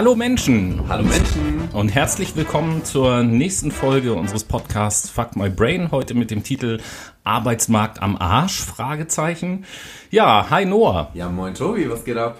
Hallo 0.00 0.14
Menschen 0.14 0.80
Hallo 0.88 1.02
Menschen. 1.04 1.68
und 1.74 1.90
herzlich 1.90 2.34
willkommen 2.34 2.86
zur 2.86 3.22
nächsten 3.22 3.70
Folge 3.70 4.14
unseres 4.14 4.44
Podcasts 4.44 5.10
Fuck 5.10 5.36
My 5.36 5.50
Brain. 5.50 5.90
Heute 5.90 6.14
mit 6.14 6.30
dem 6.30 6.42
Titel 6.42 6.80
Arbeitsmarkt 7.22 8.00
am 8.00 8.16
Arsch? 8.16 8.62
Fragezeichen. 8.62 9.66
Ja, 10.10 10.46
hi 10.48 10.64
Noah. 10.64 11.10
Ja, 11.12 11.28
moin 11.28 11.52
Tobi, 11.52 11.90
was 11.90 12.02
geht 12.02 12.16
ab? 12.16 12.38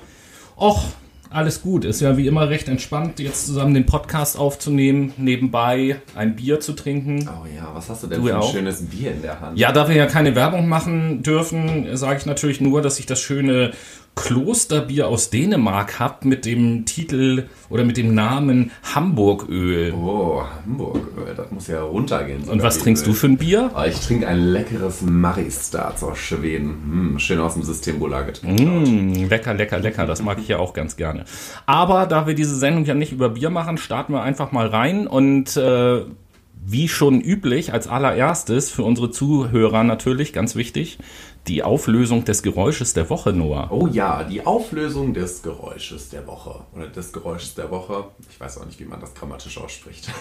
Och, 0.56 0.84
alles 1.28 1.60
gut. 1.60 1.84
Ist 1.84 2.00
ja 2.00 2.16
wie 2.16 2.26
immer 2.26 2.48
recht 2.48 2.66
entspannt, 2.66 3.20
jetzt 3.20 3.44
zusammen 3.44 3.74
den 3.74 3.84
Podcast 3.84 4.38
aufzunehmen, 4.38 5.12
nebenbei 5.18 6.00
ein 6.16 6.36
Bier 6.36 6.60
zu 6.60 6.72
trinken. 6.72 7.28
Oh 7.28 7.46
ja, 7.46 7.70
was 7.74 7.90
hast 7.90 8.02
du 8.02 8.06
denn 8.06 8.22
Du 8.22 8.26
für 8.28 8.36
ein 8.36 8.40
auch? 8.40 8.52
schönes 8.52 8.86
Bier 8.86 9.12
in 9.12 9.20
der 9.20 9.38
Hand? 9.38 9.58
Ja, 9.58 9.70
da 9.70 9.86
wir 9.86 9.96
ja 9.96 10.06
keine 10.06 10.34
Werbung 10.34 10.66
machen 10.66 11.22
dürfen, 11.22 11.94
sage 11.94 12.20
ich 12.20 12.24
natürlich 12.24 12.62
nur, 12.62 12.80
dass 12.80 12.98
ich 12.98 13.04
das 13.04 13.20
schöne 13.20 13.72
Klosterbier 14.22 15.08
aus 15.08 15.30
Dänemark 15.30 15.98
habe 15.98 16.28
mit 16.28 16.44
dem 16.44 16.84
Titel 16.84 17.44
oder 17.68 17.84
mit 17.84 17.96
dem 17.96 18.14
Namen 18.14 18.70
Hamburgöl. 18.94 19.92
Oh, 19.94 20.42
Hamburg, 20.64 21.08
äh, 21.26 21.34
das 21.34 21.50
muss 21.50 21.66
ja 21.68 21.82
runtergehen. 21.82 22.44
Und 22.44 22.62
was 22.62 22.78
trinkst 22.78 23.06
du 23.06 23.12
für 23.12 23.28
ein 23.28 23.38
Bier? 23.38 23.70
Oh, 23.74 23.82
ich 23.88 23.98
trinke 24.00 24.28
ein 24.28 24.38
leckeres 24.38 25.02
Maristats 25.02 26.02
aus 26.02 26.18
Schweden. 26.18 26.68
Hm, 26.68 27.18
schön 27.18 27.40
aus 27.40 27.54
dem 27.54 27.62
Systembola 27.62 28.22
getrunken. 28.22 29.22
Mm, 29.22 29.28
lecker, 29.28 29.54
lecker, 29.54 29.78
lecker. 29.78 30.06
Das 30.06 30.22
mag 30.22 30.38
ich 30.38 30.48
ja 30.48 30.58
auch 30.58 30.74
ganz 30.74 30.96
gerne. 30.96 31.24
Aber 31.66 32.06
da 32.06 32.26
wir 32.26 32.34
diese 32.34 32.56
Sendung 32.56 32.84
ja 32.84 32.94
nicht 32.94 33.12
über 33.12 33.30
Bier 33.30 33.50
machen, 33.50 33.78
starten 33.78 34.12
wir 34.12 34.22
einfach 34.22 34.52
mal 34.52 34.66
rein 34.66 35.06
und 35.06 35.56
äh, 35.56 36.02
wie 36.64 36.88
schon 36.88 37.20
üblich, 37.20 37.72
als 37.72 37.86
allererstes 37.86 38.70
für 38.70 38.84
unsere 38.84 39.10
Zuhörer 39.10 39.82
natürlich 39.84 40.32
ganz 40.32 40.56
wichtig, 40.56 40.98
die 41.46 41.62
Auflösung 41.62 42.24
des 42.24 42.42
Geräusches 42.42 42.92
der 42.92 43.08
Woche, 43.08 43.32
Noah. 43.32 43.68
Oh 43.70 43.86
ja, 43.86 44.24
die 44.24 44.44
Auflösung 44.44 45.14
des 45.14 45.42
Geräusches 45.42 46.10
der 46.10 46.26
Woche. 46.26 46.60
Oder 46.76 46.88
des 46.88 47.12
Geräusches 47.12 47.54
der 47.54 47.70
Woche. 47.70 48.04
Ich 48.30 48.38
weiß 48.38 48.58
auch 48.58 48.66
nicht, 48.66 48.78
wie 48.78 48.84
man 48.84 49.00
das 49.00 49.14
grammatisch 49.14 49.58
ausspricht. 49.58 50.10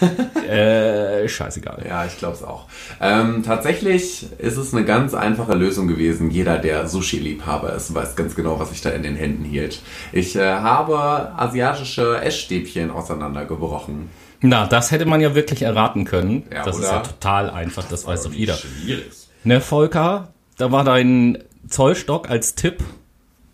Äh, 0.50 1.28
scheißegal. 1.28 1.84
Ja, 1.86 2.04
ich 2.06 2.18
glaube 2.18 2.34
es 2.34 2.42
auch. 2.42 2.66
Ähm, 3.00 3.42
tatsächlich 3.44 4.26
ist 4.38 4.56
es 4.56 4.74
eine 4.74 4.84
ganz 4.84 5.14
einfache 5.14 5.54
Lösung 5.54 5.86
gewesen. 5.86 6.30
Jeder, 6.30 6.58
der 6.58 6.88
Sushi-Liebhaber 6.88 7.74
ist, 7.74 7.94
weiß 7.94 8.16
ganz 8.16 8.34
genau, 8.34 8.58
was 8.58 8.72
ich 8.72 8.80
da 8.80 8.90
in 8.90 9.02
den 9.02 9.14
Händen 9.14 9.44
hielt. 9.44 9.80
Ich 10.12 10.34
äh, 10.34 10.40
habe 10.40 11.32
asiatische 11.36 12.20
Essstäbchen 12.20 12.90
auseinandergebrochen. 12.90 14.08
Na, 14.42 14.66
das 14.66 14.90
hätte 14.90 15.06
man 15.06 15.20
ja 15.20 15.34
wirklich 15.34 15.62
erraten 15.62 16.04
können. 16.04 16.44
Ja, 16.52 16.64
das 16.64 16.78
ist 16.78 16.84
oder? 16.84 16.92
ja 16.94 17.00
total 17.00 17.50
einfach, 17.50 17.84
das 17.84 18.06
weiß 18.06 18.24
doch 18.24 18.32
jeder. 18.32 18.54
Schwierig. 18.54 19.28
Ne, 19.44 19.60
Volker, 19.60 20.32
da 20.56 20.72
war 20.72 20.84
dein 20.84 21.38
Zollstock 21.68 22.30
als 22.30 22.54
Tipp 22.54 22.82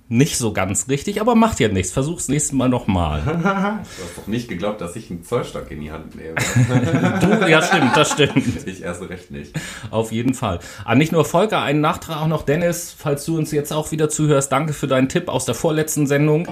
nicht 0.09 0.39
so 0.39 0.53
ganz 0.53 0.89
richtig, 0.89 1.21
aber 1.21 1.35
macht 1.35 1.59
ja 1.59 1.69
nichts. 1.69 1.91
Versuch's 1.91 2.29
nächstes 2.29 2.53
Mal 2.53 2.69
nochmal. 2.69 3.23
Du 3.27 3.43
hast 3.45 4.19
doch 4.19 4.27
nicht 4.27 4.49
geglaubt, 4.49 4.81
dass 4.81 4.95
ich 4.97 5.11
einen 5.11 5.25
Zollstock 5.25 5.71
in 5.71 5.81
die 5.81 5.91
Hand 5.91 6.15
nehme. 6.15 6.35
Du, 7.21 7.49
ja, 7.49 7.63
stimmt, 7.63 7.97
das 7.97 8.13
stimmt. 8.13 8.37
ich 8.67 8.83
erst 8.83 9.03
recht 9.09 9.31
nicht. 9.31 9.53
Auf 9.91 10.13
jeden 10.13 10.35
Fall. 10.35 10.61
Ah, 10.85 10.95
nicht 10.95 11.13
nur 11.13 11.25
Volker, 11.25 11.63
einen 11.63 11.81
Nachtrag 11.81 12.19
auch 12.19 12.29
noch 12.29 12.43
Dennis, 12.43 12.95
falls 12.97 13.25
du 13.25 13.37
uns 13.37 13.51
jetzt 13.51 13.73
auch 13.73 13.91
wieder 13.91 14.09
zuhörst. 14.09 14.53
Danke 14.53 14.73
für 14.73 14.87
deinen 14.87 15.09
Tipp 15.09 15.29
aus 15.29 15.45
der 15.45 15.55
vorletzten 15.55 16.07
Sendung. 16.07 16.49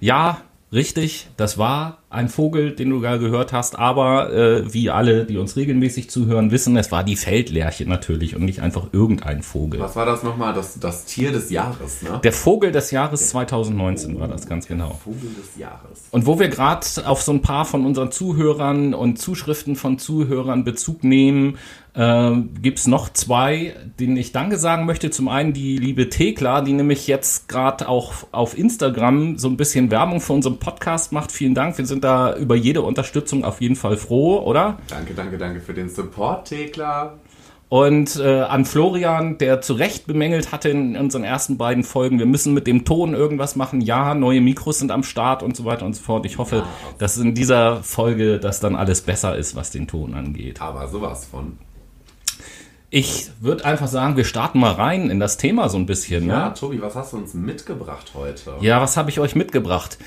Ja, 0.00 0.42
richtig, 0.72 1.28
das 1.36 1.56
war 1.56 1.98
ein 2.10 2.30
Vogel, 2.30 2.72
den 2.72 2.88
du 2.88 3.00
gerade 3.00 3.18
gehört 3.18 3.52
hast, 3.52 3.78
aber 3.78 4.32
äh, 4.32 4.72
wie 4.72 4.88
alle, 4.88 5.26
die 5.26 5.36
uns 5.36 5.56
regelmäßig 5.56 6.08
zuhören, 6.08 6.50
wissen, 6.50 6.74
es 6.78 6.90
war 6.90 7.04
die 7.04 7.16
Feldlerche 7.16 7.84
natürlich 7.84 8.34
und 8.34 8.44
nicht 8.44 8.60
einfach 8.60 8.86
irgendein 8.92 9.42
Vogel. 9.42 9.80
Was 9.80 9.94
war 9.94 10.06
das 10.06 10.22
nochmal? 10.22 10.54
Das, 10.54 10.80
das 10.80 11.04
Tier 11.04 11.32
des 11.32 11.50
Jahres, 11.50 12.00
ne? 12.02 12.18
Der 12.24 12.32
Vogel 12.32 12.72
des 12.72 12.92
Jahres 12.92 13.28
2019 13.28 14.18
war 14.18 14.26
das 14.28 14.46
ganz 14.46 14.66
genau. 14.66 14.98
Vogel 15.04 15.30
des 15.38 15.58
Jahres. 15.58 16.08
Und 16.10 16.24
wo 16.24 16.38
wir 16.38 16.48
gerade 16.48 16.86
auf 17.04 17.20
so 17.20 17.32
ein 17.32 17.42
paar 17.42 17.66
von 17.66 17.84
unseren 17.84 18.10
Zuhörern 18.10 18.94
und 18.94 19.18
Zuschriften 19.18 19.76
von 19.76 19.98
Zuhörern 19.98 20.64
Bezug 20.64 21.04
nehmen, 21.04 21.58
äh, 21.94 22.36
gibt's 22.62 22.86
noch 22.86 23.12
zwei, 23.12 23.74
denen 23.98 24.16
ich 24.16 24.32
Danke 24.32 24.56
sagen 24.56 24.86
möchte. 24.86 25.10
Zum 25.10 25.28
einen 25.28 25.52
die 25.52 25.76
liebe 25.78 26.08
Thekla, 26.08 26.60
die 26.60 26.72
nämlich 26.72 27.06
jetzt 27.06 27.48
gerade 27.48 27.88
auch 27.88 28.12
auf 28.30 28.56
Instagram 28.56 29.36
so 29.36 29.48
ein 29.48 29.56
bisschen 29.56 29.90
Werbung 29.90 30.20
für 30.20 30.32
unseren 30.32 30.58
Podcast 30.58 31.12
macht. 31.12 31.32
Vielen 31.32 31.54
Dank. 31.54 31.76
Wir 31.76 31.86
sind 31.86 31.97
da 32.00 32.36
über 32.36 32.54
jede 32.54 32.82
Unterstützung 32.82 33.44
auf 33.44 33.60
jeden 33.60 33.76
Fall 33.76 33.96
froh, 33.96 34.38
oder? 34.40 34.78
Danke, 34.88 35.14
danke, 35.14 35.38
danke 35.38 35.60
für 35.60 35.74
den 35.74 35.88
Support, 35.88 36.48
Thekla. 36.48 37.14
Und 37.70 38.16
äh, 38.16 38.40
an 38.40 38.64
Florian, 38.64 39.36
der 39.36 39.60
zu 39.60 39.74
Recht 39.74 40.06
bemängelt 40.06 40.52
hatte 40.52 40.70
in 40.70 40.96
unseren 40.96 41.22
ersten 41.22 41.58
beiden 41.58 41.84
Folgen, 41.84 42.18
wir 42.18 42.24
müssen 42.24 42.54
mit 42.54 42.66
dem 42.66 42.86
Ton 42.86 43.12
irgendwas 43.12 43.56
machen. 43.56 43.82
Ja, 43.82 44.14
neue 44.14 44.40
Mikros 44.40 44.78
sind 44.78 44.90
am 44.90 45.02
Start 45.02 45.42
und 45.42 45.54
so 45.54 45.66
weiter 45.66 45.84
und 45.84 45.94
so 45.94 46.02
fort. 46.02 46.24
Ich 46.24 46.38
hoffe, 46.38 46.64
dass 46.96 47.18
in 47.18 47.34
dieser 47.34 47.82
Folge 47.82 48.38
das 48.38 48.60
dann 48.60 48.74
alles 48.74 49.02
besser 49.02 49.36
ist, 49.36 49.54
was 49.54 49.70
den 49.70 49.86
Ton 49.86 50.14
angeht. 50.14 50.62
Aber 50.62 50.88
sowas 50.88 51.26
von. 51.26 51.58
Ich 52.90 53.30
würde 53.40 53.66
einfach 53.66 53.86
sagen, 53.88 54.16
wir 54.16 54.24
starten 54.24 54.60
mal 54.60 54.72
rein 54.72 55.10
in 55.10 55.20
das 55.20 55.36
Thema 55.36 55.68
so 55.68 55.76
ein 55.76 55.84
bisschen. 55.84 56.26
Ja, 56.26 56.48
Ne? 56.48 56.54
Tobi, 56.54 56.80
was 56.80 56.94
hast 56.94 57.12
du 57.12 57.18
uns 57.18 57.34
mitgebracht 57.34 58.12
heute? 58.14 58.54
Ja, 58.62 58.80
was 58.80 58.96
habe 58.96 59.10
ich 59.10 59.20
euch 59.20 59.34
mitgebracht? 59.34 59.98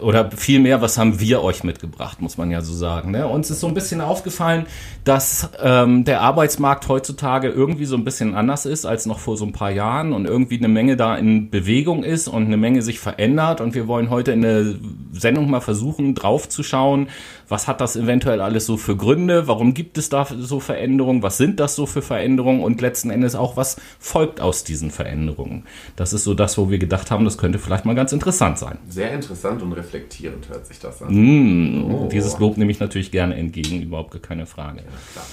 Oder 0.00 0.30
vielmehr, 0.30 0.80
was 0.80 0.96
haben 0.96 1.20
wir 1.20 1.42
euch 1.42 1.64
mitgebracht, 1.64 2.22
muss 2.22 2.38
man 2.38 2.50
ja 2.50 2.62
so 2.62 2.72
sagen. 2.72 3.10
Ne? 3.10 3.26
Uns 3.26 3.50
ist 3.50 3.60
so 3.60 3.66
ein 3.66 3.74
bisschen 3.74 4.00
aufgefallen, 4.00 4.66
dass 5.04 5.50
ähm, 5.62 6.04
der 6.04 6.20
Arbeitsmarkt 6.22 6.88
heutzutage 6.88 7.48
irgendwie 7.48 7.84
so 7.84 7.96
ein 7.96 8.04
bisschen 8.04 8.34
anders 8.34 8.64
ist 8.64 8.86
als 8.86 9.06
noch 9.06 9.18
vor 9.18 9.36
so 9.36 9.44
ein 9.44 9.52
paar 9.52 9.70
Jahren 9.70 10.12
und 10.12 10.24
irgendwie 10.24 10.58
eine 10.58 10.68
Menge 10.68 10.96
da 10.96 11.16
in 11.16 11.50
Bewegung 11.50 12.04
ist 12.04 12.28
und 12.28 12.46
eine 12.46 12.56
Menge 12.56 12.82
sich 12.82 13.00
verändert. 13.00 13.60
Und 13.60 13.74
wir 13.74 13.86
wollen 13.86 14.08
heute 14.08 14.32
in 14.32 14.42
der 14.42 14.64
Sendung 15.12 15.50
mal 15.50 15.60
versuchen, 15.60 16.14
draufzuschauen, 16.14 17.08
was 17.48 17.68
hat 17.68 17.80
das 17.80 17.96
eventuell 17.96 18.40
alles 18.40 18.66
so 18.66 18.76
für 18.76 18.96
Gründe, 18.96 19.48
warum 19.48 19.74
gibt 19.74 19.98
es 19.98 20.08
da 20.08 20.24
so 20.24 20.60
Veränderungen, 20.60 21.22
was 21.22 21.36
sind 21.36 21.60
das 21.60 21.74
so 21.76 21.86
für 21.86 22.02
Veränderungen 22.02 22.62
und 22.62 22.80
letzten 22.80 23.10
Endes 23.10 23.34
auch, 23.34 23.56
was 23.56 23.76
folgt 23.98 24.40
aus 24.40 24.64
diesen 24.64 24.90
Veränderungen. 24.90 25.64
Das 25.96 26.12
ist 26.12 26.24
so 26.24 26.34
das, 26.34 26.58
wo 26.58 26.70
wir 26.70 26.78
gedacht 26.78 27.10
haben, 27.10 27.24
das 27.24 27.38
könnte 27.38 27.58
vielleicht 27.58 27.84
mal 27.84 27.94
ganz 27.94 28.12
interessant 28.12 28.58
sein. 28.58 28.78
Sehr 28.88 29.12
interessant 29.12 29.62
und 29.62 29.72
reflektierend 29.72 30.48
hört 30.48 30.66
sich 30.66 30.78
das 30.78 31.02
an. 31.02 31.14
Mm, 31.14 32.08
Dieses 32.08 32.38
Lob 32.38 32.56
nehme 32.56 32.70
ich 32.70 32.80
natürlich 32.80 33.10
gerne 33.10 33.34
entgegen, 33.36 33.82
überhaupt 33.82 34.10
gar 34.12 34.20
keine 34.22 34.46
Frage. 34.46 34.82
klar. 35.12 35.26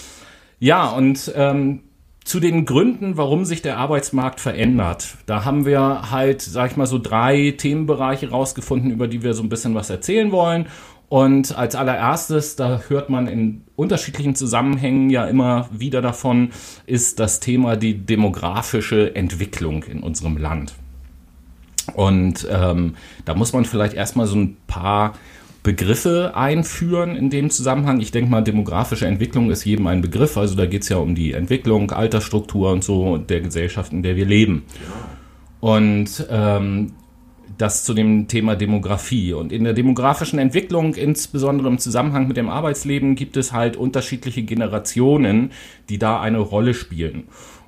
Ja, 0.59 0.89
und 0.89 1.31
ähm, 1.35 1.81
zu 2.25 2.39
den 2.39 2.65
Gründen, 2.65 3.17
warum 3.17 3.45
sich 3.45 3.61
der 3.61 3.77
Arbeitsmarkt 3.77 4.39
verändert, 4.39 5.15
da 5.25 5.45
haben 5.45 5.65
wir 5.65 6.11
halt, 6.11 6.41
sag 6.41 6.71
ich 6.71 6.77
mal, 6.77 6.85
so 6.85 6.99
drei 6.99 7.55
Themenbereiche 7.57 8.29
rausgefunden, 8.29 8.91
über 8.91 9.07
die 9.07 9.23
wir 9.23 9.33
so 9.33 9.41
ein 9.41 9.49
bisschen 9.49 9.73
was 9.73 9.89
erzählen 9.89 10.31
wollen. 10.31 10.67
Und 11.09 11.57
als 11.57 11.75
allererstes, 11.75 12.55
da 12.55 12.81
hört 12.87 13.09
man 13.09 13.27
in 13.27 13.63
unterschiedlichen 13.75 14.35
Zusammenhängen 14.35 15.09
ja 15.09 15.25
immer 15.25 15.67
wieder 15.71 16.01
davon, 16.01 16.51
ist 16.85 17.19
das 17.19 17.39
Thema 17.39 17.75
die 17.75 17.97
demografische 17.97 19.15
Entwicklung 19.15 19.83
in 19.83 20.01
unserem 20.01 20.37
Land. 20.37 20.73
Und 21.95 22.47
ähm, 22.51 22.95
da 23.25 23.33
muss 23.33 23.53
man 23.53 23.65
vielleicht 23.65 23.95
erstmal 23.95 24.27
so 24.27 24.37
ein 24.37 24.57
paar 24.67 25.13
Begriffe 25.63 26.33
einführen 26.35 27.15
in 27.15 27.31
dem 27.31 27.49
Zusammenhang. 27.49 27.99
Ich 27.99 28.11
denke 28.11 28.29
mal, 28.29 28.43
demografische 28.43 29.07
Entwicklung 29.07 29.49
ist 29.49 29.65
jedem 29.65 29.87
ein 29.87 30.01
Begriff. 30.01 30.37
Also 30.37 30.55
da 30.55 30.67
geht 30.67 30.83
es 30.83 30.89
ja 30.89 30.97
um 30.97 31.15
die 31.15 31.33
Entwicklung, 31.33 31.91
Altersstruktur 31.91 32.71
und 32.71 32.83
so 32.83 33.17
der 33.17 33.41
Gesellschaft, 33.41 33.91
in 33.91 34.03
der 34.03 34.15
wir 34.15 34.25
leben. 34.25 34.63
Und 35.59 36.25
ähm, 36.29 36.93
das 37.59 37.83
zu 37.83 37.93
dem 37.93 38.27
Thema 38.27 38.55
Demografie. 38.55 39.33
Und 39.33 39.51
in 39.51 39.65
der 39.65 39.73
demografischen 39.73 40.39
Entwicklung, 40.39 40.95
insbesondere 40.95 41.67
im 41.67 41.77
Zusammenhang 41.77 42.27
mit 42.27 42.37
dem 42.37 42.49
Arbeitsleben, 42.49 43.15
gibt 43.15 43.37
es 43.37 43.51
halt 43.51 43.75
unterschiedliche 43.75 44.41
Generationen, 44.43 45.51
die 45.89 45.99
da 45.99 46.19
eine 46.21 46.39
Rolle 46.39 46.73
spielen. 46.73 47.25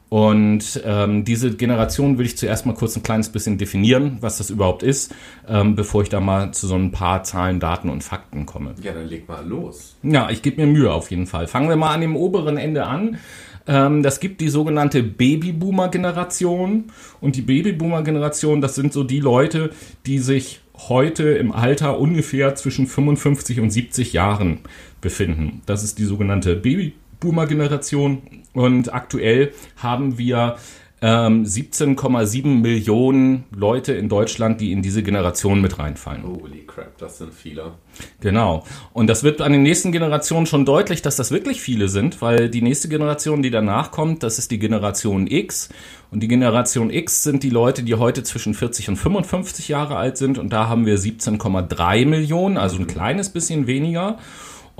Und 0.08 0.82
ähm, 0.86 1.24
diese 1.24 1.56
Generation 1.56 2.18
will 2.18 2.26
ich 2.26 2.38
zuerst 2.38 2.66
mal 2.66 2.74
kurz 2.74 2.98
ein 2.98 3.04
kleines 3.04 3.30
bisschen 3.30 3.58
definieren, 3.58 4.18
was 4.20 4.40
das 4.40 4.50
überhaupt 4.50 4.84
ist, 4.84 5.14
ähm, 5.48 5.76
bevor 5.76 6.04
ich 6.04 6.10
da 6.10 6.20
mal 6.20 6.52
zu 6.52 6.68
so 6.68 6.76
ein 6.76 6.92
paar 6.92 7.24
Zahlen, 7.24 7.62
Daten 7.62 7.90
und 7.90 8.04
Fakten 8.04 8.46
komme. 8.46 8.76
Ja, 8.82 8.92
dann 8.92 9.08
leg 9.08 9.30
mal 9.30 9.46
los. 9.46 9.96
Ja, 10.04 10.30
ich 10.30 10.42
gebe 10.42 10.60
mir 10.60 10.68
Mühe 10.68 10.92
auf 10.92 11.12
jeden 11.12 11.28
Fall. 11.28 11.48
Fangen 11.48 11.70
wir 11.70 11.78
mal 11.78 11.94
an 11.94 12.02
dem 12.02 12.18
oberen 12.18 12.58
Ende 12.58 12.88
an. 12.88 13.20
Ähm, 13.68 14.04
das 14.04 14.20
gibt 14.20 14.42
die 14.42 14.50
sogenannte 14.50 15.04
Babyboomer-Generation. 15.04 16.86
Und 17.20 17.36
die 17.36 17.42
Babyboomer-Generation, 17.42 18.62
das 18.62 18.76
sind 18.76 18.94
so 18.94 19.04
die 19.04 19.20
Leute, 19.20 19.72
die 20.06 20.20
sich 20.20 20.62
heute 20.90 21.30
im 21.32 21.52
Alter 21.52 22.00
ungefähr 22.00 22.56
zwischen 22.56 22.88
55 22.88 23.60
und 23.60 23.70
70 23.70 24.14
Jahren 24.14 24.60
befinden. 25.00 25.62
Das 25.66 25.84
ist 25.84 26.00
die 26.00 26.06
sogenannte 26.06 26.56
Babyboomer-Generation. 26.56 28.22
Und 28.54 28.94
aktuell 28.94 29.54
haben 29.78 30.18
wir 30.18 30.58
ähm, 31.04 31.44
17,7 31.46 32.46
Millionen 32.46 33.46
Leute 33.56 33.94
in 33.94 34.08
Deutschland, 34.08 34.62
die 34.62 34.72
in 34.72 34.84
diese 34.84 35.02
Generation 35.02 35.60
mit 35.60 35.80
reinfallen. 35.80 36.24
Holy 36.24 36.64
crap, 36.68 36.96
das 37.00 37.18
sind 37.18 37.34
viele. 37.34 37.74
Genau. 38.20 38.64
Und 38.94 39.08
das 39.08 39.24
wird 39.24 39.42
an 39.42 39.52
den 39.52 39.64
nächsten 39.64 39.92
Generationen 39.92 40.46
schon 40.46 40.64
deutlich, 40.64 41.02
dass 41.02 41.16
das 41.16 41.32
wirklich 41.32 41.60
viele 41.60 41.90
sind, 41.90 42.22
weil 42.22 42.50
die 42.50 42.62
nächste 42.62 42.88
Generation, 42.88 43.42
die 43.42 43.50
danach 43.50 43.90
kommt, 43.90 44.22
das 44.22 44.38
ist 44.38 44.52
die 44.52 44.60
Generation 44.60 45.26
X. 45.26 45.70
Und 46.12 46.22
die 46.22 46.28
Generation 46.28 46.92
X 46.92 47.24
sind 47.24 47.42
die 47.42 47.50
Leute, 47.50 47.82
die 47.82 47.96
heute 47.96 48.22
zwischen 48.22 48.54
40 48.54 48.90
und 48.90 48.98
55 48.98 49.70
Jahre 49.70 49.96
alt 49.96 50.18
sind. 50.18 50.38
Und 50.38 50.54
da 50.54 50.68
haben 50.68 50.86
wir 50.86 51.00
17,3 51.00 52.06
Millionen, 52.06 52.58
also 52.58 52.78
ein 52.78 52.86
kleines 52.86 53.30
bisschen 53.30 53.66
weniger. 53.66 54.20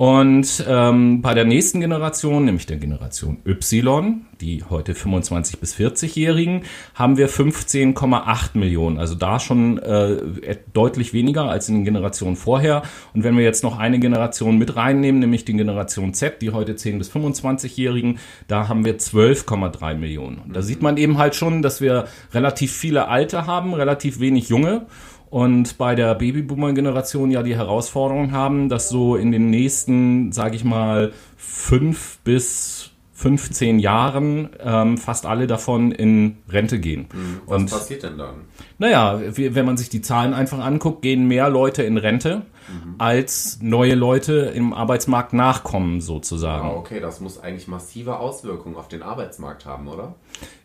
Und 0.02 0.64
ähm, 0.66 1.22
bei 1.22 1.32
der 1.32 1.44
nächsten 1.44 1.78
Generation, 1.78 2.44
nämlich 2.44 2.66
der 2.66 2.78
Generation 2.78 3.36
Y, 3.46 4.22
die 4.40 4.64
heute 4.68 4.96
25 4.96 5.60
bis 5.60 5.76
40-Jährigen, 5.76 6.62
haben 6.96 7.18
wir 7.18 7.30
15,8 7.30 8.58
Millionen. 8.58 8.98
Also 8.98 9.14
da 9.14 9.38
schon 9.38 9.78
äh, 9.78 10.56
deutlich 10.72 11.12
weniger 11.12 11.44
als 11.44 11.68
in 11.68 11.76
den 11.76 11.84
Generationen 11.84 12.34
vorher. 12.34 12.82
Und 13.14 13.22
wenn 13.22 13.36
wir 13.36 13.44
jetzt 13.44 13.62
noch 13.62 13.78
eine 13.78 14.00
Generation 14.00 14.58
mit 14.58 14.74
reinnehmen, 14.74 15.20
nämlich 15.20 15.44
die 15.44 15.52
Generation 15.52 16.14
Z, 16.14 16.42
die 16.42 16.50
heute 16.50 16.74
10 16.74 16.98
bis 16.98 17.08
25-Jährigen, 17.08 18.18
da 18.48 18.66
haben 18.66 18.84
wir 18.84 18.98
12,3 18.98 19.94
Millionen. 19.94 20.38
Und 20.38 20.56
da 20.56 20.62
sieht 20.62 20.82
man 20.82 20.96
eben 20.96 21.18
halt 21.18 21.36
schon, 21.36 21.62
dass 21.62 21.80
wir 21.80 22.08
relativ 22.34 22.72
viele 22.72 23.06
Alte 23.06 23.46
haben, 23.46 23.72
relativ 23.72 24.18
wenig 24.18 24.48
Junge 24.48 24.84
und 25.32 25.78
bei 25.78 25.94
der 25.94 26.14
Babyboomer-Generation 26.14 27.30
ja 27.30 27.42
die 27.42 27.56
Herausforderung 27.56 28.32
haben, 28.32 28.68
dass 28.68 28.90
so 28.90 29.16
in 29.16 29.32
den 29.32 29.48
nächsten, 29.48 30.30
sage 30.30 30.56
ich 30.56 30.62
mal, 30.62 31.14
fünf 31.38 32.18
bis 32.22 32.91
15 33.12 33.78
Jahren 33.78 34.50
ähm, 34.60 34.96
fast 34.98 35.26
alle 35.26 35.46
davon 35.46 35.92
in 35.92 36.38
Rente 36.48 36.80
gehen. 36.80 37.08
Mhm. 37.12 37.40
Was 37.46 37.56
Und, 37.56 37.70
passiert 37.70 38.02
denn 38.02 38.18
dann? 38.18 38.34
Naja, 38.78 39.20
wenn 39.20 39.66
man 39.66 39.76
sich 39.76 39.90
die 39.90 40.00
Zahlen 40.00 40.34
einfach 40.34 40.58
anguckt, 40.58 41.02
gehen 41.02 41.28
mehr 41.28 41.48
Leute 41.48 41.82
in 41.82 41.98
Rente 41.98 42.42
mhm. 42.68 42.94
als 42.98 43.58
neue 43.60 43.94
Leute 43.94 44.52
im 44.54 44.72
Arbeitsmarkt 44.72 45.32
nachkommen, 45.32 46.00
sozusagen. 46.00 46.68
Ah, 46.68 46.72
okay, 46.72 47.00
das 47.00 47.20
muss 47.20 47.38
eigentlich 47.38 47.68
massive 47.68 48.18
Auswirkungen 48.18 48.76
auf 48.76 48.88
den 48.88 49.02
Arbeitsmarkt 49.02 49.66
haben, 49.66 49.88
oder? 49.88 50.14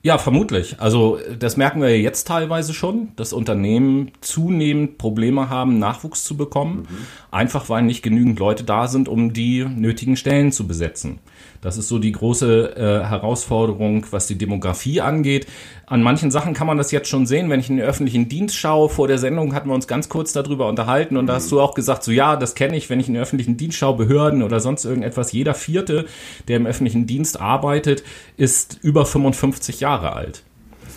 Ja, 0.02 0.18
vermutlich. 0.18 0.80
Also 0.80 1.20
das 1.38 1.58
merken 1.58 1.82
wir 1.82 2.00
jetzt 2.00 2.28
teilweise 2.28 2.74
schon, 2.74 3.10
dass 3.18 3.34
Unternehmen 3.34 4.12
zunehmend 4.22 4.98
Probleme 4.98 5.50
haben, 5.50 5.80
Nachwuchs 5.80 6.24
zu 6.24 6.38
bekommen, 6.38 6.88
mhm. 6.90 6.98
einfach 7.30 7.70
weil 7.70 7.84
nicht 7.84 8.04
genügend 8.04 8.40
Leute 8.40 8.64
da 8.64 8.88
sind, 8.88 9.10
um 9.10 9.34
die 9.34 9.66
nötigen 9.66 10.16
Stellen 10.16 10.52
zu 10.52 10.68
besetzen. 10.68 11.20
Das 11.62 11.78
ist 11.78 11.88
so 11.88 12.00
die 12.00 12.12
große 12.12 12.76
äh, 12.76 13.06
Herausforderung, 13.06 14.06
was 14.12 14.28
die 14.28 14.38
Demografie 14.38 15.02
angeht. 15.02 15.48
An 15.86 16.02
manchen 16.02 16.32
Sachen 16.32 16.54
kann 16.54 16.68
man 16.68 16.78
das 16.78 16.92
jetzt 16.92 17.10
schon 17.10 17.26
sehen, 17.26 17.50
wenn 17.50 17.60
ich 17.60 17.70
in 17.70 17.78
den 17.78 17.86
öffentlichen 17.86 18.30
Dienst 18.30 18.56
schaue. 18.56 18.90
Vor 18.90 19.08
der 19.08 19.18
Sendung 19.18 19.54
hatten 19.54 19.70
wir 19.70 19.76
uns 19.76 19.88
ganz 19.88 20.10
kurz 20.10 20.34
darüber 20.34 20.68
unterhalten 20.68 21.18
und 21.18 21.26
mhm. 21.26 21.28
da 21.28 21.36
hast 21.36 21.52
du 21.52 21.62
auch 21.62 21.74
gesagt, 21.74 22.04
so 22.04 22.12
ja, 22.12 22.36
das 22.36 22.56
kenne 22.56 22.78
ich, 22.78 22.90
wenn 22.90 23.00
ich 23.00 23.08
in 23.08 23.14
den 23.14 23.24
öffentlichen 23.24 23.58
Dienst 23.58 23.78
schaue, 23.78 23.98
Behörden 23.98 24.44
oder 24.44 24.60
sonst 24.60 24.86
irgendetwas. 24.86 25.32
Jeder 25.32 25.54
Vierte, 25.54 26.06
der 26.48 26.58
im 26.58 26.66
öffentlichen 26.66 27.08
Dienst 27.08 27.40
arbeitet, 27.40 28.04
ist 28.36 28.80
über 28.82 29.06
55 29.06 29.80
Jahre 29.80 30.14
alt 30.14 30.44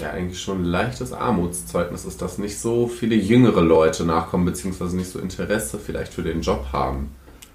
ist 0.01 0.07
ja 0.07 0.13
eigentlich 0.13 0.41
schon 0.41 0.63
ein 0.63 0.65
leichtes 0.65 1.13
Armutszeugnis 1.13 2.07
ist, 2.07 2.23
dass 2.23 2.39
nicht 2.39 2.59
so 2.59 2.87
viele 2.87 3.17
jüngere 3.17 3.61
Leute 3.61 4.05
nachkommen, 4.05 4.47
beziehungsweise 4.47 4.97
nicht 4.97 5.11
so 5.11 5.19
Interesse 5.19 5.79
vielleicht 5.79 6.15
für 6.15 6.23
den 6.23 6.41
Job 6.41 6.69
haben. 6.73 7.11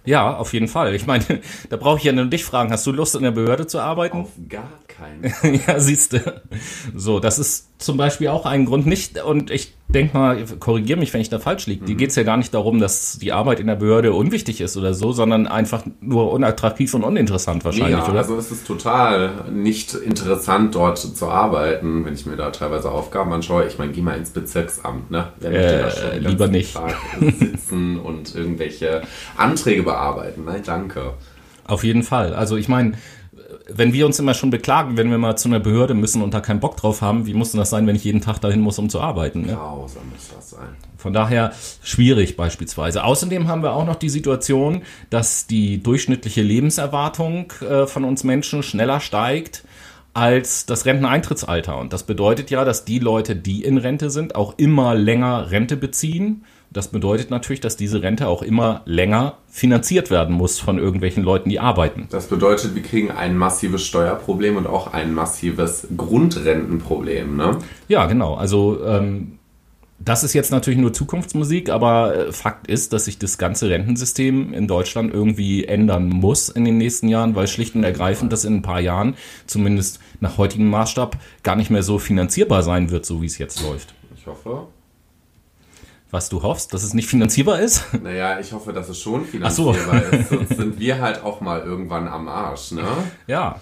Ja, 0.06 0.36
auf 0.38 0.54
jeden 0.54 0.68
Fall. 0.68 0.96
Ich 0.96 1.06
meine, 1.06 1.25
da 1.69 1.78
brauche 1.78 1.98
ich 1.98 2.04
ja 2.04 2.12
nur 2.12 2.25
dich 2.25 2.46
fragen, 2.46 2.72
hast 2.72 2.86
du 2.88 2.92
Lust 2.92 3.16
in 3.16 3.24
der 3.24 3.31
Behörde 3.31 3.68
zu 3.68 3.80
arbeiten? 3.80 4.18
Auf 4.18 4.31
gar 4.48 4.72
keinen. 4.88 5.60
ja, 5.68 5.80
siehst 5.80 6.13
du. 6.13 6.44
So, 6.94 7.19
das 7.19 7.40
ist 7.40 7.69
zum 7.86 7.98
Beispiel 7.98 8.28
auch 8.30 8.46
ein 8.46 8.66
Grund 8.66 8.88
nicht, 8.88 9.24
und 9.24 9.52
ich 9.52 9.74
denke 9.88 10.18
mal, 10.18 10.44
korrigiere 10.60 11.00
mich, 11.00 11.14
wenn 11.14 11.22
ich 11.22 11.30
da 11.30 11.40
falsch 11.40 11.68
liege. 11.68 11.84
Mhm. 11.84 11.86
Die 11.86 11.96
geht 11.96 12.10
es 12.10 12.16
ja 12.16 12.24
gar 12.24 12.36
nicht 12.36 12.54
darum, 12.54 12.80
dass 12.80 13.20
die 13.20 13.32
Arbeit 13.32 13.60
in 13.60 13.68
der 13.68 13.76
Behörde 13.76 14.14
unwichtig 14.14 14.60
ist 14.60 14.76
oder 14.76 14.94
so, 14.94 15.12
sondern 15.12 15.48
einfach 15.48 15.84
nur 16.02 16.32
unattraktiv 16.32 16.94
und 16.96 17.04
uninteressant 17.04 17.64
wahrscheinlich, 17.64 18.00
ja, 18.00 18.10
oder? 18.10 18.18
Also 18.18 18.36
es 18.38 18.52
ist 18.52 18.66
total 18.66 19.46
nicht 19.52 19.94
interessant, 19.94 20.76
dort 20.76 20.98
zu 20.98 21.28
arbeiten, 21.28 22.04
wenn 22.06 22.16
ich 22.16 22.26
mir 22.26 22.36
da 22.36 22.50
teilweise 22.50 22.92
Aufgaben 22.92 23.32
anschaue. 23.32 23.68
Ich 23.68 23.78
meine, 23.78 23.92
geh 23.92 24.02
mal 24.02 24.18
ins 24.18 24.32
Bezirksamt, 24.32 25.12
ne? 25.12 25.28
Wer 25.40 25.52
möchte 25.52 25.78
da 25.80 25.92
schon 25.92 26.24
lieber 26.24 26.48
nicht. 26.48 26.74
Tag 26.74 26.96
sitzen 27.20 28.00
und 28.04 28.36
irgendwelche 28.36 29.04
Anträge 29.38 29.84
bearbeiten? 29.84 30.44
Nein, 30.46 30.64
danke. 30.66 31.14
Auf 31.68 31.84
jeden 31.84 32.04
Fall. 32.04 32.34
Also 32.34 32.58
ich 32.58 32.68
meine, 32.68 32.94
wenn 33.68 33.94
wir 33.94 34.06
uns 34.06 34.20
immer 34.20 34.34
schon 34.34 34.50
beklagen, 34.50 34.98
wenn 34.98 35.10
wir 35.10 35.18
mal 35.18 35.36
zu 35.36 35.48
einer 35.48 35.60
Behörde 35.60 35.94
müssen 35.94 36.22
und 36.22 36.34
da 36.34 36.40
keinen 36.40 36.60
Bock 36.60 36.78
drauf 36.78 37.02
haben, 37.02 37.26
wie 37.26 37.34
muss 37.34 37.52
denn 37.52 37.60
das 37.60 37.70
sein, 37.70 37.88
wenn 37.88 37.96
ich 37.96 38.04
jeden 38.04 38.22
Tag 38.22 38.40
dahin 38.40 38.62
muss, 38.62 38.78
um 38.80 38.90
zu 38.90 39.02
arbeiten? 39.02 39.42
Ne? 39.42 39.54
Grausam 39.54 40.04
muss 40.14 40.30
das 40.36 40.52
sein. 40.52 40.68
Von 40.98 41.14
daher 41.14 41.52
schwierig 41.84 42.38
beispielsweise. 42.38 43.04
Außerdem 43.04 43.48
haben 43.48 43.64
wir 43.64 43.74
auch 43.74 43.86
noch 43.86 43.96
die 43.96 44.10
Situation, 44.10 44.84
dass 45.10 45.48
die 45.48 45.82
durchschnittliche 45.82 46.42
Lebenserwartung 46.42 47.52
äh, 47.62 47.88
von 47.88 48.04
uns 48.04 48.24
Menschen 48.24 48.64
schneller 48.64 49.00
steigt 49.00 49.64
als 50.14 50.66
das 50.66 50.86
Renteneintrittsalter. 50.86 51.78
Und 51.78 51.92
das 51.92 52.04
bedeutet 52.04 52.50
ja, 52.50 52.64
dass 52.64 52.86
die 52.86 53.00
Leute, 53.00 53.36
die 53.36 53.64
in 53.64 53.78
Rente 53.78 54.10
sind, 54.10 54.36
auch 54.36 54.54
immer 54.58 54.96
länger 54.96 55.52
Rente 55.52 55.76
beziehen 55.76 56.46
das 56.75 56.89
bedeutet 56.89 57.30
natürlich, 57.30 57.62
dass 57.62 57.77
diese 57.77 58.04
Rente 58.04 58.27
auch 58.27 58.42
immer 58.42 58.81
länger 58.83 59.38
finanziert 59.48 60.12
werden 60.12 60.36
muss 60.36 60.60
von 60.60 60.77
irgendwelchen 60.77 61.24
Leuten, 61.24 61.50
die 61.50 61.62
arbeiten. 61.62 62.07
Das 62.10 62.27
bedeutet, 62.27 62.75
wir 62.75 62.83
kriegen 62.83 63.12
ein 63.12 63.38
massives 63.38 63.86
Steuerproblem 63.86 64.57
und 64.57 64.68
auch 64.68 64.92
ein 64.92 65.13
massives 65.13 65.88
Grundrentenproblem, 65.95 67.38
ne? 67.38 67.60
Ja, 67.88 68.07
genau. 68.07 68.33
Also 68.36 68.86
ähm, 68.86 69.39
das 70.00 70.25
ist 70.25 70.33
jetzt 70.33 70.51
natürlich 70.51 70.77
nur 70.77 70.92
Zukunftsmusik, 70.92 71.69
aber 71.69 72.27
äh, 72.27 72.31
Fakt 72.33 72.68
ist, 72.68 72.92
dass 72.92 73.06
sich 73.06 73.18
das 73.19 73.38
ganze 73.38 73.69
Rentensystem 73.69 74.51
in 74.51 74.68
Deutschland 74.68 75.13
irgendwie 75.13 75.63
ändern 75.63 76.10
muss 76.10 76.50
in 76.50 76.66
den 76.66 76.77
nächsten 76.77 77.07
Jahren, 77.07 77.36
weil 77.36 77.48
schlicht 77.48 77.75
und 77.75 77.86
ergreifend 77.86 78.33
das 78.33 78.44
in 78.44 78.56
ein 78.57 78.62
paar 78.63 78.81
Jahren, 78.81 79.16
zumindest 79.48 80.01
nach 80.19 80.38
heutigem 80.38 80.69
Maßstab, 80.69 81.16
gar 81.42 81.56
nicht 81.56 81.69
mehr 81.69 81.83
so 81.83 82.00
finanzierbar 82.00 82.63
sein 82.63 82.92
wird, 82.92 83.06
so 83.06 83.22
wie 83.22 83.27
es 83.27 83.38
jetzt 83.38 83.63
läuft. 83.63 83.94
Ich 84.18 84.27
hoffe. 84.27 84.68
Was 86.16 86.30
du 86.30 86.42
hoffst, 86.44 86.74
dass 86.74 86.84
es 86.84 86.94
nicht 86.94 87.10
finanzierbar 87.10 87.60
ist? 87.60 87.84
Naja, 88.02 88.40
ich 88.40 88.54
hoffe, 88.54 88.72
dass 88.72 88.88
es 88.88 89.02
schon 89.02 89.26
finanzierbar 89.26 90.02
so. 90.10 90.16
ist. 90.16 90.30
Sonst 90.30 90.56
sind 90.56 90.80
wir 90.80 91.02
halt 91.02 91.22
auch 91.26 91.42
mal 91.42 91.60
irgendwann 91.60 92.08
am 92.08 92.30
Arsch, 92.30 92.72
ne? 92.72 92.86
Ja. 93.28 93.60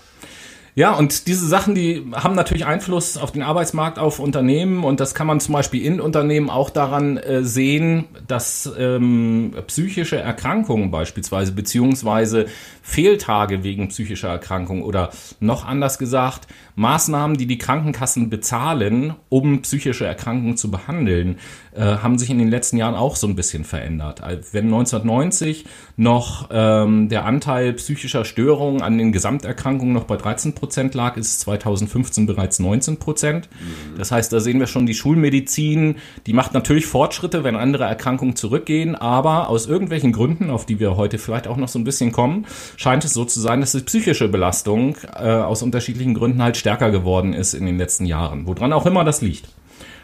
Ja, 0.76 0.94
und 0.94 1.28
diese 1.28 1.48
Sachen, 1.48 1.76
die 1.76 2.04
haben 2.14 2.34
natürlich 2.34 2.66
Einfluss 2.66 3.16
auf 3.16 3.32
den 3.32 3.44
Arbeitsmarkt, 3.44 4.00
auf 4.00 4.18
Unternehmen 4.18 4.84
und 4.84 5.00
das 5.00 5.14
kann 5.14 5.28
man 5.28 5.40
zum 5.40 5.54
Beispiel 5.54 5.86
in 5.86 6.02
Unternehmen 6.02 6.50
auch 6.50 6.72
daran 6.72 7.18
äh, 7.18 7.44
sehen, 7.44 8.06
dass 8.28 8.72
ähm, 8.78 9.54
psychische 9.68 10.18
Erkrankungen 10.18 10.90
beispielsweise 10.90 11.52
beziehungsweise 11.52 12.48
Fehltage 12.82 13.64
wegen 13.64 13.90
psychischer 13.90 14.30
Erkrankungen 14.30 14.82
oder 14.82 15.12
noch 15.40 15.64
anders 15.64 16.00
gesagt 16.00 16.48
Maßnahmen, 16.76 17.38
die 17.38 17.46
die 17.46 17.60
Krankenkassen 17.60 18.32
bezahlen, 18.32 19.14
um 19.30 19.62
psychische 19.62 20.08
Erkrankungen 20.08 20.58
zu 20.58 20.72
behandeln, 20.72 21.38
äh, 21.76 21.82
haben 21.82 22.18
sich 22.18 22.30
in 22.30 22.38
den 22.38 22.50
letzten 22.50 22.78
Jahren 22.78 22.96
auch 22.96 23.16
so 23.16 23.28
ein 23.28 23.36
bisschen 23.36 23.64
verändert. 23.64 24.22
Wenn 24.52 24.66
1990 24.66 25.66
noch 25.96 26.50
ähm, 26.52 27.10
der 27.10 27.26
Anteil 27.26 27.74
psychischer 27.74 28.26
Störungen 28.26 28.82
an 28.82 28.98
den 28.98 29.12
Gesamterkrankungen 29.12 29.94
noch 29.94 30.06
bei 30.06 30.18
13 30.18 30.54
Prozent 30.54 30.94
lag, 30.94 31.18
ist 31.18 31.40
2015 31.42 32.26
bereits 32.26 32.60
19 32.60 32.98
Prozent. 32.98 33.50
Mhm. 33.52 33.98
Das 33.98 34.12
heißt, 34.12 34.32
da 34.32 34.40
sehen 34.40 34.60
wir 34.60 34.68
schon 34.68 34.86
die 34.86 34.94
Schulmedizin, 34.94 35.96
die 36.26 36.34
macht 36.34 36.54
natürlich 36.54 36.86
Fortschritte, 36.86 37.44
wenn 37.44 37.56
andere 37.56 37.86
Erkrankungen 37.86 38.36
zurückgehen, 38.36 38.96
aber 38.96 39.50
aus 39.50 39.68
irgendwelchen 39.68 40.12
Gründen, 40.12 40.50
auf 40.50 40.66
die 40.66 40.80
wir 40.80 40.96
heute 40.98 41.18
vielleicht 41.18 41.48
auch 41.48 41.58
noch 41.58 41.68
so 41.68 41.80
ein 41.80 41.84
bisschen 41.84 42.12
kommen, 42.12 42.46
scheint 42.78 43.06
es 43.06 43.14
so 43.14 43.26
zu 43.26 43.40
sein, 43.40 43.62
dass 43.62 43.72
die 43.72 43.82
psychische 43.82 44.28
Belastung 44.30 44.98
äh, 45.16 45.28
aus 45.30 45.64
unterschiedlichen 45.64 46.14
Gründen 46.14 46.42
halt 46.42 46.58
stärker 46.58 46.92
geworden 46.92 47.34
ist 47.34 47.54
in 47.54 47.66
den 47.66 47.78
letzten 47.78 48.06
Jahren. 48.06 48.48
Woran 48.48 48.74
auch 48.74 48.86
immer 48.86 49.04
das 49.04 49.22
liegt. 49.22 49.50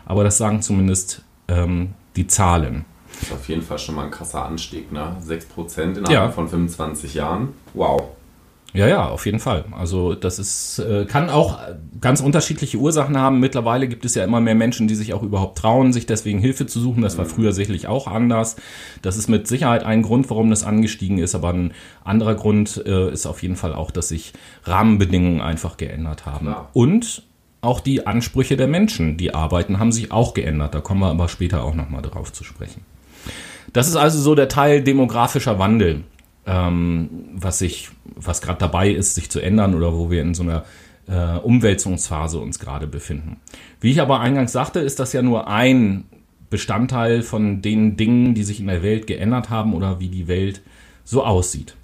Aber 0.06 0.24
das 0.24 0.38
sagen 0.38 0.62
zumindest 0.62 1.24
ähm, 1.64 1.94
die 2.16 2.28
Zahlen. 2.28 2.86
Das 3.12 3.24
ist 3.24 3.34
auf 3.34 3.50
jeden 3.50 3.62
Fall 3.62 3.80
schon 3.80 3.96
mal 3.96 4.06
ein 4.06 4.12
krasser 4.12 4.46
Anstieg, 4.46 4.92
ne? 4.92 5.18
6% 5.26 5.82
innerhalb 5.82 6.10
ja. 6.10 6.30
von 6.32 6.48
25 6.48 7.16
Jahren. 7.16 7.50
Wow. 7.74 8.02
Ja, 8.74 8.88
ja, 8.88 9.08
auf 9.08 9.26
jeden 9.26 9.40
Fall. 9.40 9.66
Also 9.72 10.14
das 10.14 10.38
ist, 10.38 10.80
äh, 10.80 11.06
kann 11.06 11.30
auch 11.30 11.60
ganz 12.00 12.22
unterschiedliche 12.22 12.78
Ursachen 12.78 13.18
haben. 13.18 13.40
Mittlerweile 13.40 13.88
gibt 13.88 14.06
es 14.06 14.14
ja 14.14 14.24
immer 14.24 14.42
mehr 14.42 14.54
Menschen, 14.54 14.88
die 14.88 14.96
sich 14.96 15.14
auch 15.14 15.24
überhaupt 15.24 15.58
trauen, 15.58 15.92
sich 15.92 16.06
deswegen 16.06 16.40
Hilfe 16.40 16.68
zu 16.68 16.80
suchen. 16.80 17.02
Das 17.02 17.18
war 17.18 17.26
mhm. 17.26 17.30
früher 17.30 17.52
sicherlich 17.52 17.88
auch 17.88 18.08
anders. 18.08 18.58
Das 19.02 19.18
ist 19.18 19.28
mit 19.28 19.48
Sicherheit 19.48 19.84
ein 19.84 20.04
Grund, 20.04 20.30
warum 20.30 20.52
das 20.52 20.64
angestiegen 20.64 21.18
ist. 21.18 21.34
Aber 21.34 21.50
ein 21.50 21.74
anderer 22.04 22.36
Grund 22.36 22.84
äh, 22.86 23.12
ist 23.12 23.26
auf 23.26 23.42
jeden 23.42 23.56
Fall 23.56 23.74
auch, 23.74 23.90
dass 23.90 24.10
sich 24.10 24.34
Rahmenbedingungen 24.66 25.42
einfach 25.42 25.78
geändert 25.78 26.28
haben. 26.28 26.48
Klar. 26.48 26.70
Und 26.74 27.24
auch 27.62 27.80
die 27.80 28.08
Ansprüche 28.08 28.58
der 28.58 28.68
Menschen, 28.68 29.18
die 29.18 29.34
arbeiten, 29.34 29.80
haben 29.80 29.92
sich 29.92 30.12
auch 30.12 30.34
geändert. 30.34 30.74
Da 30.74 30.82
kommen 30.82 31.02
wir 31.02 31.08
aber 31.08 31.28
später 31.28 31.64
auch 31.64 31.76
nochmal 31.76 32.02
drauf 32.02 32.32
zu 32.32 32.44
sprechen. 32.44 32.82
Das 33.74 33.88
ist 33.88 33.96
also 33.96 34.20
so 34.20 34.34
der 34.34 34.48
Teil 34.48 34.82
demografischer 34.82 35.60
Wandel 35.60 36.04
ähm, 36.50 37.10
was 37.34 37.60
sich, 37.60 37.90
was 38.16 38.42
gerade 38.42 38.60
dabei 38.60 38.90
ist, 38.90 39.16
sich 39.16 39.30
zu 39.30 39.40
ändern 39.40 39.76
oder 39.76 39.96
wo 39.96 40.10
wir 40.10 40.22
in 40.22 40.34
so 40.34 40.44
einer 40.44 40.66
äh, 41.08 41.38
Umwälzungsphase 41.40 42.40
uns 42.40 42.60
gerade 42.60 42.88
befinden. 42.88 43.38
Wie 43.80 43.92
ich 43.92 44.02
aber 44.02 44.20
eingangs 44.20 44.52
sagte, 44.52 44.80
ist 44.80 45.00
das 45.00 45.14
ja 45.14 45.22
nur 45.22 45.48
ein 45.48 46.06
Bestandteil 46.50 47.22
von 47.22 47.62
den 47.62 47.98
Dingen, 47.98 48.34
die 48.34 48.44
sich 48.44 48.60
in 48.60 48.68
der 48.68 48.82
Welt 48.82 49.06
geändert 49.06 49.50
haben 49.52 49.76
oder 49.76 50.00
wie 50.00 50.08
die 50.08 50.28
Welt 50.28 50.62
so 51.04 51.24
aussieht. 51.24 51.76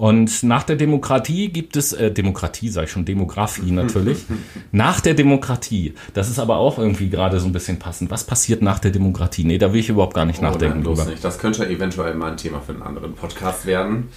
Und 0.00 0.44
nach 0.44 0.62
der 0.62 0.76
Demokratie 0.76 1.48
gibt 1.48 1.76
es, 1.76 1.92
äh, 1.92 2.10
Demokratie 2.10 2.70
sage 2.70 2.86
ich 2.86 2.90
schon, 2.90 3.04
Demografie 3.04 3.70
natürlich. 3.70 4.24
nach 4.72 5.02
der 5.02 5.12
Demokratie, 5.12 5.92
das 6.14 6.30
ist 6.30 6.38
aber 6.38 6.56
auch 6.56 6.78
irgendwie 6.78 7.10
gerade 7.10 7.38
so 7.38 7.44
ein 7.44 7.52
bisschen 7.52 7.78
passend. 7.78 8.10
Was 8.10 8.24
passiert 8.24 8.62
nach 8.62 8.78
der 8.78 8.92
Demokratie? 8.92 9.44
Nee, 9.44 9.58
da 9.58 9.74
will 9.74 9.80
ich 9.80 9.90
überhaupt 9.90 10.14
gar 10.14 10.24
nicht 10.24 10.38
oh, 10.38 10.44
nachdenken 10.44 10.84
drüber. 10.84 11.04
Nicht. 11.04 11.22
Das 11.22 11.38
könnte 11.38 11.68
eventuell 11.68 12.14
mal 12.14 12.30
ein 12.30 12.38
Thema 12.38 12.62
für 12.62 12.72
einen 12.72 12.80
anderen 12.80 13.12
Podcast 13.12 13.66
werden. 13.66 14.08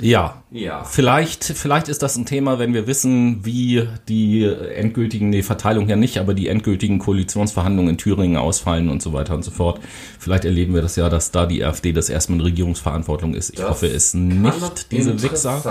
Ja. 0.00 0.42
Ja. 0.50 0.82
Vielleicht, 0.84 1.44
vielleicht 1.44 1.88
ist 1.88 2.02
das 2.02 2.16
ein 2.16 2.26
Thema, 2.26 2.58
wenn 2.58 2.74
wir 2.74 2.86
wissen, 2.86 3.44
wie 3.44 3.86
die 4.08 4.44
endgültigen, 4.44 5.30
nee, 5.30 5.42
Verteilung 5.42 5.88
ja 5.88 5.96
nicht, 5.96 6.18
aber 6.18 6.34
die 6.34 6.48
endgültigen 6.48 6.98
Koalitionsverhandlungen 6.98 7.90
in 7.90 7.98
Thüringen 7.98 8.36
ausfallen 8.36 8.88
und 8.88 9.00
so 9.00 9.12
weiter 9.12 9.34
und 9.34 9.44
so 9.44 9.50
fort. 9.50 9.80
Vielleicht 10.18 10.44
erleben 10.44 10.74
wir 10.74 10.82
das 10.82 10.96
ja, 10.96 11.08
dass 11.08 11.30
da 11.30 11.46
die 11.46 11.64
AfD 11.64 11.92
das 11.92 12.08
erstmal 12.08 12.40
in 12.40 12.44
Regierungsverantwortung 12.44 13.34
ist. 13.34 13.50
Ich 13.50 13.56
das 13.56 13.70
hoffe 13.70 13.86
es 13.86 14.14
nicht, 14.14 14.90
diese 14.90 15.22
Wichser. 15.22 15.62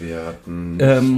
Werden. 0.00 0.78
Ähm, 0.80 1.16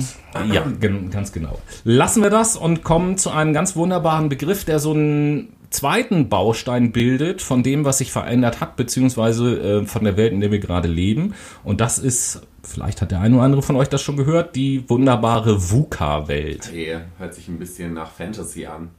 ja, 0.52 0.64
ganz 1.10 1.32
genau. 1.32 1.58
Lassen 1.84 2.22
wir 2.22 2.30
das 2.30 2.56
und 2.56 2.84
kommen 2.84 3.18
zu 3.18 3.30
einem 3.30 3.52
ganz 3.52 3.74
wunderbaren 3.76 4.28
Begriff, 4.28 4.64
der 4.64 4.78
so 4.78 4.92
ein 4.92 5.48
zweiten 5.72 6.28
Baustein 6.28 6.92
bildet 6.92 7.42
von 7.42 7.62
dem, 7.62 7.84
was 7.84 7.98
sich 7.98 8.12
verändert 8.12 8.60
hat, 8.60 8.76
beziehungsweise 8.76 9.80
äh, 9.82 9.86
von 9.86 10.04
der 10.04 10.16
Welt, 10.16 10.32
in 10.32 10.40
der 10.40 10.52
wir 10.52 10.60
gerade 10.60 10.88
leben. 10.88 11.34
Und 11.64 11.80
das 11.80 11.98
ist, 11.98 12.42
vielleicht 12.62 13.02
hat 13.02 13.10
der 13.10 13.20
eine 13.20 13.36
oder 13.36 13.44
andere 13.44 13.62
von 13.62 13.76
euch 13.76 13.88
das 13.88 14.02
schon 14.02 14.16
gehört, 14.16 14.56
die 14.56 14.88
wunderbare 14.88 15.70
VUCA-Welt. 15.70 16.70
Hey, 16.72 16.98
hört 17.18 17.34
sich 17.34 17.48
ein 17.48 17.58
bisschen 17.58 17.94
nach 17.94 18.10
Fantasy 18.10 18.66
an. 18.66 18.90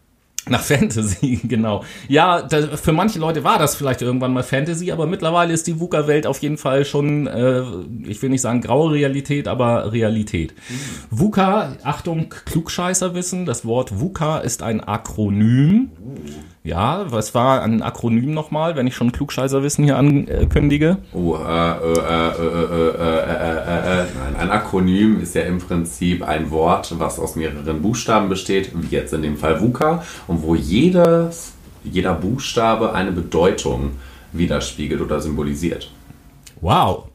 Nach 0.49 0.61
Fantasy, 0.61 1.39
genau. 1.47 1.85
Ja, 2.09 2.41
da, 2.41 2.75
für 2.75 2.91
manche 2.91 3.17
Leute 3.17 3.43
war 3.45 3.57
das 3.57 3.75
vielleicht 3.75 4.01
irgendwann 4.01 4.33
mal 4.33 4.43
Fantasy, 4.43 4.91
aber 4.91 5.05
mittlerweile 5.05 5.53
ist 5.53 5.67
die 5.67 5.79
VUCA-Welt 5.79 6.27
auf 6.27 6.39
jeden 6.39 6.57
Fall 6.57 6.83
schon, 6.83 7.27
äh, 7.27 7.63
ich 8.05 8.21
will 8.21 8.29
nicht 8.29 8.41
sagen 8.41 8.59
graue 8.59 8.91
Realität, 8.91 9.47
aber 9.47 9.93
Realität. 9.93 10.53
Mhm. 10.53 11.17
VUCA, 11.17 11.77
Achtung, 11.83 12.33
Klugscheißerwissen, 12.45 13.45
das 13.45 13.65
Wort 13.65 13.99
VUCA 13.99 14.39
ist 14.39 14.63
ein 14.63 14.81
Akronym. 14.81 15.91
Uh. 16.01 16.19
Ja, 16.65 17.11
was 17.11 17.35
war 17.35 17.61
ein 17.61 17.81
Akronym 17.81 18.33
nochmal, 18.33 18.77
wenn 18.77 18.87
ich 18.87 18.95
schon 18.95 19.11
Klugscheißerwissen 19.11 19.83
hier 19.83 19.97
ankündige? 19.97 20.97
Oh, 21.11 21.35
äh, 21.35 21.71
äh, 21.71 22.29
äh, 22.89 24.05
nein, 24.17 24.35
ein 24.39 24.49
Akronym 24.49 25.19
ist 25.21 25.35
ja 25.35 25.41
im 25.41 25.57
Prinzip 25.57 26.23
ein 26.25 26.51
Wort, 26.51 26.95
was 26.99 27.19
aus 27.19 27.35
mehreren 27.35 27.81
Buchstaben 27.81 28.29
besteht, 28.29 28.71
wie 28.75 28.95
jetzt 28.95 29.11
in 29.11 29.23
dem 29.23 29.35
Fall 29.35 29.59
VUCA, 29.59 30.05
und 30.27 30.41
wo 30.41 30.55
jedes, 30.55 31.51
jeder 31.83 32.13
Buchstabe 32.13 32.93
eine 32.93 33.11
Bedeutung 33.11 33.97
widerspiegelt 34.31 35.01
oder 35.01 35.19
symbolisiert. 35.19 35.91
Wow, 36.61 37.09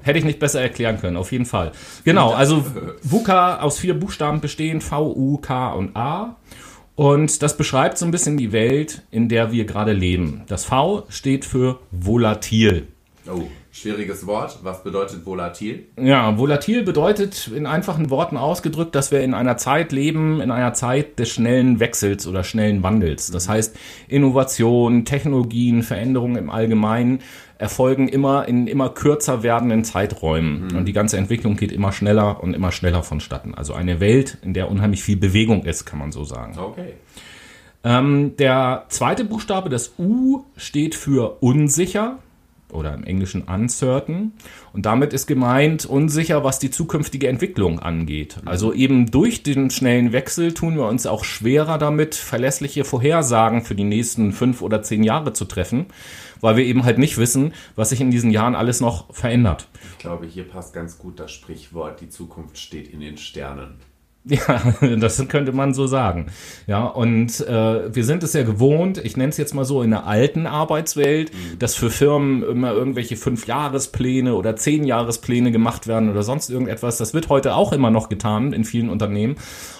Hätte 0.00 0.20
ich 0.20 0.24
nicht 0.24 0.38
besser 0.38 0.62
erklären 0.62 1.00
können, 1.00 1.16
auf 1.16 1.32
jeden 1.32 1.44
Fall. 1.44 1.72
Genau, 2.04 2.32
also 2.32 2.64
VUCA 3.02 3.58
aus 3.58 3.78
vier 3.78 3.98
Buchstaben 3.98 4.40
bestehen, 4.40 4.80
V, 4.80 5.12
U, 5.12 5.38
K 5.38 5.72
und 5.72 5.96
A. 5.96 6.36
Und 6.98 7.44
das 7.44 7.56
beschreibt 7.56 7.96
so 7.96 8.04
ein 8.06 8.10
bisschen 8.10 8.36
die 8.36 8.50
Welt, 8.50 9.02
in 9.12 9.28
der 9.28 9.52
wir 9.52 9.66
gerade 9.66 9.92
leben. 9.92 10.42
Das 10.48 10.64
V 10.64 11.06
steht 11.08 11.44
für 11.44 11.78
volatil. 11.92 12.88
Oh, 13.30 13.42
schwieriges 13.70 14.26
Wort. 14.26 14.60
Was 14.62 14.82
bedeutet 14.82 15.26
volatil? 15.26 15.86
Ja, 16.00 16.38
volatil 16.38 16.82
bedeutet 16.82 17.48
in 17.48 17.66
einfachen 17.66 18.10
Worten 18.10 18.36
ausgedrückt, 18.36 18.94
dass 18.94 19.10
wir 19.10 19.20
in 19.20 19.34
einer 19.34 19.56
Zeit 19.56 19.92
leben, 19.92 20.40
in 20.40 20.50
einer 20.50 20.72
Zeit 20.72 21.18
des 21.18 21.28
schnellen 21.28 21.80
Wechsels 21.80 22.26
oder 22.26 22.44
schnellen 22.44 22.82
Wandels. 22.82 23.30
Das 23.30 23.48
heißt, 23.48 23.76
Innovation, 24.08 25.04
Technologien, 25.04 25.82
Veränderungen 25.82 26.36
im 26.36 26.50
Allgemeinen 26.50 27.20
erfolgen 27.58 28.08
immer 28.08 28.46
in 28.46 28.66
immer 28.66 28.88
kürzer 28.88 29.42
werdenden 29.42 29.84
Zeiträumen. 29.84 30.68
Mhm. 30.68 30.76
Und 30.76 30.84
die 30.86 30.92
ganze 30.92 31.18
Entwicklung 31.18 31.56
geht 31.56 31.72
immer 31.72 31.92
schneller 31.92 32.42
und 32.42 32.54
immer 32.54 32.72
schneller 32.72 33.02
vonstatten. 33.02 33.54
Also 33.54 33.74
eine 33.74 34.00
Welt, 34.00 34.38
in 34.42 34.54
der 34.54 34.70
unheimlich 34.70 35.02
viel 35.02 35.16
Bewegung 35.16 35.64
ist, 35.64 35.84
kann 35.84 35.98
man 35.98 36.12
so 36.12 36.24
sagen. 36.24 36.56
Okay. 36.58 36.94
Ähm, 37.84 38.36
der 38.38 38.86
zweite 38.88 39.24
Buchstabe, 39.24 39.68
das 39.68 39.94
U, 39.98 40.44
steht 40.56 40.94
für 40.94 41.42
unsicher 41.42 42.18
oder 42.72 42.94
im 42.94 43.04
Englischen 43.04 43.42
uncertain. 43.42 44.32
Und 44.72 44.86
damit 44.86 45.12
ist 45.12 45.26
gemeint 45.26 45.86
unsicher, 45.86 46.44
was 46.44 46.58
die 46.58 46.70
zukünftige 46.70 47.28
Entwicklung 47.28 47.80
angeht. 47.80 48.38
Also 48.44 48.72
eben 48.72 49.10
durch 49.10 49.42
den 49.42 49.70
schnellen 49.70 50.12
Wechsel 50.12 50.54
tun 50.54 50.76
wir 50.76 50.86
uns 50.86 51.06
auch 51.06 51.24
schwerer 51.24 51.78
damit, 51.78 52.14
verlässliche 52.14 52.84
Vorhersagen 52.84 53.62
für 53.62 53.74
die 53.74 53.84
nächsten 53.84 54.32
fünf 54.32 54.62
oder 54.62 54.82
zehn 54.82 55.02
Jahre 55.02 55.32
zu 55.32 55.44
treffen, 55.44 55.86
weil 56.40 56.56
wir 56.56 56.64
eben 56.64 56.84
halt 56.84 56.98
nicht 56.98 57.18
wissen, 57.18 57.54
was 57.76 57.90
sich 57.90 58.00
in 58.00 58.10
diesen 58.10 58.30
Jahren 58.30 58.54
alles 58.54 58.80
noch 58.80 59.12
verändert. 59.14 59.68
Ich 59.92 59.98
glaube, 59.98 60.26
hier 60.26 60.44
passt 60.44 60.74
ganz 60.74 60.98
gut 60.98 61.18
das 61.18 61.32
Sprichwort, 61.32 62.00
die 62.00 62.08
Zukunft 62.08 62.58
steht 62.58 62.88
in 62.88 63.00
den 63.00 63.16
Sternen. 63.16 63.76
Ja, 64.38 64.96
das 64.96 65.26
könnte 65.28 65.52
man 65.52 65.72
so 65.72 65.86
sagen. 65.86 66.26
Ja, 66.66 66.84
und 66.84 67.40
äh, 67.40 67.94
wir 67.94 68.04
sind 68.04 68.22
es 68.22 68.34
ja 68.34 68.42
gewohnt, 68.42 68.98
ich 68.98 69.16
nenne 69.16 69.30
es 69.30 69.38
jetzt 69.38 69.54
mal 69.54 69.64
so 69.64 69.82
in 69.82 69.90
der 69.90 70.06
alten 70.06 70.46
Arbeitswelt, 70.46 71.32
mhm. 71.32 71.58
dass 71.58 71.74
für 71.74 71.90
Firmen 71.90 72.42
immer 72.42 72.72
irgendwelche 72.72 73.16
Fünfjahrespläne 73.16 74.34
oder 74.34 74.56
Zehnjahrespläne 74.56 75.50
gemacht 75.50 75.86
werden 75.86 76.10
oder 76.10 76.22
sonst 76.22 76.50
irgendetwas. 76.50 76.98
Das 76.98 77.14
wird 77.14 77.30
heute 77.30 77.54
auch 77.54 77.72
immer 77.72 77.90
noch 77.90 78.08
getan 78.10 78.52
in 78.52 78.64
vielen 78.64 78.90
Unternehmen, 78.90 79.36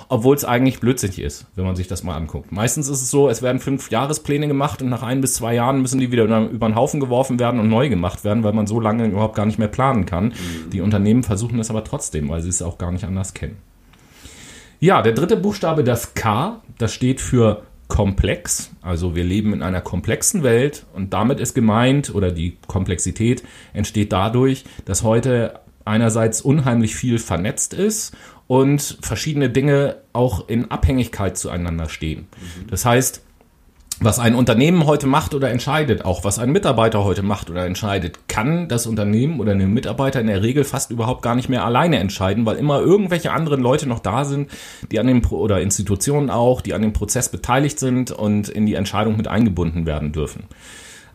obwohl 0.09 0.35
es 0.35 0.45
eigentlich 0.45 0.81
blödsinnig 0.81 1.21
ist, 1.21 1.47
wenn 1.55 1.65
man 1.65 1.77
sich 1.77 1.87
das 1.87 2.03
mal 2.03 2.17
anguckt. 2.17 2.51
Meistens 2.51 2.89
ist 2.89 3.03
es 3.03 3.11
so, 3.11 3.29
es 3.29 3.43
werden 3.43 3.61
Fünfjahrespläne 3.61 4.49
gemacht 4.49 4.81
und 4.81 4.89
nach 4.89 5.03
ein 5.03 5.21
bis 5.21 5.35
zwei 5.35 5.55
Jahren 5.55 5.83
müssen 5.83 6.01
die 6.01 6.11
wieder 6.11 6.25
über 6.25 6.69
den 6.69 6.75
Haufen 6.75 7.01
geworfen 7.01 7.39
werden 7.39 7.61
und 7.61 7.69
neu 7.69 7.91
gemacht 7.91 8.25
werden, 8.25 8.43
weil 8.45 8.55
man 8.55 8.67
so 8.67 8.81
lange 8.81 9.07
überhaupt 9.07 9.35
gar 9.35 9.47
nicht 9.47 9.59
mehr 9.59 9.69
planen 9.69 10.07
kann. 10.07 10.29
Mhm. 10.29 10.71
Die 10.73 10.81
Unternehmen 10.81 11.23
versuchen 11.23 11.59
das 11.59 11.69
aber 11.69 11.85
trotzdem, 11.85 12.31
weil 12.31 12.41
sie 12.41 12.49
es 12.49 12.63
auch 12.63 12.79
gar 12.79 12.93
nicht 12.93 13.05
anders 13.05 13.35
kennen. 13.35 13.68
Ja, 14.81 15.03
der 15.03 15.13
dritte 15.13 15.37
Buchstabe, 15.37 15.83
das 15.83 16.15
K, 16.15 16.61
das 16.79 16.95
steht 16.95 17.21
für 17.21 17.63
komplex. 17.89 18.71
Also 18.83 19.17
wir 19.17 19.25
leben 19.25 19.53
in 19.53 19.63
einer 19.63 19.81
komplexen 19.81 20.43
Welt 20.43 20.87
und 20.95 21.13
damit 21.13 21.41
ist 21.41 21.55
gemeint, 21.55 22.15
oder 22.15 22.31
die 22.31 22.59
Komplexität 22.67 23.43
entsteht 23.73 24.13
dadurch, 24.13 24.65
dass 24.85 25.03
heute 25.03 25.61
einerseits 25.85 26.43
unheimlich 26.43 26.95
viel 26.95 27.19
vernetzt 27.19 27.75
ist 27.75 28.15
und 28.47 28.99
verschiedene 29.01 29.51
Dinge 29.51 29.97
auch 30.13 30.49
in 30.49 30.71
Abhängigkeit 30.71 31.37
zueinander 31.37 31.89
stehen. 31.89 32.29
Mhm. 32.31 32.67
Das 32.69 32.85
heißt, 32.85 33.23
was 34.01 34.19
ein 34.19 34.35
Unternehmen 34.35 34.87
heute 34.87 35.07
macht 35.07 35.35
oder 35.35 35.51
entscheidet, 35.51 36.05
auch 36.05 36.23
was 36.23 36.39
ein 36.39 36.53
Mitarbeiter 36.53 37.03
heute 37.05 37.23
macht 37.23 37.51
oder 37.51 37.67
entscheidet, 37.67 38.29
kann 38.29 38.69
das 38.69 38.87
Unternehmen 38.87 39.41
oder 39.41 39.53
ein 39.53 39.73
Mitarbeiter 39.73 40.21
in 40.21 40.29
der 40.29 40.43
Regel 40.43 40.65
fast 40.65 40.91
überhaupt 40.91 41.23
gar 41.23 41.35
nicht 41.35 41.49
mehr 41.49 41.65
alleine 41.65 41.99
entscheiden, 41.99 42.47
weil 42.47 42.57
immer 42.57 42.81
irgendwelche 42.81 43.33
anderen 43.33 43.61
Leute 43.61 43.89
noch 43.89 43.99
da 43.99 44.25
sind, 44.25 44.51
die 44.93 45.01
an 45.01 45.09
dem 45.09 45.25
oder 45.27 45.61
Institutionen 45.61 46.31
auch, 46.31 46.61
die 46.61 46.75
an 46.75 46.83
dem 46.83 46.93
Prozess 46.93 47.29
beteiligt 47.29 47.81
sind 47.81 48.13
und 48.13 48.49
in 48.49 48.67
die 48.67 48.75
Entscheidung 48.75 49.17
mit 49.17 49.27
eingebunden 49.27 49.85
werden 49.85 50.13
dürfen. 50.13 50.45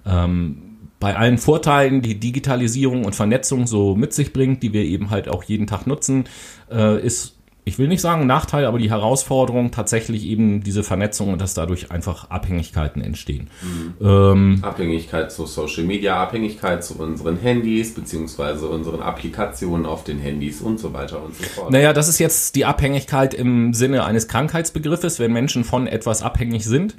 Ähm, 0.06 0.58
bei 1.00 1.16
allen 1.16 1.38
Vorteilen, 1.38 2.02
die 2.02 2.20
Digitalisierung 2.20 3.06
und 3.06 3.16
Vernetzung 3.16 3.68
so 3.68 3.96
mit 3.96 4.13
sich 4.13 4.34
bringt, 4.34 4.63
die 4.63 4.74
wir 4.74 4.84
eben 4.84 5.10
halt 5.10 5.30
auch 5.30 5.44
jeden 5.44 5.68
Tag 5.68 5.86
nutzen, 5.88 6.25
äh, 6.72 7.02
ist 7.02 7.36
ich 7.65 7.79
will 7.79 7.88
nicht 7.88 8.01
sagen 8.01 8.27
Nachteil, 8.27 8.65
aber 8.65 8.77
die 8.77 8.89
Herausforderung 8.89 9.72
tatsächlich 9.72 10.25
eben 10.25 10.63
diese 10.63 10.84
Vernetzung 10.84 11.32
und 11.32 11.41
dass 11.41 11.53
dadurch 11.53 11.91
einfach 11.91 12.29
Abhängigkeiten 12.29 13.01
entstehen. 13.01 13.50
Mhm. 13.62 14.05
Ähm, 14.05 14.60
Abhängigkeit 14.62 15.32
zu 15.32 15.46
Social 15.46 15.84
Media, 15.84 16.22
Abhängigkeit 16.22 16.84
zu 16.84 16.96
unseren 17.00 17.38
Handys, 17.38 17.93
beziehungsweise 17.93 18.67
unseren 18.67 19.01
Applikationen 19.01 19.86
auf 19.86 20.03
den 20.03 20.20
Handys 20.20 20.62
und 20.62 20.79
so 20.79 20.93
weiter 20.93 21.24
und 21.24 21.36
so 21.36 21.43
fort. 21.43 21.72
Naja, 21.72 21.93
das 21.93 22.10
ist 22.10 22.20
jetzt 22.20 22.55
die 22.55 22.65
Abhängigkeit 22.65 23.34
im 23.34 23.74
Sinne 23.74 24.03
eines 24.03 24.27
Krankheitsbegriffes, 24.27 25.20
wenn 25.20 25.32
Menschen 25.32 25.63
von 25.63 25.88
etwas 25.88 26.22
abhängig 26.22 26.65
sind. 26.65 26.96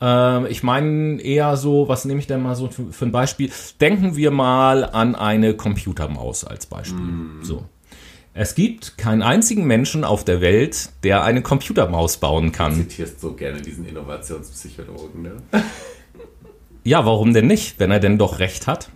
Ähm, 0.00 0.46
ich 0.48 0.64
meine 0.64 1.20
eher 1.20 1.56
so, 1.56 1.86
was 1.86 2.04
nehme 2.04 2.18
ich 2.18 2.26
denn 2.26 2.42
mal 2.42 2.56
so 2.56 2.68
für, 2.68 2.92
für, 2.92 3.04
ein 3.04 3.12
Beispiel? 3.12 3.50
Denken 3.80 4.16
wir 4.16 4.32
mal 4.32 4.84
an 4.84 5.14
eine 5.14 5.54
Computermaus 5.54 6.44
als 6.44 6.66
Beispiel. 6.66 7.00
Mhm. 7.00 7.38
So. 7.42 7.64
Es 8.34 8.54
gibt 8.54 8.96
keinen 8.96 9.20
einzigen 9.20 9.66
Menschen 9.66 10.04
auf 10.04 10.24
der 10.24 10.40
Welt, 10.40 10.90
der 11.02 11.22
eine 11.22 11.42
Computermaus 11.42 12.16
bauen 12.16 12.50
kann. 12.50 12.76
Du 12.76 12.88
zitierst 12.88 13.20
so 13.20 13.34
gerne 13.34 13.60
diesen 13.60 13.86
Innovationspsychologen, 13.86 15.22
ne? 15.22 15.32
ja, 16.84 17.04
warum 17.04 17.34
denn 17.34 17.46
nicht, 17.46 17.78
wenn 17.78 17.90
er 17.90 18.00
denn 18.00 18.16
doch 18.16 18.38
recht 18.38 18.66
hat? 18.66 18.88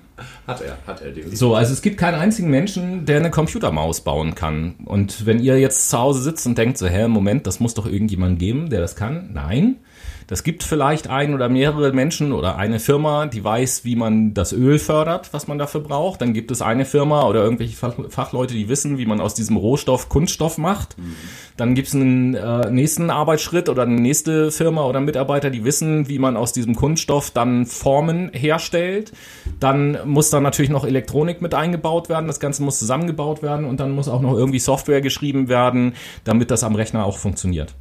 Hat 0.46 0.62
er, 0.62 0.78
hat 0.86 1.02
er 1.02 1.08
definitiv. 1.08 1.38
So, 1.38 1.54
also 1.54 1.74
es 1.74 1.82
gibt 1.82 1.98
keinen 1.98 2.14
einzigen 2.14 2.48
Menschen, 2.48 3.04
der 3.04 3.18
eine 3.18 3.30
Computermaus 3.30 4.00
bauen 4.00 4.34
kann. 4.34 4.76
Und 4.86 5.26
wenn 5.26 5.38
ihr 5.38 5.60
jetzt 5.60 5.90
zu 5.90 5.98
Hause 5.98 6.22
sitzt 6.22 6.46
und 6.46 6.56
denkt 6.56 6.78
so, 6.78 6.86
hä, 6.86 7.06
Moment, 7.06 7.46
das 7.46 7.60
muss 7.60 7.74
doch 7.74 7.84
irgendjemand 7.84 8.38
geben, 8.38 8.70
der 8.70 8.80
das 8.80 8.96
kann. 8.96 9.34
Nein, 9.34 9.76
Das 10.26 10.42
gibt 10.42 10.64
vielleicht 10.64 11.08
ein 11.08 11.34
oder 11.34 11.48
mehrere 11.48 11.92
Menschen 11.92 12.32
oder 12.32 12.56
eine 12.56 12.80
Firma, 12.80 13.26
die 13.26 13.44
weiß, 13.44 13.84
wie 13.84 13.94
man 13.94 14.34
das 14.34 14.52
Öl 14.52 14.78
fördert, 14.78 15.32
was 15.32 15.46
man 15.46 15.58
dafür 15.58 15.80
braucht. 15.80 16.20
Dann 16.20 16.32
gibt 16.32 16.50
es 16.50 16.62
eine 16.62 16.84
Firma 16.84 17.26
oder 17.26 17.44
irgendwelche 17.44 17.76
Fachleute, 17.76 18.54
die 18.54 18.68
wissen, 18.68 18.98
wie 18.98 19.06
man 19.06 19.20
aus 19.20 19.34
diesem 19.34 19.56
Rohstoff 19.56 20.08
Kunststoff 20.08 20.58
macht. 20.58 20.98
Mhm. 20.98 21.14
Dann 21.56 21.74
gibt 21.74 21.88
es 21.88 21.94
einen 21.94 22.34
äh, 22.34 22.70
nächsten 22.70 23.10
Arbeitsschritt 23.10 23.68
oder 23.68 23.82
eine 23.82 24.00
nächste 24.00 24.50
Firma 24.50 24.84
oder 24.84 25.00
Mitarbeiter, 25.00 25.50
die 25.50 25.64
wissen, 25.64 26.08
wie 26.08 26.18
man 26.18 26.36
aus 26.36 26.52
diesem 26.52 26.74
Kunststoff 26.74 27.30
dann 27.30 27.64
Formen 27.64 28.30
herstellt. 28.32 29.12
Dann 29.60 29.98
muss 30.06 30.30
da 30.30 30.40
natürlich 30.40 30.70
noch 30.70 30.84
Elektronik 30.84 31.40
mit 31.40 31.54
eingebaut 31.54 32.08
werden. 32.08 32.26
Das 32.26 32.40
Ganze 32.40 32.62
muss 32.64 32.78
zusammengebaut 32.80 33.42
werden 33.42 33.64
und 33.64 33.78
dann 33.78 33.92
muss 33.92 34.08
auch 34.08 34.20
noch 34.20 34.36
irgendwie 34.36 34.58
Software 34.58 35.00
geschrieben 35.00 35.48
werden, 35.48 35.94
damit 36.24 36.50
das 36.50 36.64
am 36.64 36.74
Rechner 36.74 37.06
auch 37.06 37.18
funktioniert. 37.18 37.74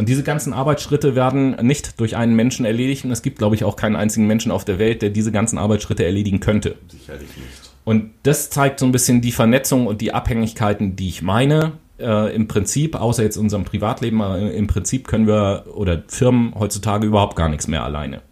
Und 0.00 0.08
diese 0.08 0.22
ganzen 0.22 0.54
Arbeitsschritte 0.54 1.14
werden 1.14 1.56
nicht 1.60 2.00
durch 2.00 2.16
einen 2.16 2.34
Menschen 2.34 2.64
erledigt. 2.64 3.04
Und 3.04 3.10
es 3.10 3.20
gibt, 3.20 3.36
glaube 3.36 3.54
ich, 3.54 3.64
auch 3.64 3.76
keinen 3.76 3.96
einzigen 3.96 4.26
Menschen 4.26 4.50
auf 4.50 4.64
der 4.64 4.78
Welt, 4.78 5.02
der 5.02 5.10
diese 5.10 5.30
ganzen 5.30 5.58
Arbeitsschritte 5.58 6.06
erledigen 6.06 6.40
könnte. 6.40 6.76
Sicherlich 6.88 7.28
nicht. 7.36 7.70
Und 7.84 8.12
das 8.22 8.48
zeigt 8.48 8.80
so 8.80 8.86
ein 8.86 8.92
bisschen 8.92 9.20
die 9.20 9.30
Vernetzung 9.30 9.86
und 9.86 10.00
die 10.00 10.14
Abhängigkeiten, 10.14 10.96
die 10.96 11.08
ich 11.08 11.20
meine. 11.20 11.72
Äh, 11.98 12.34
Im 12.34 12.48
Prinzip, 12.48 12.94
außer 12.94 13.22
jetzt 13.22 13.36
unserem 13.36 13.66
Privatleben, 13.66 14.22
äh, 14.22 14.48
im 14.52 14.68
Prinzip 14.68 15.06
können 15.06 15.26
wir 15.26 15.66
oder 15.74 16.02
Firmen 16.08 16.54
heutzutage 16.58 17.06
überhaupt 17.06 17.36
gar 17.36 17.50
nichts 17.50 17.68
mehr 17.68 17.84
alleine. 17.84 18.22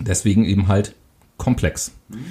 Deswegen 0.00 0.44
eben 0.44 0.68
halt 0.68 0.94
komplex. 1.38 1.92
Mhm. 2.10 2.26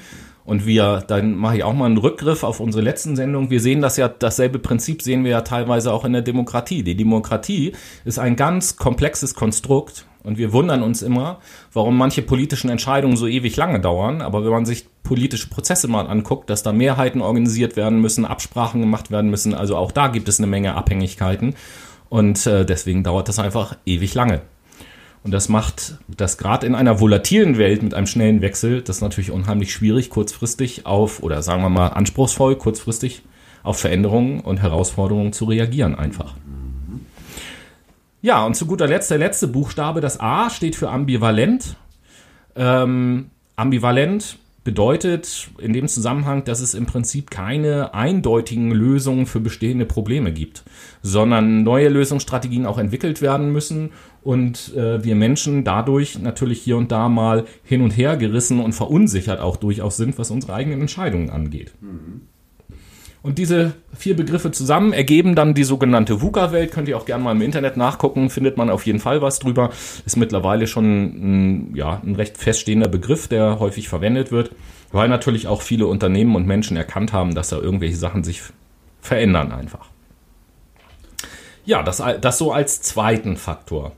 Und 0.49 0.65
wir, 0.65 1.03
dann 1.05 1.35
mache 1.35 1.57
ich 1.57 1.63
auch 1.63 1.75
mal 1.75 1.85
einen 1.85 1.99
Rückgriff 1.99 2.43
auf 2.43 2.59
unsere 2.59 2.83
letzten 2.83 3.15
Sendung. 3.15 3.51
Wir 3.51 3.61
sehen 3.61 3.81
das 3.81 3.97
ja, 3.97 4.07
dasselbe 4.07 4.57
Prinzip 4.57 5.03
sehen 5.03 5.23
wir 5.23 5.29
ja 5.29 5.41
teilweise 5.41 5.93
auch 5.93 6.05
in 6.05 6.13
der 6.13 6.23
Demokratie. 6.23 6.81
Die 6.81 6.95
Demokratie 6.95 7.73
ist 8.03 8.17
ein 8.17 8.35
ganz 8.35 8.75
komplexes 8.75 9.35
Konstrukt 9.35 10.07
und 10.23 10.39
wir 10.39 10.51
wundern 10.51 10.81
uns 10.81 11.03
immer, 11.03 11.37
warum 11.71 11.95
manche 11.95 12.23
politischen 12.23 12.71
Entscheidungen 12.71 13.15
so 13.15 13.27
ewig 13.27 13.57
lange 13.57 13.79
dauern. 13.79 14.23
Aber 14.23 14.43
wenn 14.43 14.49
man 14.49 14.65
sich 14.65 14.87
politische 15.03 15.49
Prozesse 15.49 15.87
mal 15.87 16.07
anguckt, 16.07 16.49
dass 16.49 16.63
da 16.63 16.73
Mehrheiten 16.73 17.21
organisiert 17.21 17.77
werden 17.77 18.01
müssen, 18.01 18.25
Absprachen 18.25 18.81
gemacht 18.81 19.11
werden 19.11 19.29
müssen, 19.29 19.53
also 19.53 19.77
auch 19.77 19.91
da 19.91 20.07
gibt 20.07 20.27
es 20.29 20.39
eine 20.39 20.47
Menge 20.47 20.73
Abhängigkeiten. 20.73 21.53
Und 22.09 22.47
äh, 22.47 22.65
deswegen 22.65 23.03
dauert 23.03 23.29
das 23.29 23.37
einfach 23.37 23.77
ewig 23.85 24.15
lange. 24.15 24.41
Und 25.23 25.31
das 25.31 25.49
macht 25.49 25.95
das 26.07 26.37
gerade 26.37 26.65
in 26.65 26.75
einer 26.75 26.99
volatilen 26.99 27.57
Welt 27.57 27.83
mit 27.83 27.93
einem 27.93 28.07
schnellen 28.07 28.41
Wechsel, 28.41 28.81
das 28.81 29.01
natürlich 29.01 29.31
unheimlich 29.31 29.73
schwierig, 29.73 30.09
kurzfristig 30.09 30.85
auf, 30.85 31.21
oder 31.21 31.41
sagen 31.41 31.61
wir 31.61 31.69
mal 31.69 31.89
anspruchsvoll, 31.89 32.55
kurzfristig 32.55 33.23
auf 33.63 33.79
Veränderungen 33.79 34.39
und 34.39 34.61
Herausforderungen 34.61 35.33
zu 35.33 35.45
reagieren 35.45 35.95
einfach. 35.95 36.35
Ja, 38.21 38.45
und 38.45 38.55
zu 38.55 38.65
guter 38.65 38.87
Letzt 38.87 39.11
der 39.11 39.17
letzte 39.17 39.47
Buchstabe, 39.47 40.01
das 40.01 40.19
A 40.19 40.49
steht 40.49 40.75
für 40.75 40.89
ambivalent. 40.89 41.75
Ähm, 42.55 43.29
ambivalent 43.55 44.37
bedeutet 44.63 45.49
in 45.57 45.73
dem 45.73 45.87
Zusammenhang, 45.87 46.43
dass 46.43 46.59
es 46.59 46.73
im 46.73 46.85
Prinzip 46.85 47.31
keine 47.31 47.93
eindeutigen 47.93 48.71
Lösungen 48.71 49.25
für 49.25 49.39
bestehende 49.39 49.85
Probleme 49.85 50.33
gibt, 50.33 50.63
sondern 51.01 51.63
neue 51.63 51.89
Lösungsstrategien 51.89 52.65
auch 52.65 52.77
entwickelt 52.77 53.21
werden 53.21 53.51
müssen 53.51 53.91
und 54.23 54.75
äh, 54.75 55.03
wir 55.03 55.15
Menschen 55.15 55.63
dadurch 55.63 56.19
natürlich 56.19 56.61
hier 56.61 56.77
und 56.77 56.91
da 56.91 57.09
mal 57.09 57.45
hin 57.63 57.81
und 57.81 57.91
her 57.91 58.17
gerissen 58.17 58.59
und 58.59 58.73
verunsichert 58.73 59.39
auch 59.39 59.57
durchaus 59.57 59.97
sind, 59.97 60.17
was 60.17 60.31
unsere 60.31 60.53
eigenen 60.53 60.81
Entscheidungen 60.81 61.29
angeht. 61.29 61.73
Mhm. 61.81 62.21
Und 63.21 63.37
diese 63.37 63.73
vier 63.93 64.15
Begriffe 64.15 64.51
zusammen 64.51 64.93
ergeben 64.93 65.35
dann 65.35 65.53
die 65.53 65.65
sogenannte 65.65 66.21
VUCA-Welt. 66.21 66.71
Könnt 66.71 66.87
ihr 66.87 66.97
auch 66.97 67.05
gerne 67.05 67.23
mal 67.23 67.33
im 67.33 67.41
Internet 67.41 67.75
nachgucken, 67.75 68.29
findet 68.29 68.55
man 68.55 68.69
auf 68.69 68.85
jeden 68.85 68.99
Fall 68.99 69.21
was 69.21 69.39
drüber. 69.39 69.71
Ist 70.05 70.15
mittlerweile 70.15 70.67
schon 70.67 70.85
ein, 71.71 71.75
ja, 71.75 72.01
ein 72.05 72.15
recht 72.15 72.37
feststehender 72.37 72.87
Begriff, 72.87 73.27
der 73.27 73.59
häufig 73.59 73.89
verwendet 73.89 74.31
wird, 74.31 74.51
weil 74.93 75.09
natürlich 75.09 75.47
auch 75.47 75.61
viele 75.61 75.87
Unternehmen 75.87 76.35
und 76.35 76.47
Menschen 76.47 76.77
erkannt 76.77 77.11
haben, 77.11 77.35
dass 77.35 77.49
da 77.49 77.57
irgendwelche 77.57 77.97
Sachen 77.97 78.23
sich 78.23 78.41
verändern 79.01 79.51
einfach. 79.51 79.89
Ja, 81.65 81.83
das, 81.83 82.01
das 82.21 82.37
so 82.37 82.53
als 82.53 82.81
zweiten 82.81 83.35
Faktor. 83.35 83.91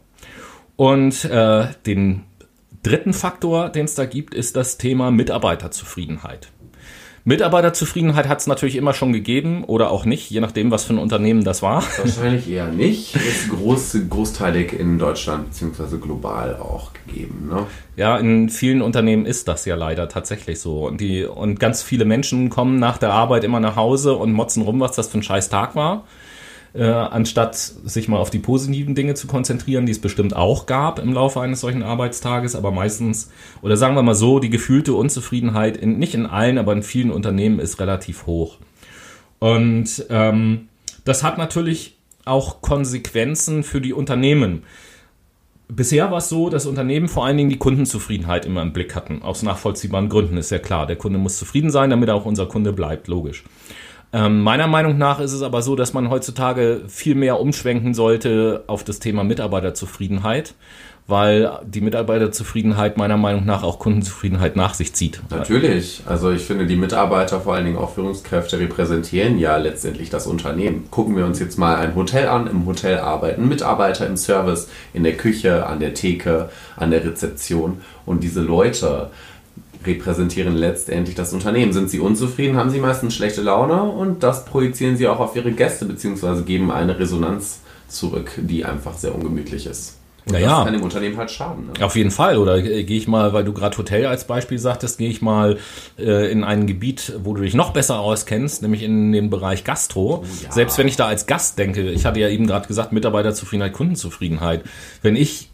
Und 0.82 1.26
äh, 1.26 1.68
den 1.86 2.24
dritten 2.82 3.14
Faktor, 3.14 3.70
den 3.70 3.86
es 3.86 3.94
da 3.94 4.06
gibt, 4.06 4.34
ist 4.34 4.56
das 4.56 4.80
Thema 4.80 5.12
Mitarbeiterzufriedenheit. 5.12 6.48
Mitarbeiterzufriedenheit 7.24 8.28
hat 8.28 8.40
es 8.40 8.48
natürlich 8.48 8.78
immer 8.78 8.96
schon 8.96 9.14
gegeben 9.14 9.64
oder 9.64 9.92
auch 9.92 10.06
nicht, 10.06 10.32
je 10.32 10.40
nachdem, 10.40 10.72
was 10.72 10.86
für 10.86 10.94
ein 10.94 10.98
Unternehmen 10.98 11.44
das 11.44 11.62
war. 11.62 11.84
Wahrscheinlich 12.00 12.50
eher 12.50 12.66
nicht. 12.70 13.16
Ist 13.16 13.52
groß, 13.52 13.96
großteilig 14.10 14.74
in 14.74 14.98
Deutschland 14.98 15.52
bzw. 15.52 15.98
global 15.98 16.56
auch 16.56 16.94
gegeben. 17.06 17.48
Ne? 17.48 17.68
Ja, 17.96 18.18
in 18.18 18.50
vielen 18.50 18.82
Unternehmen 18.82 19.28
ist 19.28 19.48
das 19.48 19.66
ja 19.66 19.76
leider 19.76 20.10
tatsächlich 20.10 20.60
so. 20.60 20.88
Und, 20.88 21.00
die, 21.00 21.26
und 21.26 21.60
ganz 21.60 21.84
viele 21.84 22.06
Menschen 22.06 22.50
kommen 22.50 22.80
nach 22.80 22.98
der 22.98 23.14
Arbeit 23.14 23.44
immer 23.44 23.60
nach 23.60 23.76
Hause 23.76 24.16
und 24.16 24.34
motzen 24.34 24.64
rum, 24.64 24.80
was 24.80 24.94
das 24.94 25.10
für 25.10 25.20
ein 25.20 25.24
scheiß 25.24 25.50
Tag 25.50 25.76
war 25.76 26.06
äh, 26.74 26.84
anstatt 26.84 27.56
sich 27.56 28.08
mal 28.08 28.18
auf 28.18 28.30
die 28.30 28.40
positiven 28.40 28.96
Dinge 28.96 29.14
zu 29.14 29.28
konzentrieren, 29.28 29.86
die 29.86 29.92
es 29.92 30.00
bestimmt 30.00 30.36
auch 30.36 30.66
gab 30.66 31.00
im 31.00 31.14
Laufe 31.14 31.42
eines 31.42 31.62
solchen 31.62 31.84
Arbeitstages, 31.84 32.56
aber 32.56 32.72
meistens, 32.72 33.30
oder 33.62 33.76
sagen 33.78 33.96
wir 33.96 34.04
mal 34.04 34.16
so, 34.16 34.40
die 34.40 34.50
gefühlte 34.50 34.94
Unzufriedenheit, 34.94 35.78
in, 35.78 36.00
nicht 36.00 36.16
in 36.16 36.26
allen, 36.26 36.58
aber 36.58 36.74
in 36.74 36.84
vielen 36.84 37.12
Unternehmen 37.12 37.60
ist 37.60 37.80
relativ 37.80 38.26
hoch. 38.26 38.58
Und 39.40 40.06
ähm, 40.10 40.70
das 41.04 41.24
hat 41.24 41.38
natürlich 41.38 41.98
auch 42.26 42.62
Konsequenzen 42.62 43.64
für 43.64 43.82
die 43.82 43.94
Unternehmen. 43.94 44.64
Bisher 45.68 46.12
war 46.12 46.18
es 46.18 46.30
so, 46.30 46.50
dass 46.50 46.66
Unternehmen 46.66 47.08
vor 47.08 47.26
allen 47.26 47.38
Dingen 47.38 47.50
die 47.50 47.58
Kundenzufriedenheit 47.58 48.46
immer 48.46 48.62
im 48.62 48.74
Blick 48.74 48.94
hatten. 48.94 49.22
Aus 49.22 49.42
nachvollziehbaren 49.42 50.10
Gründen 50.10 50.38
ist 50.38 50.52
ja 50.52 50.60
klar. 50.60 50.86
Der 50.86 50.98
Kunde 50.98 51.18
muss 51.18 51.38
zufrieden 51.38 51.72
sein, 51.72 51.90
damit 51.90 52.10
auch 52.10 52.26
unser 52.26 52.46
Kunde 52.46 52.74
bleibt, 52.74 53.08
logisch. 53.08 53.44
Ähm, 54.14 54.42
meiner 54.42 54.68
Meinung 54.68 54.98
nach 54.98 55.20
ist 55.20 55.32
es 55.32 55.42
aber 55.42 55.62
so, 55.62 55.76
dass 55.76 55.94
man 55.94 56.10
heutzutage 56.10 56.82
viel 56.88 57.16
mehr 57.16 57.40
umschwenken 57.40 57.94
sollte 57.94 58.64
auf 58.68 58.84
das 58.84 59.00
Thema 59.00 59.24
Mitarbeiterzufriedenheit, 59.24 60.54
weil 61.08 61.60
die 61.66 61.80
Mitarbeiterzufriedenheit 61.80 62.98
meiner 62.98 63.16
Meinung 63.16 63.46
nach 63.46 63.64
auch 63.64 63.80
Kundenzufriedenheit 63.80 64.58
nach 64.58 64.74
sich 64.74 64.94
zieht. 64.94 65.22
Natürlich. 65.30 66.04
Also 66.06 66.30
ich 66.32 66.42
finde, 66.42 66.66
die 66.68 66.76
Mitarbeiter, 66.76 67.40
vor 67.40 67.56
allen 67.56 67.66
Dingen 67.66 67.78
auch 67.78 67.94
Führungskräfte, 67.94 68.60
repräsentieren 68.60 69.40
ja 69.40 69.56
letztendlich 69.56 70.10
das 70.10 70.28
Unternehmen. 70.28 70.90
Gucken 70.92 71.16
wir 71.16 71.26
uns 71.26 71.40
jetzt 71.40 71.58
mal 71.58 71.78
ein 71.78 71.96
Hotel 71.96 72.28
an. 72.28 72.48
Im 72.48 72.66
Hotel 72.66 73.00
arbeiten 73.00 73.48
Mitarbeiter 73.48 74.08
im 74.08 74.18
Service, 74.18 74.68
in 74.94 75.04
der 75.04 75.16
Küche, 75.16 75.66
an 75.66 75.80
der 75.80 75.94
Theke, 75.94 76.50
an 76.76 76.92
der 76.92 77.06
Rezeption. 77.06 77.82
Und 78.06 78.24
diese 78.24 78.42
Leute, 78.42 79.10
repräsentieren 79.86 80.56
letztendlich 80.56 81.16
das 81.16 81.34
Unternehmen. 81.34 81.74
Sind 81.74 81.90
sie 81.90 82.00
unzufrieden, 82.00 82.58
haben 82.58 82.70
sie 82.70 82.80
meistens 82.80 83.16
schlechte 83.16 83.42
Laune 83.42 83.84
und 83.84 84.24
das 84.24 84.46
projizieren 84.46 84.98
sie 84.98 85.08
auch 85.08 85.20
auf 85.20 85.36
ihre 85.36 85.52
Gäste 85.52 85.86
bzw. 85.86 86.44
geben 86.44 86.72
eine 86.72 87.00
Resonanz 87.00 87.62
zurück, 87.88 88.32
die 88.38 88.66
einfach 88.66 88.98
sehr 88.98 89.14
ungemütlich 89.14 89.66
ist. 89.66 89.98
Und 90.26 90.34
naja. 90.34 90.58
das 90.58 90.66
kann 90.66 90.74
dem 90.74 90.84
Unternehmen 90.84 91.18
halt 91.18 91.32
schaden. 91.32 91.68
Ne? 91.68 91.84
Auf 91.84 91.96
jeden 91.96 92.12
Fall. 92.12 92.38
Oder 92.38 92.62
gehe 92.62 92.98
ich 92.98 93.08
mal, 93.08 93.34
weil 93.34 93.44
du 93.44 93.54
gerade 93.54 93.76
Hotel 93.78 94.06
als 94.06 94.26
Beispiel 94.26 94.60
sagtest, 94.60 95.00
gehe 95.00 95.10
ich 95.10 95.22
mal 95.22 95.58
äh, 95.98 96.32
in 96.32 96.44
ein 96.44 96.68
Gebiet, 96.68 97.14
wo 97.24 97.34
du 97.34 97.42
dich 97.42 97.56
noch 97.56 97.74
besser 97.74 98.00
auskennst, 98.00 98.62
nämlich 98.62 98.84
in 98.84 99.12
den 99.12 99.32
Bereich 99.32 99.64
Gastro. 99.64 100.24
Oh, 100.24 100.26
ja. 100.44 100.52
Selbst 100.52 100.78
wenn 100.78 100.88
ich 100.88 100.96
da 100.96 101.08
als 101.08 101.26
Gast 101.26 101.58
denke, 101.58 101.90
ich 101.90 102.06
hatte 102.06 102.20
ja 102.20 102.30
eben 102.30 102.46
gerade 102.46 102.68
gesagt, 102.68 102.92
Mitarbeiterzufriedenheit, 102.92 103.74
Kundenzufriedenheit. 103.74 104.64
Wenn 105.02 105.16
ich 105.16 105.50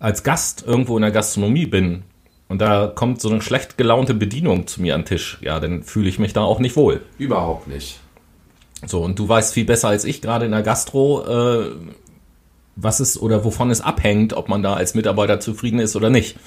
als 0.00 0.24
Gast 0.24 0.64
irgendwo 0.66 0.96
in 0.96 1.02
der 1.02 1.12
Gastronomie 1.12 1.66
bin, 1.66 2.02
und 2.50 2.60
da 2.60 2.88
kommt 2.88 3.20
so 3.20 3.30
eine 3.30 3.40
schlecht 3.42 3.78
gelaunte 3.78 4.12
Bedienung 4.12 4.66
zu 4.66 4.82
mir 4.82 4.96
an 4.96 5.02
den 5.02 5.06
Tisch, 5.06 5.38
ja, 5.40 5.60
dann 5.60 5.84
fühle 5.84 6.08
ich 6.08 6.18
mich 6.18 6.32
da 6.32 6.42
auch 6.42 6.58
nicht 6.58 6.74
wohl. 6.74 7.00
Überhaupt 7.16 7.68
nicht. 7.68 8.00
So, 8.84 9.04
und 9.04 9.20
du 9.20 9.28
weißt 9.28 9.54
viel 9.54 9.64
besser 9.64 9.88
als 9.88 10.04
ich 10.04 10.20
gerade 10.20 10.46
in 10.46 10.50
der 10.50 10.62
Gastro, 10.62 11.24
äh, 11.28 11.70
was 12.74 12.98
es 12.98 13.20
oder 13.22 13.44
wovon 13.44 13.70
es 13.70 13.80
abhängt, 13.80 14.32
ob 14.32 14.48
man 14.48 14.64
da 14.64 14.74
als 14.74 14.94
Mitarbeiter 14.94 15.38
zufrieden 15.38 15.78
ist 15.78 15.94
oder 15.94 16.10
nicht. 16.10 16.38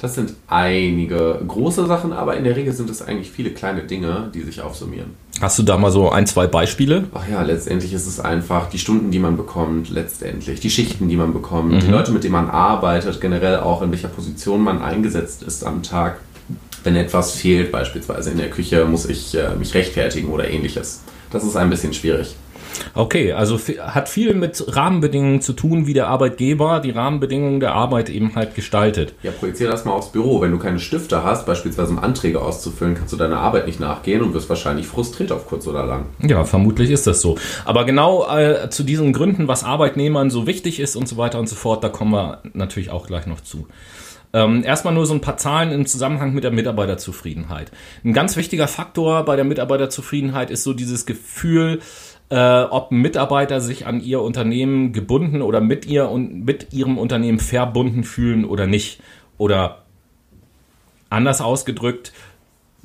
Das 0.00 0.14
sind 0.14 0.34
einige 0.46 1.40
große 1.46 1.86
Sachen, 1.86 2.12
aber 2.12 2.36
in 2.36 2.44
der 2.44 2.54
Regel 2.54 2.72
sind 2.72 2.88
es 2.88 3.02
eigentlich 3.02 3.32
viele 3.32 3.50
kleine 3.50 3.82
Dinge, 3.82 4.30
die 4.32 4.42
sich 4.42 4.60
aufsummieren. 4.60 5.10
Hast 5.40 5.58
du 5.58 5.64
da 5.64 5.76
mal 5.76 5.90
so 5.90 6.08
ein, 6.10 6.24
zwei 6.24 6.46
Beispiele? 6.46 7.08
Ach 7.12 7.28
ja, 7.28 7.42
letztendlich 7.42 7.92
ist 7.92 8.06
es 8.06 8.20
einfach 8.20 8.68
die 8.70 8.78
Stunden, 8.78 9.10
die 9.10 9.18
man 9.18 9.36
bekommt, 9.36 9.90
letztendlich, 9.90 10.60
die 10.60 10.70
Schichten, 10.70 11.08
die 11.08 11.16
man 11.16 11.32
bekommt, 11.32 11.72
mhm. 11.72 11.80
die 11.80 11.88
Leute, 11.88 12.12
mit 12.12 12.22
denen 12.22 12.32
man 12.32 12.48
arbeitet, 12.48 13.20
generell 13.20 13.56
auch 13.58 13.82
in 13.82 13.90
welcher 13.90 14.06
Position 14.06 14.62
man 14.62 14.80
eingesetzt 14.80 15.42
ist 15.42 15.64
am 15.64 15.82
Tag. 15.82 16.20
Wenn 16.84 16.94
etwas 16.94 17.32
fehlt, 17.32 17.72
beispielsweise 17.72 18.30
in 18.30 18.38
der 18.38 18.50
Küche, 18.50 18.84
muss 18.84 19.04
ich 19.04 19.34
äh, 19.34 19.56
mich 19.56 19.74
rechtfertigen 19.74 20.28
oder 20.28 20.48
ähnliches. 20.48 21.02
Das 21.30 21.42
ist 21.42 21.56
ein 21.56 21.70
bisschen 21.70 21.92
schwierig. 21.92 22.36
Okay, 22.94 23.32
also 23.32 23.58
hat 23.58 24.08
viel 24.08 24.34
mit 24.34 24.64
Rahmenbedingungen 24.74 25.40
zu 25.40 25.52
tun, 25.52 25.86
wie 25.86 25.94
der 25.94 26.08
Arbeitgeber 26.08 26.80
die 26.80 26.90
Rahmenbedingungen 26.90 27.60
der 27.60 27.74
Arbeit 27.74 28.10
eben 28.10 28.34
halt 28.34 28.54
gestaltet. 28.54 29.14
Ja, 29.22 29.30
projiziere 29.30 29.70
das 29.70 29.84
mal 29.84 29.92
aufs 29.92 30.12
Büro. 30.12 30.40
Wenn 30.40 30.52
du 30.52 30.58
keine 30.58 30.78
Stifte 30.78 31.22
hast, 31.22 31.46
beispielsweise 31.46 31.90
um 31.90 31.98
Anträge 31.98 32.40
auszufüllen, 32.40 32.94
kannst 32.94 33.12
du 33.12 33.16
deiner 33.16 33.38
Arbeit 33.38 33.66
nicht 33.66 33.80
nachgehen 33.80 34.22
und 34.22 34.34
wirst 34.34 34.48
wahrscheinlich 34.48 34.86
frustriert 34.86 35.32
auf 35.32 35.46
kurz 35.46 35.66
oder 35.66 35.84
lang. 35.84 36.06
Ja, 36.20 36.44
vermutlich 36.44 36.90
ist 36.90 37.06
das 37.06 37.20
so. 37.20 37.36
Aber 37.64 37.84
genau 37.84 38.26
äh, 38.28 38.70
zu 38.70 38.82
diesen 38.82 39.12
Gründen, 39.12 39.48
was 39.48 39.64
Arbeitnehmern 39.64 40.30
so 40.30 40.46
wichtig 40.46 40.80
ist 40.80 40.96
und 40.96 41.08
so 41.08 41.16
weiter 41.16 41.38
und 41.38 41.48
so 41.48 41.56
fort, 41.56 41.84
da 41.84 41.88
kommen 41.88 42.12
wir 42.12 42.42
natürlich 42.54 42.90
auch 42.90 43.06
gleich 43.06 43.26
noch 43.26 43.40
zu. 43.40 43.66
Ähm, 44.32 44.62
erstmal 44.62 44.92
nur 44.92 45.06
so 45.06 45.14
ein 45.14 45.22
paar 45.22 45.38
Zahlen 45.38 45.72
im 45.72 45.86
Zusammenhang 45.86 46.34
mit 46.34 46.44
der 46.44 46.50
Mitarbeiterzufriedenheit. 46.50 47.70
Ein 48.04 48.12
ganz 48.12 48.36
wichtiger 48.36 48.68
Faktor 48.68 49.24
bei 49.24 49.36
der 49.36 49.44
Mitarbeiterzufriedenheit 49.46 50.50
ist 50.50 50.64
so 50.64 50.74
dieses 50.74 51.06
Gefühl, 51.06 51.80
äh, 52.30 52.62
ob 52.62 52.90
Mitarbeiter 52.90 53.60
sich 53.60 53.86
an 53.86 54.00
ihr 54.00 54.20
Unternehmen 54.20 54.92
gebunden 54.92 55.42
oder 55.42 55.60
mit 55.60 55.86
ihr 55.86 56.08
und 56.10 56.44
mit 56.44 56.72
ihrem 56.72 56.98
Unternehmen 56.98 57.40
verbunden 57.40 58.04
fühlen 58.04 58.44
oder 58.44 58.66
nicht. 58.66 59.00
Oder 59.38 59.82
anders 61.10 61.40
ausgedrückt, 61.40 62.12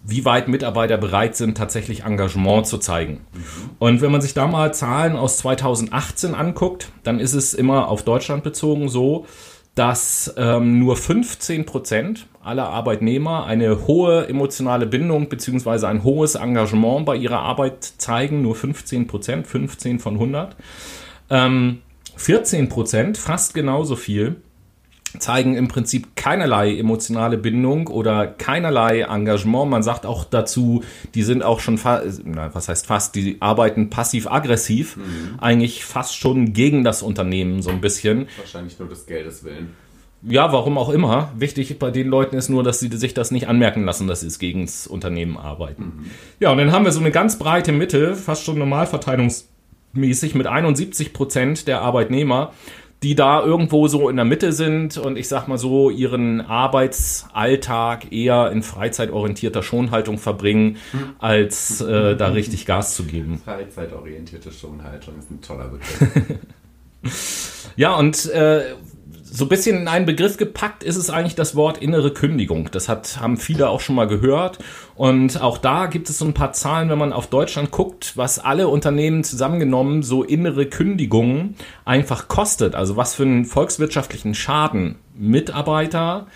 wie 0.06 0.26
weit 0.26 0.48
Mitarbeiter 0.48 0.98
bereit 0.98 1.36
sind, 1.36 1.58
tatsächlich 1.58 2.04
Engagement 2.04 2.68
zu 2.68 2.78
zeigen. 2.78 3.22
Mhm. 3.34 3.42
Und 3.80 4.02
wenn 4.02 4.12
man 4.12 4.22
sich 4.22 4.34
da 4.34 4.48
mal 4.48 4.74
Zahlen 4.74 5.16
aus 5.16 5.38
2018 5.38 6.36
anguckt, 6.36 6.90
dann 7.04 7.20
ist 7.20 7.34
es 7.34 7.54
immer 7.54 7.88
auf 7.88 8.04
Deutschland 8.04 8.44
bezogen 8.44 8.90
so, 8.90 9.26
dass 9.76 10.34
ähm, 10.38 10.80
nur 10.80 10.98
15 10.98 11.66
Prozent 11.66 12.28
aller 12.44 12.70
Arbeitnehmer 12.70 13.46
eine 13.46 13.88
hohe 13.88 14.28
emotionale 14.28 14.86
Bindung 14.86 15.30
beziehungsweise 15.30 15.88
ein 15.88 16.04
hohes 16.04 16.36
Engagement 16.36 17.06
bei 17.06 17.16
ihrer 17.16 17.40
Arbeit 17.40 17.84
zeigen. 17.84 18.42
Nur 18.42 18.56
15 18.56 19.08
Prozent, 19.08 19.48
15 19.48 20.00
von 20.00 20.14
100. 20.16 20.56
Ähm, 21.30 21.80
14 22.16 22.70
Prozent, 22.70 23.18
fast 23.18 23.54
genauso 23.54 23.96
viel, 23.96 24.36
zeigen 25.20 25.56
im 25.56 25.68
Prinzip 25.68 26.16
keinerlei 26.16 26.76
emotionale 26.76 27.38
Bindung 27.38 27.88
oder 27.88 28.28
keinerlei 28.28 29.02
Engagement. 29.02 29.70
Man 29.70 29.84
sagt 29.84 30.06
auch 30.06 30.26
dazu, 30.26 30.84
die 31.16 31.24
sind 31.24 31.44
auch 31.44 31.60
schon, 31.60 31.84
was 31.84 32.70
heißt 32.70 32.86
fast, 32.86 33.16
die 33.16 33.38
arbeiten 33.40 33.90
passiv-aggressiv, 33.90 34.98
mhm. 34.98 35.40
eigentlich 35.40 35.86
fast 35.86 36.16
schon 36.18 36.54
gegen 36.54 36.84
das 36.84 37.04
Unternehmen 37.04 37.62
so 37.62 37.70
ein 37.70 37.82
bisschen. 37.82 38.28
Wahrscheinlich 38.38 38.80
nur 38.80 38.90
des 38.90 39.06
Geldes 39.06 39.44
willen. 39.44 39.76
Ja, 40.26 40.54
warum 40.54 40.78
auch 40.78 40.90
immer. 40.90 41.32
Wichtig 41.36 41.78
bei 41.80 41.92
den 41.92 42.08
Leuten 42.08 42.38
ist 42.38 42.50
nur, 42.50 42.64
dass 42.64 42.80
sie 42.80 42.88
sich 42.90 43.14
das 43.14 43.32
nicht 43.32 43.48
anmerken 43.48 43.84
lassen, 43.84 44.08
dass 44.08 44.22
sie 44.22 44.28
es 44.28 44.40
gegen 44.40 44.66
das 44.66 44.88
Unternehmen 44.88 45.38
arbeiten. 45.38 45.84
Mhm. 45.84 46.12
Ja, 46.40 46.52
und 46.52 46.58
dann 46.60 46.72
haben 46.72 46.86
wir 46.86 46.92
so 46.92 47.02
eine 47.02 47.12
ganz 47.12 47.38
breite 47.38 47.72
Mitte, 47.72 48.16
fast 48.16 48.46
schon 48.46 48.58
normalverteilungsmäßig 48.58 50.36
mit 50.36 50.48
71 50.48 51.12
Prozent 51.12 51.68
der 51.68 51.82
Arbeitnehmer, 51.82 52.54
die 53.04 53.16
da 53.16 53.44
irgendwo 53.44 53.90
so 53.90 54.08
in 54.08 54.16
der 54.16 54.24
Mitte 54.24 54.54
sind 54.54 54.98
und 54.98 55.18
ich 55.18 55.28
sag 55.28 55.50
mal 55.50 55.58
so 55.58 55.90
ihren 55.90 56.40
Arbeitsalltag 56.40 58.14
eher 58.14 58.50
in 58.52 58.64
freizeitorientierter 58.64 59.62
Schonhaltung 59.62 60.18
verbringen, 60.18 60.78
hm. 60.92 61.16
als 61.20 61.82
äh, 61.82 62.16
da 62.16 62.30
richtig 62.30 62.66
Gas 62.66 62.96
zu 62.96 63.04
geben. 63.04 63.42
Freizeitorientierte 63.44 64.54
Schonhaltung 64.54 65.20
ist 65.20 65.30
ein 65.32 65.42
toller 65.42 65.68
Begriff. 65.68 66.40
ja, 67.76 67.94
und 67.96 68.26
äh, 68.32 68.74
so 69.36 69.46
ein 69.46 69.50
bisschen 69.50 69.80
in 69.80 69.88
einen 69.88 70.06
Begriff 70.06 70.38
gepackt 70.38 70.84
ist 70.84 70.96
es 70.96 71.10
eigentlich 71.10 71.34
das 71.34 71.56
Wort 71.56 71.80
innere 71.80 72.14
Kündigung. 72.14 72.70
Das 72.72 72.88
hat, 72.88 73.20
haben 73.20 73.38
viele 73.38 73.68
auch 73.68 73.80
schon 73.80 73.96
mal 73.96 74.06
gehört. 74.06 74.60
Und 74.94 75.42
auch 75.42 75.58
da 75.58 75.88
gibt 75.88 76.08
es 76.08 76.20
so 76.20 76.26
ein 76.26 76.36
paar 76.36 76.54
Zahlen, 76.54 76.90
wenn 76.92 77.00
man 77.00 77.12
auf 77.12 77.26
Deutschland 77.26 77.72
guckt, 77.72 78.16
was 78.16 78.38
alle 78.38 78.68
Unternehmen 78.68 79.24
zusammengenommen 79.24 80.04
so 80.04 80.22
innere 80.24 80.68
Kündigungen 80.68 81.56
einfach 81.84 82.28
kostet. 82.28 82.76
Also 82.76 82.96
was 82.96 83.16
für 83.16 83.24
einen 83.24 83.46
volkswirtschaftlichen 83.46 84.36
Schaden 84.36 85.00
Mitarbeiter, 85.16 86.28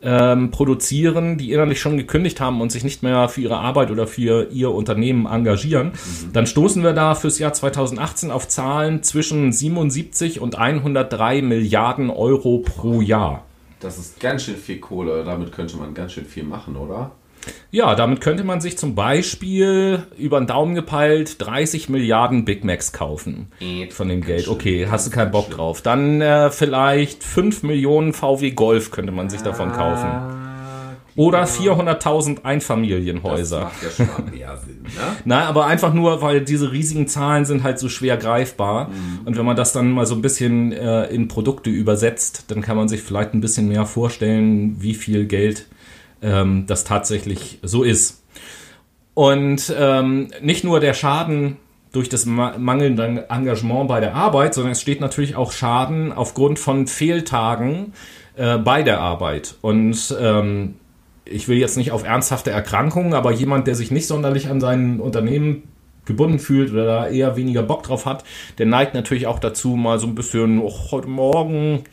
ähm, 0.00 0.50
produzieren, 0.50 1.38
die 1.38 1.52
innerlich 1.52 1.80
schon 1.80 1.96
gekündigt 1.96 2.40
haben 2.40 2.60
und 2.60 2.70
sich 2.70 2.84
nicht 2.84 3.02
mehr 3.02 3.28
für 3.28 3.40
ihre 3.40 3.58
Arbeit 3.58 3.90
oder 3.90 4.06
für 4.06 4.48
ihr 4.50 4.70
Unternehmen 4.70 5.26
engagieren, 5.26 5.88
mhm. 5.88 6.32
dann 6.32 6.46
stoßen 6.46 6.82
wir 6.82 6.92
da 6.92 7.14
fürs 7.14 7.38
Jahr 7.38 7.52
2018 7.52 8.30
auf 8.30 8.46
Zahlen 8.48 9.02
zwischen 9.02 9.52
77 9.52 10.40
und 10.40 10.56
103 10.56 11.42
Milliarden 11.42 12.10
Euro 12.10 12.58
pro 12.58 13.00
Jahr. 13.00 13.44
Das 13.80 13.98
ist 13.98 14.20
ganz 14.20 14.44
schön 14.44 14.56
viel 14.56 14.78
Kohle. 14.78 15.24
Damit 15.24 15.52
könnte 15.52 15.76
man 15.76 15.94
ganz 15.94 16.12
schön 16.12 16.24
viel 16.24 16.44
machen, 16.44 16.76
oder? 16.76 17.12
Ja, 17.70 17.94
damit 17.94 18.20
könnte 18.20 18.44
man 18.44 18.60
sich 18.60 18.78
zum 18.78 18.94
Beispiel 18.94 20.06
über 20.16 20.40
den 20.40 20.46
Daumen 20.46 20.74
gepeilt 20.74 21.36
30 21.40 21.88
Milliarden 21.88 22.44
Big 22.44 22.64
Macs 22.64 22.92
kaufen 22.92 23.48
von 23.90 24.08
dem 24.08 24.22
Geld. 24.22 24.48
Okay, 24.48 24.86
hast 24.90 25.06
du 25.06 25.10
keinen 25.10 25.30
Bock 25.30 25.50
drauf. 25.50 25.82
Dann 25.82 26.20
äh, 26.20 26.50
vielleicht 26.50 27.24
5 27.24 27.62
Millionen 27.62 28.12
VW 28.12 28.50
Golf 28.52 28.90
könnte 28.90 29.12
man 29.12 29.28
sich 29.28 29.42
davon 29.42 29.72
kaufen. 29.72 30.06
Ah, 30.06 30.92
Oder 31.16 31.44
400.000 31.44 32.44
Einfamilienhäuser. 32.44 33.70
Das 33.82 33.98
macht 33.98 34.08
ja 34.08 34.14
schon 34.16 34.30
mehr 34.30 34.56
Sinn, 34.56 34.82
ne? 34.82 34.88
Nein, 35.24 35.46
aber 35.46 35.66
einfach 35.66 35.92
nur, 35.92 36.22
weil 36.22 36.40
diese 36.40 36.72
riesigen 36.72 37.06
Zahlen 37.08 37.44
sind 37.44 37.64
halt 37.64 37.78
so 37.78 37.88
schwer 37.88 38.16
greifbar. 38.16 38.88
Mhm. 38.88 39.26
Und 39.26 39.36
wenn 39.36 39.44
man 39.44 39.56
das 39.56 39.72
dann 39.72 39.90
mal 39.90 40.06
so 40.06 40.14
ein 40.14 40.22
bisschen 40.22 40.72
äh, 40.72 41.04
in 41.06 41.28
Produkte 41.28 41.70
übersetzt, 41.70 42.44
dann 42.48 42.62
kann 42.62 42.76
man 42.76 42.88
sich 42.88 43.02
vielleicht 43.02 43.34
ein 43.34 43.40
bisschen 43.40 43.68
mehr 43.68 43.84
vorstellen, 43.84 44.76
wie 44.80 44.94
viel 44.94 45.26
Geld 45.26 45.66
ähm, 46.22 46.64
das 46.66 46.84
tatsächlich 46.84 47.58
so 47.62 47.82
ist. 47.82 48.22
Und 49.14 49.74
ähm, 49.76 50.28
nicht 50.40 50.64
nur 50.64 50.80
der 50.80 50.94
Schaden 50.94 51.56
durch 51.92 52.08
das 52.08 52.26
mangelnde 52.26 53.26
Engagement 53.30 53.88
bei 53.88 54.00
der 54.00 54.14
Arbeit, 54.14 54.54
sondern 54.54 54.72
es 54.72 54.80
steht 54.80 55.00
natürlich 55.00 55.36
auch 55.36 55.52
Schaden 55.52 56.12
aufgrund 56.12 56.58
von 56.58 56.86
Fehltagen 56.86 57.94
äh, 58.36 58.58
bei 58.58 58.82
der 58.82 59.00
Arbeit. 59.00 59.56
Und 59.62 60.16
ähm, 60.20 60.74
ich 61.24 61.48
will 61.48 61.58
jetzt 61.58 61.76
nicht 61.76 61.92
auf 61.92 62.04
ernsthafte 62.04 62.50
Erkrankungen, 62.50 63.14
aber 63.14 63.32
jemand, 63.32 63.66
der 63.66 63.74
sich 63.74 63.90
nicht 63.90 64.06
sonderlich 64.06 64.48
an 64.48 64.60
sein 64.60 65.00
Unternehmen 65.00 65.64
gebunden 66.08 66.40
fühlt 66.40 66.72
oder 66.72 66.84
da 66.84 67.08
eher 67.08 67.36
weniger 67.36 67.62
Bock 67.62 67.84
drauf 67.84 68.04
hat, 68.04 68.24
der 68.58 68.66
neigt 68.66 68.94
natürlich 68.94 69.28
auch 69.28 69.38
dazu, 69.38 69.76
mal 69.76 70.00
so 70.00 70.08
ein 70.08 70.16
bisschen, 70.16 70.60
oh, 70.60 70.72
heute 70.90 71.08
Morgen 71.08 71.84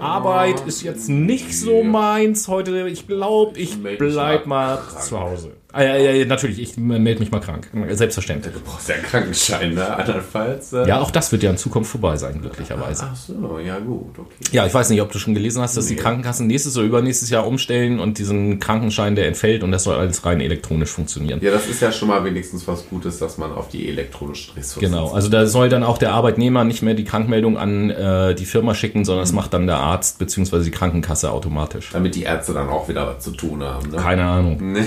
Arbeit 0.00 0.62
ist 0.66 0.82
jetzt 0.82 1.10
nicht 1.10 1.58
so 1.58 1.82
meins. 1.82 2.48
Heute, 2.48 2.88
ich 2.88 3.06
glaube, 3.06 3.58
ich 3.58 3.76
bleib 3.82 4.46
mal 4.46 4.78
zu 5.00 5.20
Hause. 5.20 5.52
Ah, 5.76 5.82
ja, 5.82 5.96
ja, 5.96 6.24
natürlich, 6.24 6.60
ich 6.60 6.76
melde 6.76 7.18
mich 7.18 7.32
mal 7.32 7.40
krank. 7.40 7.68
Selbstverständlich. 7.90 8.54
Du 8.54 8.60
brauchst 8.60 8.88
ja 8.88 8.94
einen 8.94 9.04
Krankenschein, 9.04 9.74
ne? 9.74 9.96
Andernfalls. 9.96 10.72
Äh 10.72 10.86
ja, 10.86 11.00
auch 11.00 11.10
das 11.10 11.32
wird 11.32 11.42
ja 11.42 11.50
in 11.50 11.56
Zukunft 11.56 11.90
vorbei 11.90 12.16
sein, 12.16 12.40
glücklicherweise. 12.40 13.08
Ach 13.10 13.16
so, 13.16 13.58
ja, 13.58 13.80
gut, 13.80 14.16
okay. 14.16 14.34
Ja, 14.52 14.66
ich 14.66 14.72
weiß 14.72 14.90
nicht, 14.90 15.02
ob 15.02 15.10
du 15.10 15.18
schon 15.18 15.34
gelesen 15.34 15.60
hast, 15.62 15.76
dass 15.76 15.88
nee. 15.88 15.96
die 15.96 16.00
Krankenkassen 16.00 16.46
nächstes 16.46 16.76
oder 16.76 16.86
übernächstes 16.86 17.28
Jahr 17.28 17.44
umstellen 17.44 17.98
und 17.98 18.18
diesen 18.18 18.60
Krankenschein, 18.60 19.16
der 19.16 19.26
entfällt 19.26 19.64
und 19.64 19.72
das 19.72 19.82
soll 19.82 19.96
alles 19.96 20.24
rein 20.24 20.40
elektronisch 20.40 20.90
funktionieren. 20.90 21.40
Ja, 21.42 21.50
das 21.50 21.66
ist 21.66 21.82
ja 21.82 21.90
schon 21.90 22.06
mal 22.06 22.24
wenigstens 22.24 22.68
was 22.68 22.88
Gutes, 22.88 23.18
dass 23.18 23.36
man 23.36 23.50
auf 23.50 23.68
die 23.68 23.88
elektronischen 23.88 24.54
Ressourcen. 24.54 24.88
Genau, 24.88 25.10
also 25.10 25.28
da 25.28 25.44
soll 25.48 25.68
dann 25.68 25.82
auch 25.82 25.98
der 25.98 26.12
Arbeitnehmer 26.12 26.62
nicht 26.62 26.82
mehr 26.82 26.94
die 26.94 27.04
Krankmeldung 27.04 27.58
an 27.58 27.90
äh, 27.90 28.36
die 28.36 28.46
Firma 28.46 28.76
schicken, 28.76 29.04
sondern 29.04 29.22
mhm. 29.22 29.26
das 29.26 29.32
macht 29.32 29.52
dann 29.52 29.66
der 29.66 29.78
Arzt 29.78 30.20
bzw. 30.20 30.62
die 30.62 30.70
Krankenkasse 30.70 31.32
automatisch. 31.32 31.90
Damit 31.92 32.14
die 32.14 32.22
Ärzte 32.22 32.52
dann 32.52 32.68
auch 32.68 32.88
wieder 32.88 33.08
was 33.08 33.24
zu 33.24 33.32
tun 33.32 33.64
haben. 33.64 33.90
Ne? 33.90 33.96
Keine 33.96 34.22
Ahnung. 34.22 34.76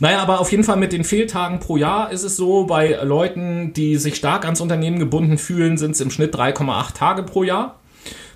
naja, 0.00 0.20
aber 0.20 0.40
auf 0.40 0.50
jeden 0.50 0.64
Fall 0.64 0.76
mit 0.76 0.92
den 0.92 1.04
Fehltagen 1.04 1.60
pro 1.60 1.76
Jahr 1.76 2.10
ist 2.10 2.22
es 2.22 2.36
so, 2.36 2.64
bei 2.64 2.98
Leuten, 3.02 3.72
die 3.72 3.96
sich 3.96 4.16
stark 4.16 4.44
ans 4.44 4.60
Unternehmen 4.60 4.98
gebunden 4.98 5.38
fühlen, 5.38 5.76
sind 5.76 5.92
es 5.92 6.00
im 6.00 6.10
Schnitt 6.10 6.34
3,8 6.34 6.94
Tage 6.94 7.22
pro 7.22 7.42
Jahr. 7.42 7.76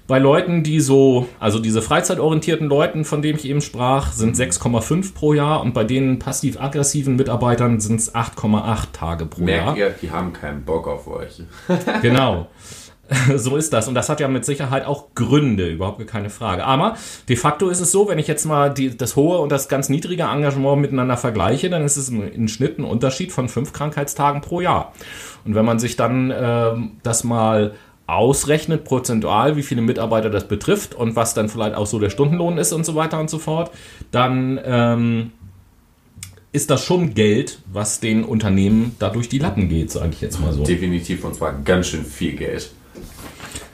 Bei 0.06 0.18
Leuten, 0.18 0.64
die 0.64 0.80
so, 0.80 1.28
also 1.38 1.60
diese 1.60 1.82
freizeitorientierten 1.82 2.66
Leuten, 2.66 3.04
von 3.04 3.22
denen 3.22 3.38
ich 3.38 3.44
eben 3.44 3.60
sprach, 3.60 4.10
sind 4.10 4.36
6,5 4.36 5.14
pro 5.14 5.34
Jahr 5.34 5.60
und 5.60 5.72
bei 5.72 5.84
den 5.84 6.18
passiv-aggressiven 6.18 7.14
Mitarbeitern 7.14 7.78
sind 7.78 8.00
es 8.00 8.12
8,8 8.12 8.86
Tage 8.92 9.26
pro 9.26 9.42
Merkt 9.42 9.66
Jahr. 9.66 9.76
Ihr, 9.76 9.94
die 10.02 10.10
haben 10.10 10.32
keinen 10.32 10.64
Bock 10.64 10.88
auf 10.88 11.06
euch. 11.06 11.42
genau. 12.02 12.48
so 13.36 13.56
ist 13.56 13.72
das. 13.72 13.88
Und 13.88 13.94
das 13.94 14.08
hat 14.08 14.20
ja 14.20 14.28
mit 14.28 14.44
Sicherheit 14.44 14.84
auch 14.84 15.14
Gründe, 15.14 15.68
überhaupt 15.68 16.04
keine 16.06 16.30
Frage. 16.30 16.64
Aber 16.64 16.96
de 17.28 17.36
facto 17.36 17.68
ist 17.68 17.80
es 17.80 17.92
so, 17.92 18.08
wenn 18.08 18.18
ich 18.18 18.28
jetzt 18.28 18.44
mal 18.44 18.72
die, 18.72 18.96
das 18.96 19.16
hohe 19.16 19.38
und 19.38 19.50
das 19.50 19.68
ganz 19.68 19.88
niedrige 19.88 20.24
Engagement 20.24 20.80
miteinander 20.80 21.16
vergleiche, 21.16 21.70
dann 21.70 21.84
ist 21.84 21.96
es 21.96 22.08
im 22.08 22.48
Schnitt 22.48 22.78
ein 22.78 22.84
Unterschied 22.84 23.32
von 23.32 23.48
fünf 23.48 23.72
Krankheitstagen 23.72 24.40
pro 24.40 24.60
Jahr. 24.60 24.92
Und 25.44 25.54
wenn 25.54 25.64
man 25.64 25.78
sich 25.78 25.96
dann 25.96 26.30
äh, 26.30 26.72
das 27.02 27.24
mal 27.24 27.72
ausrechnet, 28.06 28.84
prozentual, 28.84 29.56
wie 29.56 29.62
viele 29.62 29.82
Mitarbeiter 29.82 30.30
das 30.30 30.48
betrifft 30.48 30.94
und 30.94 31.16
was 31.16 31.34
dann 31.34 31.48
vielleicht 31.48 31.76
auch 31.76 31.86
so 31.86 31.98
der 31.98 32.10
Stundenlohn 32.10 32.58
ist 32.58 32.72
und 32.72 32.84
so 32.84 32.94
weiter 32.96 33.20
und 33.20 33.30
so 33.30 33.38
fort, 33.38 33.70
dann 34.10 34.60
ähm, 34.64 35.30
ist 36.52 36.70
das 36.70 36.84
schon 36.84 37.14
Geld, 37.14 37.60
was 37.72 38.00
den 38.00 38.24
Unternehmen 38.24 38.96
da 38.98 39.10
durch 39.10 39.28
die 39.28 39.38
Lappen 39.38 39.68
geht, 39.68 39.92
sage 39.92 40.10
ich 40.12 40.20
jetzt 40.20 40.40
mal 40.40 40.52
so. 40.52 40.64
Definitiv, 40.64 41.24
und 41.24 41.36
zwar 41.36 41.52
ganz 41.52 41.86
schön 41.86 42.04
viel 42.04 42.32
Geld. 42.32 42.72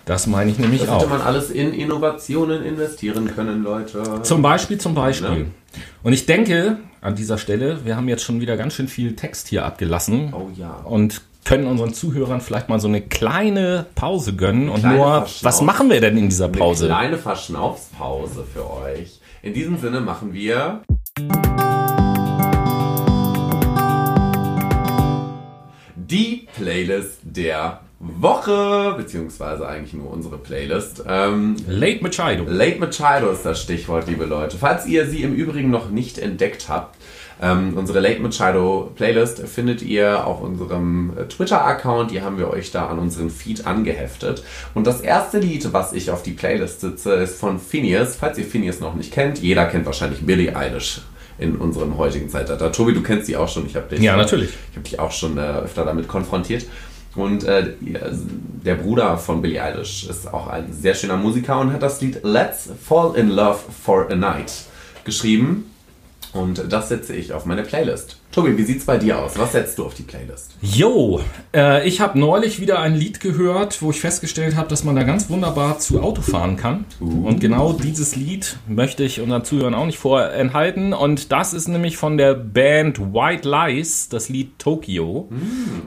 Das 0.06 0.26
meine 0.28 0.50
ich 0.50 0.58
nämlich 0.58 0.82
das 0.82 0.88
auch. 0.88 1.00
Hätte 1.00 1.10
man 1.10 1.20
alles 1.20 1.50
in 1.50 1.74
Innovationen 1.74 2.64
investieren 2.64 3.34
können, 3.34 3.62
Leute. 3.62 4.22
Zum 4.22 4.40
Beispiel, 4.40 4.78
zum 4.78 4.94
Beispiel. 4.94 5.38
Ja. 5.40 5.80
Und 6.04 6.12
ich 6.12 6.26
denke, 6.26 6.78
an 7.06 7.14
dieser 7.14 7.38
Stelle. 7.38 7.84
Wir 7.84 7.96
haben 7.96 8.08
jetzt 8.08 8.24
schon 8.24 8.40
wieder 8.40 8.56
ganz 8.56 8.74
schön 8.74 8.88
viel 8.88 9.16
Text 9.16 9.48
hier 9.48 9.64
abgelassen. 9.64 10.32
Oh 10.32 10.48
ja. 10.56 10.74
Und 10.84 11.22
können 11.44 11.66
unseren 11.66 11.94
Zuhörern 11.94 12.40
vielleicht 12.40 12.68
mal 12.68 12.80
so 12.80 12.88
eine 12.88 13.00
kleine 13.00 13.86
Pause 13.94 14.34
gönnen. 14.34 14.68
Und 14.68 14.80
kleine 14.80 14.96
nur, 14.96 15.26
was 15.42 15.62
machen 15.62 15.88
wir 15.88 16.00
denn 16.00 16.16
in 16.16 16.28
dieser 16.28 16.46
Eine 16.46 16.56
Pause? 16.56 16.86
kleine 16.86 17.18
Verschnaufspause 17.18 18.44
für 18.52 18.68
euch. 18.70 19.20
In 19.42 19.54
diesem 19.54 19.78
Sinne 19.78 20.00
machen 20.00 20.32
wir. 20.32 20.82
Die 25.96 26.48
Playlist 26.56 27.18
der 27.22 27.80
Woche, 28.20 28.94
beziehungsweise 28.96 29.66
eigentlich 29.68 29.94
nur 29.94 30.10
unsere 30.10 30.38
Playlist. 30.38 31.04
Ähm, 31.08 31.56
Late 31.68 32.02
Machado. 32.02 32.44
Late 32.46 32.78
Machado 32.78 33.30
ist 33.30 33.44
das 33.44 33.60
Stichwort, 33.60 34.08
liebe 34.08 34.24
Leute. 34.24 34.56
Falls 34.58 34.86
ihr 34.86 35.06
sie 35.06 35.22
im 35.22 35.34
Übrigen 35.34 35.70
noch 35.70 35.90
nicht 35.90 36.18
entdeckt 36.18 36.68
habt, 36.68 36.96
ähm, 37.40 37.74
unsere 37.76 38.00
Late 38.00 38.20
Machado 38.20 38.92
Playlist 38.94 39.46
findet 39.46 39.82
ihr 39.82 40.26
auf 40.26 40.40
unserem 40.40 41.12
äh, 41.18 41.24
Twitter-Account. 41.24 42.10
Die 42.10 42.22
haben 42.22 42.38
wir 42.38 42.48
euch 42.48 42.70
da 42.70 42.86
an 42.86 42.98
unseren 42.98 43.30
Feed 43.30 43.66
angeheftet. 43.66 44.42
Und 44.74 44.86
das 44.86 45.00
erste 45.02 45.38
Lied, 45.38 45.72
was 45.72 45.92
ich 45.92 46.10
auf 46.10 46.22
die 46.22 46.32
Playlist 46.32 46.80
sitze, 46.80 47.12
ist 47.14 47.38
von 47.38 47.58
Phineas. 47.58 48.16
Falls 48.16 48.38
ihr 48.38 48.44
Phineas 48.46 48.80
noch 48.80 48.94
nicht 48.94 49.12
kennt, 49.12 49.38
jeder 49.38 49.66
kennt 49.66 49.84
wahrscheinlich 49.84 50.24
Billie 50.24 50.56
Eilish 50.56 51.02
in 51.38 51.56
unserem 51.56 51.98
heutigen 51.98 52.30
Zeitalter. 52.30 52.72
Tobi, 52.72 52.94
du 52.94 53.02
kennst 53.02 53.26
sie 53.26 53.36
auch 53.36 53.48
schon. 53.48 53.66
Ich 53.66 53.76
habe 53.76 53.88
dich, 53.88 54.00
Ja, 54.00 54.16
natürlich. 54.16 54.50
Ich 54.70 54.76
habe 54.76 54.88
dich 54.88 54.98
auch 54.98 55.12
schon 55.12 55.36
äh, 55.36 55.42
öfter 55.42 55.84
damit 55.84 56.08
konfrontiert. 56.08 56.64
Und 57.16 57.44
äh, 57.44 57.72
der 57.80 58.74
Bruder 58.74 59.16
von 59.16 59.40
Billie 59.40 59.62
Eilish 59.62 60.06
ist 60.08 60.32
auch 60.32 60.48
ein 60.48 60.72
sehr 60.72 60.94
schöner 60.94 61.16
Musiker 61.16 61.58
und 61.58 61.72
hat 61.72 61.82
das 61.82 62.00
Lied 62.00 62.20
Let's 62.22 62.68
Fall 62.86 63.16
in 63.16 63.30
Love 63.30 63.58
for 63.84 64.10
a 64.10 64.14
Night 64.14 64.52
geschrieben. 65.04 65.70
Und 66.32 66.70
das 66.70 66.90
setze 66.90 67.14
ich 67.14 67.32
auf 67.32 67.46
meine 67.46 67.62
Playlist. 67.62 68.18
Tobi, 68.36 68.58
wie 68.58 68.64
sieht's 68.64 68.84
bei 68.84 68.98
dir 68.98 69.18
aus? 69.18 69.38
Was 69.38 69.52
setzt 69.52 69.78
du 69.78 69.86
auf 69.86 69.94
die 69.94 70.02
Playlist? 70.02 70.56
Jo, 70.60 71.22
äh, 71.54 71.88
ich 71.88 72.02
habe 72.02 72.18
neulich 72.18 72.60
wieder 72.60 72.80
ein 72.80 72.94
Lied 72.94 73.18
gehört, 73.20 73.80
wo 73.80 73.88
ich 73.88 73.98
festgestellt 73.98 74.56
habe, 74.56 74.68
dass 74.68 74.84
man 74.84 74.94
da 74.94 75.04
ganz 75.04 75.30
wunderbar 75.30 75.78
zu 75.78 76.02
Auto 76.02 76.20
fahren 76.20 76.58
kann. 76.58 76.84
Und 77.00 77.40
genau 77.40 77.72
dieses 77.72 78.14
Lied 78.14 78.58
möchte 78.68 79.04
ich 79.04 79.22
unseren 79.22 79.42
Zuhörern 79.42 79.72
auch 79.72 79.86
nicht 79.86 79.96
vorenthalten. 79.96 80.92
Und 80.92 81.32
das 81.32 81.54
ist 81.54 81.66
nämlich 81.66 81.96
von 81.96 82.18
der 82.18 82.34
Band 82.34 83.00
White 83.14 83.48
Lies, 83.48 84.10
das 84.10 84.28
Lied 84.28 84.58
Tokyo. 84.58 85.30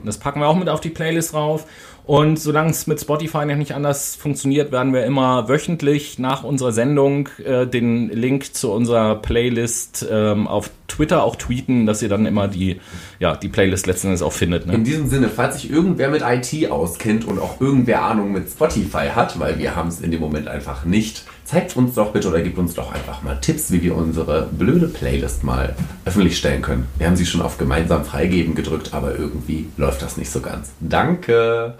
Das 0.04 0.18
packen 0.18 0.40
wir 0.40 0.48
auch 0.48 0.58
mit 0.58 0.70
auf 0.70 0.82
die 0.82 0.90
Playlist 0.90 1.36
rauf. 1.36 1.68
Und 2.10 2.40
solange 2.40 2.72
es 2.72 2.88
mit 2.88 3.00
Spotify 3.00 3.46
noch 3.46 3.56
nicht 3.56 3.76
anders 3.76 4.16
funktioniert, 4.16 4.72
werden 4.72 4.94
wir 4.94 5.06
immer 5.06 5.48
wöchentlich 5.48 6.18
nach 6.18 6.44
unserer 6.44 6.72
Sendung 6.72 7.30
äh, 7.46 7.68
den 7.68 8.10
Link 8.10 8.56
zu 8.56 8.72
unserer 8.72 9.14
Playlist 9.18 10.08
ähm, 10.10 10.48
auf 10.48 10.72
Twitter 10.88 11.22
auch 11.22 11.36
tweeten, 11.36 11.86
dass 11.86 12.02
ihr 12.02 12.10
dann 12.10 12.26
immer 12.26 12.48
die, 12.48 12.82
ja, 13.20 13.36
die 13.36 13.48
Playlist 13.48 13.86
letzten 13.86 14.08
Endes 14.08 14.24
auch 14.24 14.34
findet. 14.34 14.66
Ne? 14.66 14.74
In 14.74 14.84
diesem 14.84 15.08
Sinne, 15.08 15.30
falls 15.30 15.62
sich 15.62 15.70
irgendwer 15.70 16.10
mit 16.10 16.24
IT 16.24 16.72
auskennt 16.72 17.26
und 17.26 17.38
auch 17.38 17.62
irgendwer 17.62 18.02
Ahnung 18.02 18.32
mit 18.32 18.50
Spotify 18.50 19.10
hat, 19.14 19.40
weil 19.40 19.60
wir 19.60 19.76
haben 19.76 19.90
es 19.90 20.02
in 20.02 20.10
dem 20.10 20.20
Moment 20.20 20.48
einfach 20.48 20.86
nicht, 20.86 21.26
zeigt 21.46 21.78
uns 21.78 21.94
doch 21.94 22.12
bitte 22.12 22.30
oder 22.30 22.42
gebt 22.42 22.58
uns 22.58 22.74
doch 22.74 22.92
einfach 22.92 23.22
mal 23.22 23.36
Tipps, 23.36 23.72
wie 23.72 23.84
wir 23.84 23.96
unsere 23.96 24.50
blöde 24.52 24.88
Playlist 24.88 25.44
mal 25.44 25.76
öffentlich 26.06 26.40
stellen 26.40 26.64
können. 26.64 26.88
Wir 26.98 27.06
haben 27.06 27.16
sie 27.16 27.28
schon 27.28 27.44
auf 27.44 27.60
gemeinsam 27.60 28.04
freigeben 28.04 28.56
gedrückt, 28.56 28.96
aber 28.96 29.16
irgendwie 29.16 29.68
läuft 29.78 30.02
das 30.02 30.18
nicht 30.18 30.32
so 30.32 30.40
ganz. 30.40 30.72
Danke. 30.80 31.76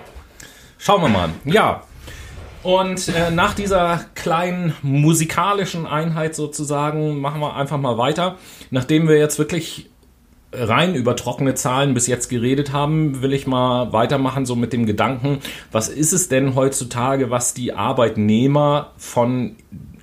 Schauen 0.80 1.02
wir 1.02 1.10
mal. 1.10 1.30
Ja. 1.44 1.84
Und 2.64 3.10
äh, 3.10 3.32
nach 3.32 3.54
dieser 3.54 4.06
kleinen 4.16 4.74
musikalischen 4.82 5.86
Einheit 5.86 6.36
sozusagen 6.36 7.20
machen 7.20 7.42
wir 7.42 7.56
einfach 7.56 7.78
mal 7.78 7.98
weiter. 7.98 8.38
Nachdem 8.72 9.08
wir 9.08 9.18
jetzt 9.18 9.38
wirklich 9.40 9.90
rein 10.54 10.96
über 10.96 11.16
trockene 11.16 11.54
Zahlen 11.54 11.94
bis 11.94 12.08
jetzt 12.08 12.30
geredet 12.30 12.72
haben, 12.72 13.22
will 13.22 13.34
ich 13.34 13.46
mal 13.46 13.92
weitermachen 13.94 14.46
so 14.46 14.56
mit 14.56 14.74
dem 14.74 14.86
Gedanken, 14.86 15.40
was 15.72 15.90
ist 15.90 16.14
es 16.14 16.30
denn 16.30 16.56
heutzutage, 16.56 17.30
was 17.30 17.54
die 17.54 17.74
Arbeitnehmer 17.74 18.92
von 18.98 19.58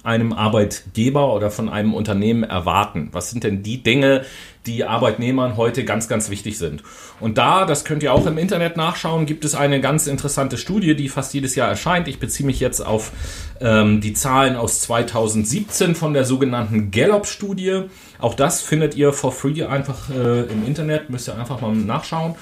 einem 0.07 0.33
Arbeitgeber 0.33 1.35
oder 1.35 1.51
von 1.51 1.69
einem 1.69 1.93
Unternehmen 1.93 2.45
erwarten? 2.45 3.09
Was 3.13 3.31
sind 3.31 3.45
denn 3.45 3.63
die 3.63 3.83
Dinge, 3.83 4.25
die 4.65 4.85
Arbeitnehmern 4.85 5.57
heute 5.57 5.85
ganz, 5.85 6.09
ganz 6.09 6.31
wichtig 6.31 6.59
sind? 6.59 6.83
Und 7.21 7.39
da, 7.39 7.65
das 7.65 7.85
könnt 7.85 8.03
ihr 8.03 8.13
auch 8.13 8.27
im 8.27 8.39
Internet 8.39 8.77
nachschauen, 8.77 9.27
gibt 9.27 9.45
es 9.45 9.55
eine 9.55 9.81
ganz 9.81 10.07
interessante 10.07 10.57
Studie, 10.57 10.95
die 10.95 11.09
fast 11.09 11.35
jedes 11.35 11.55
Jahr 11.57 11.69
erscheint. 11.69 12.09
Ich 12.09 12.21
beziehe 12.21 12.47
mich 12.47 12.61
jetzt 12.61 12.81
auf 12.81 13.13
ähm, 13.61 14.01
die 14.01 14.13
Zahlen 14.13 14.57
aus 14.57 14.81
2017 14.81 15.95
von 15.95 16.15
der 16.15 16.25
sogenannten 16.25 16.91
Gallup-Studie. 16.91 17.83
Auch 18.19 18.35
das 18.35 18.63
findet 18.63 18.95
ihr 18.95 19.13
for 19.13 19.33
free 19.33 19.65
einfach 19.65 20.09
äh, 20.11 20.43
im 20.43 20.67
Internet, 20.67 21.11
müsst 21.11 21.29
ihr 21.29 21.37
einfach 21.37 21.61
mal 21.61 21.75
nachschauen. 21.75 22.37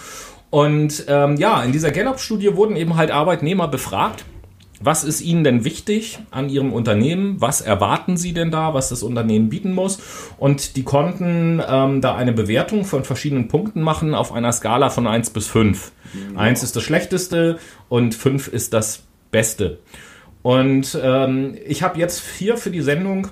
Und 0.50 1.06
ähm, 1.08 1.36
ja, 1.36 1.62
in 1.64 1.72
dieser 1.72 1.90
Gallup-Studie 1.90 2.54
wurden 2.54 2.76
eben 2.76 2.96
halt 2.96 3.10
Arbeitnehmer 3.10 3.68
befragt. 3.68 4.24
Was 4.84 5.02
ist 5.02 5.22
Ihnen 5.22 5.44
denn 5.44 5.64
wichtig 5.64 6.18
an 6.30 6.50
Ihrem 6.50 6.72
Unternehmen? 6.72 7.40
Was 7.40 7.62
erwarten 7.62 8.18
Sie 8.18 8.34
denn 8.34 8.50
da, 8.50 8.74
was 8.74 8.90
das 8.90 9.02
Unternehmen 9.02 9.48
bieten 9.48 9.72
muss? 9.72 9.98
Und 10.36 10.76
die 10.76 10.82
konnten 10.82 11.62
ähm, 11.66 12.02
da 12.02 12.14
eine 12.14 12.32
Bewertung 12.32 12.84
von 12.84 13.02
verschiedenen 13.02 13.48
Punkten 13.48 13.80
machen 13.80 14.14
auf 14.14 14.30
einer 14.30 14.52
Skala 14.52 14.90
von 14.90 15.06
1 15.06 15.30
bis 15.30 15.46
5. 15.46 15.90
1 16.36 16.62
ist 16.62 16.76
das 16.76 16.82
Schlechteste 16.82 17.58
und 17.88 18.14
5 18.14 18.48
ist 18.48 18.74
das 18.74 19.04
Beste. 19.30 19.78
Und 20.42 20.98
ähm, 21.02 21.56
ich 21.66 21.82
habe 21.82 21.98
jetzt 21.98 22.22
hier 22.38 22.58
für 22.58 22.70
die 22.70 22.82
Sendung 22.82 23.28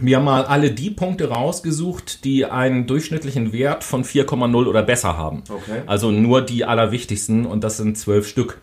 mir 0.00 0.18
mal 0.18 0.44
alle 0.44 0.72
die 0.72 0.90
Punkte 0.90 1.28
rausgesucht, 1.28 2.24
die 2.24 2.44
einen 2.44 2.88
durchschnittlichen 2.88 3.52
Wert 3.52 3.84
von 3.84 4.04
4,0 4.04 4.66
oder 4.66 4.82
besser 4.82 5.16
haben. 5.16 5.44
Okay. 5.48 5.82
Also 5.86 6.10
nur 6.10 6.42
die 6.42 6.64
allerwichtigsten 6.64 7.46
und 7.46 7.62
das 7.62 7.76
sind 7.76 7.96
zwölf 7.96 8.26
Stück. 8.26 8.60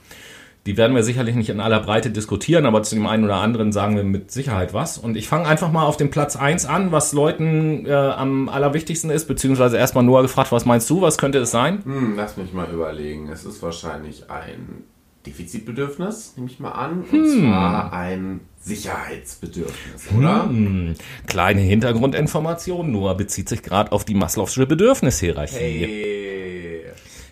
Die 0.66 0.78
werden 0.78 0.96
wir 0.96 1.04
sicherlich 1.04 1.36
nicht 1.36 1.50
in 1.50 1.62
aller 1.62 1.80
Breite 1.80 2.12
diskutieren, 2.12 2.66
aber 2.66 2.84
zu 2.84 2.96
dem 2.96 3.08
einen 3.08 3.24
oder 3.24 3.38
anderen 3.38 3.72
sagen 3.72 3.96
wir 3.96 4.04
mit 4.04 4.30
Sicherheit 4.30 4.74
was. 4.74 4.98
Und 4.98 5.16
ich 5.16 5.28
fange 5.28 5.48
einfach 5.48 5.72
mal 5.72 5.86
auf 5.86 5.98
dem 5.98 6.12
Platz 6.12 6.36
1 6.36 6.66
an, 6.66 6.92
was 6.92 7.14
Leuten 7.14 7.86
äh, 7.86 7.94
am 7.94 8.50
allerwichtigsten 8.50 9.10
ist, 9.10 9.28
beziehungsweise 9.28 9.78
erstmal 9.78 10.04
Noah 10.04 10.22
gefragt, 10.22 10.52
was 10.52 10.66
meinst 10.66 10.90
du, 10.90 11.02
was 11.02 11.18
könnte 11.18 11.40
es 11.40 11.52
sein? 11.52 11.84
Hm, 11.86 12.14
lass 12.18 12.38
mich 12.38 12.54
mal 12.54 12.70
überlegen. 12.72 13.30
Es 13.30 13.46
ist 13.46 13.64
wahrscheinlich 13.64 14.30
ein 14.30 14.84
Defizitbedürfnis, 15.26 16.34
nehme 16.36 16.50
ich 16.50 16.60
mal 16.60 16.72
an. 16.72 17.04
Und 17.10 17.30
zwar 17.30 17.94
ein 17.94 18.42
Sicherheitsbedürfnis, 18.60 20.08
oder? 20.18 20.46
Hm, 20.46 20.96
kleine 21.28 21.62
Hintergrundinformation, 21.62 22.92
Noah 22.92 23.16
bezieht 23.16 23.48
sich 23.48 23.64
gerade 23.64 23.92
auf 23.92 24.06
die 24.06 24.16
Maslow'sche 24.16 24.66
Bedürfnishierarchie. 24.66 25.56
Hey. 25.56 26.82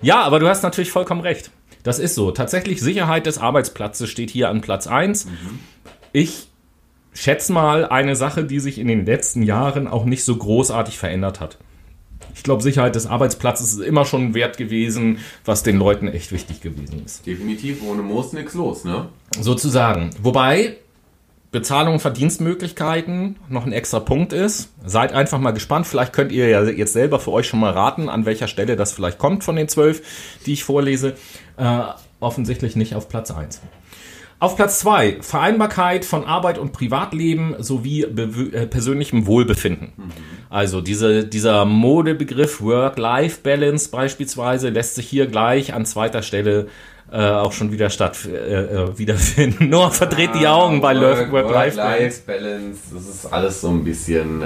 Ja, 0.02 0.22
aber 0.22 0.40
du 0.40 0.48
hast 0.48 0.64
natürlich 0.64 0.92
vollkommen 0.92 1.22
recht. 1.22 1.52
Das 1.84 2.00
ist 2.00 2.16
so. 2.16 2.32
Tatsächlich 2.32 2.82
Sicherheit 2.82 3.26
des 3.26 3.38
Arbeitsplatzes 3.38 4.10
steht 4.10 4.30
hier 4.30 4.50
an 4.50 4.62
Platz 4.62 4.88
1. 4.88 5.28
Ich 6.12 6.48
schätze 7.14 7.52
mal 7.54 7.86
eine 7.86 8.16
Sache, 8.16 8.44
die 8.44 8.60
sich 8.60 8.78
in 8.78 8.88
den 8.88 9.06
letzten 9.06 9.44
Jahren 9.44 9.88
auch 9.88 10.06
nicht 10.06 10.24
so 10.24 10.36
großartig 10.36 10.98
verändert 10.98 11.40
hat. 11.40 11.58
Ich 12.36 12.44
glaube, 12.44 12.62
Sicherheit 12.62 12.94
des 12.94 13.08
Arbeitsplatzes 13.08 13.74
ist 13.74 13.80
immer 13.80 14.06
schon 14.06 14.26
ein 14.26 14.34
Wert 14.36 14.58
gewesen, 14.58 15.20
was 15.44 15.64
den 15.64 15.78
Leuten 15.78 16.08
echt 16.08 16.32
wichtig 16.32 16.62
gewesen 16.62 17.04
ist. 17.04 17.26
Definitiv 17.26 17.82
ohne 17.84 18.04
Moos 18.04 18.34
nix 18.34 18.54
los, 18.54 18.84
ne? 18.84 19.10
Sozusagen. 19.40 20.12
Wobei 20.22 20.78
Bezahlung 21.58 21.94
und 21.94 22.00
Verdienstmöglichkeiten 22.02 23.38
noch 23.50 23.66
ein 23.66 23.72
extra 23.72 24.00
Punkt 24.00 24.32
ist. 24.32 24.72
Seid 24.86 25.12
einfach 25.12 25.40
mal 25.40 25.54
gespannt. 25.54 25.88
Vielleicht 25.88 26.14
könnt 26.14 26.32
ihr 26.32 26.48
ja 26.48 26.64
jetzt 26.64 26.94
selber 26.94 27.20
für 27.20 27.32
euch 27.32 27.48
schon 27.48 27.60
mal 27.60 27.72
raten, 27.72 28.10
an 28.10 28.28
welcher 28.28 28.48
Stelle 28.48 28.76
das 28.76 28.92
vielleicht 28.92 29.18
kommt 29.18 29.44
von 29.44 29.56
den 29.56 29.68
zwölf, 29.68 30.04
die 30.46 30.54
ich 30.54 30.64
vorlese. 30.64 31.16
Äh, 31.58 31.80
offensichtlich 32.20 32.76
nicht 32.76 32.94
auf 32.94 33.10
Platz 33.10 33.32
1. 33.32 33.62
Auf 34.40 34.56
Platz 34.56 34.78
2 34.82 35.18
Vereinbarkeit 35.22 36.06
von 36.06 36.26
Arbeit 36.26 36.60
und 36.60 36.74
Privatleben 36.74 37.56
sowie 37.58 38.04
äh, 38.04 38.68
persönlichem 38.68 39.26
Wohlbefinden. 39.26 39.94
Also 40.52 40.80
diese, 40.80 41.26
dieser 41.26 41.66
Modebegriff 41.66 42.62
Work-Life-Balance 42.62 43.90
beispielsweise 43.90 44.70
lässt 44.70 44.94
sich 44.94 45.08
hier 45.08 45.26
gleich 45.26 45.74
an 45.74 45.88
zweiter 45.88 46.22
Stelle 46.22 46.68
äh, 47.12 47.18
auch 47.32 47.52
schon 47.54 47.72
wieder 47.72 47.90
statt 47.90 48.18
äh, 48.26 48.36
äh, 48.64 48.98
wiederfinden. 48.98 49.70
Noah 49.70 49.92
verdreht 49.92 50.32
die 50.40 50.48
Augen 50.48 50.82
bei 50.82 51.00
Work- 51.00 51.32
Work-Life-Balance. 51.32 52.22
Work-Life-Balance. 52.28 52.80
Das 52.94 53.08
ist 53.08 53.26
alles 53.34 53.62
so 53.62 53.70
ein 53.70 53.84
bisschen, 53.84 54.42
äh, 54.42 54.46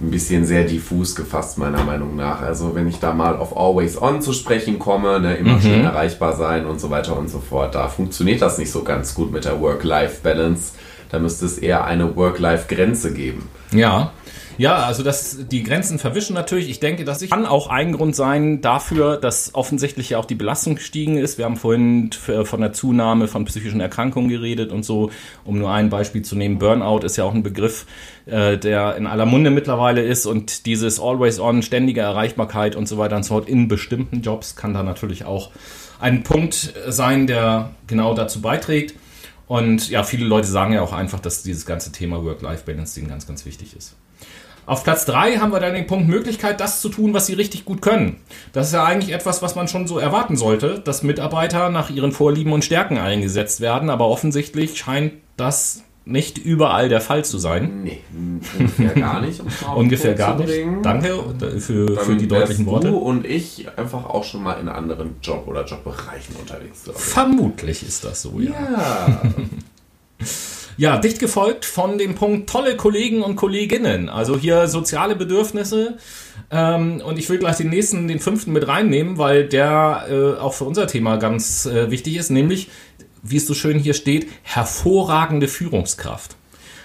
ein 0.00 0.10
bisschen 0.10 0.44
sehr 0.44 0.64
diffus 0.64 1.14
gefasst, 1.14 1.56
meiner 1.58 1.84
Meinung 1.84 2.16
nach. 2.16 2.42
Also 2.42 2.74
wenn 2.74 2.88
ich 2.88 2.98
da 2.98 3.12
mal 3.14 3.36
auf 3.36 3.56
Always 3.56 4.00
On 4.02 4.20
zu 4.20 4.32
sprechen 4.32 4.78
komme, 4.80 5.20
ne, 5.20 5.36
immer 5.36 5.60
schön 5.60 5.84
erreichbar 5.84 6.34
sein 6.36 6.66
und 6.66 6.80
so 6.80 6.90
weiter 6.90 7.16
und 7.16 7.28
so 7.28 7.38
fort, 7.38 7.74
da 7.76 7.88
funktioniert 7.88 8.42
das 8.42 8.58
nicht 8.58 8.72
so 8.72 8.82
ganz 8.82 9.14
gut 9.14 9.32
mit 9.32 9.44
der 9.44 9.60
Work-Life-Balance. 9.60 10.72
Da 11.10 11.20
müsste 11.20 11.46
es 11.46 11.58
eher 11.58 11.84
eine 11.84 12.16
Work-Life-Grenze 12.16 13.12
geben. 13.14 13.48
Ja. 13.72 14.12
Ja, 14.56 14.84
also 14.84 15.02
das, 15.02 15.48
die 15.50 15.62
Grenzen 15.64 15.98
verwischen 15.98 16.34
natürlich. 16.34 16.68
Ich 16.68 16.78
denke, 16.78 17.04
das 17.04 17.28
kann 17.28 17.44
auch 17.44 17.68
ein 17.68 17.92
Grund 17.92 18.14
sein 18.14 18.60
dafür, 18.60 19.16
dass 19.16 19.54
offensichtlich 19.54 20.10
ja 20.10 20.18
auch 20.18 20.24
die 20.24 20.36
Belastung 20.36 20.76
gestiegen 20.76 21.16
ist. 21.16 21.38
Wir 21.38 21.44
haben 21.44 21.56
vorhin 21.56 22.10
von 22.12 22.60
der 22.60 22.72
Zunahme 22.72 23.26
von 23.26 23.44
psychischen 23.46 23.80
Erkrankungen 23.80 24.28
geredet 24.28 24.70
und 24.70 24.84
so. 24.84 25.10
Um 25.44 25.58
nur 25.58 25.72
ein 25.72 25.90
Beispiel 25.90 26.22
zu 26.22 26.36
nehmen, 26.36 26.58
Burnout 26.58 27.00
ist 27.00 27.16
ja 27.16 27.24
auch 27.24 27.34
ein 27.34 27.42
Begriff, 27.42 27.86
äh, 28.26 28.56
der 28.56 28.96
in 28.96 29.06
aller 29.06 29.26
Munde 29.26 29.50
mittlerweile 29.50 30.02
ist 30.02 30.26
und 30.26 30.66
dieses 30.66 31.00
Always 31.00 31.40
On, 31.40 31.62
ständige 31.62 32.02
Erreichbarkeit 32.02 32.76
und 32.76 32.88
so 32.88 32.96
weiter 32.96 33.16
und 33.16 33.24
so 33.24 33.34
fort 33.34 33.48
in 33.48 33.66
bestimmten 33.66 34.22
Jobs 34.22 34.54
kann 34.54 34.72
da 34.72 34.82
natürlich 34.82 35.24
auch 35.24 35.50
ein 36.00 36.22
Punkt 36.22 36.74
sein, 36.88 37.26
der 37.26 37.70
genau 37.86 38.14
dazu 38.14 38.40
beiträgt. 38.40 38.94
Und 39.46 39.90
ja, 39.90 40.04
viele 40.04 40.26
Leute 40.26 40.46
sagen 40.46 40.72
ja 40.72 40.82
auch 40.82 40.92
einfach, 40.92 41.20
dass 41.20 41.42
dieses 41.42 41.66
ganze 41.66 41.92
Thema 41.92 42.24
Work-Life-Balance 42.24 43.02
ganz, 43.02 43.26
ganz 43.26 43.44
wichtig 43.44 43.76
ist. 43.76 43.94
Auf 44.66 44.84
Platz 44.84 45.04
3 45.06 45.36
haben 45.36 45.52
wir 45.52 45.60
dann 45.60 45.74
den 45.74 45.86
Punkt 45.86 46.08
Möglichkeit, 46.08 46.60
das 46.60 46.80
zu 46.80 46.88
tun, 46.88 47.12
was 47.14 47.26
sie 47.26 47.34
richtig 47.34 47.64
gut 47.64 47.82
können. 47.82 48.16
Das 48.52 48.68
ist 48.68 48.72
ja 48.72 48.84
eigentlich 48.84 49.14
etwas, 49.14 49.42
was 49.42 49.54
man 49.54 49.68
schon 49.68 49.86
so 49.86 49.98
erwarten 49.98 50.36
sollte, 50.36 50.78
dass 50.80 51.02
Mitarbeiter 51.02 51.70
nach 51.70 51.90
ihren 51.90 52.12
Vorlieben 52.12 52.52
und 52.52 52.64
Stärken 52.64 52.98
eingesetzt 52.98 53.60
werden, 53.60 53.90
aber 53.90 54.08
offensichtlich 54.08 54.76
scheint 54.76 55.12
das 55.36 55.82
nicht 56.06 56.36
überall 56.38 56.88
der 56.88 57.00
Fall 57.00 57.24
zu 57.24 57.38
sein. 57.38 57.82
Nee, 57.82 58.00
ungefähr 58.58 58.90
gar 58.90 59.20
nicht. 59.22 59.40
Ungefähr 59.74 60.14
gar 60.14 60.36
nicht. 60.38 60.52
Danke 60.82 61.34
für, 61.58 61.96
für 61.96 62.16
die 62.16 62.28
deutlichen 62.28 62.66
Worte. 62.66 62.88
Du 62.88 62.98
und 62.98 63.26
ich 63.26 63.66
einfach 63.78 64.04
auch 64.04 64.24
schon 64.24 64.42
mal 64.42 64.54
in 64.54 64.68
anderen 64.68 65.16
Job- 65.22 65.46
oder 65.46 65.64
Jobbereichen 65.64 66.36
unterwegs. 66.36 66.90
Vermutlich 66.94 67.82
ist 67.86 68.04
das 68.04 68.22
so, 68.22 68.38
ja. 68.38 68.50
Ja. 68.50 69.22
Ja, 70.76 70.98
dicht 70.98 71.20
gefolgt 71.20 71.64
von 71.64 71.98
dem 71.98 72.14
Punkt 72.16 72.50
tolle 72.50 72.76
Kollegen 72.76 73.22
und 73.22 73.36
Kolleginnen. 73.36 74.08
Also 74.08 74.36
hier 74.36 74.66
soziale 74.66 75.14
Bedürfnisse. 75.14 75.98
Ähm, 76.50 77.00
und 77.04 77.18
ich 77.18 77.28
will 77.28 77.38
gleich 77.38 77.56
den 77.56 77.70
nächsten, 77.70 78.08
den 78.08 78.18
fünften 78.18 78.52
mit 78.52 78.66
reinnehmen, 78.66 79.18
weil 79.18 79.48
der 79.48 80.06
äh, 80.10 80.40
auch 80.40 80.54
für 80.54 80.64
unser 80.64 80.86
Thema 80.86 81.16
ganz 81.16 81.66
äh, 81.66 81.90
wichtig 81.90 82.16
ist, 82.16 82.30
nämlich, 82.30 82.70
wie 83.22 83.36
es 83.36 83.46
so 83.46 83.54
schön 83.54 83.78
hier 83.78 83.94
steht, 83.94 84.28
hervorragende 84.42 85.48
Führungskraft. 85.48 86.36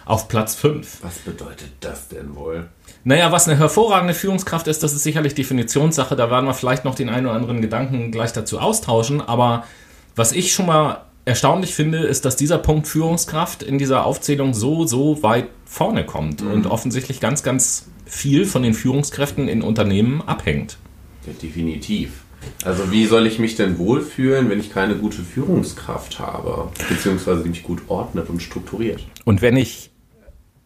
Auf 0.06 0.28
Platz 0.28 0.56
5. 0.56 1.04
Was 1.04 1.20
bedeutet 1.20 1.72
das 1.82 2.08
denn 2.08 2.36
wohl? 2.36 2.68
Naja, 3.04 3.32
was 3.32 3.48
eine 3.48 3.58
hervorragende 3.58 4.14
Führungskraft 4.14 4.68
ist, 4.68 4.84
das 4.84 4.94
ist 4.94 5.04
sicherlich 5.04 5.36
Definitionssache. 5.36 6.16
Da 6.16 6.30
werden 6.30 6.46
wir 6.46 6.54
vielleicht 6.54 6.84
noch 6.84 6.96
den 6.96 7.10
einen 7.10 7.28
oder 7.28 7.36
anderen 7.36 7.62
Gedanken 7.62 8.12
gleich 8.12 8.34
dazu 8.34 8.60
austauschen. 8.60 9.22
Aber 9.22 9.66
was 10.16 10.32
ich 10.32 10.52
schon 10.52 10.66
mal 10.66 11.06
erstaunlich 11.30 11.76
finde, 11.76 12.00
ist, 12.00 12.26
dass 12.26 12.36
dieser 12.36 12.58
Punkt 12.58 12.88
Führungskraft 12.88 13.64
in 13.64 13.78
dieser 13.78 14.06
Aufzählung 14.06 14.54
so, 14.54 14.86
so 14.86 15.22
weit 15.24 15.48
vorne 15.64 16.04
kommt 16.04 16.42
mhm. 16.44 16.52
und 16.52 16.68
offensichtlich 16.68 17.20
ganz, 17.20 17.44
ganz 17.44 17.88
viel 18.06 18.46
von 18.46 18.64
den 18.64 18.74
Führungskräften 18.74 19.48
in 19.48 19.62
Unternehmen 19.62 20.22
abhängt. 20.26 20.78
Ja, 21.28 21.34
definitiv. 21.34 22.24
Also 22.64 22.92
wie 22.92 23.06
soll 23.06 23.28
ich 23.28 23.38
mich 23.38 23.56
denn 23.56 23.78
wohlfühlen, 23.78 24.50
wenn 24.50 24.60
ich 24.60 24.74
keine 24.74 24.96
gute 24.96 25.22
Führungskraft 25.22 26.20
habe, 26.20 26.70
beziehungsweise 26.90 27.44
die 27.44 27.50
mich 27.50 27.64
gut 27.64 27.84
ordnet 27.90 28.30
und 28.30 28.42
strukturiert? 28.42 29.06
Und 29.26 29.42
wenn 29.42 29.56
ich 29.56 29.89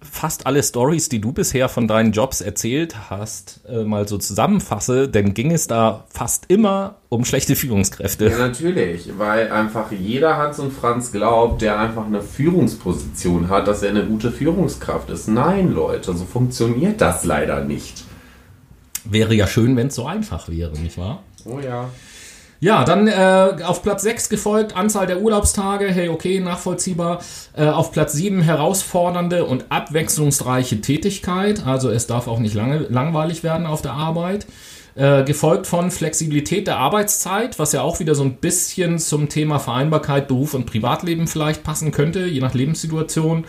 fast 0.10 0.46
alle 0.46 0.62
Stories, 0.62 1.10
die 1.10 1.20
du 1.20 1.32
bisher 1.32 1.70
von 1.70 1.88
deinen 1.88 2.12
Jobs 2.12 2.42
erzählt 2.42 3.10
hast, 3.10 3.62
äh, 3.68 3.84
mal 3.84 4.08
so 4.08 4.18
zusammenfasse, 4.18 5.08
dann 5.10 5.34
ging 5.34 5.52
es 5.52 5.68
da 5.68 6.06
fast 6.10 6.46
immer 6.50 6.96
um 7.10 7.26
schlechte 7.26 7.56
Führungskräfte. 7.56 8.30
Ja, 8.30 8.38
natürlich, 8.38 9.10
weil 9.18 9.52
einfach 9.52 9.92
jeder 9.92 10.38
Hans 10.38 10.60
und 10.60 10.72
Franz 10.72 11.12
glaubt, 11.12 11.62
der 11.62 11.80
einfach 11.80 12.06
eine 12.06 12.22
Führungsposition 12.22 13.50
hat, 13.50 13.68
dass 13.68 13.84
er 13.84 13.90
eine 13.90 14.06
gute 14.06 14.32
Führungskraft 14.32 15.10
ist. 15.10 15.28
Nein, 15.28 15.74
Leute, 15.74 16.14
so 16.14 16.26
funktioniert 16.26 17.02
das 17.02 17.24
leider 17.24 17.64
nicht. 17.64 18.04
Wäre 19.06 19.34
ja 19.34 19.48
schön, 19.48 19.76
wenn 19.76 19.88
es 19.88 19.96
so 19.96 20.06
einfach 20.06 20.50
wäre, 20.50 20.78
nicht 20.80 20.98
wahr? 20.98 21.24
Oh 21.46 21.60
ja. 21.60 21.90
Ja, 22.64 22.86
dann 22.86 23.10
äh, 23.10 23.62
auf 23.66 23.84
Platz 23.84 24.04
6 24.04 24.30
gefolgt, 24.30 24.74
Anzahl 24.78 25.06
der 25.06 25.20
Urlaubstage, 25.20 25.92
hey, 25.92 26.08
okay, 26.08 26.40
nachvollziehbar. 26.40 27.20
Äh, 27.58 27.66
auf 27.66 27.92
Platz 27.92 28.14
7 28.14 28.42
herausfordernde 28.42 29.44
und 29.44 29.66
abwechslungsreiche 29.68 30.80
Tätigkeit, 30.80 31.68
also 31.68 31.90
es 31.90 32.08
darf 32.08 32.30
auch 32.30 32.40
nicht 32.40 32.54
lange, 32.54 32.78
langweilig 32.88 33.44
werden 33.44 33.66
auf 33.66 33.82
der 33.82 33.92
Arbeit. 33.92 34.48
Äh, 34.96 35.26
gefolgt 35.26 35.68
von 35.68 35.92
Flexibilität 35.92 36.68
der 36.68 36.78
Arbeitszeit, 36.78 37.60
was 37.60 37.74
ja 37.74 37.82
auch 37.82 38.00
wieder 38.00 38.16
so 38.16 38.24
ein 38.24 38.36
bisschen 38.36 38.98
zum 38.98 39.28
Thema 39.28 39.60
Vereinbarkeit 39.60 40.30
Beruf 40.30 40.54
und 40.54 40.66
Privatleben 40.66 41.28
vielleicht 41.28 41.64
passen 41.64 41.92
könnte, 41.92 42.28
je 42.28 42.40
nach 42.40 42.54
Lebenssituation. 42.54 43.44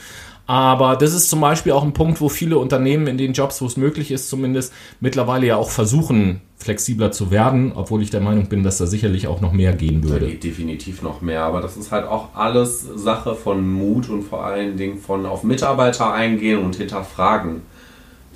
Aber 0.46 0.96
das 0.96 1.14
ist 1.14 1.30
zum 1.30 1.40
Beispiel 1.40 1.72
auch 1.72 1.83
ein 1.83 1.94
Punkt, 1.94 2.20
wo 2.20 2.28
viele 2.28 2.59
Unternehmen 2.59 3.07
in 3.07 3.16
den 3.16 3.33
Jobs, 3.33 3.62
wo 3.62 3.66
es 3.66 3.78
möglich 3.78 4.11
ist, 4.11 4.28
zumindest 4.28 4.74
mittlerweile 5.00 5.46
ja 5.46 5.57
auch 5.57 5.70
versuchen, 5.70 6.42
flexibler 6.59 7.12
zu 7.12 7.30
werden, 7.30 7.72
obwohl 7.74 8.02
ich 8.02 8.11
der 8.11 8.20
Meinung 8.20 8.48
bin, 8.48 8.62
dass 8.62 8.76
da 8.76 8.87
sicherlich 8.87 9.26
auch 9.26 9.40
noch 9.40 9.52
mehr 9.52 9.72
gehen 9.72 10.02
würde. 10.02 10.26
Da 10.26 10.30
geht 10.33 10.44
definitiv 10.44 11.00
noch 11.00 11.22
mehr, 11.22 11.44
aber 11.44 11.62
das 11.62 11.78
ist 11.78 11.92
halt 11.92 12.07
auch 12.07 12.35
alles 12.35 12.83
Sache 12.94 13.35
von 13.35 13.70
Mut 13.72 14.11
und 14.11 14.22
vor 14.22 14.44
allen 14.44 14.76
Dingen 14.76 14.98
von 14.98 15.24
auf 15.24 15.44
Mitarbeiter 15.44 16.12
eingehen 16.12 16.62
und 16.62 16.76
hinterfragen. 16.76 17.62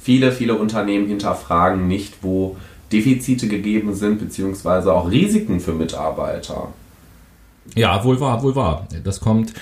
Viele, 0.01 0.33
viele 0.33 0.55
Unternehmen 0.55 1.09
hinterfragen 1.09 1.88
nicht, 1.88 2.23
wo 2.23 2.57
Defizite 2.90 3.49
gegeben 3.49 3.94
sind, 3.94 4.18
beziehungsweise 4.18 4.94
auch 4.94 5.11
Risiken 5.11 5.61
für 5.61 5.73
Mitarbeiter. 5.73 6.68
Ja, 7.75 8.03
wohl 8.03 8.18
wahr, 8.18 8.42
wohl 8.42 8.57
wahr. 8.57 8.88
Das 9.05 9.21
kommt 9.21 9.53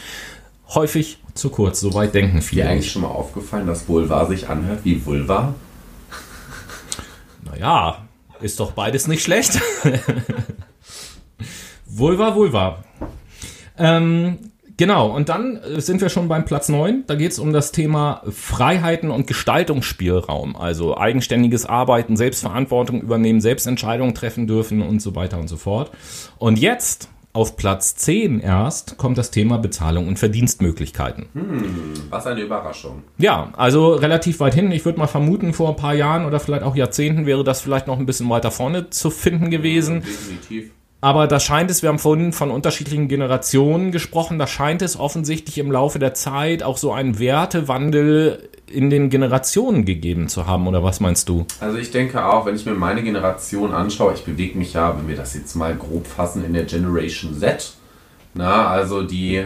häufig 0.69 1.19
zu 1.37 1.51
kurz. 1.51 1.81
So 1.81 1.95
weit 1.95 2.15
denken 2.15 2.43
viele. 2.43 2.63
Ist 2.63 2.67
dir 2.67 2.71
eigentlich 2.71 2.93
schon 2.93 3.03
mal 3.03 3.09
aufgefallen, 3.09 3.67
dass 3.67 3.89
Vulva 3.89 4.27
sich 4.27 4.49
anhört 4.49 4.81
wie 4.85 5.05
Vulva? 5.05 5.55
Naja, 7.45 8.07
ist 8.41 8.61
doch 8.61 8.73
beides 8.73 9.07
nicht 9.07 9.23
schlecht. 9.23 9.61
Vulva, 11.87 12.35
Vulva. 12.35 12.85
Ähm, 13.79 14.39
genau, 14.77 15.15
und 15.15 15.29
dann 15.29 15.61
sind 15.77 16.01
wir 16.01 16.09
schon 16.09 16.29
beim 16.29 16.45
Platz 16.45 16.69
9. 16.69 17.05
Da 17.07 17.15
geht 17.15 17.33
es 17.33 17.39
um 17.39 17.53
das 17.53 17.73
Thema 17.73 18.23
Freiheiten 18.29 19.11
und 19.11 19.27
Gestaltungsspielraum. 19.27 20.57
Also 20.57 20.97
eigenständiges 20.97 21.65
Arbeiten, 21.65 22.17
Selbstverantwortung 22.17 23.01
übernehmen, 23.01 23.41
Selbstentscheidungen 23.41 24.15
treffen 24.15 24.47
dürfen 24.47 24.83
und 24.83 25.01
so 25.01 25.15
weiter 25.15 25.39
und 25.39 25.49
so 25.49 25.57
fort. 25.57 25.91
Und 26.39 26.59
jetzt 26.59 27.09
auf 27.37 27.57
Platz 27.57 27.95
10 27.97 28.41
erst 28.41 28.97
kommt 28.97 29.19
das 29.19 29.31
Thema 29.31 29.59
Bezahlung 29.59 30.09
und 30.09 30.19
Verdienstmöglichkeiten. 30.19 31.27
Hm, 31.35 31.93
was 32.11 32.27
eine 32.27 32.41
Überraschung. 32.41 33.05
Ja, 33.19 33.53
also 33.57 33.93
relativ 33.93 34.41
weit 34.41 34.55
hin. 34.55 34.73
Ich 34.73 34.85
würde 34.85 34.99
mal 34.99 35.07
vermuten, 35.07 35.53
vor 35.53 35.69
ein 35.69 35.77
paar 35.77 35.95
Jahren 35.95 36.25
oder 36.25 36.41
vielleicht 36.41 36.63
auch 36.63 36.75
Jahrzehnten 36.75 37.27
wäre 37.27 37.45
das 37.45 37.61
vielleicht 37.61 37.87
noch 37.87 37.99
ein 37.99 38.07
bisschen 38.07 38.29
weiter 38.31 38.51
vorne 38.51 38.91
zu 38.91 39.11
finden 39.11 39.51
gewesen. 39.51 39.97
Ja, 39.97 40.01
definitiv. 40.01 40.73
Aber 41.07 41.29
da 41.29 41.39
scheint 41.39 41.71
es, 41.71 41.83
wir 41.83 41.89
haben 41.89 42.01
vorhin 42.01 42.33
von 42.33 42.51
unterschiedlichen 42.51 43.07
Generationen 43.07 43.93
gesprochen, 43.93 44.41
da 44.41 44.49
scheint 44.49 44.83
es 44.83 44.99
offensichtlich 44.99 45.57
im 45.59 45.71
Laufe 45.71 46.01
der 46.01 46.15
Zeit 46.15 46.65
auch 46.65 46.79
so 46.79 46.93
einen 46.93 47.21
Wertewandel 47.21 48.49
in 48.67 48.91
den 48.91 49.09
Generationen 49.09 49.85
gegeben 49.85 50.27
zu 50.27 50.49
haben, 50.49 50.67
oder 50.67 50.83
was 50.83 50.99
meinst 50.99 51.29
du? 51.29 51.47
Also 51.61 51.79
ich 51.79 51.93
denke 51.93 52.27
auch, 52.27 52.45
wenn 52.45 52.57
ich 52.57 52.67
mir 52.67 52.75
meine 52.75 53.05
Generation 53.05 53.73
anschaue, 53.73 54.15
ich 54.15 54.25
bewege 54.25 54.59
mich 54.59 54.73
ja, 54.73 54.99
wenn 54.99 55.07
wir 55.07 55.15
das 55.15 55.33
jetzt 55.35 55.55
mal 55.55 55.77
grob 55.77 56.09
fassen, 56.09 56.45
in 56.45 56.55
der 56.55 56.65
Generation 56.65 57.39
Z. 57.39 57.75
Na, 58.35 58.67
also 58.67 59.05
die 59.05 59.45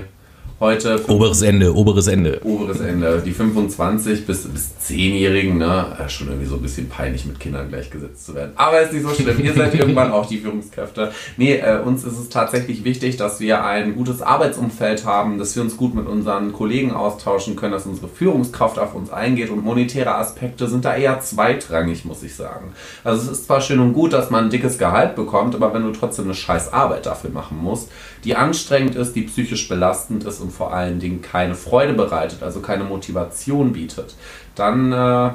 heute. 0.60 1.00
Oberes 1.08 1.40
Ende, 1.42 1.74
oberes 1.74 2.06
Ende. 2.06 2.40
Oberes 2.44 2.80
Ende. 2.80 3.22
Die 3.24 3.32
25 3.32 4.26
bis, 4.26 4.46
bis 4.46 4.70
10-Jährigen, 4.86 5.56
ne? 5.58 5.96
Schon 6.08 6.28
irgendwie 6.28 6.46
so 6.46 6.56
ein 6.56 6.62
bisschen 6.62 6.88
peinlich 6.88 7.24
mit 7.24 7.40
Kindern 7.40 7.70
gleichgesetzt 7.70 8.26
zu 8.26 8.34
werden. 8.34 8.52
Aber 8.56 8.80
ist 8.80 8.92
nicht 8.92 9.02
so 9.02 9.10
schlimm. 9.10 9.42
Ihr 9.42 9.54
seid 9.54 9.74
irgendwann 9.78 10.12
auch 10.12 10.26
die 10.26 10.38
Führungskräfte. 10.38 11.12
Nee, 11.38 11.56
äh, 11.56 11.80
uns 11.82 12.04
ist 12.04 12.18
es 12.18 12.28
tatsächlich 12.28 12.84
wichtig, 12.84 13.16
dass 13.16 13.40
wir 13.40 13.64
ein 13.64 13.96
gutes 13.96 14.20
Arbeitsumfeld 14.20 15.06
haben, 15.06 15.38
dass 15.38 15.56
wir 15.56 15.62
uns 15.62 15.76
gut 15.76 15.94
mit 15.94 16.06
unseren 16.06 16.52
Kollegen 16.52 16.92
austauschen 16.92 17.56
können, 17.56 17.72
dass 17.72 17.86
unsere 17.86 18.08
Führungskraft 18.08 18.78
auf 18.78 18.94
uns 18.94 19.10
eingeht 19.10 19.50
und 19.50 19.64
monetäre 19.64 20.14
Aspekte 20.14 20.68
sind 20.68 20.84
da 20.84 20.94
eher 20.94 21.20
zweitrangig, 21.20 22.04
muss 22.04 22.22
ich 22.22 22.34
sagen. 22.34 22.72
Also 23.02 23.22
es 23.22 23.38
ist 23.38 23.46
zwar 23.46 23.62
schön 23.62 23.80
und 23.80 23.94
gut, 23.94 24.12
dass 24.12 24.28
man 24.28 24.44
ein 24.44 24.50
dickes 24.50 24.76
Gehalt 24.76 25.16
bekommt, 25.16 25.54
aber 25.54 25.72
wenn 25.72 25.82
du 25.82 25.92
trotzdem 25.92 26.26
eine 26.26 26.34
scheiß 26.34 26.72
Arbeit 26.72 27.06
dafür 27.06 27.30
machen 27.30 27.56
musst, 27.58 27.88
die 28.24 28.36
anstrengend 28.36 28.94
ist, 28.94 29.14
die 29.14 29.22
psychisch 29.22 29.68
belastend 29.68 30.24
ist 30.24 30.40
und 30.40 30.52
vor 30.52 30.72
allen 30.72 30.98
Dingen 30.98 31.22
keine 31.22 31.54
Freude 31.54 31.94
bereitet, 31.94 32.42
also 32.42 32.60
keine 32.60 32.84
Motivation 32.84 33.72
bietet, 33.72 34.14
dann 34.54 34.92
äh, 34.92 35.28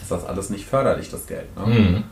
ist 0.00 0.10
das 0.10 0.24
alles 0.24 0.50
nicht 0.50 0.66
förderlich, 0.66 1.10
das 1.10 1.26
Geld. 1.26 1.46
Ne? 1.56 1.74
Mhm. 1.74 2.04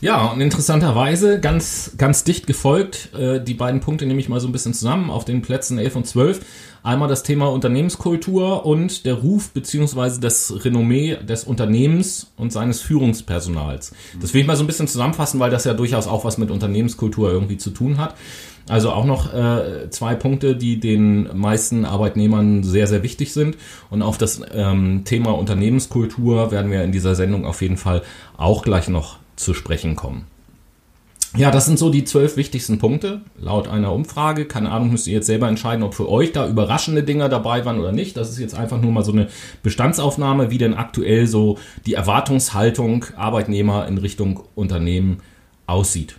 Ja, 0.00 0.28
und 0.28 0.40
interessanterweise 0.40 1.40
ganz, 1.40 1.92
ganz 1.98 2.24
dicht 2.24 2.46
gefolgt, 2.46 3.10
äh, 3.14 3.42
die 3.42 3.54
beiden 3.54 3.80
Punkte 3.80 4.06
nehme 4.06 4.18
ich 4.18 4.30
mal 4.30 4.40
so 4.40 4.48
ein 4.48 4.52
bisschen 4.52 4.72
zusammen 4.72 5.10
auf 5.10 5.26
den 5.26 5.42
Plätzen 5.42 5.78
11 5.78 5.96
und 5.96 6.06
12. 6.06 6.40
Einmal 6.82 7.08
das 7.08 7.22
Thema 7.22 7.52
Unternehmenskultur 7.52 8.64
und 8.64 9.04
der 9.04 9.14
Ruf 9.14 9.50
beziehungsweise 9.50 10.18
das 10.18 10.64
Renommee 10.64 11.16
des 11.16 11.44
Unternehmens 11.44 12.32
und 12.38 12.50
seines 12.52 12.80
Führungspersonals. 12.80 13.92
Das 14.18 14.32
will 14.32 14.40
ich 14.40 14.46
mal 14.46 14.56
so 14.56 14.64
ein 14.64 14.66
bisschen 14.66 14.88
zusammenfassen, 14.88 15.38
weil 15.38 15.50
das 15.50 15.64
ja 15.64 15.74
durchaus 15.74 16.06
auch 16.06 16.24
was 16.24 16.38
mit 16.38 16.50
Unternehmenskultur 16.50 17.30
irgendwie 17.30 17.58
zu 17.58 17.68
tun 17.68 17.98
hat. 17.98 18.14
Also 18.68 18.90
auch 18.90 19.04
noch 19.04 19.32
äh, 19.34 19.90
zwei 19.90 20.14
Punkte, 20.14 20.56
die 20.56 20.78
den 20.78 21.28
meisten 21.36 21.84
Arbeitnehmern 21.84 22.62
sehr, 22.62 22.86
sehr 22.86 23.02
wichtig 23.02 23.32
sind. 23.32 23.56
Und 23.90 24.02
auf 24.02 24.18
das 24.18 24.40
ähm, 24.52 25.02
Thema 25.04 25.32
Unternehmenskultur 25.32 26.50
werden 26.50 26.70
wir 26.70 26.84
in 26.84 26.92
dieser 26.92 27.14
Sendung 27.14 27.44
auf 27.44 27.62
jeden 27.62 27.76
Fall 27.76 28.02
auch 28.36 28.62
gleich 28.62 28.88
noch 28.88 29.18
zu 29.36 29.54
sprechen 29.54 29.96
kommen. 29.96 30.26
Ja, 31.36 31.52
das 31.52 31.66
sind 31.66 31.78
so 31.78 31.90
die 31.90 32.04
zwölf 32.04 32.36
wichtigsten 32.36 32.78
Punkte 32.78 33.20
laut 33.38 33.68
einer 33.68 33.92
Umfrage. 33.92 34.46
Keine 34.46 34.72
Ahnung, 34.72 34.90
müsst 34.90 35.06
ihr 35.06 35.14
jetzt 35.14 35.26
selber 35.26 35.46
entscheiden, 35.46 35.84
ob 35.84 35.94
für 35.94 36.08
euch 36.08 36.32
da 36.32 36.48
überraschende 36.48 37.04
Dinger 37.04 37.28
dabei 37.28 37.64
waren 37.64 37.78
oder 37.78 37.92
nicht. 37.92 38.16
Das 38.16 38.30
ist 38.30 38.40
jetzt 38.40 38.56
einfach 38.56 38.80
nur 38.80 38.90
mal 38.90 39.04
so 39.04 39.12
eine 39.12 39.28
Bestandsaufnahme, 39.62 40.50
wie 40.50 40.58
denn 40.58 40.74
aktuell 40.74 41.28
so 41.28 41.56
die 41.86 41.94
Erwartungshaltung 41.94 43.06
Arbeitnehmer 43.16 43.86
in 43.86 43.98
Richtung 43.98 44.42
Unternehmen 44.56 45.18
aussieht. 45.66 46.16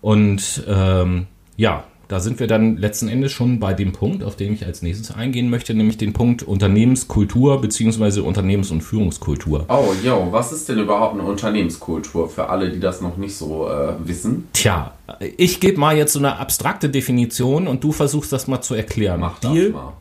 Und 0.00 0.62
ähm, 0.66 1.26
ja, 1.58 1.84
da 2.06 2.20
sind 2.20 2.40
wir 2.40 2.46
dann 2.46 2.78
letzten 2.78 3.08
Endes 3.08 3.32
schon 3.32 3.58
bei 3.58 3.74
dem 3.74 3.92
Punkt, 3.92 4.22
auf 4.22 4.36
den 4.36 4.54
ich 4.54 4.64
als 4.64 4.80
nächstes 4.80 5.10
eingehen 5.10 5.50
möchte, 5.50 5.74
nämlich 5.74 5.98
den 5.98 6.14
Punkt 6.14 6.42
Unternehmenskultur 6.42 7.60
bzw. 7.60 8.20
Unternehmens- 8.20 8.70
und 8.70 8.80
Führungskultur. 8.80 9.66
Oh, 9.68 9.92
yo, 10.02 10.28
was 10.30 10.52
ist 10.52 10.68
denn 10.70 10.78
überhaupt 10.78 11.14
eine 11.14 11.24
Unternehmenskultur 11.24 12.30
für 12.30 12.48
alle, 12.48 12.70
die 12.70 12.80
das 12.80 13.02
noch 13.02 13.18
nicht 13.18 13.36
so 13.36 13.68
äh, 13.68 13.94
wissen? 13.98 14.48
Tja, 14.54 14.92
ich 15.36 15.60
gebe 15.60 15.78
mal 15.78 15.96
jetzt 15.96 16.14
so 16.14 16.20
eine 16.20 16.38
abstrakte 16.38 16.88
Definition 16.88 17.66
und 17.66 17.84
du 17.84 17.92
versuchst 17.92 18.32
das 18.32 18.46
mal 18.46 18.62
zu 18.62 18.74
erklären. 18.74 19.20
Mach 19.20 19.40
das 19.40 19.52
Deal? 19.52 19.70
mal. 19.70 19.92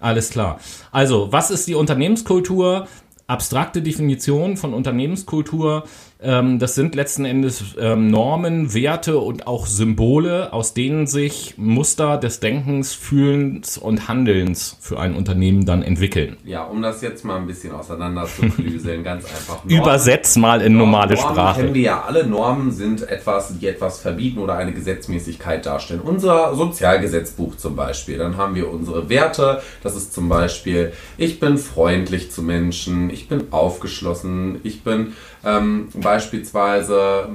Alles 0.00 0.30
klar. 0.30 0.60
Also, 0.92 1.32
was 1.32 1.50
ist 1.50 1.66
die 1.66 1.74
Unternehmenskultur? 1.74 2.86
Abstrakte 3.26 3.82
Definition 3.82 4.56
von 4.56 4.72
Unternehmenskultur 4.74 5.84
das 6.20 6.74
sind 6.74 6.96
letzten 6.96 7.24
Endes 7.24 7.62
ähm, 7.78 8.10
Normen, 8.10 8.74
Werte 8.74 9.18
und 9.18 9.46
auch 9.46 9.66
Symbole, 9.66 10.52
aus 10.52 10.74
denen 10.74 11.06
sich 11.06 11.54
Muster 11.56 12.16
des 12.16 12.40
Denkens, 12.40 12.92
Fühlens 12.92 13.78
und 13.78 14.08
Handelns 14.08 14.76
für 14.80 14.98
ein 14.98 15.14
Unternehmen 15.14 15.64
dann 15.64 15.82
entwickeln. 15.82 16.36
Ja, 16.44 16.64
um 16.64 16.82
das 16.82 17.02
jetzt 17.02 17.24
mal 17.24 17.36
ein 17.36 17.46
bisschen 17.46 17.72
auseinander 17.72 18.26
zu 18.26 18.42
klüseln, 18.50 19.04
ganz 19.04 19.26
einfach. 19.26 19.64
Normen, 19.64 19.70
Übersetz 19.80 20.36
mal 20.36 20.60
in 20.60 20.76
normale 20.76 21.14
Normen 21.14 21.30
Sprache. 21.30 21.60
kennen 21.60 21.74
wir 21.74 21.82
ja 21.82 22.02
alle. 22.02 22.26
Normen 22.26 22.72
sind 22.72 23.08
etwas, 23.08 23.56
die 23.56 23.68
etwas 23.68 24.00
verbieten 24.00 24.40
oder 24.40 24.56
eine 24.56 24.72
Gesetzmäßigkeit 24.72 25.66
darstellen. 25.66 26.00
Unser 26.00 26.56
Sozialgesetzbuch 26.56 27.56
zum 27.56 27.76
Beispiel. 27.76 28.18
Dann 28.18 28.36
haben 28.36 28.56
wir 28.56 28.70
unsere 28.70 29.08
Werte. 29.08 29.62
Das 29.84 29.94
ist 29.94 30.12
zum 30.12 30.28
Beispiel, 30.28 30.92
ich 31.16 31.38
bin 31.38 31.58
freundlich 31.58 32.32
zu 32.32 32.42
Menschen, 32.42 33.08
ich 33.10 33.28
bin 33.28 33.52
aufgeschlossen, 33.52 34.58
ich 34.64 34.82
bin 34.82 35.12
ähm, 35.44 35.88
beispielsweise 35.94 37.28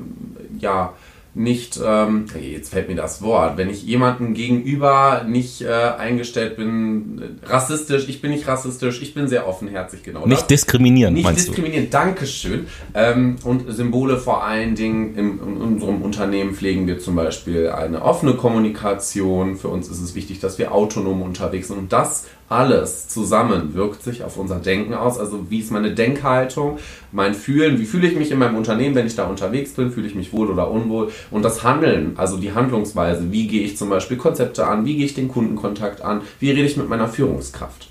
ja 0.59 0.93
nicht, 1.35 1.79
ähm, 1.83 2.25
jetzt 2.39 2.71
fällt 2.71 2.89
mir 2.89 2.95
das 2.95 3.23
Wort, 3.23 3.57
wenn 3.57 3.69
ich 3.69 3.83
jemandem 3.83 4.35
gegenüber 4.35 5.25
nicht 5.27 5.61
äh, 5.61 5.67
eingestellt 5.67 6.57
bin, 6.57 7.39
rassistisch, 7.43 8.07
ich 8.07 8.21
bin 8.21 8.31
nicht 8.31 8.47
rassistisch, 8.47 9.01
ich 9.01 9.15
bin 9.15 9.27
sehr 9.27 9.47
offenherzig, 9.47 10.03
genau. 10.03 10.27
Nicht 10.27 10.41
das. 10.41 10.47
diskriminieren, 10.47 11.15
Nicht 11.15 11.35
diskriminieren, 11.35 11.85
du? 11.85 11.89
Dankeschön. 11.89 12.67
Ähm, 12.93 13.37
und 13.43 13.63
Symbole 13.73 14.17
vor 14.17 14.43
allen 14.43 14.75
Dingen 14.75 15.15
in, 15.15 15.39
in, 15.39 15.57
unserem 15.61 16.03
Unternehmen 16.03 16.53
pflegen 16.53 16.85
wir 16.85 16.99
zum 16.99 17.15
Beispiel 17.15 17.69
eine 17.69 18.03
offene 18.03 18.35
Kommunikation. 18.35 19.55
Für 19.57 19.69
uns 19.69 19.89
ist 19.89 20.01
es 20.01 20.13
wichtig, 20.13 20.39
dass 20.39 20.59
wir 20.59 20.71
autonom 20.71 21.23
unterwegs 21.23 21.69
sind 21.69 21.79
und 21.79 21.93
das 21.93 22.27
alles 22.53 23.07
zusammen 23.07 23.73
wirkt 23.73 24.03
sich 24.03 24.23
auf 24.23 24.37
unser 24.37 24.59
Denken 24.59 24.93
aus. 24.93 25.17
Also 25.17 25.49
wie 25.49 25.59
ist 25.59 25.71
meine 25.71 25.93
Denkhaltung, 25.93 26.77
mein 27.11 27.33
Fühlen, 27.33 27.79
wie 27.79 27.85
fühle 27.85 28.07
ich 28.07 28.15
mich 28.15 28.31
in 28.31 28.37
meinem 28.37 28.55
Unternehmen, 28.55 28.95
wenn 28.95 29.07
ich 29.07 29.15
da 29.15 29.25
unterwegs 29.25 29.71
bin, 29.71 29.91
fühle 29.91 30.07
ich 30.07 30.15
mich 30.15 30.31
wohl 30.31 30.49
oder 30.49 30.69
unwohl. 30.69 31.11
Und 31.31 31.43
das 31.43 31.63
Handeln, 31.63 32.13
also 32.15 32.37
die 32.37 32.53
Handlungsweise, 32.53 33.31
wie 33.31 33.47
gehe 33.47 33.63
ich 33.63 33.75
zum 33.77 33.89
Beispiel 33.89 34.17
Konzepte 34.17 34.67
an, 34.67 34.85
wie 34.85 34.95
gehe 34.95 35.05
ich 35.05 35.15
den 35.15 35.27
Kundenkontakt 35.27 36.01
an, 36.01 36.21
wie 36.39 36.51
rede 36.51 36.63
ich 36.63 36.77
mit 36.77 36.87
meiner 36.87 37.07
Führungskraft. 37.07 37.89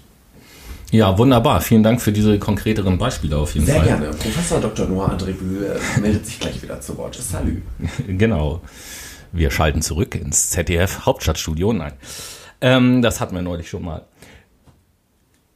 Ja, 0.92 1.16
wunderbar. 1.16 1.62
Vielen 1.62 1.82
Dank 1.82 2.02
für 2.02 2.12
diese 2.12 2.38
konkreteren 2.38 2.98
Beispiele 2.98 3.38
auf 3.38 3.54
jeden 3.54 3.64
Sehr 3.64 3.76
Fall. 3.76 3.86
Sehr 3.86 3.96
gerne. 3.96 4.14
Professor 4.14 4.60
Dr. 4.60 4.86
Noah 4.86 5.08
Andrebü 5.08 5.64
äh, 5.64 6.00
meldet 6.00 6.26
sich 6.26 6.38
gleich 6.38 6.62
wieder 6.62 6.80
zu 6.82 6.96
Wort. 6.98 7.14
Salü. 7.14 7.62
genau. 8.06 8.60
Wir 9.32 9.50
schalten 9.50 9.80
zurück 9.80 10.14
ins 10.14 10.50
ZDF 10.50 11.06
Hauptstadtstudio. 11.06 11.72
Nein. 11.72 11.94
Ähm, 12.60 13.00
das 13.00 13.20
hatten 13.20 13.34
wir 13.34 13.40
neulich 13.40 13.70
schon 13.70 13.82
mal. 13.82 14.04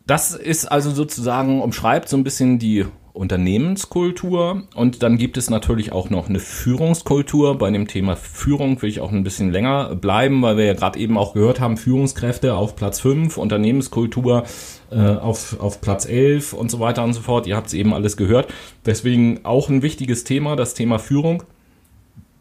Das 0.06 0.34
ist 0.34 0.66
also 0.66 0.92
sozusagen, 0.92 1.60
umschreibt 1.60 2.08
so 2.08 2.16
ein 2.16 2.22
bisschen 2.22 2.58
die 2.60 2.86
Unternehmenskultur 3.12 4.62
und 4.74 5.02
dann 5.02 5.16
gibt 5.16 5.36
es 5.36 5.50
natürlich 5.50 5.90
auch 5.90 6.10
noch 6.10 6.28
eine 6.28 6.38
Führungskultur. 6.38 7.58
Bei 7.58 7.70
dem 7.70 7.88
Thema 7.88 8.14
Führung 8.14 8.80
will 8.82 8.90
ich 8.90 9.00
auch 9.00 9.10
ein 9.10 9.24
bisschen 9.24 9.50
länger 9.50 9.96
bleiben, 9.96 10.42
weil 10.42 10.58
wir 10.58 10.66
ja 10.66 10.74
gerade 10.74 10.98
eben 10.98 11.16
auch 11.16 11.32
gehört 11.32 11.58
haben, 11.58 11.76
Führungskräfte 11.76 12.54
auf 12.54 12.76
Platz 12.76 13.00
5, 13.00 13.36
Unternehmenskultur 13.36 14.44
äh, 14.90 15.00
auf, 15.00 15.58
auf 15.58 15.80
Platz 15.80 16.06
11 16.06 16.52
und 16.52 16.70
so 16.70 16.78
weiter 16.78 17.02
und 17.02 17.14
so 17.14 17.22
fort. 17.22 17.46
Ihr 17.46 17.56
habt 17.56 17.68
es 17.68 17.74
eben 17.74 17.94
alles 17.94 18.16
gehört. 18.16 18.52
Deswegen 18.84 19.40
auch 19.44 19.70
ein 19.70 19.82
wichtiges 19.82 20.24
Thema, 20.24 20.54
das 20.54 20.74
Thema 20.74 20.98
Führung. 20.98 21.42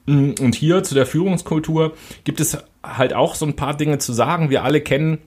Und 0.08 0.54
hier 0.54 0.84
zu 0.84 0.94
der 0.94 1.08
Führungskultur 1.08 1.94
gibt 2.26 2.40
es 2.40 2.60
halt 2.84 3.16
auch 3.16 3.34
so 3.34 3.46
ein 3.46 3.56
paar 3.56 3.76
Dinge 3.76 3.98
zu 3.98 4.14
sagen. 4.14 4.52
Wir 4.52 4.64
alle 4.64 4.82
kennen 4.82 5.20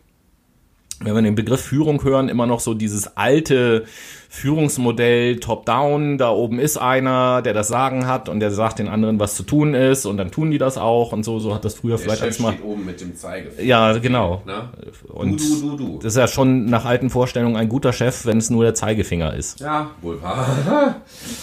wenn 1.01 1.15
wir 1.15 1.23
den 1.23 1.35
Begriff 1.35 1.61
Führung 1.61 2.03
hören, 2.03 2.29
immer 2.29 2.47
noch 2.47 2.61
so 2.61 2.75
dieses 2.75 3.17
alte 3.17 3.85
Führungsmodell 4.29 5.39
Top-Down, 5.39 6.19
da 6.19 6.31
oben 6.31 6.59
ist 6.59 6.77
einer, 6.77 7.41
der 7.41 7.55
das 7.55 7.69
Sagen 7.69 8.07
hat 8.07 8.29
und 8.29 8.41
der 8.41 8.51
sagt 8.51 8.79
den 8.79 8.89
anderen, 8.89 9.21
was 9.21 9.35
zu 9.35 9.43
tun 9.43 9.75
ist 9.75 10.07
und 10.07 10.17
dann 10.17 10.31
tun 10.31 10.51
die 10.51 10.59
das 10.59 10.77
auch 10.77 11.13
und 11.13 11.25
so, 11.25 11.39
so 11.39 11.55
hat 11.55 11.65
das 11.65 11.75
früher 11.75 11.97
der 11.97 11.99
vielleicht 11.99 12.19
Chef 12.19 12.27
als 12.27 12.39
mal. 12.41 12.53
Steht 12.53 12.65
oben 12.65 12.85
mit 12.85 13.01
dem 13.01 13.15
Zeigefinger. 13.15 13.67
Ja, 13.67 13.97
genau. 13.99 14.43
Na? 14.45 14.73
Und 15.09 15.41
du, 15.41 15.61
du, 15.61 15.77
du, 15.77 15.99
das 15.99 16.15
ist 16.15 16.19
ja 16.19 16.29
schon 16.29 16.67
nach 16.67 16.85
alten 16.85 17.11
Vorstellungen 17.11 17.57
ein 17.57 17.69
guter 17.69 17.93
Chef, 17.93 18.27
wenn 18.27 18.39
es 18.39 18.51
nur 18.51 18.65
der 18.65 18.75
Zeigefinger 18.75 19.35
ist. 19.35 19.61
Ja, 19.61 19.93
wohl 20.03 20.21
wahr. 20.21 20.97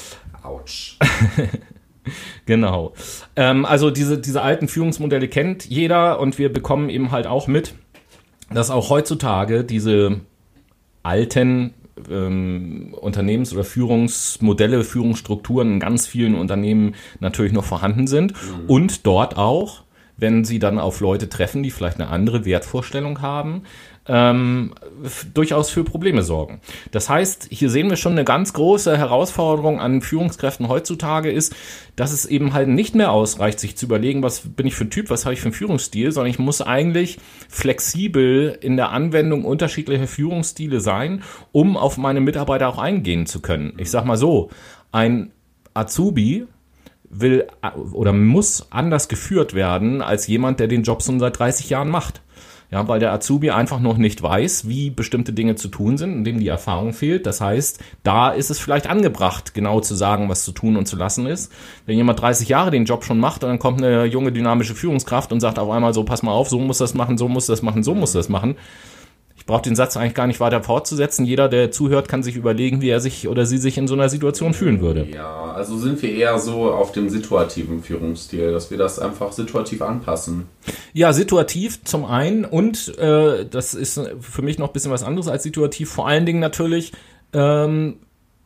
Autsch. 0.43 0.99
genau. 2.45 2.93
Ähm, 3.35 3.65
also 3.65 3.89
diese, 3.89 4.19
diese 4.19 4.41
alten 4.41 4.67
Führungsmodelle 4.67 5.27
kennt 5.27 5.65
jeder 5.65 6.19
und 6.19 6.37
wir 6.37 6.53
bekommen 6.53 6.89
eben 6.89 7.11
halt 7.11 7.25
auch 7.25 7.47
mit, 7.47 7.73
dass 8.53 8.69
auch 8.69 8.89
heutzutage 8.89 9.63
diese 9.63 10.21
alten 11.03 11.73
ähm, 12.09 12.93
Unternehmens- 12.99 13.53
oder 13.53 13.63
Führungsmodelle, 13.63 14.83
Führungsstrukturen 14.83 15.73
in 15.73 15.79
ganz 15.79 16.07
vielen 16.07 16.35
Unternehmen 16.35 16.95
natürlich 17.19 17.53
noch 17.53 17.63
vorhanden 17.63 18.07
sind 18.07 18.33
mhm. 18.33 18.69
und 18.69 19.05
dort 19.05 19.37
auch, 19.37 19.83
wenn 20.17 20.45
sie 20.45 20.59
dann 20.59 20.79
auf 20.79 20.99
Leute 20.99 21.29
treffen, 21.29 21.63
die 21.63 21.71
vielleicht 21.71 21.99
eine 21.99 22.09
andere 22.09 22.45
Wertvorstellung 22.45 23.21
haben, 23.21 23.63
ähm, 24.07 24.73
durchaus 25.33 25.69
für 25.69 25.83
Probleme 25.83 26.21
sorgen. 26.21 26.61
Das 26.91 27.09
heißt, 27.09 27.47
hier 27.49 27.69
sehen 27.69 27.89
wir 27.89 27.97
schon 27.97 28.11
eine 28.11 28.23
ganz 28.23 28.53
große 28.53 28.97
Herausforderung 28.97 29.79
an 29.79 30.01
Führungskräften 30.01 30.67
heutzutage 30.67 31.31
ist, 31.31 31.55
dass 31.95 32.11
es 32.11 32.25
eben 32.25 32.53
halt 32.53 32.67
nicht 32.67 32.93
mehr 32.93 33.11
ausreicht, 33.11 33.59
sich 33.59 33.77
zu 33.77 33.87
überlegen, 33.87 34.21
was 34.21 34.41
bin 34.41 34.67
ich 34.67 34.75
für 34.75 34.85
ein 34.85 34.91
Typ, 34.91 35.09
was 35.09 35.25
habe 35.25 35.33
ich 35.33 35.39
für 35.39 35.47
einen 35.47 35.53
Führungsstil, 35.53 36.11
sondern 36.11 36.29
ich 36.29 36.39
muss 36.39 36.61
eigentlich 36.61 37.17
flexibel 37.49 38.57
in 38.61 38.77
der 38.77 38.91
Anwendung 38.91 39.43
unterschiedlicher 39.43 40.07
Führungsstile 40.07 40.81
sein, 40.81 41.23
um 41.51 41.75
auf 41.75 41.97
meine 41.97 42.21
Mitarbeiter 42.21 42.69
auch 42.69 42.77
eingehen 42.77 43.25
zu 43.25 43.41
können. 43.41 43.73
Ich 43.77 43.89
sag 43.89 44.05
mal 44.05 44.17
so, 44.17 44.49
ein 44.91 45.31
Azubi 45.73 46.45
will 47.09 47.47
oder 47.91 48.13
muss 48.13 48.67
anders 48.71 49.07
geführt 49.07 49.53
werden 49.53 50.01
als 50.01 50.27
jemand, 50.27 50.59
der 50.59 50.67
den 50.67 50.83
Job 50.83 51.01
schon 51.01 51.19
seit 51.19 51.39
30 51.39 51.69
Jahren 51.69 51.89
macht. 51.89 52.21
Ja, 52.71 52.87
weil 52.87 52.99
der 52.99 53.13
Azubi 53.13 53.51
einfach 53.51 53.79
noch 53.79 53.97
nicht 53.97 54.21
weiß, 54.21 54.67
wie 54.67 54.89
bestimmte 54.89 55.33
Dinge 55.33 55.55
zu 55.55 55.67
tun 55.67 55.97
sind, 55.97 56.13
indem 56.13 56.39
die 56.39 56.47
Erfahrung 56.47 56.93
fehlt. 56.93 57.25
Das 57.25 57.39
heißt, 57.39 57.79
da 58.03 58.29
ist 58.29 58.49
es 58.49 58.59
vielleicht 58.59 58.87
angebracht, 58.87 59.53
genau 59.53 59.81
zu 59.81 59.95
sagen, 59.95 60.29
was 60.29 60.43
zu 60.43 60.51
tun 60.51 60.75
und 60.75 60.87
zu 60.87 60.95
lassen 60.95 61.27
ist. 61.27 61.51
Wenn 61.85 61.97
jemand 61.97 62.21
30 62.21 62.49
Jahre 62.49 62.71
den 62.71 62.85
Job 62.85 63.03
schon 63.03 63.19
macht 63.19 63.43
und 63.43 63.49
dann 63.49 63.59
kommt 63.59 63.83
eine 63.83 64.05
junge 64.05 64.31
dynamische 64.31 64.75
Führungskraft 64.75 65.31
und 65.31 65.39
sagt 65.39 65.59
auf 65.59 65.69
einmal 65.69 65.93
so, 65.93 66.03
pass 66.03 66.23
mal 66.23 66.31
auf, 66.31 66.49
so 66.49 66.59
muss 66.59 66.79
das 66.79 66.95
machen, 66.95 67.17
so 67.17 67.27
muss 67.27 67.45
das 67.45 67.61
machen, 67.61 67.83
so 67.83 67.93
muss 67.93 68.13
das 68.13 68.29
machen, 68.29 68.55
ich 69.45 69.47
brauche 69.47 69.61
den 69.61 69.75
Satz 69.75 69.95
eigentlich 69.95 70.15
gar 70.15 70.25
nicht 70.25 70.39
weiter 70.39 70.63
fortzusetzen. 70.63 71.23
Jeder, 71.23 71.47
der 71.47 71.69
zuhört, 71.69 72.09
kann 72.09 72.23
sich 72.23 72.35
überlegen, 72.35 72.81
wie 72.81 72.89
er 72.89 72.99
sich 72.99 73.27
oder 73.27 73.45
sie 73.45 73.59
sich 73.59 73.77
in 73.77 73.87
so 73.87 73.93
einer 73.93 74.09
Situation 74.09 74.55
fühlen 74.55 74.81
würde. 74.81 75.07
Ja, 75.13 75.51
also 75.51 75.77
sind 75.77 76.01
wir 76.01 76.11
eher 76.11 76.39
so 76.39 76.71
auf 76.71 76.93
dem 76.93 77.09
situativen 77.09 77.83
Führungsstil, 77.83 78.51
dass 78.51 78.71
wir 78.71 78.79
das 78.79 78.97
einfach 78.97 79.33
situativ 79.33 79.83
anpassen. 79.83 80.47
Ja, 80.93 81.13
situativ 81.13 81.83
zum 81.83 82.05
einen 82.05 82.43
und 82.43 82.97
äh, 82.97 83.45
das 83.45 83.75
ist 83.75 84.01
für 84.19 84.41
mich 84.41 84.57
noch 84.57 84.69
ein 84.69 84.73
bisschen 84.73 84.91
was 84.91 85.03
anderes 85.03 85.27
als 85.27 85.43
situativ. 85.43 85.91
Vor 85.91 86.07
allen 86.07 86.25
Dingen 86.25 86.39
natürlich 86.39 86.91
ähm, 87.31 87.97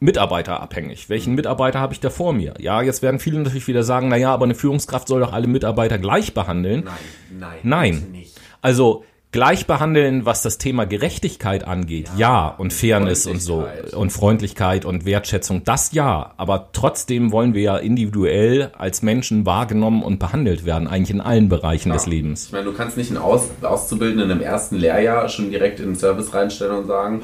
mitarbeiterabhängig. 0.02 1.10
Welchen 1.10 1.34
Mitarbeiter 1.34 1.80
habe 1.80 1.94
ich 1.94 2.02
da 2.02 2.10
vor 2.10 2.34
mir? 2.34 2.56
Ja, 2.60 2.82
jetzt 2.82 3.02
werden 3.02 3.22
viele 3.22 3.40
natürlich 3.40 3.70
wieder 3.70 3.84
sagen, 3.84 4.10
naja, 4.10 4.34
aber 4.34 4.44
eine 4.44 4.54
Führungskraft 4.54 5.08
soll 5.08 5.22
doch 5.22 5.32
alle 5.32 5.48
Mitarbeiter 5.48 5.98
gleich 5.98 6.34
behandeln. 6.34 6.84
Nein, 6.84 6.94
nein, 7.40 7.60
Nein. 7.64 8.08
nicht. 8.12 8.38
Also 8.62 9.06
gleich 9.32 9.68
behandeln, 9.68 10.26
was 10.26 10.42
das 10.42 10.58
Thema 10.58 10.86
Gerechtigkeit 10.86 11.64
angeht, 11.64 12.10
ja, 12.18 12.48
und 12.48 12.74
Fairness 12.74 13.28
und 13.28 13.42
so 13.42 13.68
und 13.96 14.12
Freundlichkeit 14.12 14.86
und 14.86 15.06
Wertschätzung, 15.06 15.64
das 15.64 15.92
ja. 15.92 16.34
Aber 16.38 16.70
trotzdem 16.74 17.32
wollen 17.32 17.54
wir 17.54 17.62
ja 17.62 17.78
individuell 17.78 18.72
als 18.78 19.02
Menschen 19.02 19.46
wahrgenommen 19.46 20.02
und 20.02 20.20
behandelt 20.20 20.66
werden, 20.66 20.88
eigentlich 20.88 21.12
in 21.12 21.22
allen 21.22 21.50
Bereichen 21.50 21.92
des 21.92 22.08
Lebens. 22.08 22.48
Ich 22.48 22.52
meine, 22.52 22.66
du 22.66 22.74
kannst 22.74 22.98
nicht 22.98 23.12
einen 23.12 23.20
Aus 23.20 23.50
Auszubildenden 23.62 24.32
im 24.32 24.42
ersten 24.42 24.78
Lehrjahr 24.78 25.30
schon 25.30 25.52
direkt 25.52 25.80
in 25.80 25.88
den 25.88 25.96
Service 25.96 26.34
reinstellen 26.34 26.78
und 26.78 26.88
sagen, 26.88 27.22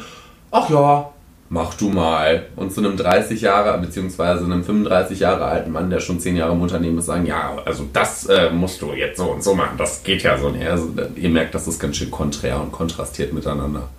ach 0.51 0.70
ja, 0.70 1.12
mach 1.50 1.74
du 1.76 1.89
mal. 1.89 2.48
Und 2.56 2.74
zu 2.74 2.82
einem 2.82 2.98
30 2.98 3.41
Jahre, 3.41 3.78
beziehungsweise 3.80 4.46
einem 4.46 4.64
35 4.64 5.20
Jahre 5.20 5.46
alten 5.46 5.72
Mann, 5.72 5.89
der 5.89 6.00
schon 6.00 6.20
10 6.20 6.36
Jahre 6.36 6.54
im 6.54 6.62
Unternehmen 6.62 6.98
ist, 6.98 7.06
sagen, 7.06 7.26
ja, 7.26 7.58
also 7.66 7.88
das 7.93 8.26
äh, 8.26 8.50
musst 8.50 8.82
du 8.82 8.93
jetzt 8.93 9.18
so 9.18 9.32
und 9.32 9.43
so 9.43 9.56
machen, 9.56 9.78
das 9.78 10.04
geht 10.04 10.24
ja 10.24 10.38
so 10.38 10.50
nicht. 10.50 10.68
Also, 10.68 10.91
ihr 11.16 11.30
merkt, 11.30 11.56
das 11.56 11.68
ist 11.68 11.80
ganz 11.80 11.98
schön 11.98 12.12
konträr 12.12 12.60
und 12.60 12.72
kontrastiert 12.72 13.34
miteinander. 13.34 13.89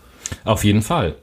Auf 0.45 0.65
jeden 0.65 0.83
Fall. 0.83 1.15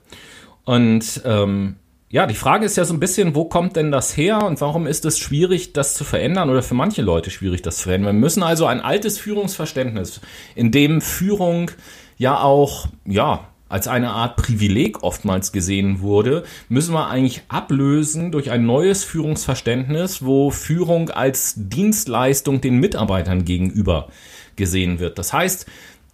Und 0.66 1.22
ähm, 1.26 1.76
ja, 2.10 2.28
die 2.28 2.36
Frage 2.36 2.66
ist 2.66 2.78
ja 2.78 2.86
so 2.86 2.94
ein 2.94 3.00
bisschen, 3.00 3.36
wo 3.36 3.46
kommt 3.46 3.76
denn 3.76 3.92
das 3.92 4.16
her 4.16 4.44
und 4.46 4.62
warum 4.62 4.86
ist 4.86 5.04
es 5.04 5.18
schwierig, 5.18 5.74
das 5.74 5.96
zu 5.96 6.04
verändern 6.04 6.50
oder 6.50 6.62
für 6.62 6.76
manche 6.76 7.02
Leute 7.02 7.32
schwierig, 7.32 7.64
das 7.64 7.78
zu 7.78 7.84
verändern? 7.84 8.16
Wir 8.16 8.22
müssen 8.22 8.44
also 8.44 8.68
ein 8.68 8.82
altes 8.82 9.18
Führungsverständnis, 9.18 10.22
in 10.56 10.72
dem 10.72 11.02
Führung 11.02 11.72
ja 12.18 12.40
auch, 12.40 12.86
ja, 13.06 13.48
als 13.74 13.88
eine 13.88 14.12
Art 14.12 14.36
Privileg 14.36 15.02
oftmals 15.02 15.52
gesehen 15.52 16.02
wurde, 16.02 16.44
müssen 16.70 16.94
wir 16.94 17.08
eigentlich 17.08 17.42
ablösen 17.48 18.32
durch 18.32 18.52
ein 18.52 18.68
neues 18.68 19.04
Führungsverständnis, 19.04 20.24
wo 20.24 20.52
Führung 20.52 21.10
als 21.10 21.56
Dienstleistung 21.58 22.62
den 22.62 22.78
Mitarbeitern 22.78 23.46
gegenüber 23.46 24.10
gesehen 24.56 25.00
wird. 25.00 25.18
Das 25.18 25.34
heißt, 25.34 25.66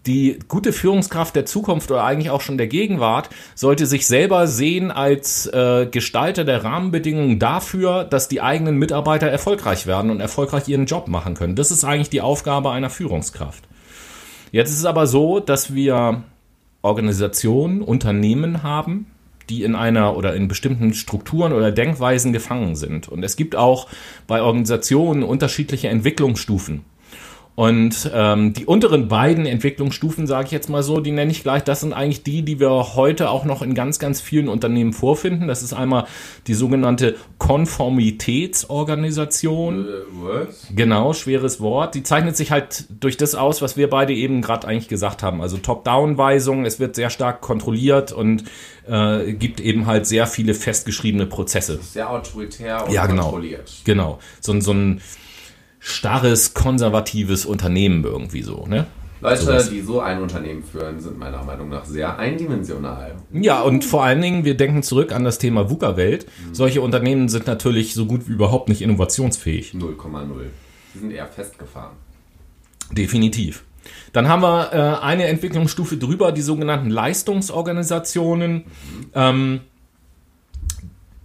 die 0.05 0.39
gute 0.47 0.71
Führungskraft 0.71 1.35
der 1.35 1.45
Zukunft 1.45 1.91
oder 1.91 2.05
eigentlich 2.05 2.29
auch 2.29 2.39
schon 2.39 2.57
der 2.57 2.67
Gegenwart 2.67 3.29
sollte 3.55 3.87
sich 3.87 4.07
selber 4.07 4.47
sehen 4.47 4.89
als 4.89 5.45
äh, 5.47 5.85
Gestalter 5.91 6.45
der 6.45 6.63
Rahmenbedingungen 6.63 7.39
dafür, 7.39 8.05
dass 8.05 8.29
die 8.29 8.39
eigenen 8.39 8.77
Mitarbeiter 8.77 9.27
erfolgreich 9.27 9.85
werden 9.85 10.11
und 10.11 10.21
erfolgreich 10.21 10.69
ihren 10.69 10.85
Job 10.85 11.09
machen 11.09 11.33
können. 11.33 11.57
Das 11.57 11.71
ist 11.71 11.83
eigentlich 11.83 12.09
die 12.09 12.21
Aufgabe 12.21 12.71
einer 12.71 12.89
Führungskraft. 12.89 13.65
Jetzt 14.53 14.69
ist 14.69 14.79
es 14.79 14.85
aber 14.85 15.07
so, 15.07 15.41
dass 15.41 15.73
wir 15.73 16.23
Organisationen, 16.81 17.81
Unternehmen 17.81 18.63
haben, 18.63 19.07
die 19.49 19.63
in 19.63 19.75
einer 19.75 20.15
oder 20.15 20.35
in 20.35 20.47
bestimmten 20.47 20.93
Strukturen 20.93 21.53
oder 21.53 21.71
Denkweisen 21.71 22.33
gefangen 22.33 22.75
sind. 22.75 23.09
Und 23.09 23.23
es 23.23 23.35
gibt 23.35 23.55
auch 23.55 23.87
bei 24.27 24.41
Organisationen 24.41 25.23
unterschiedliche 25.23 25.89
Entwicklungsstufen. 25.89 26.81
Und 27.59 28.09
ähm, 28.13 28.53
die 28.53 28.65
unteren 28.65 29.09
beiden 29.09 29.45
Entwicklungsstufen, 29.45 30.27
sage 30.27 30.45
ich 30.45 30.51
jetzt 30.53 30.69
mal 30.69 30.81
so, 30.81 31.01
die 31.01 31.11
nenne 31.11 31.29
ich 31.29 31.43
gleich, 31.43 31.61
das 31.61 31.81
sind 31.81 31.91
eigentlich 31.91 32.23
die, 32.23 32.41
die 32.43 32.61
wir 32.61 32.95
heute 32.95 33.29
auch 33.29 33.43
noch 33.43 33.61
in 33.61 33.73
ganz, 33.73 33.99
ganz 33.99 34.21
vielen 34.21 34.47
Unternehmen 34.47 34.93
vorfinden. 34.93 35.49
Das 35.49 35.61
ist 35.61 35.73
einmal 35.73 36.05
die 36.47 36.53
sogenannte 36.53 37.17
Konformitätsorganisation. 37.37 39.87
was? 40.23 40.67
Genau, 40.73 41.11
schweres 41.13 41.59
Wort. 41.59 41.95
Die 41.95 42.03
zeichnet 42.03 42.37
sich 42.37 42.51
halt 42.51 42.85
durch 43.01 43.17
das 43.17 43.35
aus, 43.35 43.61
was 43.61 43.75
wir 43.75 43.89
beide 43.89 44.13
eben 44.13 44.41
gerade 44.41 44.65
eigentlich 44.65 44.87
gesagt 44.87 45.21
haben. 45.21 45.41
Also 45.41 45.57
Top-Down-Weisung, 45.57 46.63
es 46.63 46.79
wird 46.79 46.95
sehr 46.95 47.09
stark 47.09 47.41
kontrolliert 47.41 48.13
und 48.13 48.45
äh, 48.87 49.33
gibt 49.33 49.59
eben 49.59 49.85
halt 49.85 50.07
sehr 50.07 50.27
viele 50.27 50.53
festgeschriebene 50.53 51.25
Prozesse. 51.25 51.77
Sehr 51.81 52.09
autoritär 52.09 52.85
und 52.87 52.93
Ja, 52.93 53.05
genau. 53.05 53.23
kontrolliert. 53.23 53.69
Genau. 53.83 54.19
So, 54.39 54.53
ein- 54.53 54.61
so 54.61 54.71
ein 54.71 55.01
starres, 55.89 56.53
konservatives 56.53 57.45
Unternehmen 57.45 58.03
irgendwie 58.03 58.41
so, 58.41 58.65
ne? 58.67 58.87
Leute, 59.21 59.41
Sowas. 59.41 59.69
die 59.69 59.81
so 59.81 59.99
ein 59.99 60.21
Unternehmen 60.21 60.63
führen, 60.63 61.01
sind 61.01 61.19
meiner 61.19 61.43
Meinung 61.43 61.67
nach 61.67 61.83
sehr 61.83 62.17
eindimensional. 62.17 63.15
Ja, 63.33 63.61
und 63.61 63.83
vor 63.83 64.03
allen 64.03 64.21
Dingen, 64.21 64.45
wir 64.45 64.55
denken 64.55 64.81
zurück 64.81 65.11
an 65.11 65.25
das 65.25 65.39
Thema 65.39 65.69
VUCA-Welt. 65.69 66.25
Solche 66.53 66.79
Unternehmen 66.81 67.27
sind 67.27 67.45
natürlich 67.45 67.93
so 67.93 68.05
gut 68.05 68.29
wie 68.29 68.31
überhaupt 68.31 68.69
nicht 68.69 68.81
innovationsfähig. 68.81 69.73
0,0. 69.73 70.27
Die 70.93 70.99
sind 70.99 71.11
eher 71.11 71.27
festgefahren. 71.27 71.97
Definitiv. 72.91 73.65
Dann 74.13 74.29
haben 74.29 74.41
wir 74.41 74.73
äh, 74.73 75.03
eine 75.03 75.25
Entwicklungsstufe 75.25 75.97
drüber, 75.97 76.31
die 76.31 76.41
sogenannten 76.41 76.89
Leistungsorganisationen. 76.89 78.63
Ähm, 79.13 79.61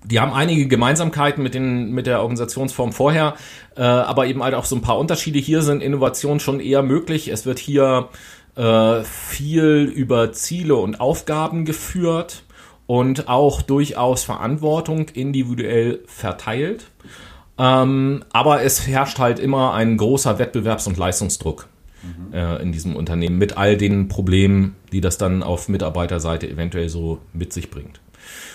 die 0.04 0.20
haben 0.20 0.32
einige 0.32 0.66
Gemeinsamkeiten 0.66 1.42
mit, 1.42 1.54
den, 1.54 1.92
mit 1.92 2.06
der 2.06 2.20
Organisationsform 2.20 2.92
vorher, 2.92 3.34
äh, 3.76 3.82
aber 3.82 4.26
eben 4.26 4.42
halt 4.42 4.54
auch 4.54 4.66
so 4.66 4.76
ein 4.76 4.82
paar 4.82 4.98
Unterschiede. 4.98 5.38
Hier 5.38 5.62
sind 5.62 5.82
Innovationen 5.82 6.40
schon 6.40 6.60
eher 6.60 6.82
möglich. 6.82 7.28
Es 7.28 7.46
wird 7.46 7.58
hier 7.58 8.08
äh, 8.56 9.02
viel 9.02 9.90
über 9.94 10.32
Ziele 10.32 10.76
und 10.76 11.00
Aufgaben 11.00 11.64
geführt 11.64 12.44
und 12.86 13.28
auch 13.28 13.62
durchaus 13.62 14.24
Verantwortung 14.24 15.08
individuell 15.08 16.00
verteilt. 16.06 16.84
Ähm, 17.56 18.24
aber 18.32 18.62
es 18.62 18.86
herrscht 18.86 19.18
halt 19.18 19.38
immer 19.38 19.74
ein 19.74 19.96
großer 19.96 20.38
Wettbewerbs- 20.38 20.86
und 20.86 20.96
Leistungsdruck 20.96 21.68
äh, 22.32 22.62
in 22.62 22.72
diesem 22.72 22.96
Unternehmen 22.96 23.38
mit 23.38 23.56
all 23.56 23.76
den 23.76 24.08
Problemen, 24.08 24.76
die 24.92 25.00
das 25.00 25.18
dann 25.18 25.42
auf 25.42 25.68
Mitarbeiterseite 25.68 26.48
eventuell 26.48 26.88
so 26.88 27.18
mit 27.32 27.52
sich 27.52 27.70
bringt. 27.70 28.00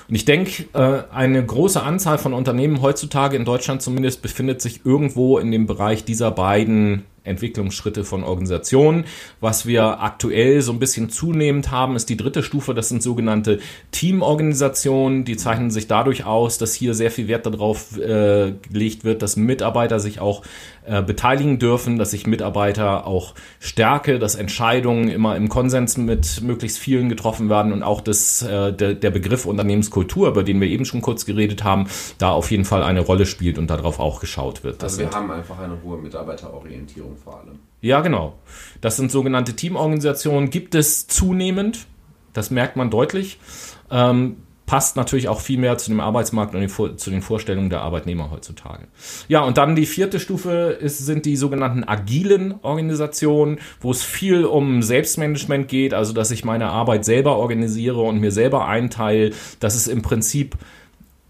Und 0.10 0.16
ich 0.16 0.26
denke, 0.26 0.66
äh, 0.74 1.04
eine 1.14 1.46
große 1.46 1.82
Anzahl 1.82 2.18
von 2.18 2.34
Unternehmen 2.34 2.82
heutzutage 2.82 3.38
in 3.38 3.46
Deutschland 3.46 3.82
zumindest 3.84 4.22
befindet 4.24 4.60
sich 4.60 4.82
irgendwo 4.84 5.38
in 5.38 5.52
dem 5.52 5.68
Bereich 5.68 6.04
dieser 6.04 6.32
beiden 6.32 7.04
Entwicklungsschritte 7.24 8.04
von 8.04 8.24
Organisationen. 8.24 9.06
Was 9.40 9.66
wir 9.66 10.02
aktuell 10.02 10.62
so 10.62 10.72
ein 10.72 10.80
bisschen 10.80 11.10
zunehmend 11.10 11.72
haben, 11.72 11.96
ist 11.96 12.10
die 12.10 12.18
dritte 12.18 12.44
Stufe. 12.44 12.74
Das 12.74 12.90
sind 12.90 13.04
sogenannte 13.04 13.60
Teamorganisationen. 13.92 15.26
Die 15.26 15.38
zeichnen 15.38 15.72
sich 15.72 15.88
dadurch 15.88 16.26
aus, 16.26 16.58
dass 16.58 16.74
hier 16.74 16.94
sehr 16.94 17.12
viel 17.12 17.28
Wert 17.28 17.46
darauf 17.46 17.98
äh, 17.98 18.54
gelegt 18.72 19.04
wird, 19.04 19.22
dass 19.22 19.36
Mitarbeiter 19.36 20.00
sich 20.00 20.20
auch 20.20 20.44
äh, 20.86 21.02
beteiligen 21.02 21.60
dürfen, 21.60 21.98
dass 21.98 22.12
sich 22.12 22.26
Mitarbeiter 22.26 23.06
auch 23.06 23.36
stärke, 23.60 24.20
dass 24.20 24.36
Entscheidungen 24.36 25.10
immer 25.10 25.36
im 25.36 25.50
Konsens 25.50 25.98
mit 25.98 26.42
möglichst 26.42 26.80
vielen 26.80 27.10
getroffen 27.10 27.50
werden 27.50 27.72
und 27.72 27.84
auch 27.84 28.02
das, 28.02 28.42
äh, 28.42 28.74
der, 28.74 28.96
der 28.96 29.12
Begriff 29.12 29.46
Unternehmenskultur, 29.46 29.99
über 30.30 30.44
den 30.44 30.60
wir 30.62 30.68
eben 30.68 30.86
schon 30.86 31.02
kurz 31.02 31.26
geredet 31.26 31.64
haben, 31.64 31.88
da 32.18 32.32
auf 32.32 32.52
jeden 32.52 32.66
Fall 32.66 32.84
eine 32.84 33.00
Rolle 33.02 33.26
spielt 33.26 33.58
und 33.58 33.68
darauf 33.70 34.00
auch 34.00 34.20
geschaut 34.20 34.64
wird. 34.64 34.78
Das 34.84 34.94
Also 34.94 35.00
wir 35.00 35.06
sind- 35.08 35.16
haben 35.16 35.32
einfach 35.32 35.60
eine 35.60 35.78
hohe 35.84 35.98
Mitarbeiterorientierung 35.98 37.16
vor 37.18 37.40
allem. 37.40 37.60
ja, 37.82 38.02
genau. 38.02 38.34
Das 38.82 38.98
sind 38.98 39.12
sogenannte 39.12 39.54
Teamorganisationen, 39.56 40.50
gibt 40.50 40.76
es 40.76 41.08
zunehmend. 41.08 41.86
Das 42.34 42.52
merkt 42.52 42.76
man 42.76 42.90
deutlich. 42.92 43.40
Ähm, 43.92 44.38
passt 44.70 44.98
natürlich 44.98 45.30
auch 45.30 45.42
viel 45.42 45.58
mehr 45.58 45.80
zu 45.80 45.90
dem 45.90 46.00
Arbeitsmarkt 46.00 46.54
und 46.54 46.70
zu 46.70 47.10
den 47.10 47.24
Vorstellungen 47.24 47.72
der 47.72 47.82
Arbeitnehmer 47.82 48.30
heutzutage. 48.30 48.84
Ja, 49.28 49.42
und 49.42 49.58
dann 49.58 49.76
die 49.76 49.88
vierte 49.88 50.20
Stufe 50.20 50.78
ist, 50.80 51.00
sind 51.00 51.26
die 51.26 51.38
sogenannten 51.38 51.84
agilen 51.84 52.54
Organisationen, 52.62 53.58
wo 53.82 53.90
es 53.90 54.04
viel 54.04 54.46
um 54.46 54.84
Selbstmanagement 54.84 55.70
geht, 55.70 55.96
also 55.96 56.14
dass 56.14 56.30
ich 56.30 56.46
meine 56.46 56.68
Arbeit 56.68 57.04
selber 57.04 57.38
organisiere 57.38 58.00
und 58.02 58.20
mir 58.20 58.32
selber 58.32 58.68
einteile, 58.68 59.32
dass 59.60 59.74
es 59.74 59.88
im 59.88 60.04
Prinzip 60.04 60.56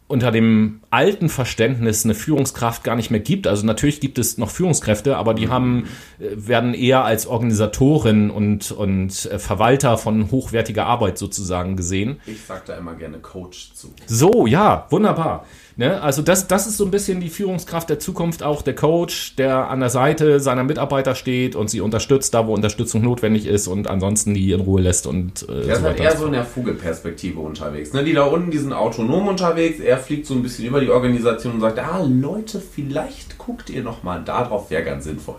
unter 0.09 0.31
dem 0.31 0.81
alten 0.89 1.29
Verständnis 1.29 2.03
eine 2.03 2.15
Führungskraft 2.15 2.83
gar 2.83 2.95
nicht 2.95 3.11
mehr 3.11 3.19
gibt. 3.19 3.45
Also 3.45 3.63
natürlich 3.63 4.01
gibt 4.01 4.17
es 4.17 4.39
noch 4.39 4.49
Führungskräfte, 4.49 5.15
aber 5.15 5.35
die 5.35 5.49
haben, 5.49 5.85
äh, 6.17 6.29
werden 6.35 6.73
eher 6.73 7.05
als 7.05 7.27
Organisatoren 7.27 8.31
und, 8.31 8.71
und 8.71 9.25
äh, 9.27 9.37
Verwalter 9.37 9.99
von 9.99 10.31
hochwertiger 10.31 10.87
Arbeit 10.87 11.19
sozusagen 11.19 11.75
gesehen. 11.75 12.19
Ich 12.25 12.41
sag 12.41 12.65
da 12.65 12.75
immer 12.75 12.95
gerne 12.95 13.19
Coach 13.19 13.71
zu. 13.73 13.93
So, 14.07 14.47
ja, 14.47 14.87
wunderbar. 14.89 15.45
Ne? 15.79 16.01
Also 16.01 16.21
das, 16.21 16.45
das 16.45 16.67
ist 16.67 16.75
so 16.75 16.83
ein 16.83 16.91
bisschen 16.91 17.21
die 17.21 17.29
Führungskraft 17.29 17.89
der 17.89 17.99
Zukunft, 17.99 18.43
auch 18.43 18.63
der 18.63 18.75
Coach, 18.75 19.37
der 19.37 19.69
an 19.69 19.79
der 19.79 19.89
Seite 19.89 20.41
seiner 20.41 20.65
Mitarbeiter 20.65 21.15
steht 21.15 21.55
und 21.55 21.69
sie 21.69 21.79
unterstützt, 21.79 22.33
da 22.33 22.45
wo 22.47 22.53
Unterstützung 22.53 23.01
notwendig 23.01 23.45
ist 23.45 23.69
und 23.69 23.87
ansonsten 23.87 24.33
die 24.33 24.51
in 24.51 24.59
Ruhe 24.59 24.81
lässt 24.81 25.07
und 25.07 25.47
äh, 25.47 25.53
Er 25.53 25.75
ist 25.75 25.79
so 25.79 25.85
halt 25.85 25.99
eher 26.01 26.17
so 26.17 26.25
in 26.25 26.33
der 26.33 26.43
Vogelperspektive 26.43 27.39
unterwegs. 27.39 27.93
Ne? 27.93 28.03
Die 28.03 28.11
da 28.11 28.23
unten, 28.23 28.51
die 28.51 28.57
sind 28.57 28.73
autonom 28.73 29.29
unterwegs. 29.29 29.79
Er 29.79 29.97
fliegt 29.99 30.25
so 30.25 30.33
ein 30.33 30.43
bisschen 30.43 30.65
über 30.65 30.81
die 30.81 30.89
Organisation 30.89 31.53
und 31.53 31.61
sagt, 31.61 31.79
ah 31.79 32.05
Leute, 32.05 32.59
vielleicht 32.59 33.37
guckt 33.37 33.69
ihr 33.69 33.81
noch 33.81 34.03
mal 34.03 34.21
da 34.21 34.43
drauf, 34.43 34.69
wäre 34.71 34.83
ganz 34.83 35.05
sinnvoll. 35.05 35.37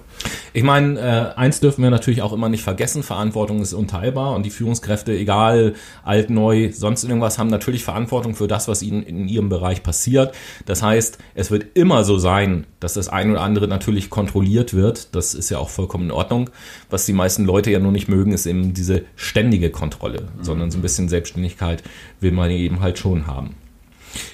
Ich 0.53 0.63
meine, 0.63 0.99
äh, 0.99 1.39
eins 1.39 1.61
dürfen 1.61 1.83
wir 1.83 1.91
natürlich 1.91 2.23
auch 2.23 2.33
immer 2.33 2.49
nicht 2.49 2.63
vergessen, 2.63 3.03
Verantwortung 3.03 3.63
ist 3.63 3.73
unteilbar 3.73 4.35
und 4.35 4.45
die 4.45 4.51
Führungskräfte, 4.51 5.13
egal 5.13 5.75
alt, 6.03 6.31
neu, 6.31 6.71
sonst 6.73 7.05
irgendwas, 7.05 7.39
haben 7.39 7.49
natürlich 7.49 7.85
Verantwortung 7.85 8.35
für 8.35 8.49
das, 8.49 8.67
was 8.67 8.83
ihnen 8.83 9.03
in 9.03 9.29
ihrem 9.29 9.49
Bereich 9.49 9.83
passiert. 9.83 10.35
Das 10.67 10.83
heißt, 10.83 11.19
es 11.35 11.51
wird 11.51 11.67
immer 11.75 12.05
so 12.05 12.19
sein, 12.19 12.67
dass 12.81 12.95
das 12.95 13.09
ein 13.09 13.31
oder 13.31 13.43
andere 13.43 13.69
natürlich 13.69 14.11
kontrolliert 14.11 14.75
wird. 14.75 15.15
Das 15.15 15.35
ist 15.35 15.51
ja 15.51 15.59
auch 15.59 15.69
vollkommen 15.69 16.05
in 16.05 16.11
Ordnung. 16.11 16.51
Was 16.89 17.07
die 17.07 17.13
meisten 17.13 17.45
Leute 17.45 17.71
ja 17.71 17.79
nur 17.79 17.93
nicht 17.93 18.09
mögen, 18.09 18.33
ist 18.33 18.47
eben 18.47 18.75
diese 18.75 19.05
ständige 19.17 19.71
Kontrolle, 19.71 20.29
sondern 20.41 20.71
so 20.71 20.79
ein 20.79 20.83
bisschen 20.83 21.09
Selbstständigkeit 21.09 21.83
will 22.21 22.33
man 22.33 22.51
eben 22.51 22.81
halt 22.81 22.99
schon 22.99 23.27
haben. 23.27 23.55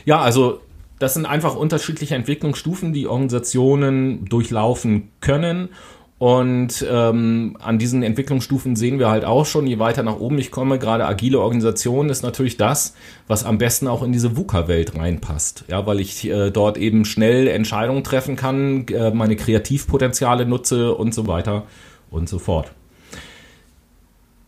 Ja, 0.05 0.20
also 0.20 0.61
das 0.99 1.14
sind 1.14 1.26
einfach 1.26 1.57
unterschiedliche 1.57 2.14
Entwicklungsstufen, 2.14 2.92
die 2.92 3.07
Organisationen 3.07 4.24
durchlaufen 4.26 5.11
können. 5.20 5.70
Und 6.18 6.86
ähm, 6.90 7.59
an 7.61 7.78
diesen 7.78 8.03
Entwicklungsstufen 8.03 8.74
sehen 8.74 8.99
wir 8.99 9.11
halt 9.11 9.26
auch 9.26 9.44
schon, 9.44 9.66
je 9.66 9.78
weiter 9.78 10.03
nach 10.03 10.18
oben 10.18 10.38
ich 10.38 10.51
komme, 10.51 10.78
gerade 10.78 11.05
agile 11.05 11.40
Organisation 11.40 12.09
ist 12.09 12.22
natürlich 12.22 12.57
das, 12.57 12.94
was 13.28 13.44
am 13.44 13.59
besten 13.59 13.86
auch 13.86 14.03
in 14.03 14.12
diese 14.12 14.34
VUCA-Welt 14.34 14.97
reinpasst. 14.97 15.64
Ja, 15.68 15.86
weil 15.86 16.01
ich 16.01 16.26
äh, 16.26 16.51
dort 16.51 16.78
eben 16.78 17.05
schnell 17.05 17.49
Entscheidungen 17.49 18.03
treffen 18.03 18.34
kann, 18.34 18.86
äh, 18.88 19.11
meine 19.11 19.36
Kreativpotenziale 19.36 20.47
nutze 20.47 20.94
und 20.94 21.12
so 21.12 21.26
weiter 21.26 21.64
und 22.11 22.30
so 22.30 22.38
fort. 22.38 22.72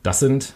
Das 0.03 0.21
sind 0.21 0.55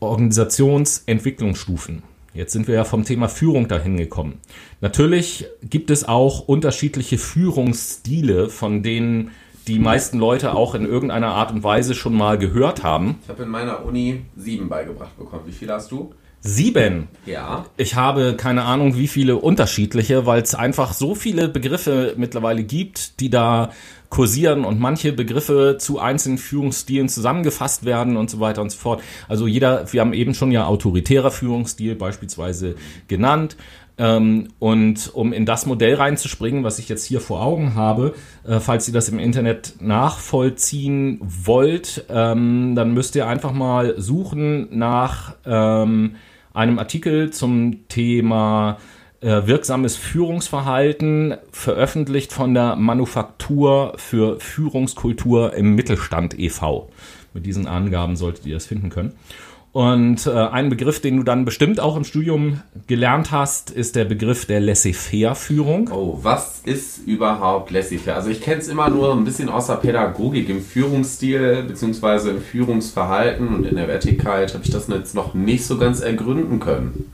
Organisationsentwicklungsstufen. 0.00 2.04
Jetzt 2.34 2.52
sind 2.52 2.66
wir 2.66 2.74
ja 2.74 2.84
vom 2.84 3.04
Thema 3.04 3.28
Führung 3.28 3.68
dahin 3.68 3.96
gekommen. 3.96 4.40
Natürlich 4.80 5.46
gibt 5.62 5.90
es 5.90 6.08
auch 6.08 6.40
unterschiedliche 6.40 7.18
Führungsstile, 7.18 8.48
von 8.48 8.82
denen 8.82 9.32
die 9.66 9.78
meisten 9.78 10.18
Leute 10.18 10.54
auch 10.54 10.74
in 10.74 10.86
irgendeiner 10.86 11.28
Art 11.28 11.52
und 11.52 11.62
Weise 11.62 11.94
schon 11.94 12.14
mal 12.14 12.38
gehört 12.38 12.82
haben. 12.82 13.18
Ich 13.22 13.28
habe 13.28 13.44
in 13.44 13.48
meiner 13.48 13.84
Uni 13.84 14.22
sieben 14.36 14.68
beigebracht 14.68 15.16
bekommen. 15.16 15.42
Wie 15.46 15.52
viele 15.52 15.74
hast 15.74 15.90
du? 15.92 16.12
Sieben. 16.40 17.06
Ja. 17.24 17.66
Ich 17.76 17.94
habe 17.94 18.34
keine 18.36 18.64
Ahnung, 18.64 18.96
wie 18.96 19.06
viele 19.06 19.36
unterschiedliche, 19.36 20.26
weil 20.26 20.42
es 20.42 20.56
einfach 20.56 20.92
so 20.92 21.14
viele 21.14 21.48
Begriffe 21.48 22.14
mittlerweile 22.16 22.64
gibt, 22.64 23.20
die 23.20 23.30
da 23.30 23.70
kursieren 24.12 24.66
und 24.66 24.78
manche 24.78 25.14
Begriffe 25.14 25.76
zu 25.78 25.98
einzelnen 25.98 26.36
Führungsstilen 26.36 27.08
zusammengefasst 27.08 27.86
werden 27.86 28.18
und 28.18 28.28
so 28.28 28.40
weiter 28.40 28.60
und 28.60 28.70
so 28.70 28.76
fort. 28.76 29.02
Also 29.26 29.46
jeder, 29.46 29.90
wir 29.90 30.02
haben 30.02 30.12
eben 30.12 30.34
schon 30.34 30.52
ja 30.52 30.66
autoritärer 30.66 31.30
Führungsstil 31.30 31.94
beispielsweise 31.94 32.74
genannt. 33.08 33.56
Ähm, 33.96 34.48
und 34.58 35.10
um 35.14 35.32
in 35.32 35.46
das 35.46 35.64
Modell 35.64 35.94
reinzuspringen, 35.94 36.62
was 36.62 36.78
ich 36.78 36.90
jetzt 36.90 37.06
hier 37.06 37.22
vor 37.22 37.42
Augen 37.42 37.74
habe, 37.74 38.14
äh, 38.46 38.60
falls 38.60 38.86
ihr 38.86 38.92
das 38.92 39.08
im 39.08 39.18
Internet 39.18 39.76
nachvollziehen 39.80 41.18
wollt, 41.22 42.04
ähm, 42.10 42.74
dann 42.74 42.92
müsst 42.92 43.16
ihr 43.16 43.26
einfach 43.26 43.52
mal 43.52 43.94
suchen 43.98 44.68
nach 44.76 45.36
ähm, 45.46 46.16
einem 46.52 46.78
Artikel 46.78 47.30
zum 47.30 47.88
Thema 47.88 48.76
wirksames 49.22 49.96
Führungsverhalten, 49.96 51.36
veröffentlicht 51.50 52.32
von 52.32 52.54
der 52.54 52.76
Manufaktur 52.76 53.94
für 53.96 54.40
Führungskultur 54.40 55.54
im 55.54 55.74
Mittelstand 55.74 56.38
e.V. 56.38 56.90
Mit 57.32 57.46
diesen 57.46 57.66
Angaben 57.66 58.16
solltet 58.16 58.46
ihr 58.46 58.54
das 58.54 58.66
finden 58.66 58.90
können. 58.90 59.14
Und 59.72 60.26
äh, 60.26 60.30
ein 60.32 60.68
Begriff, 60.68 61.00
den 61.00 61.16
du 61.16 61.22
dann 61.22 61.46
bestimmt 61.46 61.80
auch 61.80 61.96
im 61.96 62.04
Studium 62.04 62.60
gelernt 62.88 63.30
hast, 63.30 63.70
ist 63.70 63.96
der 63.96 64.04
Begriff 64.04 64.44
der 64.44 64.60
Laissez-faire-Führung. 64.60 65.88
Oh, 65.90 66.18
was 66.20 66.60
ist 66.64 67.06
überhaupt 67.06 67.70
Laissez-faire? 67.70 68.16
Also 68.16 68.28
ich 68.28 68.42
kenne 68.42 68.60
es 68.60 68.68
immer 68.68 68.90
nur 68.90 69.14
ein 69.14 69.24
bisschen 69.24 69.48
aus 69.48 69.68
der 69.68 69.76
Pädagogik, 69.76 70.50
im 70.50 70.60
Führungsstil 70.60 71.62
beziehungsweise 71.62 72.32
im 72.32 72.42
Führungsverhalten 72.42 73.48
und 73.48 73.64
in 73.64 73.76
der 73.76 73.88
Wertigkeit 73.88 74.52
habe 74.52 74.62
ich 74.62 74.70
das 74.70 74.88
jetzt 74.88 75.14
noch 75.14 75.32
nicht 75.32 75.64
so 75.64 75.78
ganz 75.78 76.00
ergründen 76.00 76.60
können. 76.60 77.10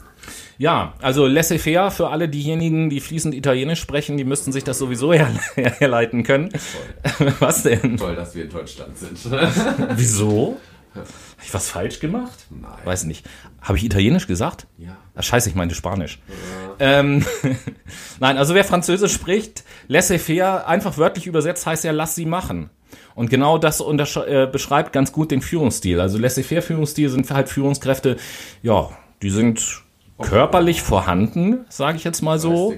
Ja, 0.58 0.94
also 1.00 1.26
laissez-faire 1.26 1.92
für 1.92 2.08
alle 2.08 2.28
diejenigen, 2.28 2.90
die 2.90 3.00
fließend 3.00 3.32
Italienisch 3.32 3.80
sprechen, 3.80 4.16
die 4.16 4.24
müssten 4.24 4.52
sich 4.52 4.64
das 4.64 4.78
sowieso 4.78 5.12
her 5.14 5.30
herleiten 5.54 6.24
können. 6.24 6.50
Toll. 6.50 7.32
Was 7.38 7.62
denn? 7.62 7.96
Toll, 7.96 8.16
dass 8.16 8.34
wir 8.34 8.44
in 8.44 8.50
Deutschland 8.50 8.98
sind. 8.98 9.18
Wieso? 9.96 10.58
Habe 10.94 11.06
ich 11.44 11.54
was 11.54 11.70
falsch 11.70 12.00
gemacht? 12.00 12.46
Nein. 12.50 12.72
Weiß 12.84 13.04
nicht. 13.04 13.24
Habe 13.60 13.78
ich 13.78 13.84
Italienisch 13.84 14.26
gesagt? 14.26 14.66
Ja. 14.78 14.96
Ah, 15.14 15.22
scheiße, 15.22 15.48
ich 15.48 15.54
meinte 15.54 15.76
Spanisch. 15.76 16.18
Ähm, 16.80 17.24
Nein, 18.18 18.36
also 18.36 18.54
wer 18.54 18.64
Französisch 18.64 19.12
spricht, 19.12 19.62
laissez-faire, 19.86 20.66
einfach 20.66 20.98
wörtlich 20.98 21.28
übersetzt, 21.28 21.66
heißt 21.66 21.84
ja, 21.84 21.92
lass 21.92 22.16
sie 22.16 22.26
machen. 22.26 22.70
Und 23.14 23.30
genau 23.30 23.58
das 23.58 23.80
äh, 23.80 24.48
beschreibt 24.50 24.92
ganz 24.92 25.12
gut 25.12 25.30
den 25.30 25.42
Führungsstil. 25.42 26.00
Also 26.00 26.18
laissez-faire 26.18 26.62
Führungsstil 26.62 27.10
sind 27.10 27.30
halt 27.30 27.48
Führungskräfte, 27.48 28.16
ja, 28.62 28.90
die 29.22 29.30
sind 29.30 29.84
körperlich 30.20 30.82
vorhanden, 30.82 31.64
sage 31.68 31.96
ich 31.96 32.04
jetzt 32.04 32.22
mal 32.22 32.38
so. 32.38 32.74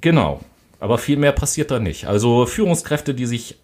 Genau. 0.00 0.40
Aber 0.80 0.98
viel 0.98 1.16
mehr 1.16 1.32
passiert 1.32 1.70
da 1.70 1.80
nicht. 1.80 2.06
Also 2.06 2.46
Führungskräfte, 2.46 3.14
die 3.14 3.26
sich 3.26 3.56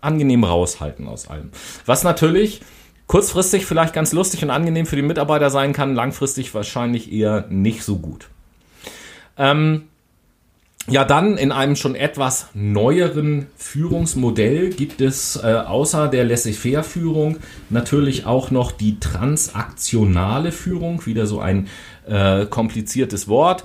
angenehm 0.00 0.44
raushalten 0.44 1.08
aus 1.08 1.28
allem. 1.28 1.50
Was 1.84 2.04
natürlich 2.04 2.62
kurzfristig 3.06 3.66
vielleicht 3.66 3.92
ganz 3.92 4.12
lustig 4.12 4.42
und 4.42 4.50
angenehm 4.50 4.86
für 4.86 4.96
die 4.96 5.02
Mitarbeiter 5.02 5.50
sein 5.50 5.72
kann, 5.72 5.94
langfristig 5.94 6.54
wahrscheinlich 6.54 7.12
eher 7.12 7.46
nicht 7.48 7.82
so 7.82 7.96
gut. 7.96 8.28
Ähm, 9.38 9.88
ja, 10.88 11.04
dann 11.04 11.36
in 11.36 11.50
einem 11.50 11.74
schon 11.74 11.96
etwas 11.96 12.48
neueren 12.54 13.46
Führungsmodell 13.56 14.70
gibt 14.70 15.00
es 15.00 15.36
äh, 15.36 15.46
außer 15.46 16.08
der 16.08 16.24
Laissez-faire-Führung 16.24 17.38
natürlich 17.70 18.24
auch 18.26 18.50
noch 18.52 18.70
die 18.70 19.00
transaktionale 19.00 20.52
Führung, 20.52 21.04
wieder 21.04 21.26
so 21.26 21.40
ein 21.40 21.68
äh, 22.06 22.46
kompliziertes 22.46 23.26
Wort. 23.26 23.64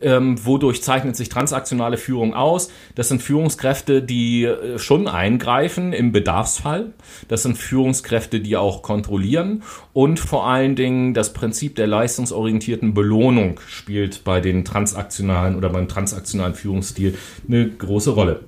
Ähm, 0.00 0.44
wodurch 0.44 0.82
zeichnet 0.82 1.16
sich 1.16 1.28
transaktionale 1.28 1.96
Führung 1.96 2.34
aus? 2.34 2.70
Das 2.94 3.08
sind 3.08 3.20
Führungskräfte, 3.20 4.02
die 4.02 4.44
äh, 4.44 4.78
schon 4.78 5.08
eingreifen 5.08 5.92
im 5.92 6.12
Bedarfsfall. 6.12 6.92
Das 7.26 7.42
sind 7.42 7.58
Führungskräfte, 7.58 8.40
die 8.40 8.56
auch 8.56 8.82
kontrollieren. 8.82 9.62
Und 9.92 10.20
vor 10.20 10.46
allen 10.46 10.76
Dingen 10.76 11.14
das 11.14 11.32
Prinzip 11.32 11.74
der 11.74 11.88
leistungsorientierten 11.88 12.94
Belohnung 12.94 13.58
spielt 13.66 14.22
bei 14.22 14.40
den 14.40 14.64
transaktionalen 14.64 15.56
oder 15.56 15.70
beim 15.70 15.88
transaktionalen 15.88 16.54
Führungsstil 16.54 17.18
eine 17.48 17.68
große 17.68 18.10
Rolle. 18.10 18.40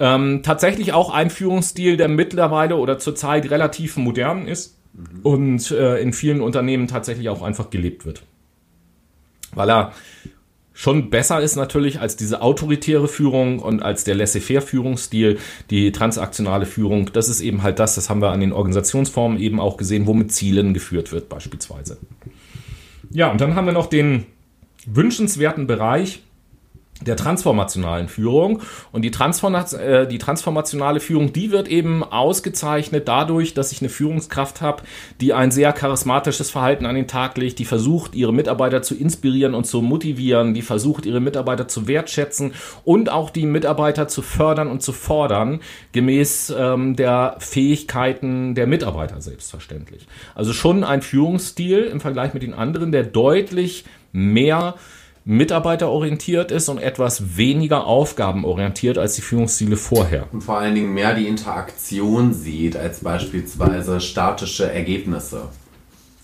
Ähm, 0.00 0.42
tatsächlich 0.42 0.92
auch 0.92 1.12
ein 1.12 1.30
Führungsstil, 1.30 1.96
der 1.96 2.08
mittlerweile 2.08 2.76
oder 2.76 2.98
zurzeit 2.98 3.50
relativ 3.50 3.96
modern 3.96 4.46
ist 4.46 4.76
und 5.22 5.70
äh, 5.70 5.98
in 6.00 6.12
vielen 6.12 6.40
Unternehmen 6.40 6.88
tatsächlich 6.88 7.28
auch 7.28 7.42
einfach 7.42 7.70
gelebt 7.70 8.04
wird. 8.04 8.22
Weil 9.54 9.70
er 9.70 9.92
schon 10.78 11.10
besser 11.10 11.40
ist 11.40 11.56
natürlich 11.56 12.00
als 12.00 12.14
diese 12.14 12.40
autoritäre 12.40 13.08
Führung 13.08 13.58
und 13.58 13.82
als 13.82 14.04
der 14.04 14.14
Laissez-faire-Führungsstil, 14.14 15.38
die 15.70 15.90
transaktionale 15.90 16.66
Führung. 16.66 17.10
Das 17.12 17.28
ist 17.28 17.40
eben 17.40 17.64
halt 17.64 17.80
das, 17.80 17.96
das 17.96 18.08
haben 18.08 18.22
wir 18.22 18.30
an 18.30 18.38
den 18.38 18.52
Organisationsformen 18.52 19.40
eben 19.40 19.58
auch 19.58 19.76
gesehen, 19.76 20.06
wo 20.06 20.14
mit 20.14 20.30
Zielen 20.30 20.74
geführt 20.74 21.10
wird 21.10 21.28
beispielsweise. 21.28 21.98
Ja, 23.10 23.28
und 23.28 23.40
dann 23.40 23.56
haben 23.56 23.66
wir 23.66 23.72
noch 23.72 23.86
den 23.86 24.26
wünschenswerten 24.86 25.66
Bereich 25.66 26.22
der 27.00 27.16
transformationalen 27.16 28.08
Führung. 28.08 28.62
Und 28.92 29.02
die, 29.02 29.10
Transforma 29.10 29.64
äh, 29.72 30.06
die 30.06 30.18
transformationale 30.18 31.00
Führung, 31.00 31.32
die 31.32 31.50
wird 31.50 31.68
eben 31.68 32.02
ausgezeichnet 32.02 33.08
dadurch, 33.08 33.54
dass 33.54 33.72
ich 33.72 33.80
eine 33.80 33.88
Führungskraft 33.88 34.60
habe, 34.60 34.82
die 35.20 35.32
ein 35.32 35.50
sehr 35.50 35.72
charismatisches 35.72 36.50
Verhalten 36.50 36.86
an 36.86 36.94
den 36.94 37.06
Tag 37.06 37.36
legt, 37.36 37.58
die 37.58 37.64
versucht, 37.64 38.14
ihre 38.14 38.32
Mitarbeiter 38.32 38.82
zu 38.82 38.94
inspirieren 38.94 39.54
und 39.54 39.64
zu 39.64 39.82
motivieren, 39.82 40.54
die 40.54 40.62
versucht, 40.62 41.06
ihre 41.06 41.20
Mitarbeiter 41.20 41.68
zu 41.68 41.86
wertschätzen 41.86 42.52
und 42.84 43.10
auch 43.10 43.30
die 43.30 43.46
Mitarbeiter 43.46 44.08
zu 44.08 44.22
fördern 44.22 44.68
und 44.68 44.82
zu 44.82 44.92
fordern, 44.92 45.60
gemäß 45.92 46.52
ähm, 46.56 46.96
der 46.96 47.36
Fähigkeiten 47.38 48.54
der 48.54 48.66
Mitarbeiter 48.66 49.20
selbstverständlich. 49.20 50.06
Also 50.34 50.52
schon 50.52 50.84
ein 50.84 51.02
Führungsstil 51.02 51.84
im 51.84 52.00
Vergleich 52.00 52.34
mit 52.34 52.42
den 52.42 52.54
anderen, 52.54 52.92
der 52.92 53.04
deutlich 53.04 53.84
mehr 54.12 54.74
mitarbeiterorientiert 55.28 56.50
ist 56.50 56.70
und 56.70 56.78
etwas 56.78 57.36
weniger 57.36 57.86
aufgabenorientiert 57.86 58.96
als 58.96 59.14
die 59.14 59.20
Führungsstile 59.20 59.76
vorher. 59.76 60.26
Und 60.32 60.40
vor 60.40 60.56
allen 60.56 60.74
Dingen 60.74 60.94
mehr 60.94 61.14
die 61.14 61.28
Interaktion 61.28 62.32
sieht 62.32 62.78
als 62.78 63.00
beispielsweise 63.00 64.00
statische 64.00 64.72
Ergebnisse. 64.72 65.50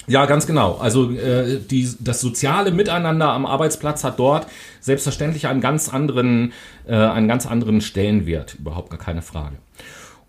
Ja, 0.06 0.24
ganz 0.24 0.46
genau. 0.46 0.78
Also 0.78 1.10
äh, 1.10 1.60
die, 1.60 1.86
das 2.00 2.22
soziale 2.22 2.70
Miteinander 2.70 3.28
am 3.28 3.44
Arbeitsplatz 3.44 4.04
hat 4.04 4.18
dort 4.18 4.46
selbstverständlich 4.80 5.48
einen 5.48 5.60
ganz 5.60 5.90
anderen, 5.90 6.54
äh, 6.86 6.94
einen 6.94 7.28
ganz 7.28 7.44
anderen 7.44 7.82
Stellenwert, 7.82 8.54
überhaupt 8.54 8.88
gar 8.88 8.98
keine 8.98 9.20
Frage. 9.20 9.56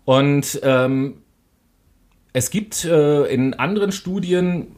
Und 0.04 0.60
ähm, 0.62 1.22
es 2.34 2.50
gibt 2.50 2.84
äh, 2.84 3.24
in 3.32 3.54
anderen 3.54 3.90
Studien 3.90 4.75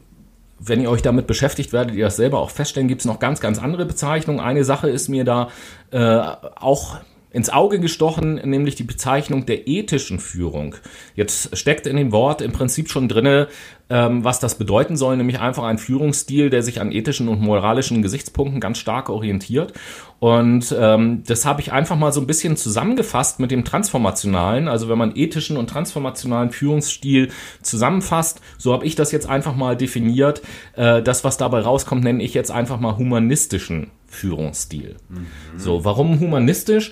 wenn 0.59 0.81
ihr 0.81 0.89
euch 0.89 1.01
damit 1.01 1.27
beschäftigt, 1.27 1.73
werdet 1.73 1.95
ihr 1.95 2.05
das 2.05 2.17
selber 2.17 2.39
auch 2.39 2.49
feststellen, 2.49 2.87
gibt 2.87 3.01
es 3.01 3.05
noch 3.05 3.19
ganz, 3.19 3.39
ganz 3.39 3.59
andere 3.59 3.85
Bezeichnungen. 3.85 4.39
Eine 4.39 4.63
Sache 4.63 4.89
ist 4.89 5.07
mir 5.07 5.23
da 5.23 5.49
äh, 5.91 6.19
auch 6.55 6.97
ins 7.31 7.49
Auge 7.49 7.79
gestochen, 7.79 8.35
nämlich 8.35 8.75
die 8.75 8.83
Bezeichnung 8.83 9.45
der 9.45 9.67
ethischen 9.67 10.19
Führung. 10.19 10.75
Jetzt 11.15 11.55
steckt 11.55 11.85
in 11.85 11.95
dem 11.95 12.11
Wort 12.11 12.41
im 12.41 12.51
Prinzip 12.51 12.89
schon 12.89 13.07
drinne, 13.07 13.47
ähm, 13.89 14.23
was 14.23 14.39
das 14.39 14.55
bedeuten 14.55 14.97
soll, 14.97 15.17
nämlich 15.17 15.39
einfach 15.39 15.63
ein 15.63 15.77
Führungsstil, 15.77 16.49
der 16.49 16.63
sich 16.63 16.79
an 16.79 16.91
ethischen 16.91 17.27
und 17.27 17.41
moralischen 17.41 18.01
Gesichtspunkten 18.01 18.59
ganz 18.59 18.77
stark 18.77 19.09
orientiert. 19.09 19.73
Und 20.19 20.75
ähm, 20.77 21.23
das 21.25 21.45
habe 21.45 21.61
ich 21.61 21.71
einfach 21.71 21.95
mal 21.95 22.11
so 22.11 22.19
ein 22.19 22.27
bisschen 22.27 22.57
zusammengefasst 22.57 23.39
mit 23.39 23.51
dem 23.51 23.63
transformationalen. 23.63 24.67
Also 24.67 24.89
wenn 24.89 24.97
man 24.97 25.15
ethischen 25.15 25.57
und 25.57 25.69
transformationalen 25.69 26.51
Führungsstil 26.51 27.29
zusammenfasst, 27.61 28.41
so 28.57 28.73
habe 28.73 28.85
ich 28.85 28.95
das 28.95 29.11
jetzt 29.11 29.27
einfach 29.27 29.55
mal 29.55 29.75
definiert. 29.75 30.41
Äh, 30.75 31.01
das, 31.01 31.23
was 31.23 31.37
dabei 31.37 31.61
rauskommt, 31.61 32.03
nenne 32.03 32.21
ich 32.21 32.33
jetzt 32.33 32.51
einfach 32.51 32.79
mal 32.79 32.97
humanistischen 32.97 33.91
Führungsstil. 34.07 34.97
Mhm. 35.07 35.27
So, 35.57 35.85
warum 35.85 36.19
humanistisch? 36.19 36.91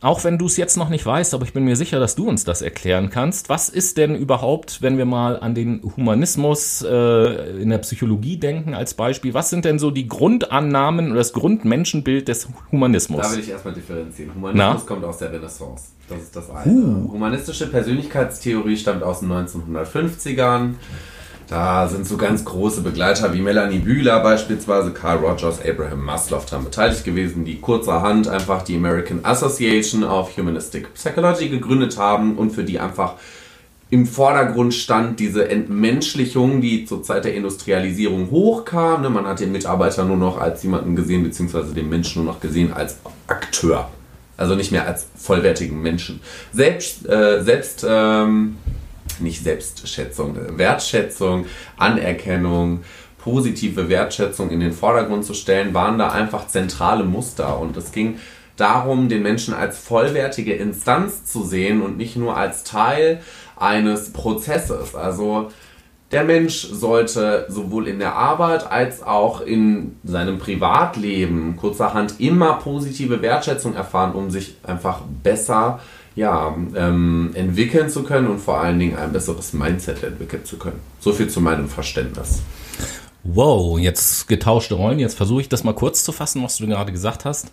Auch 0.00 0.22
wenn 0.22 0.38
du 0.38 0.46
es 0.46 0.56
jetzt 0.56 0.76
noch 0.76 0.90
nicht 0.90 1.04
weißt, 1.04 1.34
aber 1.34 1.44
ich 1.44 1.52
bin 1.52 1.64
mir 1.64 1.74
sicher, 1.74 1.98
dass 1.98 2.14
du 2.14 2.28
uns 2.28 2.44
das 2.44 2.62
erklären 2.62 3.10
kannst. 3.10 3.48
Was 3.48 3.68
ist 3.68 3.96
denn 3.96 4.14
überhaupt, 4.14 4.80
wenn 4.80 4.96
wir 4.96 5.06
mal 5.06 5.40
an 5.40 5.54
den 5.54 5.82
Humanismus 5.96 6.82
äh, 6.82 7.60
in 7.60 7.70
der 7.70 7.78
Psychologie 7.78 8.36
denken 8.36 8.74
als 8.74 8.94
Beispiel, 8.94 9.34
was 9.34 9.50
sind 9.50 9.64
denn 9.64 9.80
so 9.80 9.90
die 9.90 10.06
Grundannahmen 10.06 11.08
oder 11.08 11.18
das 11.18 11.32
Grundmenschenbild 11.32 12.28
des 12.28 12.48
Humanismus? 12.70 13.22
Da 13.22 13.32
will 13.32 13.40
ich 13.40 13.50
erstmal 13.50 13.74
differenzieren. 13.74 14.34
Humanismus 14.34 14.82
Na? 14.82 14.86
kommt 14.86 15.04
aus 15.04 15.18
der 15.18 15.32
Renaissance. 15.32 15.86
Das 16.08 16.22
ist 16.22 16.36
das 16.36 16.48
eine. 16.48 16.72
Uh. 16.72 17.12
Humanistische 17.12 17.66
Persönlichkeitstheorie 17.66 18.76
stammt 18.76 19.02
aus 19.02 19.20
den 19.20 19.32
1950ern. 19.32 20.74
Da 21.48 21.88
sind 21.88 22.06
so 22.06 22.18
ganz 22.18 22.44
große 22.44 22.82
Begleiter 22.82 23.32
wie 23.32 23.40
Melanie 23.40 23.78
Bühler 23.78 24.20
beispielsweise, 24.20 24.92
Carl 24.92 25.16
Rogers, 25.18 25.60
Abraham 25.64 26.04
Maslow 26.04 26.42
daran 26.44 26.66
beteiligt 26.66 27.04
gewesen, 27.04 27.46
die 27.46 27.58
kurzerhand 27.58 28.28
einfach 28.28 28.62
die 28.62 28.76
American 28.76 29.24
Association 29.24 30.04
of 30.04 30.36
Humanistic 30.36 30.92
Psychology 30.92 31.48
gegründet 31.48 31.96
haben 31.96 32.36
und 32.36 32.50
für 32.50 32.64
die 32.64 32.78
einfach 32.78 33.14
im 33.90 34.04
Vordergrund 34.04 34.74
stand 34.74 35.18
diese 35.18 35.48
Entmenschlichung, 35.48 36.60
die 36.60 36.84
zur 36.84 37.02
Zeit 37.02 37.24
der 37.24 37.34
Industrialisierung 37.34 38.30
hochkam. 38.30 39.00
Ne, 39.00 39.08
man 39.08 39.26
hat 39.26 39.40
den 39.40 39.50
Mitarbeiter 39.50 40.04
nur 40.04 40.18
noch 40.18 40.38
als 40.38 40.62
jemanden 40.62 40.94
gesehen, 40.94 41.22
beziehungsweise 41.22 41.72
den 41.72 41.88
Menschen 41.88 42.22
nur 42.22 42.34
noch 42.34 42.40
gesehen 42.40 42.74
als 42.74 42.98
Akteur. 43.26 43.88
Also 44.36 44.54
nicht 44.54 44.70
mehr 44.70 44.86
als 44.86 45.06
vollwertigen 45.16 45.80
Menschen. 45.80 46.20
Selbst, 46.52 47.08
äh, 47.08 47.42
selbst 47.42 47.86
ähm, 47.88 48.56
nicht 49.20 49.42
Selbstschätzung, 49.42 50.36
Wertschätzung, 50.56 51.46
Anerkennung, 51.76 52.80
positive 53.18 53.88
Wertschätzung 53.88 54.50
in 54.50 54.60
den 54.60 54.72
Vordergrund 54.72 55.24
zu 55.24 55.34
stellen, 55.34 55.74
waren 55.74 55.98
da 55.98 56.10
einfach 56.10 56.46
zentrale 56.46 57.04
Muster. 57.04 57.58
Und 57.58 57.76
es 57.76 57.92
ging 57.92 58.18
darum, 58.56 59.08
den 59.08 59.22
Menschen 59.22 59.54
als 59.54 59.78
vollwertige 59.78 60.54
Instanz 60.54 61.24
zu 61.24 61.44
sehen 61.44 61.82
und 61.82 61.96
nicht 61.96 62.16
nur 62.16 62.36
als 62.36 62.64
Teil 62.64 63.20
eines 63.56 64.12
Prozesses. 64.12 64.94
Also 64.94 65.50
der 66.10 66.24
Mensch 66.24 66.66
sollte 66.70 67.46
sowohl 67.48 67.86
in 67.86 67.98
der 67.98 68.14
Arbeit 68.14 68.70
als 68.70 69.02
auch 69.02 69.42
in 69.42 69.96
seinem 70.04 70.38
Privatleben 70.38 71.56
kurzerhand 71.56 72.18
immer 72.18 72.54
positive 72.54 73.20
Wertschätzung 73.20 73.74
erfahren, 73.74 74.12
um 74.12 74.30
sich 74.30 74.56
einfach 74.62 75.02
besser 75.22 75.80
zu 75.80 75.97
ja, 76.18 76.56
ähm, 76.74 77.30
entwickeln 77.34 77.88
zu 77.88 78.02
können 78.02 78.26
und 78.26 78.40
vor 78.40 78.60
allen 78.60 78.78
Dingen 78.78 78.96
ein 78.96 79.12
besseres 79.12 79.52
Mindset 79.52 80.02
entwickeln 80.02 80.44
zu 80.44 80.58
können. 80.58 80.80
So 80.98 81.12
viel 81.12 81.28
zu 81.28 81.40
meinem 81.40 81.68
Verständnis. 81.68 82.42
Wow, 83.22 83.78
jetzt 83.78 84.26
getauschte 84.26 84.74
Rollen. 84.74 84.98
Jetzt 84.98 85.16
versuche 85.16 85.42
ich 85.42 85.48
das 85.48 85.62
mal 85.62 85.74
kurz 85.74 86.02
zu 86.02 86.10
fassen, 86.10 86.42
was 86.42 86.56
du 86.56 86.66
gerade 86.66 86.90
gesagt 86.90 87.24
hast. 87.24 87.52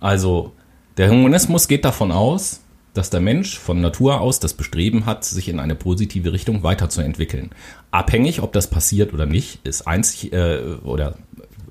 Also, 0.00 0.52
der 0.96 1.10
Humanismus 1.10 1.68
geht 1.68 1.84
davon 1.84 2.10
aus, 2.10 2.60
dass 2.94 3.10
der 3.10 3.20
Mensch 3.20 3.58
von 3.58 3.82
Natur 3.82 4.22
aus 4.22 4.40
das 4.40 4.54
Bestreben 4.54 5.04
hat, 5.04 5.24
sich 5.24 5.50
in 5.50 5.60
eine 5.60 5.74
positive 5.74 6.32
Richtung 6.32 6.62
weiterzuentwickeln. 6.62 7.50
Abhängig, 7.90 8.40
ob 8.40 8.54
das 8.54 8.70
passiert 8.70 9.12
oder 9.12 9.26
nicht, 9.26 9.60
ist 9.64 9.86
einzig 9.86 10.32
äh, 10.32 10.60
oder 10.84 11.16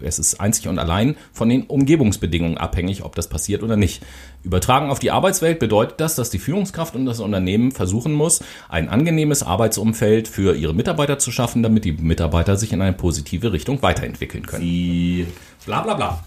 es 0.05 0.19
ist 0.19 0.39
einzig 0.39 0.67
und 0.67 0.79
allein 0.79 1.15
von 1.33 1.49
den 1.49 1.63
Umgebungsbedingungen 1.63 2.57
abhängig, 2.57 3.03
ob 3.03 3.15
das 3.15 3.27
passiert 3.27 3.63
oder 3.63 3.75
nicht. 3.75 4.03
Übertragen 4.43 4.89
auf 4.89 4.99
die 4.99 5.11
Arbeitswelt 5.11 5.59
bedeutet 5.59 5.99
das, 5.99 6.15
dass 6.15 6.29
die 6.29 6.39
Führungskraft 6.39 6.95
und 6.95 7.05
das 7.05 7.19
Unternehmen 7.19 7.71
versuchen 7.71 8.13
muss, 8.13 8.43
ein 8.69 8.89
angenehmes 8.89 9.43
Arbeitsumfeld 9.43 10.27
für 10.27 10.55
ihre 10.55 10.73
Mitarbeiter 10.73 11.19
zu 11.19 11.31
schaffen, 11.31 11.63
damit 11.63 11.85
die 11.85 11.93
Mitarbeiter 11.93 12.55
sich 12.55 12.71
in 12.71 12.81
eine 12.81 12.93
positive 12.93 13.51
Richtung 13.51 13.81
weiterentwickeln 13.81 14.45
können. 14.45 14.63
Sie 14.63 15.27
bla 15.65 15.81
bla 15.81 15.95
bla. 15.95 16.23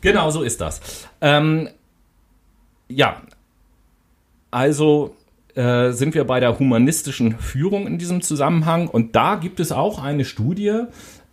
Genau 0.00 0.30
so 0.30 0.42
ist 0.42 0.60
das. 0.60 0.80
Ähm, 1.22 1.70
ja, 2.88 3.22
also 4.50 5.16
äh, 5.54 5.92
sind 5.92 6.14
wir 6.14 6.24
bei 6.24 6.40
der 6.40 6.58
humanistischen 6.58 7.38
Führung 7.38 7.86
in 7.86 7.98
diesem 7.98 8.20
Zusammenhang 8.22 8.88
und 8.88 9.16
da 9.16 9.36
gibt 9.36 9.60
es 9.60 9.72
auch 9.72 10.02
eine 10.02 10.24
Studie, 10.24 10.82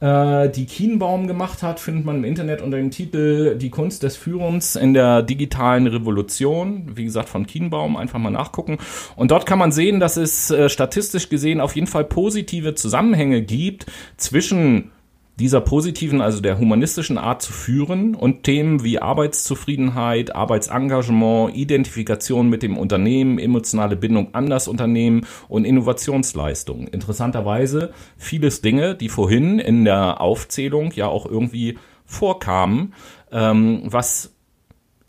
die 0.02 0.66
Kienbaum 0.66 1.28
gemacht 1.28 1.62
hat, 1.62 1.80
findet 1.80 2.06
man 2.06 2.18
im 2.18 2.24
Internet 2.24 2.62
unter 2.62 2.78
dem 2.78 2.89
Titel 2.89 3.56
Die 3.56 3.70
Kunst 3.70 4.02
des 4.02 4.18
Führens 4.18 4.76
in 4.76 4.95
der 4.95 5.22
digitalen 5.22 5.86
Revolution. 5.86 6.91
Wie 6.95 7.04
gesagt, 7.04 7.30
von 7.30 7.45
Kienbaum, 7.45 7.95
einfach 7.97 8.18
mal 8.18 8.32
nachgucken. 8.32 8.80
Und 9.16 9.30
dort 9.30 9.45
kann 9.45 9.60
man 9.60 9.72
sehen, 9.72 9.99
dass 9.99 10.18
es 10.18 10.49
äh, 10.49 10.70
statistisch 10.70 11.30
gesehen 11.30 11.62
auf 11.62 11.76
jeden 11.76 11.86
Fall 11.86 12.04
positive 12.04 12.74
Zusammenhänge 12.74 13.43
gibt 13.43 13.86
zwischen 14.18 14.91
dieser 15.39 15.61
positiven, 15.61 16.21
also 16.21 16.41
der 16.41 16.59
humanistischen 16.59 17.17
Art 17.17 17.41
zu 17.41 17.51
führen 17.51 18.15
und 18.15 18.43
Themen 18.43 18.84
wie 18.84 18.99
Arbeitszufriedenheit, 18.99 20.36
Arbeitsengagement, 20.36 21.55
Identifikation 21.55 22.49
mit 22.49 22.63
dem 22.63 22.77
Unternehmen, 22.77 23.39
emotionale 23.39 23.95
Bindung 23.95 24.34
an 24.34 24.49
das 24.49 24.67
Unternehmen 24.67 25.25
und 25.47 25.65
Innovationsleistung. 25.65 26.88
Interessanterweise 26.88 27.91
vieles 28.17 28.61
Dinge, 28.61 28.95
die 28.95 29.09
vorhin 29.09 29.59
in 29.59 29.86
der 29.86 30.21
Aufzählung 30.21 30.91
ja 30.93 31.07
auch 31.07 31.25
irgendwie 31.25 31.77
vorkamen, 32.05 32.93
ähm, 33.32 33.84
was 33.86 34.36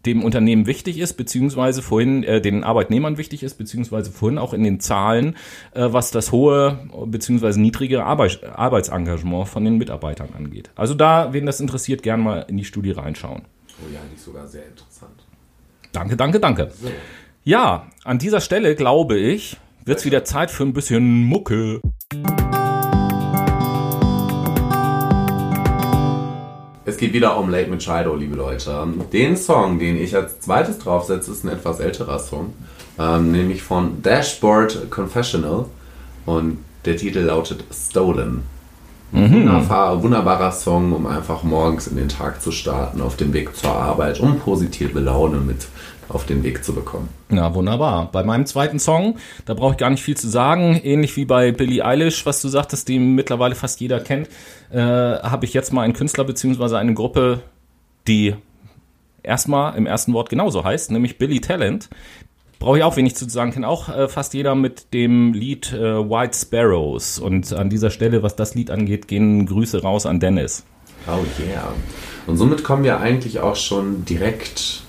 dem 0.07 0.25
Unternehmen 0.25 0.67
wichtig 0.67 0.99
ist, 0.99 1.15
beziehungsweise 1.15 1.83
vorhin 1.83 2.25
äh, 2.25 2.41
den 2.41 2.65
Arbeitnehmern 2.65 3.19
wichtig 3.19 3.43
ist, 3.43 3.55
beziehungsweise 3.55 4.11
vorhin 4.11 4.39
auch 4.39 4.53
in 4.53 4.65
den 4.65 4.81
Zahlen, 4.81 5.37
äh, 5.75 5.89
was 5.91 6.11
das 6.11 6.33
hohe 6.33 6.89
beziehungsweise 7.07 7.61
niedrige 7.61 8.05
Arbeit, 8.05 8.43
Arbeitsengagement 8.45 9.49
von 9.49 9.65
den 9.65 9.79
Mitarbeitern 9.79 10.31
angeht. 10.37 10.71
Also 10.75 10.95
da, 10.95 11.33
wen 11.33 11.47
das 11.47 11.61
interessiert, 11.61 12.03
gerne 12.03 12.23
mal 12.23 12.47
in 12.49 12.57
die 12.57 12.65
Studie 12.65 12.93
reinschauen. 12.93 13.43
Oh 13.81 13.93
ja, 13.93 14.01
nicht 14.11 14.23
sogar 14.23 14.47
sehr 14.47 14.67
interessant. 14.67 15.13
Danke, 15.93 16.17
danke, 16.17 16.41
danke. 16.41 16.71
So. 16.81 16.89
Ja, 17.45 17.89
an 18.05 18.19
dieser 18.19 18.41
Stelle 18.41 18.75
glaube 18.75 19.19
ich, 19.19 19.57
wird 19.85 19.99
es 19.99 20.05
wieder 20.05 20.25
Zeit 20.25 20.51
für 20.51 20.63
ein 20.63 20.73
bisschen 20.73 21.25
Mucke. 21.25 21.81
Geht 27.03 27.15
wieder 27.15 27.37
um 27.37 27.51
Late 27.51 27.69
Machado, 27.69 28.15
liebe 28.15 28.37
Leute. 28.37 28.87
Den 29.13 29.37
Song, 29.37 29.81
den 29.81 30.01
ich 30.01 30.15
als 30.15 30.39
zweites 30.39 30.79
draufsetze, 30.79 31.33
ist 31.33 31.43
ein 31.43 31.49
etwas 31.49 31.81
älterer 31.81 32.21
Song, 32.21 32.53
ähm, 32.97 33.33
nämlich 33.33 33.61
von 33.61 34.01
Dashboard 34.03 34.89
Confessional 34.89 35.65
und 36.27 36.59
der 36.85 36.97
Titel 36.97 37.19
lautet 37.19 37.65
Stolen. 37.73 38.45
Mhm. 39.11 39.49
Wunderbarer 39.49 40.53
Song, 40.53 40.93
um 40.93 41.09
einfach 41.09 41.43
morgens 41.43 41.89
in 41.89 41.97
den 41.97 42.09
Tag 42.09 42.41
zu 42.41 42.53
starten, 42.53 43.01
auf 43.01 43.17
dem 43.17 43.33
Weg 43.33 43.57
zur 43.57 43.73
Arbeit, 43.73 44.21
um 44.21 44.39
positive 44.39 45.01
Laune 45.01 45.39
mit 45.39 45.67
auf 46.15 46.27
den 46.27 46.43
Weg 46.43 46.65
zu 46.65 46.75
bekommen. 46.75 47.09
Ja, 47.31 47.55
wunderbar. 47.55 48.11
Bei 48.13 48.23
meinem 48.23 48.47
zweiten 48.47 48.79
Song, 48.79 49.19
da 49.47 49.55
brauche 49.55 49.73
ich 49.73 49.79
gar 49.79 49.91
nicht 49.91 50.03
viel 50.03 50.17
zu 50.17 50.29
sagen, 50.29 50.81
ähnlich 50.83 51.17
wie 51.17 51.25
bei 51.25 51.53
Billie 51.53 51.85
Eilish, 51.85 52.27
was 52.27 52.43
du 52.43 52.49
sagtest, 52.49 52.89
den 52.89 53.15
mittlerweile 53.15 53.55
fast 53.55 53.81
jeder 53.81 54.01
kennt, 54.01 54.29
äh, 54.71 54.79
habe 54.79 55.45
ich 55.45 55.55
jetzt 55.55 55.73
mal 55.73 55.83
einen 55.83 55.95
Künstler 55.95 56.25
bzw. 56.25 56.77
eine 56.77 56.95
Gruppe, 56.95 57.41
die 58.07 58.35
erstmal 59.23 59.77
im 59.77 59.87
ersten 59.87 60.13
Wort 60.13 60.29
genauso 60.29 60.65
heißt, 60.65 60.91
nämlich 60.91 61.19
Billy 61.19 61.41
Talent. 61.41 61.89
Brauche 62.59 62.79
ich 62.79 62.85
auch 62.85 62.97
wenig 62.97 63.17
zu 63.17 63.29
sagen, 63.29 63.53
kennt 63.53 63.65
auch 63.65 63.89
äh, 63.89 64.09
fast 64.09 64.35
jeder 64.35 64.55
mit 64.55 64.95
dem 64.95 65.33
Lied 65.33 65.73
äh, 65.73 65.81
White 65.81 66.39
Sparrows. 66.39 67.19
Und 67.19 67.53
an 67.53 67.71
dieser 67.71 67.91
Stelle, 67.91 68.23
was 68.23 68.37
das 68.37 68.55
Lied 68.55 68.71
angeht, 68.71 69.09
gehen 69.09 69.47
Grüße 69.47 69.83
raus 69.83 70.07
an 70.07 70.21
Dennis. 70.21 70.65
Oh 71.09 71.25
yeah. 71.43 71.73
Und 72.29 72.37
somit 72.37 72.63
kommen 72.63 72.85
wir 72.85 73.01
eigentlich 73.01 73.41
auch 73.41 73.57
schon 73.57 74.05
direkt 74.05 74.85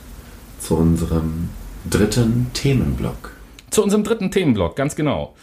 zu 0.63 0.77
unserem 0.77 1.49
dritten 1.89 2.51
Themenblock. 2.53 3.31
Zu 3.69 3.83
unserem 3.83 4.03
dritten 4.03 4.31
Themenblock, 4.31 4.75
ganz 4.75 4.95
genau. 4.95 5.33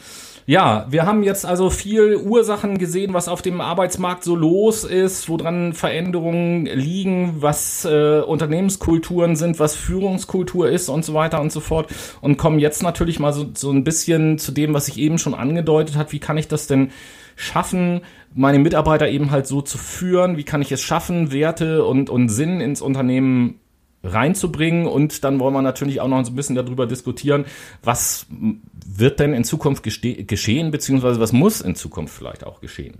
Ja, 0.46 0.86
wir 0.88 1.04
haben 1.04 1.22
jetzt 1.22 1.44
also 1.44 1.68
viel 1.70 2.16
Ursachen 2.16 2.78
gesehen, 2.78 3.12
was 3.12 3.28
auf 3.28 3.42
dem 3.42 3.60
Arbeitsmarkt 3.60 4.24
so 4.24 4.34
los 4.34 4.84
ist, 4.84 5.28
woran 5.28 5.74
Veränderungen 5.74 6.64
liegen, 6.64 7.36
was 7.40 7.84
äh, 7.84 8.20
Unternehmenskulturen 8.20 9.36
sind, 9.36 9.60
was 9.60 9.76
Führungskultur 9.76 10.68
ist 10.68 10.88
und 10.88 11.04
so 11.04 11.14
weiter 11.14 11.40
und 11.40 11.52
so 11.52 11.60
fort. 11.60 11.88
Und 12.20 12.38
kommen 12.38 12.58
jetzt 12.58 12.82
natürlich 12.82 13.20
mal 13.20 13.32
so, 13.32 13.46
so 13.54 13.70
ein 13.70 13.84
bisschen 13.84 14.38
zu 14.38 14.50
dem, 14.50 14.74
was 14.74 14.88
ich 14.88 14.98
eben 14.98 15.18
schon 15.18 15.34
angedeutet 15.34 15.96
hat. 15.96 16.12
Wie 16.12 16.18
kann 16.18 16.38
ich 16.38 16.48
das 16.48 16.66
denn 16.66 16.90
schaffen, 17.36 18.00
meine 18.34 18.58
Mitarbeiter 18.58 19.08
eben 19.08 19.30
halt 19.30 19.46
so 19.46 19.60
zu 19.60 19.78
führen? 19.78 20.36
Wie 20.36 20.44
kann 20.44 20.62
ich 20.62 20.72
es 20.72 20.82
schaffen, 20.82 21.30
Werte 21.30 21.84
und, 21.84 22.10
und 22.10 22.28
Sinn 22.28 22.60
ins 22.60 22.80
Unternehmen 22.80 23.60
reinzubringen 24.02 24.86
und 24.86 25.24
dann 25.24 25.38
wollen 25.40 25.54
wir 25.54 25.62
natürlich 25.62 26.00
auch 26.00 26.08
noch 26.08 26.18
ein 26.18 26.34
bisschen 26.34 26.56
darüber 26.56 26.86
diskutieren, 26.86 27.44
was 27.82 28.26
wird 28.30 29.20
denn 29.20 29.34
in 29.34 29.44
Zukunft 29.44 29.82
geschehen, 29.82 30.70
beziehungsweise 30.70 31.20
was 31.20 31.32
muss 31.32 31.60
in 31.60 31.74
Zukunft 31.74 32.14
vielleicht 32.14 32.44
auch 32.44 32.60
geschehen. 32.60 32.94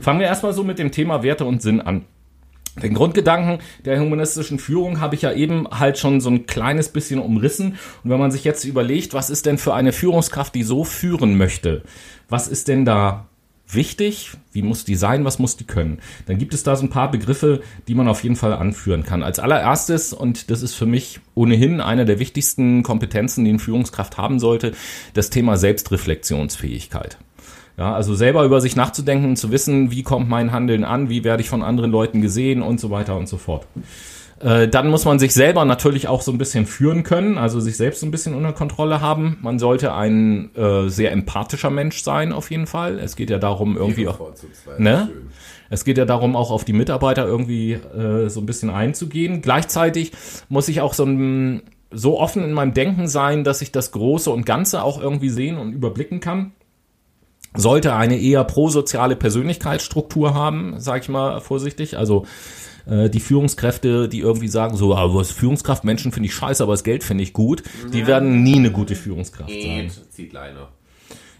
Fangen 0.00 0.20
wir 0.20 0.26
erstmal 0.26 0.52
so 0.52 0.64
mit 0.64 0.78
dem 0.78 0.92
Thema 0.92 1.22
Werte 1.22 1.44
und 1.44 1.62
Sinn 1.62 1.80
an. 1.80 2.04
Den 2.82 2.92
Grundgedanken 2.92 3.58
der 3.86 3.98
humanistischen 4.00 4.58
Führung 4.58 5.00
habe 5.00 5.14
ich 5.14 5.22
ja 5.22 5.32
eben 5.32 5.66
halt 5.70 5.96
schon 5.98 6.20
so 6.20 6.28
ein 6.28 6.44
kleines 6.44 6.90
bisschen 6.90 7.20
umrissen. 7.20 7.78
Und 8.04 8.10
wenn 8.10 8.18
man 8.18 8.30
sich 8.30 8.44
jetzt 8.44 8.64
überlegt, 8.64 9.14
was 9.14 9.30
ist 9.30 9.46
denn 9.46 9.56
für 9.56 9.72
eine 9.72 9.92
Führungskraft, 9.92 10.54
die 10.54 10.62
so 10.62 10.84
führen 10.84 11.38
möchte, 11.38 11.84
was 12.28 12.48
ist 12.48 12.68
denn 12.68 12.84
da 12.84 13.28
wichtig? 13.68 14.32
Wie 14.52 14.62
muss 14.62 14.84
die 14.84 14.94
sein? 14.94 15.24
Was 15.24 15.38
muss 15.38 15.56
die 15.56 15.64
können? 15.64 15.98
Dann 16.26 16.38
gibt 16.38 16.54
es 16.54 16.62
da 16.62 16.76
so 16.76 16.84
ein 16.84 16.90
paar 16.90 17.10
Begriffe, 17.10 17.60
die 17.88 17.94
man 17.94 18.08
auf 18.08 18.22
jeden 18.22 18.36
Fall 18.36 18.52
anführen 18.52 19.02
kann. 19.02 19.22
Als 19.22 19.38
allererstes, 19.38 20.12
und 20.12 20.50
das 20.50 20.62
ist 20.62 20.74
für 20.74 20.86
mich 20.86 21.20
ohnehin 21.34 21.80
eine 21.80 22.04
der 22.04 22.18
wichtigsten 22.18 22.82
Kompetenzen, 22.82 23.44
die 23.44 23.50
eine 23.50 23.58
Führungskraft 23.58 24.16
haben 24.16 24.38
sollte, 24.38 24.72
das 25.14 25.30
Thema 25.30 25.56
Selbstreflexionsfähigkeit. 25.56 27.18
Ja, 27.76 27.94
also 27.94 28.14
selber 28.14 28.44
über 28.44 28.62
sich 28.62 28.74
nachzudenken, 28.74 29.36
zu 29.36 29.50
wissen, 29.50 29.90
wie 29.90 30.02
kommt 30.02 30.28
mein 30.30 30.50
Handeln 30.50 30.82
an, 30.82 31.10
wie 31.10 31.24
werde 31.24 31.42
ich 31.42 31.50
von 31.50 31.62
anderen 31.62 31.90
Leuten 31.90 32.22
gesehen 32.22 32.62
und 32.62 32.80
so 32.80 32.90
weiter 32.90 33.16
und 33.16 33.28
so 33.28 33.36
fort. 33.36 33.66
Äh, 34.40 34.68
dann 34.68 34.88
muss 34.88 35.04
man 35.04 35.18
sich 35.18 35.32
selber 35.32 35.64
natürlich 35.64 36.08
auch 36.08 36.20
so 36.20 36.30
ein 36.30 36.38
bisschen 36.38 36.66
führen 36.66 37.02
können, 37.02 37.38
also 37.38 37.58
sich 37.58 37.76
selbst 37.76 38.00
so 38.00 38.06
ein 38.06 38.10
bisschen 38.10 38.34
unter 38.34 38.52
Kontrolle 38.52 39.00
haben. 39.00 39.38
Man 39.40 39.58
sollte 39.58 39.94
ein 39.94 40.54
äh, 40.54 40.88
sehr 40.88 41.12
empathischer 41.12 41.70
Mensch 41.70 42.02
sein, 42.02 42.32
auf 42.32 42.50
jeden 42.50 42.66
Fall. 42.66 42.98
Es 42.98 43.16
geht 43.16 43.30
ja 43.30 43.38
darum, 43.38 43.76
irgendwie 43.76 44.08
auch. 44.08 44.20
Ne? 44.78 45.08
Es 45.70 45.84
geht 45.84 45.96
ja 45.98 46.04
darum, 46.04 46.36
auch 46.36 46.50
auf 46.50 46.64
die 46.64 46.74
Mitarbeiter 46.74 47.26
irgendwie 47.26 47.72
äh, 47.72 48.28
so 48.28 48.40
ein 48.40 48.46
bisschen 48.46 48.70
einzugehen. 48.70 49.40
Gleichzeitig 49.40 50.12
muss 50.48 50.68
ich 50.68 50.80
auch 50.80 50.94
so 50.94 51.04
ein 51.04 51.62
so 51.90 52.18
offen 52.18 52.44
in 52.44 52.52
meinem 52.52 52.74
Denken 52.74 53.06
sein, 53.06 53.44
dass 53.44 53.62
ich 53.62 53.72
das 53.72 53.92
Große 53.92 54.30
und 54.30 54.44
Ganze 54.44 54.82
auch 54.82 55.00
irgendwie 55.00 55.30
sehen 55.30 55.56
und 55.56 55.72
überblicken 55.72 56.20
kann 56.20 56.52
sollte 57.58 57.94
eine 57.94 58.18
eher 58.18 58.44
prosoziale 58.44 59.16
Persönlichkeitsstruktur 59.16 60.34
haben, 60.34 60.74
sage 60.78 61.00
ich 61.00 61.08
mal 61.08 61.40
vorsichtig. 61.40 61.96
Also 61.96 62.26
äh, 62.86 63.10
die 63.10 63.20
Führungskräfte, 63.20 64.08
die 64.08 64.20
irgendwie 64.20 64.48
sagen, 64.48 64.76
so, 64.76 64.94
aber 64.94 65.18
als 65.18 65.30
Führungskraft 65.30 65.84
Menschen 65.84 66.12
finde 66.12 66.28
ich 66.28 66.34
scheiße, 66.34 66.62
aber 66.62 66.72
das 66.72 66.84
Geld 66.84 67.04
finde 67.04 67.22
ich 67.24 67.32
gut, 67.32 67.62
die 67.92 68.00
ja. 68.00 68.06
werden 68.06 68.42
nie 68.42 68.56
eine 68.56 68.70
gute 68.70 68.94
Führungskraft 68.94 69.50
sein. 69.50 69.90
Zieht 70.10 70.32
Leine. 70.32 70.68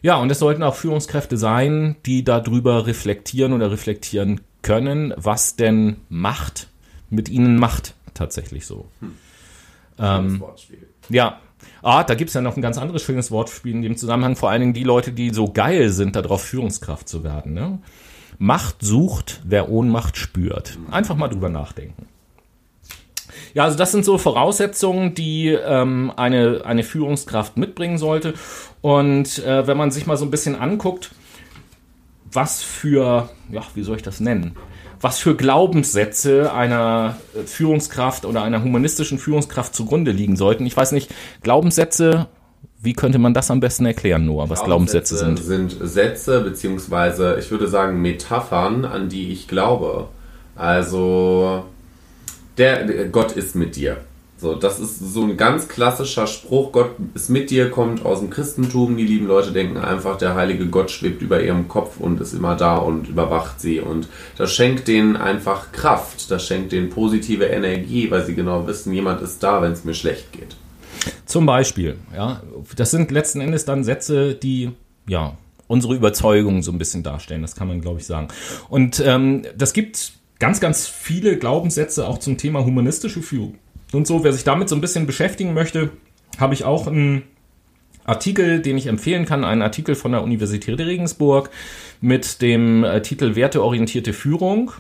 Ja, 0.03 0.17
und 0.17 0.31
es 0.31 0.39
sollten 0.39 0.63
auch 0.63 0.75
Führungskräfte 0.75 1.37
sein, 1.37 1.97
die 2.05 2.23
darüber 2.23 2.87
reflektieren 2.87 3.53
oder 3.53 3.71
reflektieren 3.71 4.41
können, 4.63 5.15
was 5.17 5.57
denn 5.57 5.97
Macht 6.09 6.69
mit 7.09 7.29
ihnen 7.29 7.59
macht, 7.59 7.95
tatsächlich 8.15 8.67
so. 8.67 8.87
Hm. 9.01 9.13
Ähm, 9.99 10.45
ja, 11.09 11.41
Ah, 11.83 12.03
da 12.05 12.15
gibt's 12.15 12.35
ja 12.35 12.41
noch 12.41 12.57
ein 12.57 12.63
ganz 12.63 12.79
anderes 12.79 13.03
schönes 13.03 13.31
Wortspiel 13.31 13.73
in 13.73 13.83
dem 13.83 13.97
Zusammenhang. 13.97 14.35
Vor 14.35 14.51
allen 14.51 14.61
Dingen 14.61 14.75
die 14.75 14.83
Leute, 14.83 15.13
die 15.13 15.31
so 15.31 15.53
geil 15.53 15.91
sind, 15.91 16.17
darauf 16.17 16.43
Führungskraft 16.43 17.09
zu 17.09 17.23
werden. 17.23 17.55
Ne? 17.55 17.79
Macht 18.39 18.77
sucht, 18.81 19.41
wer 19.45 19.71
Ohnmacht 19.71 20.17
spürt. 20.17 20.79
Einfach 20.91 21.17
mal 21.17 21.29
drüber 21.29 21.49
nachdenken. 21.49 22.07
Ja, 23.55 23.65
also 23.65 23.77
das 23.79 23.93
sind 23.93 24.05
so 24.05 24.19
Voraussetzungen, 24.19 25.15
die 25.15 25.49
ähm, 25.49 26.13
eine, 26.17 26.63
eine 26.65 26.83
Führungskraft 26.83 27.57
mitbringen 27.57 27.99
sollte. 27.99 28.35
Und 28.83 29.39
äh, 29.39 29.67
wenn 29.67 29.77
man 29.77 29.91
sich 29.91 30.07
mal 30.07 30.17
so 30.17 30.25
ein 30.25 30.31
bisschen 30.31 30.57
anguckt, 30.57 31.11
was 32.31 32.63
für, 32.63 33.31
ja, 33.51 33.63
wie 33.75 33.83
soll 33.83 33.97
ich 33.97 34.03
das 34.03 34.21
nennen? 34.21 34.57
was 35.01 35.19
für 35.19 35.37
Glaubenssätze 35.37 36.53
einer 36.53 37.17
äh, 37.35 37.43
Führungskraft 37.47 38.25
oder 38.25 38.43
einer 38.43 38.63
humanistischen 38.63 39.19
Führungskraft 39.19 39.75
zugrunde 39.75 40.11
liegen 40.11 40.37
sollten. 40.37 40.67
Ich 40.67 40.77
weiß 40.77 40.93
nicht, 40.93 41.15
Glaubenssätze, 41.43 42.29
wie 42.87 42.95
könnte 42.95 43.19
man 43.19 43.35
das 43.35 43.51
am 43.51 43.61
besten 43.61 43.85
erklären, 43.85 44.25
Noah, 44.25 44.49
was 44.49 44.65
Glaubenssätze, 44.65 45.19
sind? 45.19 45.39
sind 45.39 45.77
Sätze, 45.83 46.41
beziehungsweise 46.41 47.37
ich 47.39 47.51
würde 47.51 47.69
sagen 47.69 48.01
Metaphern, 48.01 48.85
an 48.87 49.09
die 49.09 49.33
ich 49.33 49.49
glaube. 49.49 50.09
Also, 50.55 51.65
der 52.57 53.09
Gott 53.09 53.33
ist 53.33 53.57
mit 53.57 53.77
dir. 53.77 53.99
So, 54.39 54.55
das 54.55 54.79
ist 54.79 55.01
so 55.01 55.23
ein 55.25 55.37
ganz 55.37 55.67
klassischer 55.67 56.27
Spruch, 56.27 56.71
Gott 56.71 56.91
ist 57.15 57.31
mit 57.31 57.51
dir, 57.51 57.71
kommt 57.71 58.05
aus 58.05 58.21
dem 58.21 58.31
Christentum. 58.31 58.97
Die 58.97 59.07
lieben 59.07 59.27
Leute 59.27 59.51
denken 59.51 59.79
einfach, 59.79 60.19
der 60.19 60.35
heilige 60.35 60.67
Gott 60.67 60.91
schwebt 60.91 61.23
über 61.23 61.43
ihrem 61.43 61.69
Kopf 61.69 61.99
und 61.99 62.21
ist 62.21 62.35
immer 62.35 62.55
da 62.55 62.77
und 62.77 63.09
überwacht 63.09 63.61
sie. 63.61 63.81
Und 63.81 64.09
das 64.37 64.53
schenkt 64.53 64.89
denen 64.89 65.17
einfach 65.17 65.73
Kraft, 65.73 66.31
das 66.31 66.47
schenkt 66.47 66.73
denen 66.73 66.91
positive 66.91 67.47
Energie, 67.47 68.11
weil 68.11 68.25
sie 68.25 68.35
genau 68.35 68.67
wissen, 68.67 68.93
jemand 68.93 69.23
ist 69.23 69.43
da, 69.43 69.63
wenn 69.63 69.73
es 69.73 69.85
mir 69.85 69.95
schlecht 69.95 70.31
geht. 70.33 70.57
Zum 71.25 71.47
Beispiel, 71.47 71.97
ja, 72.15 72.43
das 72.77 72.91
sind 72.91 73.11
letzten 73.11 73.41
Endes 73.41 73.65
dann 73.65 73.85
Sätze, 73.85 74.35
die, 74.35 74.73
ja, 75.09 75.37
unsere 75.69 75.95
Überzeugung 75.95 76.63
so 76.63 76.71
ein 76.73 76.79
bisschen 76.79 77.03
darstellen, 77.03 77.43
das 77.43 77.57
kann 77.57 77.69
man, 77.69 77.81
glaube 77.81 78.01
ich, 78.01 78.07
sagen. 78.07 78.29
Und 78.69 79.03
ähm, 79.05 79.43
das 79.57 79.73
gibt 79.73 80.13
ganz, 80.39 80.61
ganz 80.61 80.87
viele 80.87 81.39
Glaubenssätze 81.39 82.07
auch 82.07 82.19
zum 82.19 82.37
Thema 82.37 82.65
humanistische 82.65 83.23
Führung 83.23 83.57
und 83.93 84.07
so. 84.07 84.23
Wer 84.25 84.33
sich 84.33 84.45
damit 84.45 84.69
so 84.69 84.75
ein 84.75 84.81
bisschen 84.81 85.07
beschäftigen 85.07 85.55
möchte, 85.55 85.91
habe 86.39 86.55
ich 86.55 86.65
auch 86.65 86.87
einen 86.87 87.23
Artikel, 88.05 88.61
den 88.61 88.79
ich 88.79 88.87
empfehlen 88.87 89.25
kann, 89.25 89.45
einen 89.45 89.63
Artikel 89.63 89.95
von 89.95 90.13
der 90.13 90.23
Universität 90.23 90.79
Regensburg 90.79 91.51
mit 92.01 92.41
dem 92.41 92.85
äh, 92.85 93.03
Titel 93.03 93.35
Werteorientierte 93.35 94.13
Führung 94.13 94.73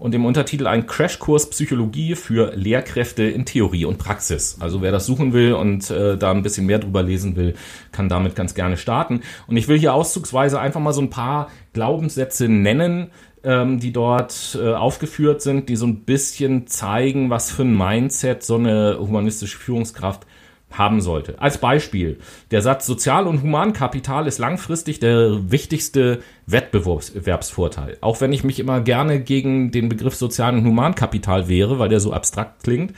und 0.00 0.12
dem 0.12 0.24
Untertitel 0.24 0.66
ein 0.66 0.86
Crashkurs 0.86 1.50
Psychologie 1.50 2.14
für 2.14 2.56
Lehrkräfte 2.56 3.24
in 3.24 3.44
Theorie 3.44 3.84
und 3.84 3.98
Praxis. 3.98 4.56
Also 4.58 4.80
wer 4.80 4.92
das 4.92 5.04
suchen 5.04 5.34
will 5.34 5.52
und 5.52 5.90
äh, 5.90 6.16
da 6.16 6.30
ein 6.30 6.42
bisschen 6.42 6.64
mehr 6.64 6.78
drüber 6.78 7.02
lesen 7.02 7.36
will, 7.36 7.54
kann 7.92 8.08
damit 8.08 8.34
ganz 8.34 8.54
gerne 8.54 8.78
starten. 8.78 9.20
Und 9.46 9.58
ich 9.58 9.68
will 9.68 9.78
hier 9.78 9.92
auszugsweise 9.92 10.58
einfach 10.58 10.80
mal 10.80 10.94
so 10.94 11.02
ein 11.02 11.10
paar 11.10 11.50
Glaubenssätze 11.74 12.48
nennen, 12.48 13.10
ähm, 13.44 13.78
die 13.78 13.92
dort 13.92 14.58
äh, 14.58 14.72
aufgeführt 14.72 15.42
sind, 15.42 15.68
die 15.68 15.76
so 15.76 15.86
ein 15.86 16.04
bisschen 16.04 16.66
zeigen, 16.66 17.28
was 17.28 17.50
für 17.50 17.62
ein 17.62 17.76
Mindset 17.76 18.42
so 18.42 18.56
eine 18.56 18.96
humanistische 18.98 19.58
Führungskraft 19.58 20.26
haben 20.70 21.00
sollte. 21.00 21.40
Als 21.40 21.58
Beispiel, 21.58 22.18
der 22.50 22.62
Satz 22.62 22.86
Sozial- 22.86 23.26
und 23.26 23.42
Humankapital 23.42 24.26
ist 24.26 24.38
langfristig 24.38 25.00
der 25.00 25.50
wichtigste 25.50 26.22
Wettbewerbsvorteil. 26.46 27.98
Auch 28.00 28.20
wenn 28.20 28.32
ich 28.32 28.44
mich 28.44 28.60
immer 28.60 28.80
gerne 28.80 29.20
gegen 29.20 29.70
den 29.72 29.88
Begriff 29.88 30.14
Sozial- 30.14 30.54
und 30.54 30.64
Humankapital 30.64 31.48
wehre, 31.48 31.78
weil 31.78 31.88
der 31.88 32.00
so 32.00 32.12
abstrakt 32.12 32.62
klingt. 32.62 32.94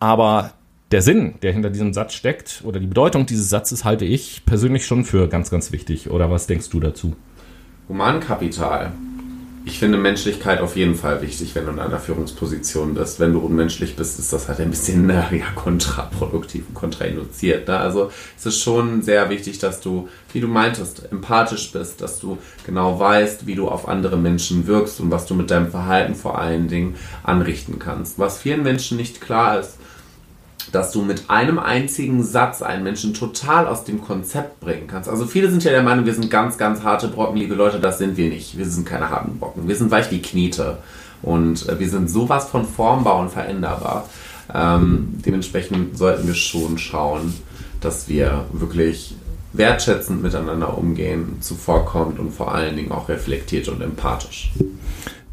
Aber 0.00 0.52
der 0.90 1.02
Sinn, 1.02 1.34
der 1.42 1.52
hinter 1.52 1.70
diesem 1.70 1.92
Satz 1.92 2.14
steckt, 2.14 2.62
oder 2.64 2.80
die 2.80 2.86
Bedeutung 2.86 3.26
dieses 3.26 3.50
Satzes 3.50 3.84
halte 3.84 4.06
ich 4.06 4.44
persönlich 4.46 4.86
schon 4.86 5.04
für 5.04 5.28
ganz, 5.28 5.50
ganz 5.50 5.70
wichtig. 5.72 6.10
Oder 6.10 6.30
was 6.30 6.46
denkst 6.46 6.70
du 6.70 6.80
dazu? 6.80 7.14
Humankapital 7.88 8.92
ich 9.68 9.78
finde 9.78 9.98
Menschlichkeit 9.98 10.62
auf 10.62 10.76
jeden 10.76 10.94
Fall 10.94 11.20
wichtig, 11.20 11.54
wenn 11.54 11.66
du 11.66 11.72
in 11.72 11.78
einer 11.78 12.00
Führungsposition 12.00 12.94
bist. 12.94 13.20
Wenn 13.20 13.34
du 13.34 13.40
unmenschlich 13.40 13.96
bist, 13.96 14.18
ist 14.18 14.32
das 14.32 14.48
halt 14.48 14.60
ein 14.60 14.70
bisschen 14.70 15.10
ja, 15.10 15.28
kontraproduktiv 15.54 16.64
und 16.68 16.74
kontrainduziert. 16.74 17.68
Ne? 17.68 17.78
Also 17.78 18.10
es 18.38 18.46
ist 18.46 18.62
schon 18.62 19.02
sehr 19.02 19.28
wichtig, 19.28 19.58
dass 19.58 19.82
du, 19.82 20.08
wie 20.32 20.40
du 20.40 20.48
meintest, 20.48 21.12
empathisch 21.12 21.70
bist, 21.70 22.00
dass 22.00 22.18
du 22.18 22.38
genau 22.64 22.98
weißt, 22.98 23.46
wie 23.46 23.56
du 23.56 23.68
auf 23.68 23.88
andere 23.88 24.16
Menschen 24.16 24.66
wirkst 24.66 25.00
und 25.00 25.10
was 25.10 25.26
du 25.26 25.34
mit 25.34 25.50
deinem 25.50 25.70
Verhalten 25.70 26.14
vor 26.14 26.38
allen 26.38 26.68
Dingen 26.68 26.96
anrichten 27.22 27.78
kannst. 27.78 28.18
Was 28.18 28.38
vielen 28.38 28.62
Menschen 28.62 28.96
nicht 28.96 29.20
klar 29.20 29.60
ist, 29.60 29.76
dass 30.72 30.92
du 30.92 31.02
mit 31.02 31.30
einem 31.30 31.58
einzigen 31.58 32.22
Satz 32.22 32.62
einen 32.62 32.82
Menschen 32.82 33.14
total 33.14 33.66
aus 33.66 33.84
dem 33.84 34.02
Konzept 34.02 34.60
bringen 34.60 34.86
kannst. 34.86 35.08
Also 35.08 35.26
viele 35.26 35.50
sind 35.50 35.64
ja 35.64 35.70
der 35.70 35.82
Meinung, 35.82 36.06
wir 36.06 36.14
sind 36.14 36.30
ganz, 36.30 36.58
ganz 36.58 36.82
harte 36.82 37.08
Brocken, 37.08 37.36
liebe 37.36 37.54
Leute, 37.54 37.80
das 37.80 37.98
sind 37.98 38.16
wir 38.16 38.28
nicht. 38.28 38.58
Wir 38.58 38.66
sind 38.66 38.86
keine 38.86 39.10
harten 39.10 39.38
Brocken. 39.38 39.68
Wir 39.68 39.76
sind 39.76 39.90
weich 39.90 40.10
wie 40.10 40.22
Knete. 40.22 40.78
Und 41.22 41.68
äh, 41.68 41.78
wir 41.78 41.88
sind 41.88 42.10
sowas 42.10 42.48
von 42.48 42.64
formbar 42.64 43.18
und 43.18 43.30
veränderbar. 43.30 44.08
Ähm, 44.54 45.20
dementsprechend 45.24 45.98
sollten 45.98 46.26
wir 46.26 46.34
schon 46.34 46.78
schauen, 46.78 47.34
dass 47.80 48.08
wir 48.08 48.46
wirklich 48.52 49.16
wertschätzend 49.52 50.22
miteinander 50.22 50.76
umgehen, 50.76 51.38
zuvorkommt 51.40 52.18
und 52.18 52.32
vor 52.32 52.54
allen 52.54 52.76
Dingen 52.76 52.92
auch 52.92 53.08
reflektiert 53.08 53.68
und 53.68 53.80
empathisch. 53.80 54.52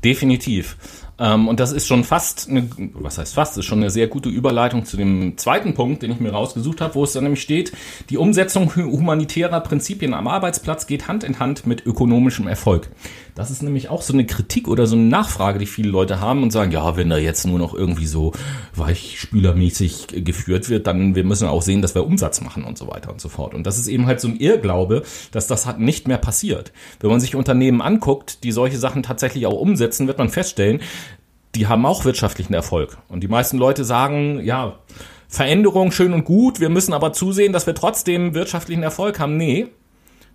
Definitiv. 0.04 0.78
Ähm, 1.18 1.48
und 1.48 1.60
das 1.60 1.72
ist 1.72 1.88
schon 1.88 2.04
fast, 2.04 2.50
eine, 2.50 2.70
was 2.94 3.18
heißt 3.18 3.36
fast, 3.36 3.58
ist 3.58 3.66
schon 3.66 3.80
eine 3.80 3.90
sehr 3.90 4.08
gute 4.08 4.30
Überleitung 4.30 4.86
zu 4.86 4.98
dem 4.98 5.38
zweiten 5.38 5.74
Punkt, 5.74 6.04
den 6.04 6.12
ich 6.12 6.20
mir 6.20 6.32
rausgesucht 6.32 6.82
habe, 6.82 6.96
wo 6.96 7.04
es 7.04 7.14
dann 7.14 7.24
nämlich 7.24 7.42
steht, 7.42 7.72
die 8.10 8.18
Umsetzung 8.18 8.76
humanitärer 8.76 9.62
Prinzipien 9.62 10.14
am 10.14 10.28
Arbeitsplatz 10.28 10.88
geht 10.88 11.08
Hand 11.08 11.24
in 11.24 11.40
Hand 11.40 11.66
mit 11.66 11.86
ökonomischem 11.86 12.48
Erfolg. 12.48 12.90
Das 13.36 13.52
ist 13.52 13.62
nämlich 13.62 13.90
auch 13.90 14.02
so 14.02 14.14
eine 14.14 14.26
Kritik 14.26 14.70
oder 14.70 14.88
so 14.88 14.96
eine 14.96 15.06
Nachfrage, 15.06 15.60
die 15.60 15.66
viele 15.66 15.90
Leute 15.90 16.22
haben 16.22 16.42
und 16.42 16.52
sagen, 16.52 16.72
ja, 16.72 16.96
wenn 16.96 17.10
da 17.10 17.18
jetzt 17.18 17.46
nur 17.46 17.60
noch 17.60 17.74
irgendwie 17.74 18.06
so 18.06 18.32
weichspülermäßig 18.76 20.24
geführt 20.24 20.70
wird, 20.70 20.88
dann 20.88 21.16
wir 21.16 21.26
müssen 21.26 21.48
auch 21.48 21.62
sehen, 21.62 21.82
dass 21.82 21.96
wir 21.96 22.06
Umsatz 22.06 22.40
machen 22.40 22.64
und 22.64 22.78
so 22.78 22.88
weiter 22.88 23.12
und 23.12 23.20
so 23.20 23.28
fort. 23.28 23.54
Und 23.54 23.68
das 23.68 23.78
ist 23.78 23.88
eben 23.90 24.06
halt 24.06 24.22
so 24.22 24.30
ein 24.30 24.38
Irrglaube, 24.38 25.04
dass 25.32 25.48
das 25.48 25.66
halt 25.66 25.80
nicht 25.80 26.08
mehr 26.08 26.18
passiert. 26.18 26.72
Wenn 27.02 27.10
man 27.10 27.20
sich 27.20 27.36
Unternehmen 27.36 27.82
anguckt, 27.82 28.44
die 28.46 28.54
solche 28.54 28.78
Sachen 28.78 29.04
tatsächlich 29.04 29.46
auch 29.48 29.60
umsetzen, 29.60 30.08
wird 30.08 30.18
man 30.18 30.30
feststellen, 30.30 30.80
die 31.56 31.68
haben 31.68 31.86
auch 31.86 32.06
wirtschaftlichen 32.06 32.54
Erfolg. 32.54 32.98
Und 33.08 33.22
die 33.22 33.28
meisten 33.28 33.58
Leute 33.58 33.84
sagen, 33.84 34.42
ja, 34.44 34.78
Veränderung 35.28 35.92
schön 35.92 36.14
und 36.14 36.26
gut, 36.26 36.60
wir 36.60 36.70
müssen 36.70 36.94
aber 36.94 37.14
zusehen, 37.14 37.54
dass 37.54 37.66
wir 37.66 37.76
trotzdem 37.76 38.34
wirtschaftlichen 38.34 38.84
Erfolg 38.84 39.20
haben. 39.20 39.38
Nee, 39.38 39.68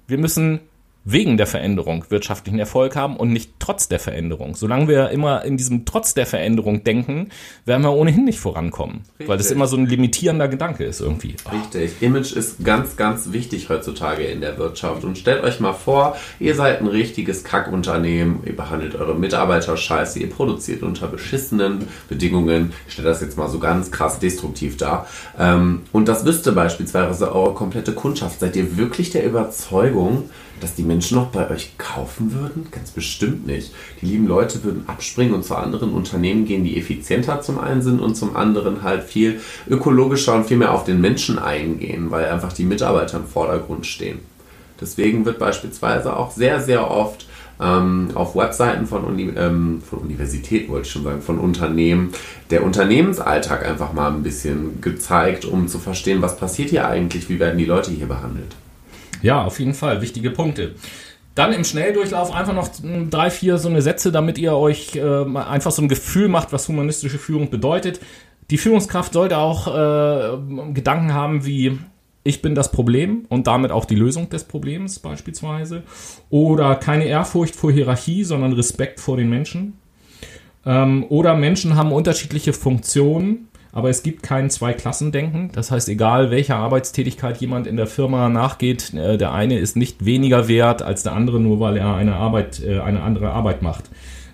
wir 0.06 0.18
müssen 0.18 0.60
wegen 1.04 1.36
der 1.36 1.46
Veränderung 1.46 2.04
wirtschaftlichen 2.10 2.58
Erfolg 2.58 2.94
haben 2.94 3.16
und 3.16 3.32
nicht 3.32 3.52
trotz 3.58 3.88
der 3.88 3.98
Veränderung. 3.98 4.54
Solange 4.54 4.88
wir 4.88 5.10
immer 5.10 5.44
in 5.44 5.56
diesem 5.56 5.84
trotz 5.86 6.12
der 6.14 6.26
Veränderung 6.26 6.84
denken, 6.84 7.30
werden 7.64 7.82
wir 7.82 7.92
ohnehin 7.92 8.24
nicht 8.24 8.38
vorankommen, 8.38 9.02
Richtig. 9.12 9.28
weil 9.28 9.38
das 9.38 9.50
immer 9.50 9.66
so 9.66 9.76
ein 9.76 9.86
limitierender 9.86 10.48
Gedanke 10.48 10.84
ist 10.84 11.00
irgendwie. 11.00 11.36
Richtig. 11.50 12.02
Image 12.02 12.32
ist 12.32 12.62
ganz, 12.64 12.96
ganz 12.96 13.32
wichtig 13.32 13.68
heutzutage 13.70 14.24
in 14.24 14.40
der 14.40 14.58
Wirtschaft 14.58 15.04
und 15.04 15.16
stellt 15.16 15.42
euch 15.42 15.58
mal 15.60 15.72
vor, 15.72 16.16
ihr 16.38 16.54
seid 16.54 16.80
ein 16.80 16.86
richtiges 16.86 17.44
Kackunternehmen, 17.44 18.40
ihr 18.44 18.54
behandelt 18.54 18.94
eure 18.94 19.14
Mitarbeiter 19.14 19.76
scheiße, 19.76 20.18
ihr 20.18 20.28
produziert 20.28 20.82
unter 20.82 21.08
beschissenen 21.08 21.88
Bedingungen, 22.08 22.72
ich 22.86 22.92
stelle 22.92 23.08
das 23.08 23.22
jetzt 23.22 23.38
mal 23.38 23.48
so 23.48 23.58
ganz 23.58 23.90
krass 23.90 24.18
destruktiv 24.18 24.76
dar 24.76 25.06
ähm, 25.38 25.82
und 25.92 26.08
das 26.08 26.26
wüsste 26.26 26.52
beispielsweise 26.52 27.34
eure 27.34 27.54
komplette 27.54 27.92
Kundschaft. 27.92 28.40
Seid 28.40 28.56
ihr 28.56 28.76
wirklich 28.76 29.10
der 29.10 29.24
Überzeugung, 29.24 30.28
dass 30.60 30.74
die 30.74 30.82
Menschen 30.82 31.16
noch 31.16 31.26
bei 31.26 31.50
euch 31.50 31.76
kaufen 31.78 32.32
würden? 32.34 32.66
Ganz 32.70 32.90
bestimmt 32.90 33.46
nicht. 33.46 33.72
Die 34.00 34.06
lieben 34.06 34.26
Leute 34.26 34.62
würden 34.62 34.84
abspringen 34.86 35.34
und 35.34 35.44
zu 35.44 35.56
anderen 35.56 35.92
Unternehmen 35.92 36.44
gehen, 36.44 36.64
die 36.64 36.78
effizienter 36.78 37.40
zum 37.40 37.58
einen 37.58 37.82
sind 37.82 38.00
und 38.00 38.14
zum 38.14 38.36
anderen 38.36 38.82
halt 38.82 39.02
viel 39.04 39.40
ökologischer 39.68 40.34
und 40.34 40.46
viel 40.46 40.56
mehr 40.56 40.72
auf 40.72 40.84
den 40.84 41.00
Menschen 41.00 41.38
eingehen, 41.38 42.10
weil 42.10 42.26
einfach 42.26 42.52
die 42.52 42.64
Mitarbeiter 42.64 43.18
im 43.18 43.26
Vordergrund 43.26 43.86
stehen. 43.86 44.20
Deswegen 44.80 45.24
wird 45.24 45.38
beispielsweise 45.38 46.16
auch 46.16 46.30
sehr, 46.30 46.60
sehr 46.60 46.90
oft 46.90 47.26
ähm, 47.60 48.08
auf 48.14 48.34
Webseiten 48.34 48.86
von, 48.86 49.04
Uni 49.04 49.30
ähm, 49.36 49.82
von 49.88 50.00
Universitäten, 50.00 50.72
wollte 50.72 50.86
ich 50.86 50.92
schon 50.92 51.04
sagen, 51.04 51.20
von 51.20 51.38
Unternehmen, 51.38 52.12
der 52.50 52.64
Unternehmensalltag 52.64 53.66
einfach 53.66 53.92
mal 53.92 54.10
ein 54.10 54.22
bisschen 54.22 54.80
gezeigt, 54.80 55.44
um 55.44 55.68
zu 55.68 55.78
verstehen, 55.78 56.22
was 56.22 56.36
passiert 56.36 56.70
hier 56.70 56.88
eigentlich, 56.88 57.28
wie 57.28 57.38
werden 57.38 57.58
die 57.58 57.66
Leute 57.66 57.90
hier 57.90 58.06
behandelt. 58.06 58.56
Ja, 59.22 59.44
auf 59.44 59.58
jeden 59.58 59.74
Fall. 59.74 60.02
Wichtige 60.02 60.30
Punkte. 60.30 60.74
Dann 61.34 61.52
im 61.52 61.64
Schnelldurchlauf 61.64 62.34
einfach 62.34 62.54
noch 62.54 62.68
drei, 63.08 63.30
vier 63.30 63.58
so 63.58 63.68
eine 63.68 63.82
Sätze, 63.82 64.12
damit 64.12 64.36
ihr 64.38 64.54
euch 64.54 64.96
äh, 64.96 65.24
einfach 65.36 65.70
so 65.70 65.82
ein 65.82 65.88
Gefühl 65.88 66.28
macht, 66.28 66.52
was 66.52 66.68
humanistische 66.68 67.18
Führung 67.18 67.50
bedeutet. 67.50 68.00
Die 68.50 68.58
Führungskraft 68.58 69.12
sollte 69.12 69.38
auch 69.38 69.68
äh, 69.68 70.72
Gedanken 70.72 71.14
haben 71.14 71.46
wie 71.46 71.78
ich 72.22 72.42
bin 72.42 72.54
das 72.54 72.70
Problem 72.70 73.24
und 73.28 73.46
damit 73.46 73.70
auch 73.70 73.86
die 73.86 73.94
Lösung 73.94 74.28
des 74.28 74.44
Problems 74.44 74.98
beispielsweise. 74.98 75.84
Oder 76.28 76.74
keine 76.74 77.04
Ehrfurcht 77.06 77.56
vor 77.56 77.72
Hierarchie, 77.72 78.24
sondern 78.24 78.52
Respekt 78.52 79.00
vor 79.00 79.16
den 79.16 79.30
Menschen. 79.30 79.78
Ähm, 80.66 81.06
oder 81.08 81.34
Menschen 81.34 81.76
haben 81.76 81.92
unterschiedliche 81.92 82.52
Funktionen 82.52 83.48
aber 83.72 83.90
es 83.90 84.02
gibt 84.02 84.22
kein 84.22 84.50
Zweiklassendenken. 84.50 85.50
Das 85.52 85.70
heißt, 85.70 85.88
egal 85.88 86.30
welcher 86.30 86.56
Arbeitstätigkeit 86.56 87.40
jemand 87.40 87.66
in 87.66 87.76
der 87.76 87.86
Firma 87.86 88.28
nachgeht, 88.28 88.94
äh, 88.94 89.16
der 89.16 89.32
eine 89.32 89.58
ist 89.58 89.76
nicht 89.76 90.04
weniger 90.04 90.48
wert 90.48 90.82
als 90.82 91.02
der 91.02 91.12
andere, 91.12 91.40
nur 91.40 91.60
weil 91.60 91.76
er 91.76 91.94
eine 91.94 92.16
Arbeit, 92.16 92.62
äh, 92.62 92.80
eine 92.80 93.02
andere 93.02 93.30
Arbeit 93.30 93.62
macht. 93.62 93.84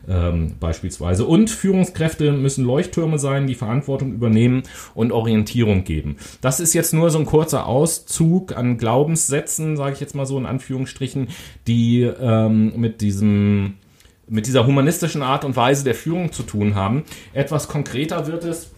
Ähm, 0.09 0.55
beispielsweise. 0.61 1.25
Und 1.25 1.51
Führungskräfte 1.51 2.31
müssen 2.31 2.65
Leuchttürme 2.65 3.19
sein, 3.19 3.49
die 3.49 3.57
Verantwortung 3.57 4.13
übernehmen 4.13 4.63
und 4.95 5.11
Orientierung 5.11 5.83
geben. 5.83 6.17
Das 6.41 6.61
ist 6.61 6.75
jetzt 6.75 6.95
nur 6.95 7.11
so 7.11 7.19
ein 7.19 7.27
kurzer 7.27 7.67
Auszug 7.67 8.57
an 8.57 8.79
Glaubenssätzen, 8.79 9.77
sage 9.77 9.95
ich 9.95 10.01
jetzt 10.01 10.15
mal 10.15 10.25
so 10.25 10.39
in 10.39 10.47
Anführungsstrichen, 10.47 11.27
die 11.67 12.03
ähm, 12.03 12.73
mit 12.77 13.01
diesem 13.01 13.75
mit 14.29 14.47
dieser 14.47 14.67
humanistischen 14.67 15.23
Art 15.23 15.45
und 15.45 15.55
Weise 15.57 15.85
der 15.85 15.95
Führung 15.95 16.33
zu 16.33 16.43
tun 16.43 16.75
haben. 16.75 17.05
Etwas 17.33 17.69
konkreter 17.69 18.27
wird 18.27 18.45
es 18.45 18.73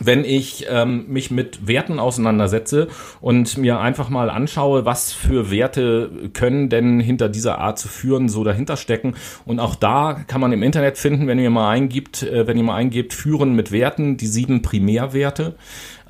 wenn 0.00 0.24
ich 0.24 0.66
ähm, 0.68 1.06
mich 1.08 1.30
mit 1.30 1.66
Werten 1.66 1.98
auseinandersetze 1.98 2.88
und 3.20 3.56
mir 3.58 3.80
einfach 3.80 4.08
mal 4.08 4.30
anschaue, 4.30 4.84
was 4.84 5.12
für 5.12 5.50
Werte 5.50 6.30
können 6.32 6.68
denn 6.68 7.00
hinter 7.00 7.28
dieser 7.28 7.58
Art 7.58 7.78
zu 7.78 7.88
führen 7.88 8.28
so 8.28 8.44
dahinter 8.44 8.76
stecken. 8.76 9.14
Und 9.44 9.60
auch 9.60 9.74
da 9.74 10.20
kann 10.26 10.40
man 10.40 10.52
im 10.52 10.62
Internet 10.62 10.98
finden, 10.98 11.26
wenn 11.26 11.38
ihr 11.38 11.50
mal 11.50 11.70
eingibt, 11.70 12.22
äh, 12.22 12.46
wenn 12.46 12.56
ihr 12.56 12.64
mal 12.64 12.76
eingebt, 12.76 13.12
führen 13.12 13.54
mit 13.54 13.72
Werten, 13.72 14.16
die 14.16 14.26
sieben 14.26 14.62
Primärwerte. 14.62 15.56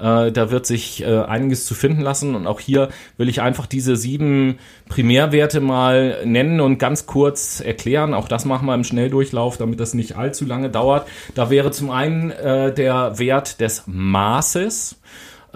Äh, 0.01 0.33
da 0.33 0.51
wird 0.51 0.67
sich 0.67 1.03
äh, 1.03 1.23
einiges 1.23 1.65
zu 1.67 1.75
finden 1.75 2.01
lassen. 2.01 2.35
Und 2.35 2.47
auch 2.47 2.61
hier 2.61 2.89
will 3.17 3.29
ich 3.29 3.41
einfach 3.41 3.67
diese 3.67 3.97
sieben 3.97 4.59
Primärwerte 4.89 5.61
mal 5.61 6.25
nennen 6.25 6.61
und 6.61 6.79
ganz 6.79 7.07
kurz 7.07 7.61
erklären. 7.61 8.15
Auch 8.15 8.29
das 8.29 8.45
machen 8.45 8.67
wir 8.67 8.75
im 8.75 8.85
Schnelldurchlauf, 8.85 9.57
damit 9.57 9.81
das 9.81 9.95
nicht 9.95 10.17
allzu 10.17 10.45
lange 10.45 10.71
dauert. 10.71 11.09
Da 11.35 11.51
wäre 11.51 11.71
zum 11.71 11.91
einen 11.91 12.31
äh, 12.31 12.73
der 12.73 13.19
Wert 13.19 13.61
des 13.61 13.85
Maßes. 13.87 14.97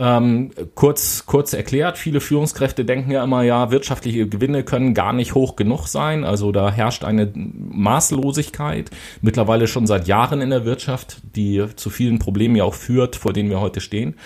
Ähm, 0.05 0.51
kurz, 0.75 1.27
kurz 1.27 1.53
erklärt, 1.53 1.97
viele 1.97 2.21
Führungskräfte 2.21 2.85
denken 2.85 3.13
ja 3.13 3.23
immer, 3.23 3.45
ja, 3.45 3.71
wirtschaftliche 3.71 4.27
Gewinne 4.27 4.65
können 4.65 4.95
gar 4.95 5.13
nicht 5.13 5.37
hoch 5.37 5.55
genug 5.55 5.87
sein. 5.87 6.25
Also 6.25 6.51
da 6.51 6.73
herrscht 6.73 7.05
eine 7.05 7.33
Maßlosigkeit, 7.37 8.91
mittlerweile 9.21 9.69
schon 9.69 9.87
seit 9.87 10.09
Jahren 10.09 10.41
in 10.41 10.51
der 10.51 10.65
Wirtschaft, 10.65 11.19
die 11.37 11.65
zu 11.77 11.89
vielen 11.89 12.19
Problemen 12.19 12.57
ja 12.57 12.65
auch 12.65 12.75
führt, 12.75 13.15
vor 13.15 13.33
denen 13.33 13.49
wir 13.49 13.61
heute 13.61 13.81
stehen. 13.81 14.17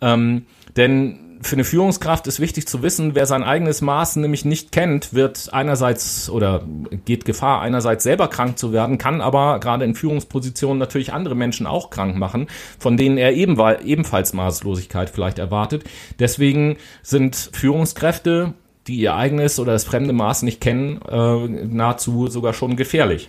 Ähm, 0.00 0.46
denn 0.76 1.18
für 1.42 1.56
eine 1.56 1.64
Führungskraft 1.64 2.26
ist 2.26 2.40
wichtig 2.40 2.66
zu 2.66 2.82
wissen, 2.82 3.14
wer 3.14 3.26
sein 3.26 3.42
eigenes 3.42 3.80
Maß 3.80 4.16
nämlich 4.16 4.44
nicht 4.44 4.72
kennt, 4.72 5.14
wird 5.14 5.52
einerseits 5.52 6.30
oder 6.30 6.64
geht 7.04 7.24
Gefahr, 7.24 7.60
einerseits 7.60 8.04
selber 8.04 8.28
krank 8.28 8.58
zu 8.58 8.72
werden, 8.72 8.98
kann 8.98 9.20
aber 9.20 9.60
gerade 9.60 9.84
in 9.84 9.94
Führungspositionen 9.94 10.78
natürlich 10.78 11.12
andere 11.12 11.34
Menschen 11.34 11.66
auch 11.66 11.90
krank 11.90 12.16
machen, 12.16 12.48
von 12.78 12.96
denen 12.96 13.18
er 13.18 13.32
ebenfalls 13.32 14.32
Maßlosigkeit 14.32 15.10
vielleicht 15.10 15.38
erwartet. 15.38 15.84
Deswegen 16.18 16.76
sind 17.02 17.50
Führungskräfte, 17.52 18.54
die 18.86 18.96
ihr 18.96 19.14
eigenes 19.14 19.58
oder 19.58 19.72
das 19.72 19.84
fremde 19.84 20.12
Maß 20.12 20.42
nicht 20.42 20.60
kennen, 20.60 21.00
äh, 21.02 21.48
nahezu 21.66 22.28
sogar 22.28 22.52
schon 22.52 22.76
gefährlich. 22.76 23.28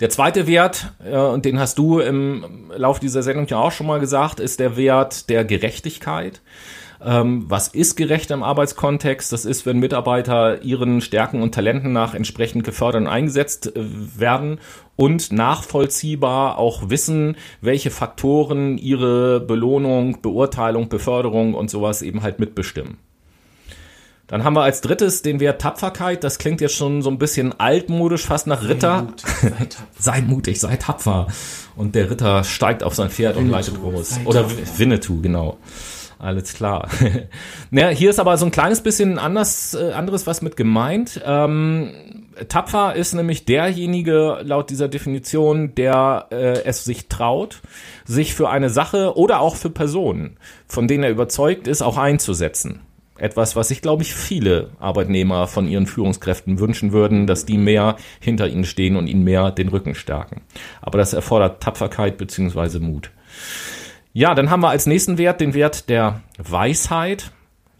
Der 0.00 0.10
zweite 0.10 0.46
Wert, 0.46 0.92
äh, 1.04 1.16
und 1.16 1.44
den 1.44 1.58
hast 1.58 1.78
du 1.78 2.00
im 2.00 2.70
Lauf 2.76 3.00
dieser 3.00 3.22
Sendung 3.22 3.46
ja 3.46 3.58
auch 3.58 3.72
schon 3.72 3.86
mal 3.86 4.00
gesagt, 4.00 4.40
ist 4.40 4.60
der 4.60 4.76
Wert 4.76 5.28
der 5.30 5.44
Gerechtigkeit. 5.44 6.42
Ähm, 7.04 7.44
was 7.48 7.68
ist 7.68 7.96
gerecht 7.96 8.30
im 8.30 8.42
Arbeitskontext? 8.42 9.32
Das 9.32 9.44
ist, 9.44 9.66
wenn 9.66 9.78
Mitarbeiter 9.78 10.62
ihren 10.62 11.00
Stärken 11.00 11.42
und 11.42 11.54
Talenten 11.54 11.92
nach 11.92 12.14
entsprechend 12.14 12.64
gefördert 12.64 13.02
und 13.02 13.08
eingesetzt 13.08 13.76
äh, 13.76 13.80
werden 14.18 14.58
und 14.96 15.32
nachvollziehbar 15.32 16.58
auch 16.58 16.88
wissen, 16.88 17.36
welche 17.60 17.90
Faktoren 17.90 18.78
ihre 18.78 19.40
Belohnung, 19.40 20.22
Beurteilung, 20.22 20.88
Beförderung 20.88 21.54
und 21.54 21.68
sowas 21.68 22.00
eben 22.00 22.22
halt 22.22 22.38
mitbestimmen. 22.38 22.98
Dann 24.26 24.42
haben 24.42 24.54
wir 24.54 24.62
als 24.62 24.80
drittes 24.80 25.22
den 25.22 25.38
Wert 25.38 25.60
Tapferkeit. 25.60 26.24
Das 26.24 26.38
klingt 26.38 26.60
jetzt 26.60 26.74
schon 26.74 27.02
so 27.02 27.10
ein 27.10 27.18
bisschen 27.18 27.58
altmodisch, 27.60 28.24
fast 28.24 28.46
nach 28.46 28.66
Ritter. 28.66 29.08
Sei, 29.40 29.52
sei, 29.98 30.20
mutig, 30.22 30.60
sei 30.60 30.76
tapfer. 30.76 31.26
Und 31.76 31.94
der 31.94 32.10
Ritter 32.10 32.42
steigt 32.44 32.82
auf 32.82 32.94
sein 32.94 33.10
Pferd 33.10 33.36
Winnetou, 33.36 33.44
und 33.44 33.50
leitet 33.50 33.82
los. 33.82 34.20
Oder 34.24 34.46
Winnetou, 34.78 35.20
genau. 35.20 35.58
Alles 36.18 36.54
klar. 36.54 36.88
naja, 37.70 37.88
hier 37.88 38.08
ist 38.08 38.18
aber 38.18 38.38
so 38.38 38.46
ein 38.46 38.50
kleines 38.50 38.80
bisschen 38.80 39.18
anders, 39.18 39.74
äh, 39.74 39.92
anderes 39.92 40.26
was 40.26 40.40
mit 40.40 40.56
gemeint. 40.56 41.20
Ähm, 41.22 41.90
tapfer 42.48 42.94
ist 42.94 43.12
nämlich 43.12 43.44
derjenige 43.44 44.38
laut 44.42 44.70
dieser 44.70 44.88
Definition, 44.88 45.74
der 45.74 46.28
äh, 46.30 46.62
es 46.64 46.84
sich 46.84 47.08
traut, 47.08 47.60
sich 48.06 48.34
für 48.34 48.48
eine 48.48 48.70
Sache 48.70 49.18
oder 49.18 49.40
auch 49.40 49.56
für 49.56 49.68
Personen, 49.68 50.38
von 50.66 50.88
denen 50.88 51.04
er 51.04 51.10
überzeugt 51.10 51.68
ist, 51.68 51.82
auch 51.82 51.98
einzusetzen. 51.98 52.80
Etwas, 53.16 53.54
was 53.54 53.68
sich, 53.68 53.80
glaube 53.80 54.02
ich, 54.02 54.14
viele 54.14 54.70
Arbeitnehmer 54.80 55.46
von 55.46 55.68
ihren 55.68 55.86
Führungskräften 55.86 56.58
wünschen 56.58 56.92
würden, 56.92 57.26
dass 57.26 57.46
die 57.46 57.58
mehr 57.58 57.96
hinter 58.20 58.48
ihnen 58.48 58.64
stehen 58.64 58.96
und 58.96 59.06
ihnen 59.06 59.22
mehr 59.22 59.52
den 59.52 59.68
Rücken 59.68 59.94
stärken. 59.94 60.42
Aber 60.82 60.98
das 60.98 61.12
erfordert 61.12 61.62
Tapferkeit 61.62 62.18
beziehungsweise 62.18 62.80
Mut. 62.80 63.10
Ja, 64.12 64.34
dann 64.34 64.50
haben 64.50 64.60
wir 64.60 64.68
als 64.68 64.86
nächsten 64.86 65.18
Wert 65.18 65.40
den 65.40 65.54
Wert 65.54 65.88
der 65.88 66.22
Weisheit. 66.38 67.32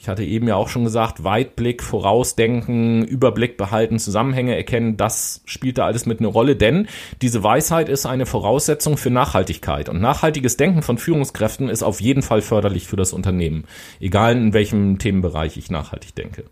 Ich 0.05 0.09
hatte 0.11 0.23
eben 0.23 0.47
ja 0.47 0.57
auch 0.57 0.69
schon 0.69 0.85
gesagt, 0.85 1.25
Weitblick, 1.25 1.83
Vorausdenken, 1.83 3.07
Überblick 3.07 3.57
behalten, 3.57 3.99
Zusammenhänge 3.99 4.55
erkennen, 4.55 4.99
das 4.99 5.41
spielt 5.47 5.79
da 5.79 5.87
alles 5.87 6.05
mit 6.05 6.19
eine 6.19 6.29
Rolle, 6.29 6.57
denn 6.57 6.89
diese 7.23 7.43
Weisheit 7.43 7.89
ist 7.89 8.05
eine 8.05 8.27
Voraussetzung 8.27 8.99
für 8.99 9.09
Nachhaltigkeit. 9.09 9.89
Und 9.89 10.03
nachhaltiges 10.03 10.59
Denken 10.59 10.83
von 10.83 10.99
Führungskräften 10.99 11.71
ist 11.71 11.83
auf 11.83 12.03
jeden 12.03 12.21
Fall 12.21 12.43
förderlich 12.43 12.87
für 12.87 12.97
das 12.97 13.15
Unternehmen, 13.15 13.65
egal 13.99 14.37
in 14.37 14.53
welchem 14.53 14.99
Themenbereich 14.99 15.57
ich 15.57 15.71
nachhaltig 15.71 16.15
denke. 16.15 16.45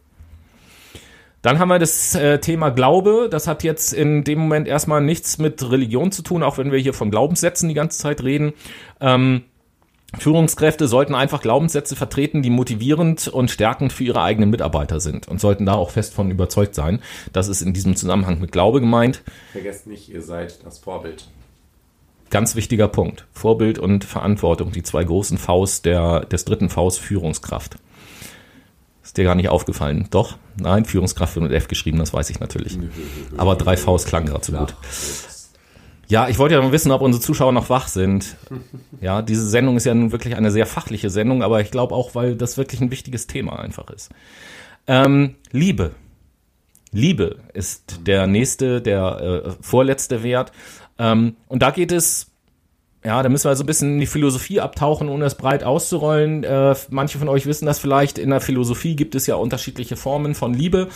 Dann 1.42 1.58
haben 1.58 1.68
wir 1.68 1.78
das 1.78 2.14
äh, 2.14 2.38
Thema 2.38 2.70
Glaube. 2.70 3.28
Das 3.30 3.46
hat 3.48 3.64
jetzt 3.64 3.92
in 3.92 4.24
dem 4.24 4.38
Moment 4.38 4.66
erstmal 4.66 5.02
nichts 5.02 5.36
mit 5.36 5.70
Religion 5.70 6.10
zu 6.10 6.22
tun, 6.22 6.42
auch 6.42 6.56
wenn 6.56 6.72
wir 6.72 6.78
hier 6.78 6.94
von 6.94 7.10
Glaubenssätzen 7.10 7.68
die 7.68 7.74
ganze 7.74 7.98
Zeit 7.98 8.22
reden. 8.22 8.54
Ähm, 8.98 9.42
Führungskräfte 10.18 10.88
sollten 10.88 11.14
einfach 11.14 11.40
Glaubenssätze 11.40 11.96
vertreten, 11.96 12.42
die 12.42 12.50
motivierend 12.50 13.28
und 13.28 13.50
stärkend 13.50 13.92
für 13.92 14.04
ihre 14.04 14.22
eigenen 14.22 14.50
Mitarbeiter 14.50 15.00
sind 15.00 15.26
und 15.26 15.40
sollten 15.40 15.66
da 15.66 15.74
auch 15.74 15.90
fest 15.90 16.14
von 16.14 16.30
überzeugt 16.30 16.74
sein. 16.74 17.00
Das 17.32 17.48
ist 17.48 17.62
in 17.62 17.72
diesem 17.72 17.96
Zusammenhang 17.96 18.38
mit 18.38 18.52
Glaube 18.52 18.80
gemeint. 18.80 19.22
Vergesst 19.52 19.86
nicht, 19.86 20.08
ihr 20.10 20.22
seid 20.22 20.64
das 20.64 20.78
Vorbild. 20.78 21.28
Ganz 22.30 22.56
wichtiger 22.56 22.88
Punkt. 22.88 23.26
Vorbild 23.32 23.78
und 23.78 24.04
Verantwortung, 24.04 24.72
die 24.72 24.82
zwei 24.82 25.04
großen 25.04 25.38
Vs 25.38 25.82
der, 25.82 26.20
des 26.20 26.44
dritten 26.44 26.68
Vs 26.68 26.98
Führungskraft. 26.98 27.76
Ist 29.02 29.16
dir 29.16 29.24
gar 29.24 29.34
nicht 29.34 29.48
aufgefallen? 29.48 30.08
Doch? 30.10 30.38
Nein, 30.56 30.84
Führungskraft 30.84 31.34
wird 31.34 31.42
mit 31.42 31.52
F 31.52 31.68
geschrieben, 31.68 31.98
das 31.98 32.14
weiß 32.14 32.30
ich 32.30 32.40
natürlich. 32.40 32.78
Aber 33.36 33.56
drei 33.56 33.76
Vs 33.76 34.04
klang 34.04 34.26
gerade 34.26 34.44
so 34.44 34.52
gut. 34.52 34.74
Ja, 36.12 36.28
ich 36.28 36.38
wollte 36.38 36.56
ja 36.56 36.60
noch 36.60 36.72
wissen, 36.72 36.92
ob 36.92 37.00
unsere 37.00 37.22
Zuschauer 37.22 37.52
noch 37.52 37.70
wach 37.70 37.88
sind. 37.88 38.36
Ja, 39.00 39.22
diese 39.22 39.48
Sendung 39.48 39.78
ist 39.78 39.86
ja 39.86 39.94
nun 39.94 40.12
wirklich 40.12 40.36
eine 40.36 40.50
sehr 40.50 40.66
fachliche 40.66 41.08
Sendung, 41.08 41.42
aber 41.42 41.62
ich 41.62 41.70
glaube 41.70 41.94
auch, 41.94 42.14
weil 42.14 42.36
das 42.36 42.58
wirklich 42.58 42.82
ein 42.82 42.90
wichtiges 42.90 43.26
Thema 43.26 43.58
einfach 43.58 43.88
ist. 43.88 44.10
Ähm, 44.86 45.36
Liebe. 45.52 45.92
Liebe 46.90 47.36
ist 47.54 48.00
der 48.06 48.26
nächste, 48.26 48.82
der 48.82 49.44
äh, 49.46 49.50
vorletzte 49.62 50.22
Wert. 50.22 50.52
Ähm, 50.98 51.36
und 51.48 51.62
da 51.62 51.70
geht 51.70 51.92
es, 51.92 52.30
ja, 53.02 53.22
da 53.22 53.30
müssen 53.30 53.48
wir 53.48 53.56
so 53.56 53.62
ein 53.62 53.66
bisschen 53.66 53.94
in 53.94 54.00
die 54.00 54.06
Philosophie 54.06 54.60
abtauchen, 54.60 55.08
ohne 55.08 55.24
es 55.24 55.36
breit 55.36 55.64
auszurollen. 55.64 56.44
Äh, 56.44 56.74
manche 56.90 57.16
von 57.16 57.30
euch 57.30 57.46
wissen 57.46 57.64
das 57.64 57.78
vielleicht. 57.78 58.18
In 58.18 58.28
der 58.28 58.42
Philosophie 58.42 58.96
gibt 58.96 59.14
es 59.14 59.26
ja 59.26 59.36
unterschiedliche 59.36 59.96
Formen 59.96 60.34
von 60.34 60.52
Liebe. 60.52 60.88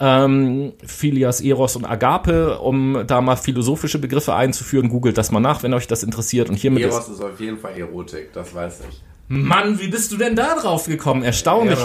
Ähm, 0.00 0.72
Philias, 0.84 1.40
Eros 1.40 1.76
und 1.76 1.84
Agape, 1.84 2.58
um 2.60 3.04
da 3.06 3.20
mal 3.20 3.36
philosophische 3.36 3.98
Begriffe 3.98 4.34
einzuführen. 4.34 4.88
Googelt 4.88 5.18
das 5.18 5.30
mal 5.32 5.40
nach, 5.40 5.62
wenn 5.62 5.74
euch 5.74 5.86
das 5.86 6.02
interessiert. 6.02 6.48
Und 6.48 6.56
hiermit 6.56 6.84
Eros 6.84 7.08
ist, 7.08 7.20
auf 7.20 7.40
jeden 7.40 7.58
Fall 7.58 7.76
Erotik, 7.76 8.32
das 8.32 8.54
weiß 8.54 8.82
ich. 8.88 9.02
Mann, 9.28 9.78
wie 9.78 9.88
bist 9.88 10.10
du 10.10 10.16
denn 10.16 10.34
da 10.34 10.54
drauf 10.54 10.86
gekommen? 10.86 11.22
Erstaunlich. 11.22 11.78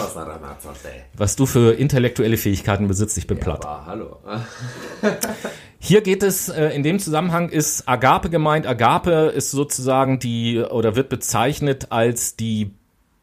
Was 1.17 1.35
du 1.35 1.45
für 1.45 1.73
intellektuelle 1.73 2.37
Fähigkeiten 2.37 2.87
besitzt, 2.87 3.17
ich 3.17 3.27
bin 3.27 3.37
ja, 3.37 3.43
platt. 3.43 3.65
Aber 3.65 3.85
hallo. 3.85 4.17
Hier 5.79 5.99
geht 5.99 6.23
es, 6.23 6.47
äh, 6.47 6.69
in 6.69 6.83
dem 6.83 6.99
Zusammenhang 6.99 7.49
ist 7.49 7.89
Agape 7.89 8.29
gemeint. 8.29 8.65
Agape 8.65 9.33
ist 9.35 9.51
sozusagen 9.51 10.19
die, 10.19 10.59
oder 10.59 10.95
wird 10.95 11.09
bezeichnet 11.09 11.87
als 11.89 12.37
die 12.37 12.71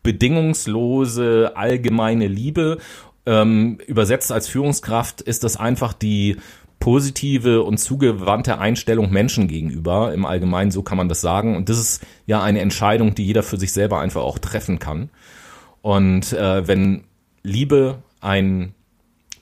bedingungslose 0.02 1.52
allgemeine 1.54 2.26
Liebe. 2.26 2.76
Ähm, 3.30 3.78
übersetzt 3.86 4.32
als 4.32 4.48
Führungskraft 4.48 5.20
ist 5.20 5.44
das 5.44 5.56
einfach 5.56 5.92
die 5.92 6.38
positive 6.80 7.62
und 7.62 7.78
zugewandte 7.78 8.58
Einstellung 8.58 9.12
Menschen 9.12 9.46
gegenüber. 9.46 10.12
Im 10.12 10.26
Allgemeinen, 10.26 10.72
so 10.72 10.82
kann 10.82 10.98
man 10.98 11.08
das 11.08 11.20
sagen. 11.20 11.54
Und 11.54 11.68
das 11.68 11.78
ist 11.78 12.02
ja 12.26 12.42
eine 12.42 12.58
Entscheidung, 12.58 13.14
die 13.14 13.24
jeder 13.24 13.44
für 13.44 13.56
sich 13.56 13.72
selber 13.72 14.00
einfach 14.00 14.22
auch 14.22 14.38
treffen 14.38 14.80
kann. 14.80 15.10
Und 15.80 16.32
äh, 16.32 16.66
wenn 16.66 17.04
Liebe 17.44 18.02
ein 18.20 18.74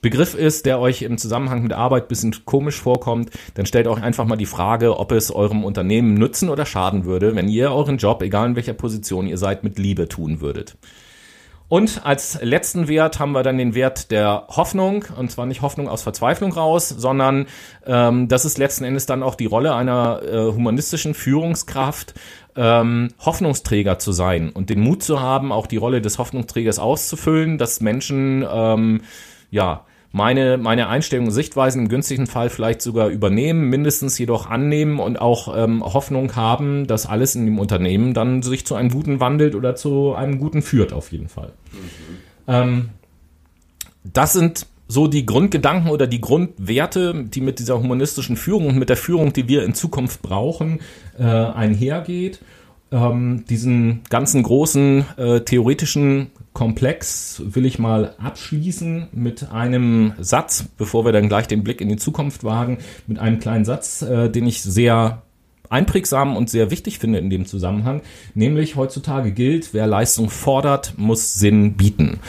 Begriff 0.01 0.35
ist, 0.35 0.67
der 0.67 0.79
euch 0.79 1.01
im 1.01 1.17
Zusammenhang 1.17 1.63
mit 1.63 1.73
Arbeit 1.73 2.09
bisschen 2.09 2.45
komisch 2.45 2.79
vorkommt, 2.79 3.31
dann 3.55 3.65
stellt 3.65 3.87
euch 3.87 4.03
einfach 4.03 4.25
mal 4.25 4.35
die 4.35 4.45
Frage, 4.45 4.99
ob 4.99 5.11
es 5.11 5.31
eurem 5.31 5.63
Unternehmen 5.63 6.13
nützen 6.13 6.49
oder 6.49 6.67
schaden 6.67 7.05
würde, 7.05 7.35
wenn 7.35 7.49
ihr 7.49 7.71
euren 7.71 7.97
Job, 7.97 8.21
egal 8.21 8.49
in 8.49 8.55
welcher 8.55 8.73
Position 8.73 9.25
ihr 9.25 9.39
seid, 9.39 9.63
mit 9.63 9.79
Liebe 9.79 10.07
tun 10.07 10.41
würdet. 10.41 10.77
Und 11.69 12.03
als 12.03 12.41
letzten 12.41 12.87
Wert 12.87 13.19
haben 13.19 13.31
wir 13.31 13.43
dann 13.43 13.59
den 13.59 13.75
Wert 13.75 14.09
der 14.09 14.45
Hoffnung, 14.49 15.05
und 15.15 15.31
zwar 15.31 15.45
nicht 15.45 15.61
Hoffnung 15.61 15.87
aus 15.87 16.01
Verzweiflung 16.01 16.51
raus, 16.51 16.89
sondern 16.89 17.45
ähm, 17.85 18.27
das 18.27 18.43
ist 18.43 18.57
letzten 18.57 18.85
Endes 18.85 19.05
dann 19.05 19.21
auch 19.21 19.35
die 19.35 19.45
Rolle 19.45 19.75
einer 19.75 20.21
äh, 20.23 20.51
humanistischen 20.51 21.13
Führungskraft, 21.13 22.15
ähm, 22.55 23.09
Hoffnungsträger 23.19 23.99
zu 23.99 24.11
sein 24.11 24.49
und 24.49 24.71
den 24.71 24.79
Mut 24.79 25.03
zu 25.03 25.21
haben, 25.21 25.51
auch 25.51 25.67
die 25.67 25.77
Rolle 25.77 26.01
des 26.01 26.17
Hoffnungsträgers 26.17 26.79
auszufüllen, 26.79 27.59
dass 27.59 27.81
Menschen 27.81 28.43
ähm, 28.51 29.01
ja 29.51 29.85
meine, 30.11 30.57
meine 30.57 30.87
Einstellung 30.87 31.27
und 31.27 31.31
Sichtweisen 31.31 31.83
im 31.83 31.87
günstigen 31.87 32.25
Fall 32.25 32.49
vielleicht 32.49 32.81
sogar 32.81 33.09
übernehmen, 33.09 33.69
mindestens 33.69 34.17
jedoch 34.17 34.49
annehmen 34.49 34.99
und 34.99 35.21
auch 35.21 35.55
ähm, 35.55 35.83
Hoffnung 35.83 36.35
haben, 36.35 36.87
dass 36.87 37.05
alles 37.05 37.35
in 37.35 37.45
dem 37.45 37.59
Unternehmen 37.59 38.13
dann 38.13 38.41
sich 38.41 38.65
zu 38.65 38.75
einem 38.75 38.89
Guten 38.89 39.19
wandelt 39.19 39.53
oder 39.55 39.75
zu 39.75 40.15
einem 40.15 40.39
Guten 40.39 40.61
führt, 40.61 40.93
auf 40.93 41.11
jeden 41.11 41.29
Fall. 41.29 41.53
Mhm. 41.71 42.17
Ähm, 42.47 42.89
das 44.03 44.33
sind 44.33 44.65
so 44.87 45.07
die 45.07 45.25
Grundgedanken 45.25 45.91
oder 45.91 46.07
die 46.07 46.19
Grundwerte, 46.19 47.25
die 47.25 47.41
mit 47.41 47.59
dieser 47.59 47.79
humanistischen 47.79 48.35
Führung 48.35 48.67
und 48.67 48.77
mit 48.79 48.89
der 48.89 48.97
Führung, 48.97 49.33
die 49.33 49.47
wir 49.47 49.63
in 49.63 49.75
Zukunft 49.75 50.23
brauchen, 50.23 50.79
äh, 51.19 51.23
einhergeht. 51.23 52.39
Ähm, 52.91 53.45
diesen 53.47 54.01
ganzen 54.09 54.41
großen 54.41 55.05
äh, 55.17 55.41
theoretischen 55.41 56.31
Komplex 56.59 57.41
will 57.45 57.65
ich 57.65 57.79
mal 57.79 58.15
abschließen 58.21 59.07
mit 59.13 59.49
einem 59.49 60.11
Satz, 60.19 60.65
bevor 60.77 61.05
wir 61.05 61.13
dann 61.13 61.29
gleich 61.29 61.47
den 61.47 61.63
Blick 61.63 61.79
in 61.79 61.87
die 61.87 61.95
Zukunft 61.95 62.43
wagen, 62.43 62.79
mit 63.07 63.17
einem 63.17 63.39
kleinen 63.39 63.63
Satz, 63.63 64.01
äh, 64.01 64.29
den 64.29 64.45
ich 64.45 64.61
sehr 64.61 65.21
einprägsam 65.69 66.35
und 66.35 66.49
sehr 66.49 66.69
wichtig 66.69 66.99
finde 66.99 67.19
in 67.19 67.29
dem 67.29 67.45
Zusammenhang, 67.45 68.01
nämlich 68.33 68.75
heutzutage 68.75 69.31
gilt, 69.31 69.73
wer 69.73 69.87
Leistung 69.87 70.29
fordert, 70.29 70.95
muss 70.97 71.35
Sinn 71.35 71.77
bieten. 71.77 72.19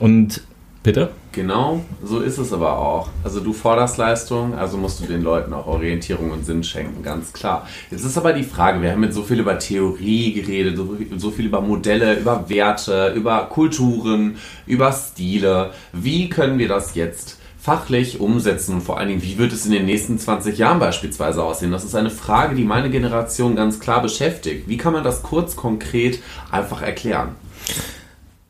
Und 0.00 0.42
Bitte? 0.82 1.10
Genau, 1.32 1.80
so 2.02 2.18
ist 2.18 2.38
es 2.38 2.52
aber 2.52 2.76
auch. 2.78 3.08
Also 3.22 3.38
du 3.38 3.52
forderst 3.52 3.98
Leistung, 3.98 4.54
also 4.54 4.76
musst 4.76 5.00
du 5.00 5.06
den 5.06 5.22
Leuten 5.22 5.52
auch 5.52 5.68
Orientierung 5.68 6.32
und 6.32 6.44
Sinn 6.44 6.64
schenken, 6.64 7.04
ganz 7.04 7.32
klar. 7.32 7.68
Jetzt 7.88 8.04
ist 8.04 8.18
aber 8.18 8.32
die 8.32 8.42
Frage, 8.42 8.82
wir 8.82 8.90
haben 8.90 9.04
jetzt 9.04 9.14
so 9.14 9.22
viel 9.22 9.38
über 9.38 9.56
Theorie 9.56 10.32
geredet, 10.32 10.76
so, 11.18 11.30
viel 11.30 11.46
über 11.46 11.60
Modelle, 11.60 12.18
über 12.18 12.48
Werte, 12.48 13.12
über 13.14 13.46
Kulturen, 13.46 14.38
über 14.66 14.92
Stile. 14.92 15.70
Wie 15.92 16.28
können 16.28 16.58
wir 16.58 16.66
das 16.66 16.96
jetzt 16.96 17.38
fachlich 17.60 18.18
umsetzen 18.18 18.74
und 18.76 18.80
vor 18.80 18.98
allen 18.98 19.10
Dingen, 19.10 19.22
wie 19.22 19.38
wird 19.38 19.52
es 19.52 19.66
in 19.66 19.72
den 19.72 19.84
nächsten 19.84 20.18
20 20.18 20.58
Jahren 20.58 20.80
beispielsweise 20.80 21.44
aussehen? 21.44 21.70
Das 21.70 21.84
ist 21.84 21.94
eine 21.94 22.10
Frage, 22.10 22.56
die 22.56 22.64
meine 22.64 22.90
Generation 22.90 23.54
ganz 23.54 23.78
klar 23.78 24.02
beschäftigt. 24.02 24.66
Wie 24.66 24.78
kann 24.78 24.94
man 24.94 25.04
das 25.04 25.22
kurz 25.22 25.54
konkret 25.54 26.20
einfach 26.50 26.82
erklären? 26.82 27.36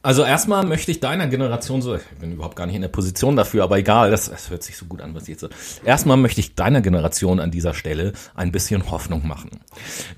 Also 0.02 0.24
erstmal 0.24 0.64
möchte 0.64 0.90
ich 0.90 1.00
deiner 1.00 1.26
Generation 1.26 1.82
so, 1.82 1.94
ich 1.94 2.02
bin 2.18 2.32
überhaupt 2.32 2.56
gar 2.56 2.66
nicht 2.66 2.76
in 2.76 2.80
der 2.80 2.88
Position 2.88 3.36
dafür, 3.36 3.64
aber 3.64 3.76
egal, 3.76 4.10
das, 4.10 4.30
das 4.30 4.48
hört 4.48 4.62
sich 4.62 4.78
so 4.78 4.86
gut 4.86 5.02
an, 5.02 5.14
was 5.14 5.28
jetzt 5.28 5.40
so. 5.40 5.48
Erstmal 5.84 6.16
möchte 6.16 6.40
ich 6.40 6.54
deiner 6.54 6.80
Generation 6.80 7.38
an 7.38 7.50
dieser 7.50 7.74
Stelle 7.74 8.14
ein 8.34 8.50
bisschen 8.50 8.90
Hoffnung 8.90 9.26
machen. 9.26 9.50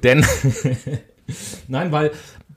Denn, 0.04 0.24
nein, 1.68 1.90
weil 1.90 2.12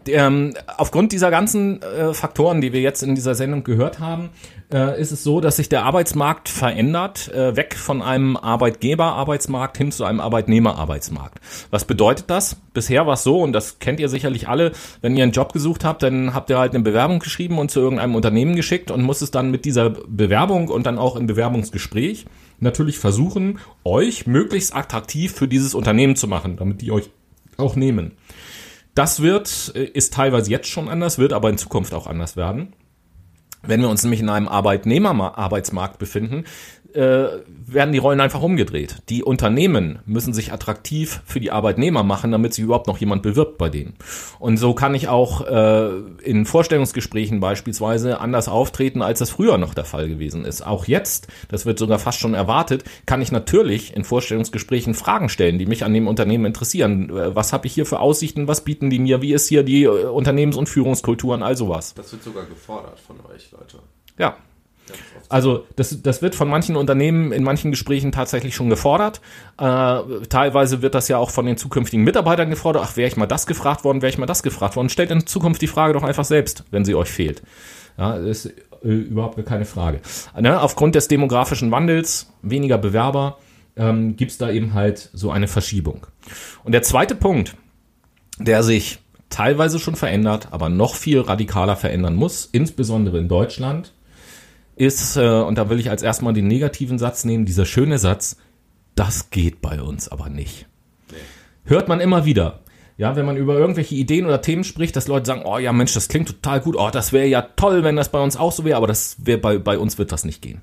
ähm, 0.07 0.53
aufgrund 0.77 1.11
dieser 1.11 1.31
ganzen 1.31 1.81
äh, 1.81 2.13
Faktoren, 2.13 2.61
die 2.61 2.73
wir 2.73 2.81
jetzt 2.81 3.03
in 3.03 3.15
dieser 3.15 3.35
Sendung 3.35 3.63
gehört 3.63 3.99
haben, 3.99 4.29
äh, 4.73 4.99
ist 4.99 5.11
es 5.11 5.23
so, 5.23 5.41
dass 5.41 5.57
sich 5.57 5.69
der 5.69 5.83
Arbeitsmarkt 5.83 6.49
verändert, 6.49 7.31
äh, 7.33 7.55
weg 7.55 7.75
von 7.75 8.01
einem 8.01 8.37
Arbeitgeber-Arbeitsmarkt 8.37 9.77
hin 9.77 9.91
zu 9.91 10.05
einem 10.05 10.19
Arbeitnehmer-Arbeitsmarkt. 10.19 11.39
Was 11.69 11.85
bedeutet 11.85 12.29
das? 12.29 12.55
Bisher 12.73 13.05
war 13.05 13.13
es 13.13 13.23
so, 13.23 13.41
und 13.41 13.53
das 13.53 13.79
kennt 13.79 13.99
ihr 13.99 14.09
sicherlich 14.09 14.47
alle, 14.47 14.71
wenn 15.01 15.15
ihr 15.15 15.23
einen 15.23 15.31
Job 15.31 15.53
gesucht 15.53 15.83
habt, 15.83 16.03
dann 16.03 16.33
habt 16.33 16.49
ihr 16.49 16.59
halt 16.59 16.73
eine 16.73 16.83
Bewerbung 16.83 17.19
geschrieben 17.19 17.57
und 17.59 17.71
zu 17.71 17.79
irgendeinem 17.79 18.15
Unternehmen 18.15 18.55
geschickt 18.55 18.91
und 18.91 19.03
muss 19.03 19.21
es 19.21 19.31
dann 19.31 19.51
mit 19.51 19.65
dieser 19.65 19.89
Bewerbung 19.89 20.69
und 20.69 20.85
dann 20.85 20.97
auch 20.97 21.15
im 21.15 21.27
Bewerbungsgespräch 21.27 22.25
natürlich 22.59 22.99
versuchen, 22.99 23.59
euch 23.83 24.27
möglichst 24.27 24.75
attraktiv 24.75 25.33
für 25.33 25.47
dieses 25.47 25.75
Unternehmen 25.75 26.15
zu 26.15 26.27
machen, 26.27 26.57
damit 26.57 26.81
die 26.81 26.91
euch 26.91 27.09
auch 27.57 27.75
nehmen. 27.75 28.11
Das 28.95 29.21
wird, 29.21 29.73
äh, 29.75 29.83
ist 29.83 30.13
teilweise 30.13 30.49
jetzt 30.49 30.67
schon 30.67 30.89
anders, 30.89 31.19
wird 31.19 31.33
aber 31.33 31.49
in 31.49 31.57
Zukunft 31.57 31.93
auch 31.93 32.07
anders 32.07 32.35
werden. 32.35 32.73
Wenn 33.61 33.81
wir 33.81 33.89
uns 33.89 34.03
nämlich 34.03 34.21
in 34.21 34.29
einem 34.29 34.47
Arbeitnehmerarbeitsmarkt 34.47 35.99
befinden, 35.99 36.45
äh, 36.95 37.41
werden 37.67 37.91
die 37.91 37.97
Rollen 37.97 38.21
einfach 38.21 38.41
umgedreht. 38.41 38.97
Die 39.09 39.23
Unternehmen 39.23 39.99
müssen 40.05 40.33
sich 40.33 40.53
attraktiv 40.53 41.21
für 41.25 41.39
die 41.39 41.51
Arbeitnehmer 41.51 42.03
machen, 42.03 42.31
damit 42.31 42.53
sich 42.53 42.63
überhaupt 42.63 42.87
noch 42.87 42.97
jemand 42.97 43.23
bewirbt 43.23 43.57
bei 43.57 43.69
denen. 43.69 43.95
Und 44.39 44.57
so 44.57 44.73
kann 44.73 44.95
ich 44.95 45.07
auch 45.07 45.45
äh, 45.45 45.89
in 46.23 46.45
Vorstellungsgesprächen 46.45 47.39
beispielsweise 47.39 48.19
anders 48.19 48.47
auftreten, 48.47 49.01
als 49.01 49.19
das 49.19 49.29
früher 49.29 49.57
noch 49.57 49.73
der 49.73 49.85
Fall 49.85 50.07
gewesen 50.07 50.45
ist. 50.45 50.65
Auch 50.65 50.85
jetzt, 50.85 51.27
das 51.49 51.65
wird 51.65 51.79
sogar 51.79 51.99
fast 51.99 52.19
schon 52.19 52.33
erwartet, 52.33 52.83
kann 53.05 53.21
ich 53.21 53.31
natürlich 53.31 53.95
in 53.95 54.03
Vorstellungsgesprächen 54.03 54.93
Fragen 54.93 55.29
stellen, 55.29 55.59
die 55.59 55.65
mich 55.65 55.83
an 55.83 55.93
dem 55.93 56.07
Unternehmen 56.07 56.45
interessieren. 56.45 57.09
Äh, 57.09 57.35
was 57.35 57.53
habe 57.53 57.67
ich 57.67 57.73
hier 57.73 57.85
für 57.85 57.99
Aussichten? 57.99 58.47
Was 58.47 58.61
bieten 58.61 58.89
die 58.89 58.99
mir? 58.99 59.21
Wie 59.21 59.33
ist 59.33 59.49
hier 59.49 59.63
die 59.63 59.83
äh, 59.83 60.05
Unternehmens- 60.05 60.57
und 60.57 60.69
Führungskultur 60.69 61.33
und 61.33 61.43
all 61.43 61.57
sowas? 61.57 61.93
Das 61.95 62.11
wird 62.11 62.23
sogar 62.23 62.45
gefordert 62.45 62.99
von 62.99 63.17
euch, 63.31 63.51
Leute. 63.51 63.79
Ja, 64.17 64.37
also 65.29 65.65
das, 65.75 66.01
das 66.01 66.21
wird 66.21 66.35
von 66.35 66.47
manchen 66.47 66.75
Unternehmen 66.75 67.31
in 67.31 67.43
manchen 67.43 67.71
Gesprächen 67.71 68.11
tatsächlich 68.11 68.55
schon 68.55 68.69
gefordert. 68.69 69.21
Äh, 69.57 70.23
teilweise 70.29 70.81
wird 70.81 70.95
das 70.95 71.07
ja 71.07 71.17
auch 71.17 71.31
von 71.31 71.45
den 71.45 71.57
zukünftigen 71.57 72.03
Mitarbeitern 72.03 72.49
gefordert. 72.49 72.83
Ach, 72.85 72.97
wäre 72.97 73.07
ich 73.07 73.17
mal 73.17 73.25
das 73.25 73.47
gefragt 73.47 73.83
worden, 73.83 74.01
wäre 74.01 74.09
ich 74.09 74.17
mal 74.17 74.25
das 74.25 74.43
gefragt 74.43 74.75
worden. 74.75 74.89
Stellt 74.89 75.11
in 75.11 75.25
Zukunft 75.25 75.61
die 75.61 75.67
Frage 75.67 75.93
doch 75.93 76.03
einfach 76.03 76.25
selbst, 76.25 76.63
wenn 76.71 76.85
sie 76.85 76.95
euch 76.95 77.09
fehlt. 77.09 77.41
Ja, 77.97 78.17
das 78.17 78.45
ist 78.45 78.53
äh, 78.83 78.89
überhaupt 78.89 79.43
keine 79.45 79.65
Frage. 79.65 80.01
Ne? 80.39 80.61
Aufgrund 80.61 80.95
des 80.95 81.07
demografischen 81.07 81.71
Wandels, 81.71 82.31
weniger 82.41 82.77
Bewerber, 82.77 83.37
ähm, 83.75 84.15
gibt 84.15 84.31
es 84.31 84.37
da 84.37 84.51
eben 84.51 84.73
halt 84.73 85.09
so 85.13 85.31
eine 85.31 85.47
Verschiebung. 85.47 86.07
Und 86.63 86.71
der 86.71 86.83
zweite 86.83 87.15
Punkt, 87.15 87.55
der 88.39 88.63
sich 88.63 88.99
teilweise 89.29 89.79
schon 89.79 89.95
verändert, 89.95 90.49
aber 90.51 90.69
noch 90.69 90.95
viel 90.95 91.19
radikaler 91.19 91.75
verändern 91.75 92.15
muss, 92.15 92.47
insbesondere 92.51 93.17
in 93.17 93.27
Deutschland, 93.27 93.93
ist, 94.75 95.17
äh, 95.17 95.41
und 95.41 95.57
da 95.57 95.69
will 95.69 95.79
ich 95.79 95.89
als 95.89 96.03
erstmal 96.03 96.33
den 96.33 96.47
negativen 96.47 96.99
Satz 96.99 97.25
nehmen, 97.25 97.45
dieser 97.45 97.65
schöne 97.65 97.97
Satz, 97.97 98.37
das 98.95 99.29
geht 99.29 99.61
bei 99.61 99.81
uns 99.81 100.09
aber 100.09 100.29
nicht. 100.29 100.67
Nee. 101.11 101.17
Hört 101.65 101.87
man 101.87 101.99
immer 101.99 102.25
wieder. 102.25 102.61
Ja, 102.97 103.17
wenn 103.17 103.25
man 103.25 103.35
über 103.35 103.57
irgendwelche 103.57 103.95
Ideen 103.95 104.25
oder 104.25 104.41
Themen 104.41 104.63
spricht, 104.63 104.95
dass 104.95 105.07
Leute 105.07 105.25
sagen, 105.25 105.43
oh 105.43 105.57
ja 105.57 105.73
Mensch, 105.73 105.93
das 105.93 106.07
klingt 106.07 106.29
total 106.29 106.61
gut, 106.61 106.77
oh, 106.77 106.89
das 106.91 107.11
wäre 107.11 107.27
ja 107.27 107.41
toll, 107.41 107.83
wenn 107.83 107.97
das 107.97 108.09
bei 108.09 108.21
uns 108.21 108.37
auch 108.37 108.53
so 108.53 108.63
wäre, 108.63 108.77
aber 108.77 108.87
das 108.87 109.17
wäre 109.25 109.37
bei, 109.37 109.57
bei 109.57 109.77
uns 109.77 109.97
wird 109.97 110.13
das 110.13 110.23
nicht 110.23 110.41
gehen. 110.41 110.61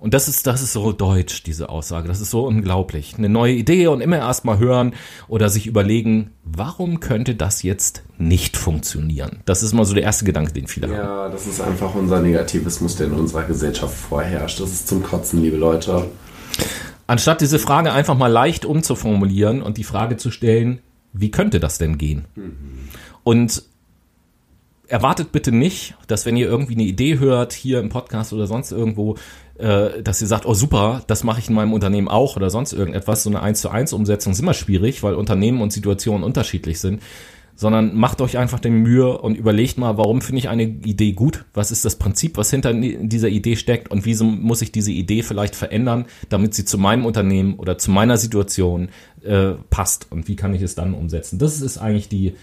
Und 0.00 0.14
das 0.14 0.28
ist, 0.28 0.46
das 0.46 0.62
ist 0.62 0.72
so 0.72 0.92
deutsch, 0.92 1.42
diese 1.42 1.68
Aussage. 1.68 2.06
Das 2.08 2.20
ist 2.20 2.30
so 2.30 2.46
unglaublich. 2.46 3.14
Eine 3.18 3.28
neue 3.28 3.54
Idee 3.54 3.88
und 3.88 4.00
immer 4.00 4.18
erst 4.18 4.44
mal 4.44 4.58
hören 4.58 4.94
oder 5.26 5.48
sich 5.48 5.66
überlegen, 5.66 6.30
warum 6.44 7.00
könnte 7.00 7.34
das 7.34 7.62
jetzt 7.62 8.02
nicht 8.16 8.56
funktionieren? 8.56 9.40
Das 9.44 9.62
ist 9.62 9.72
mal 9.72 9.84
so 9.84 9.94
der 9.94 10.04
erste 10.04 10.24
Gedanke, 10.24 10.52
den 10.52 10.68
viele 10.68 10.88
Ja, 10.88 10.96
haben. 11.04 11.32
das 11.32 11.46
ist 11.46 11.60
einfach 11.60 11.94
unser 11.94 12.20
Negativismus, 12.20 12.96
der 12.96 13.08
in 13.08 13.14
unserer 13.14 13.42
Gesellschaft 13.44 13.94
vorherrscht. 13.94 14.60
Das 14.60 14.70
ist 14.70 14.86
zum 14.88 15.02
Kotzen, 15.02 15.42
liebe 15.42 15.56
Leute. 15.56 16.06
Anstatt 17.06 17.40
diese 17.40 17.58
Frage 17.58 17.92
einfach 17.92 18.16
mal 18.16 18.28
leicht 18.30 18.64
umzuformulieren 18.64 19.62
und 19.62 19.78
die 19.78 19.84
Frage 19.84 20.16
zu 20.16 20.30
stellen, 20.30 20.80
wie 21.12 21.30
könnte 21.30 21.58
das 21.58 21.78
denn 21.78 21.98
gehen? 21.98 22.26
Und 23.24 23.62
erwartet 24.88 25.32
bitte 25.32 25.52
nicht, 25.52 25.94
dass 26.06 26.26
wenn 26.26 26.36
ihr 26.36 26.48
irgendwie 26.48 26.74
eine 26.74 26.84
Idee 26.84 27.18
hört, 27.18 27.52
hier 27.52 27.78
im 27.78 27.90
Podcast 27.90 28.32
oder 28.32 28.46
sonst 28.46 28.72
irgendwo, 28.72 29.16
äh, 29.58 30.02
dass 30.02 30.20
ihr 30.20 30.26
sagt, 30.26 30.46
oh 30.46 30.54
super, 30.54 31.02
das 31.06 31.24
mache 31.24 31.40
ich 31.40 31.48
in 31.48 31.54
meinem 31.54 31.74
Unternehmen 31.74 32.08
auch 32.08 32.36
oder 32.36 32.50
sonst 32.50 32.72
irgendetwas. 32.72 33.22
So 33.22 33.30
eine 33.30 33.42
1 33.42 33.60
zu 33.60 33.70
1 33.70 33.92
Umsetzung 33.92 34.32
ist 34.32 34.40
immer 34.40 34.54
schwierig, 34.54 35.02
weil 35.02 35.14
Unternehmen 35.14 35.60
und 35.60 35.72
Situationen 35.72 36.24
unterschiedlich 36.24 36.80
sind. 36.80 37.02
Sondern 37.54 37.96
macht 37.96 38.20
euch 38.20 38.38
einfach 38.38 38.60
die 38.60 38.70
Mühe 38.70 39.18
und 39.18 39.36
überlegt 39.36 39.78
mal, 39.78 39.98
warum 39.98 40.20
finde 40.20 40.38
ich 40.38 40.48
eine 40.48 40.62
Idee 40.62 41.10
gut? 41.10 41.44
Was 41.54 41.72
ist 41.72 41.84
das 41.84 41.96
Prinzip, 41.96 42.36
was 42.36 42.50
hinter 42.50 42.72
dieser 42.72 43.28
Idee 43.28 43.56
steckt? 43.56 43.90
Und 43.90 44.06
wieso 44.06 44.24
muss 44.24 44.62
ich 44.62 44.70
diese 44.70 44.92
Idee 44.92 45.24
vielleicht 45.24 45.56
verändern, 45.56 46.06
damit 46.28 46.54
sie 46.54 46.64
zu 46.64 46.78
meinem 46.78 47.04
Unternehmen 47.04 47.54
oder 47.54 47.76
zu 47.76 47.90
meiner 47.90 48.16
Situation 48.16 48.90
äh, 49.24 49.54
passt? 49.70 50.06
Und 50.10 50.28
wie 50.28 50.36
kann 50.36 50.54
ich 50.54 50.62
es 50.62 50.76
dann 50.76 50.94
umsetzen? 50.94 51.40
Das 51.40 51.60
ist 51.60 51.78
eigentlich 51.78 52.08
die 52.08 52.34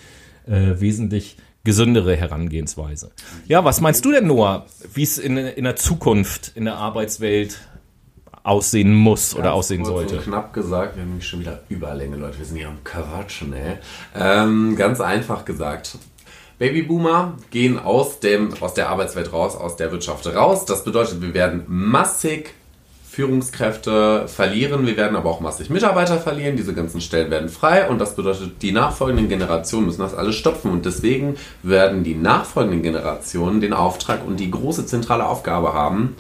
äh, 0.48 0.82
wesentlich 0.82 1.38
gesündere 1.66 2.16
Herangehensweise. 2.16 3.12
Ja, 3.48 3.66
was 3.66 3.82
meinst 3.82 4.06
du 4.06 4.14
denn, 4.14 4.28
Noah, 4.28 4.66
wie 4.94 5.04
es 5.04 5.18
in, 5.18 5.36
in 5.36 5.66
der 5.66 5.76
Zukunft 5.76 6.54
in 6.56 6.64
der 6.64 6.76
Arbeitswelt 6.76 7.60
aussehen 8.44 8.94
muss 8.94 9.34
oder 9.34 9.46
Ganz 9.46 9.56
aussehen 9.56 9.84
kurz 9.84 10.10
sollte? 10.10 10.24
Knapp 10.24 10.54
gesagt, 10.54 10.96
wir 10.96 11.02
haben 11.02 11.10
nämlich 11.10 11.28
schon 11.28 11.42
wieder 11.42 11.64
Überlänge, 11.68 12.16
Leute. 12.16 12.38
Wir 12.38 12.46
sind 12.46 12.58
hier 12.58 12.70
am 12.70 12.84
Quatschen, 12.86 13.52
ey. 13.54 13.78
Ähm, 14.16 14.76
ganz 14.78 15.02
einfach 15.02 15.44
gesagt. 15.44 15.98
Babyboomer 16.58 17.38
gehen 17.50 17.78
aus, 17.78 18.22
dem, 18.22 18.54
aus 18.62 18.74
der 18.74 18.88
Arbeitswelt 18.88 19.34
raus, 19.34 19.58
aus 19.58 19.76
der 19.76 19.92
Wirtschaft 19.92 20.26
raus. 20.28 20.64
Das 20.64 20.86
bedeutet, 20.86 21.22
wir 21.22 21.34
werden 21.34 21.64
massig 21.68 22.54
Führungskräfte 23.16 24.28
verlieren. 24.28 24.86
Wir 24.86 24.98
werden 24.98 25.16
aber 25.16 25.30
auch 25.30 25.40
massig 25.40 25.70
Mitarbeiter 25.70 26.18
verlieren. 26.18 26.58
Diese 26.58 26.74
ganzen 26.74 27.00
Stellen 27.00 27.32
werden 27.32 27.48
frei 27.48 27.88
und 27.88 28.00
das 28.00 28.18
bedeutet, 28.18 28.62
die 28.62 28.74
nachfolgenden 28.74 29.30
Generationen 29.30 29.86
müssen 29.86 30.02
das 30.02 30.14
alles 30.14 30.36
stopfen 30.36 30.70
und 30.70 30.86
deswegen 30.86 31.38
werden 31.64 32.04
die 32.04 32.16
nachfolgenden 32.16 32.84
Generationen 32.84 33.62
den 33.62 33.72
Auftrag 33.72 34.28
und 34.28 34.42
die 34.42 34.52
große 34.52 34.86
zentrale 34.86 35.26
Aufgabe 35.26 35.74
haben, 35.74 36.18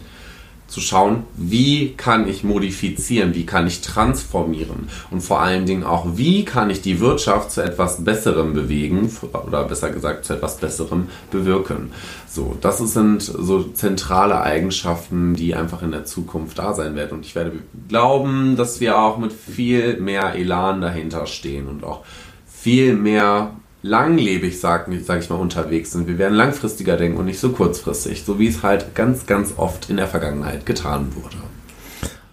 zu 0.75 0.81
schauen, 0.81 1.23
wie 1.37 1.93
kann 1.93 2.27
ich 2.27 2.43
modifizieren, 2.43 3.33
wie 3.33 3.45
kann 3.45 3.65
ich 3.65 3.79
transformieren 3.79 4.89
und 5.09 5.21
vor 5.21 5.39
allen 5.39 5.65
Dingen 5.65 5.85
auch, 5.85 6.17
wie 6.17 6.43
kann 6.43 6.69
ich 6.69 6.81
die 6.81 6.99
Wirtschaft 6.99 7.51
zu 7.51 7.63
etwas 7.63 8.03
Besserem 8.03 8.53
bewegen 8.53 9.09
oder 9.47 9.63
besser 9.63 9.89
gesagt 9.91 10.25
zu 10.25 10.33
etwas 10.33 10.57
Besserem 10.57 11.07
bewirken. 11.31 11.93
So, 12.27 12.57
das 12.59 12.79
sind 12.79 13.21
so 13.21 13.63
zentrale 13.63 14.41
Eigenschaften, 14.41 15.33
die 15.33 15.55
einfach 15.55 15.81
in 15.81 15.91
der 15.91 16.03
Zukunft 16.03 16.59
da 16.59 16.73
sein 16.73 16.95
werden 16.97 17.19
und 17.19 17.25
ich 17.25 17.35
werde 17.35 17.53
glauben, 17.87 18.57
dass 18.57 18.81
wir 18.81 18.99
auch 18.99 19.17
mit 19.17 19.31
viel 19.31 20.01
mehr 20.01 20.35
Elan 20.35 20.81
dahinter 20.81 21.25
stehen 21.25 21.69
und 21.69 21.85
auch 21.85 22.03
viel 22.45 22.97
mehr 22.97 23.51
langlebig, 23.85 24.59
sag, 24.59 24.87
sag 25.03 25.21
ich 25.21 25.29
mal, 25.29 25.35
unterwegs 25.35 25.91
sind. 25.91 26.07
Wir 26.07 26.17
werden 26.17 26.33
langfristiger 26.33 26.97
denken 26.97 27.17
und 27.17 27.25
nicht 27.25 27.39
so 27.39 27.49
kurzfristig, 27.49 28.23
so 28.23 28.39
wie 28.39 28.47
es 28.47 28.63
halt 28.63 28.95
ganz, 28.95 29.27
ganz 29.27 29.53
oft 29.57 29.89
in 29.89 29.97
der 29.97 30.07
Vergangenheit 30.07 30.65
getan 30.65 31.15
wurde. 31.15 31.37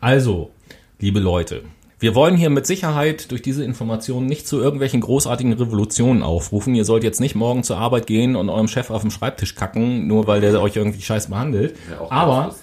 Also, 0.01 0.51
liebe 0.99 1.21
Leute, 1.21 1.63
wir 1.99 2.15
wollen 2.15 2.37
hier 2.37 2.51
mit 2.51 2.67
Sicherheit 2.67 3.31
durch 3.31 3.43
diese 3.43 3.65
Informationen 3.65 4.27
nicht 4.27 4.49
zu 4.49 4.61
irgendwelchen 4.61 5.03
großartigen 5.03 5.53
Revolutionen 5.53 6.23
aufrufen. 6.23 6.75
Ihr 6.75 6.85
sollt 6.85 7.05
jetzt 7.05 7.21
nicht 7.21 7.35
morgen 7.35 7.63
zur 7.63 7.77
Arbeit 7.77 8.07
gehen 8.07 8.35
und 8.35 8.49
eurem 8.49 8.67
Chef 8.67 8.91
auf 8.91 9.03
dem 9.03 9.11
Schreibtisch 9.11 9.55
kacken, 9.55 10.09
nur 10.09 10.27
weil 10.27 10.41
der 10.41 10.61
euch 10.61 10.75
irgendwie 10.75 11.03
scheiß 11.03 11.29
behandelt. 11.29 11.77
Ja, 11.91 12.01
auch 12.01 12.11
Aber 12.11 12.55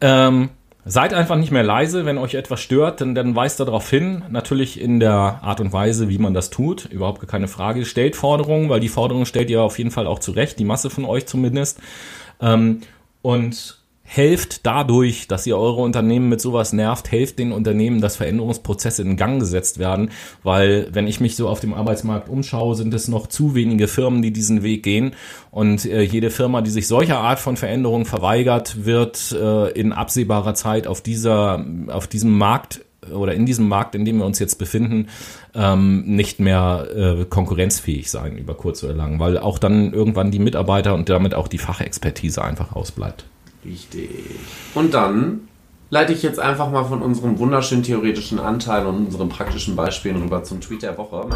ähm, 0.00 0.48
seid 0.88 1.12
einfach 1.12 1.36
nicht 1.36 1.52
mehr 1.52 1.62
leise, 1.62 2.06
wenn 2.06 2.16
euch 2.16 2.34
etwas 2.34 2.60
stört, 2.60 3.00
denn 3.00 3.14
dann 3.14 3.36
weist 3.36 3.60
darauf 3.60 3.88
hin. 3.88 4.24
Natürlich 4.30 4.80
in 4.80 5.00
der 5.00 5.40
Art 5.42 5.60
und 5.60 5.72
Weise, 5.72 6.08
wie 6.08 6.18
man 6.18 6.32
das 6.32 6.48
tut. 6.50 6.86
Überhaupt 6.86 7.26
keine 7.28 7.46
Frage. 7.46 7.84
Stellt 7.84 8.16
Forderungen, 8.16 8.70
weil 8.70 8.80
die 8.80 8.88
Forderungen 8.88 9.26
stellt 9.26 9.50
ihr 9.50 9.62
auf 9.62 9.78
jeden 9.78 9.90
Fall 9.90 10.06
auch 10.06 10.18
zurecht, 10.18 10.58
die 10.58 10.64
Masse 10.64 10.88
von 10.88 11.04
euch 11.04 11.26
zumindest. 11.26 11.78
Ähm, 12.40 12.80
und 13.20 13.77
helft 14.10 14.64
dadurch, 14.64 15.28
dass 15.28 15.46
ihr 15.46 15.58
eure 15.58 15.82
Unternehmen 15.82 16.30
mit 16.30 16.40
sowas 16.40 16.72
nervt, 16.72 17.12
helft 17.12 17.38
den 17.38 17.52
Unternehmen, 17.52 18.00
dass 18.00 18.16
Veränderungsprozesse 18.16 19.02
in 19.02 19.18
Gang 19.18 19.38
gesetzt 19.38 19.78
werden, 19.78 20.10
weil 20.42 20.88
wenn 20.92 21.06
ich 21.06 21.20
mich 21.20 21.36
so 21.36 21.46
auf 21.46 21.60
dem 21.60 21.74
Arbeitsmarkt 21.74 22.30
umschaue, 22.30 22.74
sind 22.74 22.94
es 22.94 23.08
noch 23.08 23.26
zu 23.26 23.54
wenige 23.54 23.86
Firmen, 23.86 24.22
die 24.22 24.32
diesen 24.32 24.62
Weg 24.62 24.82
gehen 24.82 25.12
und 25.50 25.84
äh, 25.84 26.00
jede 26.00 26.30
Firma, 26.30 26.62
die 26.62 26.70
sich 26.70 26.88
solcher 26.88 27.18
Art 27.18 27.38
von 27.38 27.58
Veränderung 27.58 28.06
verweigert, 28.06 28.86
wird 28.86 29.30
äh, 29.32 29.72
in 29.72 29.92
absehbarer 29.92 30.54
Zeit 30.54 30.86
auf 30.86 31.02
dieser 31.02 31.62
auf 31.88 32.06
diesem 32.06 32.36
Markt 32.38 32.80
oder 33.12 33.34
in 33.34 33.44
diesem 33.44 33.68
Markt, 33.68 33.94
in 33.94 34.06
dem 34.06 34.18
wir 34.18 34.24
uns 34.24 34.38
jetzt 34.38 34.58
befinden, 34.58 35.08
ähm, 35.54 36.04
nicht 36.06 36.40
mehr 36.40 36.88
äh, 36.94 37.24
konkurrenzfähig 37.26 38.10
sein 38.10 38.38
über 38.38 38.54
kurz 38.54 38.82
oder 38.82 38.94
lang, 38.94 39.20
weil 39.20 39.36
auch 39.36 39.58
dann 39.58 39.92
irgendwann 39.92 40.30
die 40.30 40.38
Mitarbeiter 40.38 40.94
und 40.94 41.10
damit 41.10 41.34
auch 41.34 41.48
die 41.48 41.58
Fachexpertise 41.58 42.42
einfach 42.42 42.74
ausbleibt. 42.74 43.26
Richtig. 43.64 44.10
Und 44.74 44.94
dann 44.94 45.48
leite 45.90 46.12
ich 46.12 46.22
jetzt 46.22 46.38
einfach 46.38 46.70
mal 46.70 46.84
von 46.84 47.02
unserem 47.02 47.38
wunderschönen 47.38 47.82
theoretischen 47.82 48.38
Anteil 48.38 48.86
und 48.86 49.06
unseren 49.06 49.28
praktischen 49.28 49.74
Beispielen 49.74 50.22
rüber 50.22 50.44
zum 50.44 50.60
Tweet 50.60 50.82
der 50.82 50.98
Woche. 50.98 51.28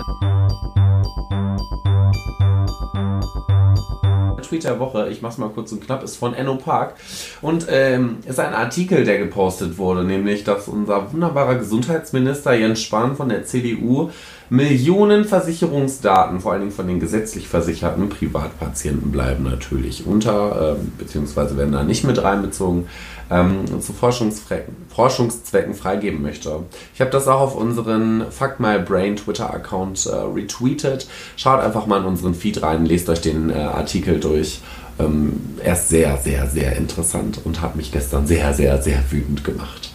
Der 4.37 4.43
Tweet 4.43 4.65
der 4.65 4.79
Woche, 4.79 5.09
ich 5.09 5.23
mach's 5.23 5.39
mal 5.39 5.49
kurz 5.49 5.73
und 5.73 5.83
knapp, 5.85 6.03
ist 6.03 6.16
von 6.16 6.35
Enno 6.35 6.57
Park 6.57 6.97
und 7.41 7.66
ähm, 7.70 8.19
ist 8.27 8.39
ein 8.39 8.53
Artikel, 8.53 9.05
der 9.05 9.19
gepostet 9.19 9.79
wurde, 9.79 10.05
nämlich, 10.05 10.45
dass 10.45 10.69
unser 10.69 11.11
wunderbarer 11.12 11.55
Gesundheitsminister 11.55 12.53
Jens 12.53 12.83
Spahn 12.83 13.16
von 13.16 13.31
der 13.31 13.45
CDU 13.45 14.11
Millionen 14.51 15.24
Versicherungsdaten, 15.24 16.41
vor 16.41 16.53
allen 16.53 16.61
Dingen 16.61 16.73
von 16.73 16.87
den 16.87 17.01
gesetzlich 17.01 17.49
versicherten 17.49 18.11
Privatpatienten, 18.11 19.11
bleiben 19.11 19.45
natürlich 19.45 20.07
unter, 20.07 20.77
ähm, 20.77 20.93
beziehungsweise 20.99 21.57
werden 21.57 21.73
da 21.73 21.83
nicht 21.83 22.05
mit 22.05 22.23
reinbezogen, 22.23 22.87
ähm, 23.31 23.65
zu 23.81 23.93
Forschungszwecken, 23.93 25.74
freigeben 25.74 26.23
möchte. 26.23 26.61
Ich 26.94 27.01
habe 27.01 27.11
das 27.11 27.28
auch 27.28 27.40
auf 27.40 27.57
unseren 27.57 28.31
Fuck 28.31 28.61
My 28.61 28.78
Brain 28.78 29.16
Twitter-Account 29.16 30.07
äh, 30.07 30.15
retweetet. 30.15 31.07
Schaut 31.36 31.61
einfach 31.61 31.86
mal 31.86 32.01
in 32.01 32.07
unseren 32.07 32.35
Feed 32.35 32.62
rein, 32.62 32.86
lest 32.86 33.09
euch 33.09 33.20
den 33.20 33.51
äh, 33.51 33.55
Artikel 33.55 34.20
durch. 34.20 34.61
Ähm, 34.99 35.40
er 35.62 35.74
ist 35.74 35.89
sehr, 35.89 36.16
sehr, 36.19 36.47
sehr 36.47 36.77
interessant 36.77 37.40
und 37.44 37.61
hat 37.61 37.77
mich 37.77 37.93
gestern 37.93 38.27
sehr, 38.27 38.53
sehr, 38.55 38.81
sehr 38.81 39.03
wütend 39.11 39.44
gemacht. 39.44 39.93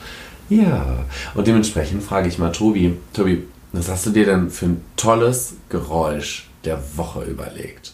Ja, 0.50 1.06
und 1.36 1.48
dementsprechend 1.48 2.04
frage 2.04 2.30
ich 2.30 2.38
mal 2.38 2.52
Tobi, 2.52 2.96
Tobi, 3.14 3.44
was 3.74 3.90
hast 3.90 4.06
du 4.06 4.12
dir 4.12 4.26
denn 4.26 4.50
für 4.50 4.68
ein 4.68 4.82
tolles 4.96 5.56
Geräusch 5.70 6.50
der 6.64 6.80
Woche 6.96 7.24
überlegt? 7.24 7.94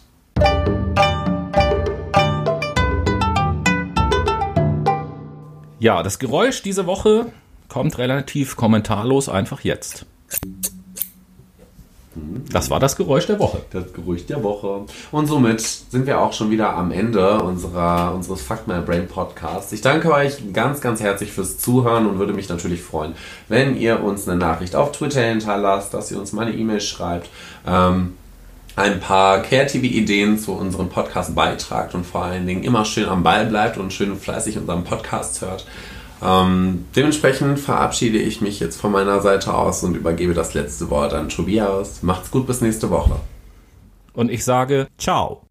Ja, 5.83 6.01
das 6.01 6.17
Geräusch 6.17 6.61
diese 6.61 6.85
Woche 6.85 7.25
kommt 7.67 7.97
relativ 7.97 8.55
kommentarlos 8.55 9.27
einfach 9.27 9.65
jetzt. 9.65 10.05
Das 12.53 12.69
war 12.69 12.79
das 12.79 12.95
Geräusch 12.95 13.25
der 13.25 13.37
Woche. 13.37 13.63
Das 13.71 13.91
Gerücht 13.91 14.29
der 14.29 14.43
Woche. 14.43 14.85
Und 15.11 15.27
somit 15.27 15.59
sind 15.59 16.07
wir 16.07 16.21
auch 16.21 16.31
schon 16.31 16.51
wieder 16.51 16.73
am 16.73 16.91
Ende 16.93 17.37
unserer, 17.43 18.13
unseres 18.15 18.41
Fuck 18.41 18.65
My 18.65 18.79
Brain 18.79 19.09
Podcasts. 19.09 19.73
Ich 19.73 19.81
danke 19.81 20.13
euch 20.13 20.53
ganz, 20.53 20.79
ganz 20.79 21.01
herzlich 21.01 21.33
fürs 21.33 21.57
Zuhören 21.57 22.07
und 22.07 22.17
würde 22.17 22.31
mich 22.31 22.47
natürlich 22.47 22.81
freuen, 22.81 23.13
wenn 23.49 23.75
ihr 23.75 24.01
uns 24.01 24.25
eine 24.25 24.37
Nachricht 24.37 24.77
auf 24.77 24.93
Twitter 24.93 25.23
hinterlasst, 25.23 25.93
dass 25.93 26.09
ihr 26.11 26.17
uns 26.17 26.31
mal 26.31 26.47
eine 26.47 26.55
E-Mail 26.55 26.79
schreibt, 26.79 27.29
ähm, 27.67 28.13
ein 28.75 28.99
paar 28.99 29.41
kreative 29.41 29.85
Ideen 29.85 30.37
zu 30.37 30.53
unserem 30.53 30.89
Podcast 30.89 31.35
beitragt 31.35 31.93
und 31.95 32.05
vor 32.05 32.23
allen 32.23 32.47
Dingen 32.47 32.63
immer 32.63 32.85
schön 32.85 33.07
am 33.07 33.23
Ball 33.23 33.45
bleibt 33.45 33.77
und 33.77 33.93
schön 33.93 34.15
fleißig 34.15 34.57
unseren 34.57 34.83
Podcast 34.83 35.41
hört. 35.41 35.65
Ähm, 36.23 36.85
dementsprechend 36.95 37.59
verabschiede 37.59 38.17
ich 38.17 38.41
mich 38.41 38.59
jetzt 38.59 38.79
von 38.79 38.91
meiner 38.91 39.21
Seite 39.21 39.53
aus 39.53 39.83
und 39.83 39.95
übergebe 39.95 40.33
das 40.33 40.53
letzte 40.53 40.89
Wort 40.89 41.13
an 41.13 41.29
Tobias. 41.29 42.01
Macht's 42.01 42.31
gut 42.31 42.47
bis 42.47 42.61
nächste 42.61 42.89
Woche. 42.89 43.17
Und 44.13 44.31
ich 44.31 44.43
sage 44.43 44.87
Ciao. 44.97 45.41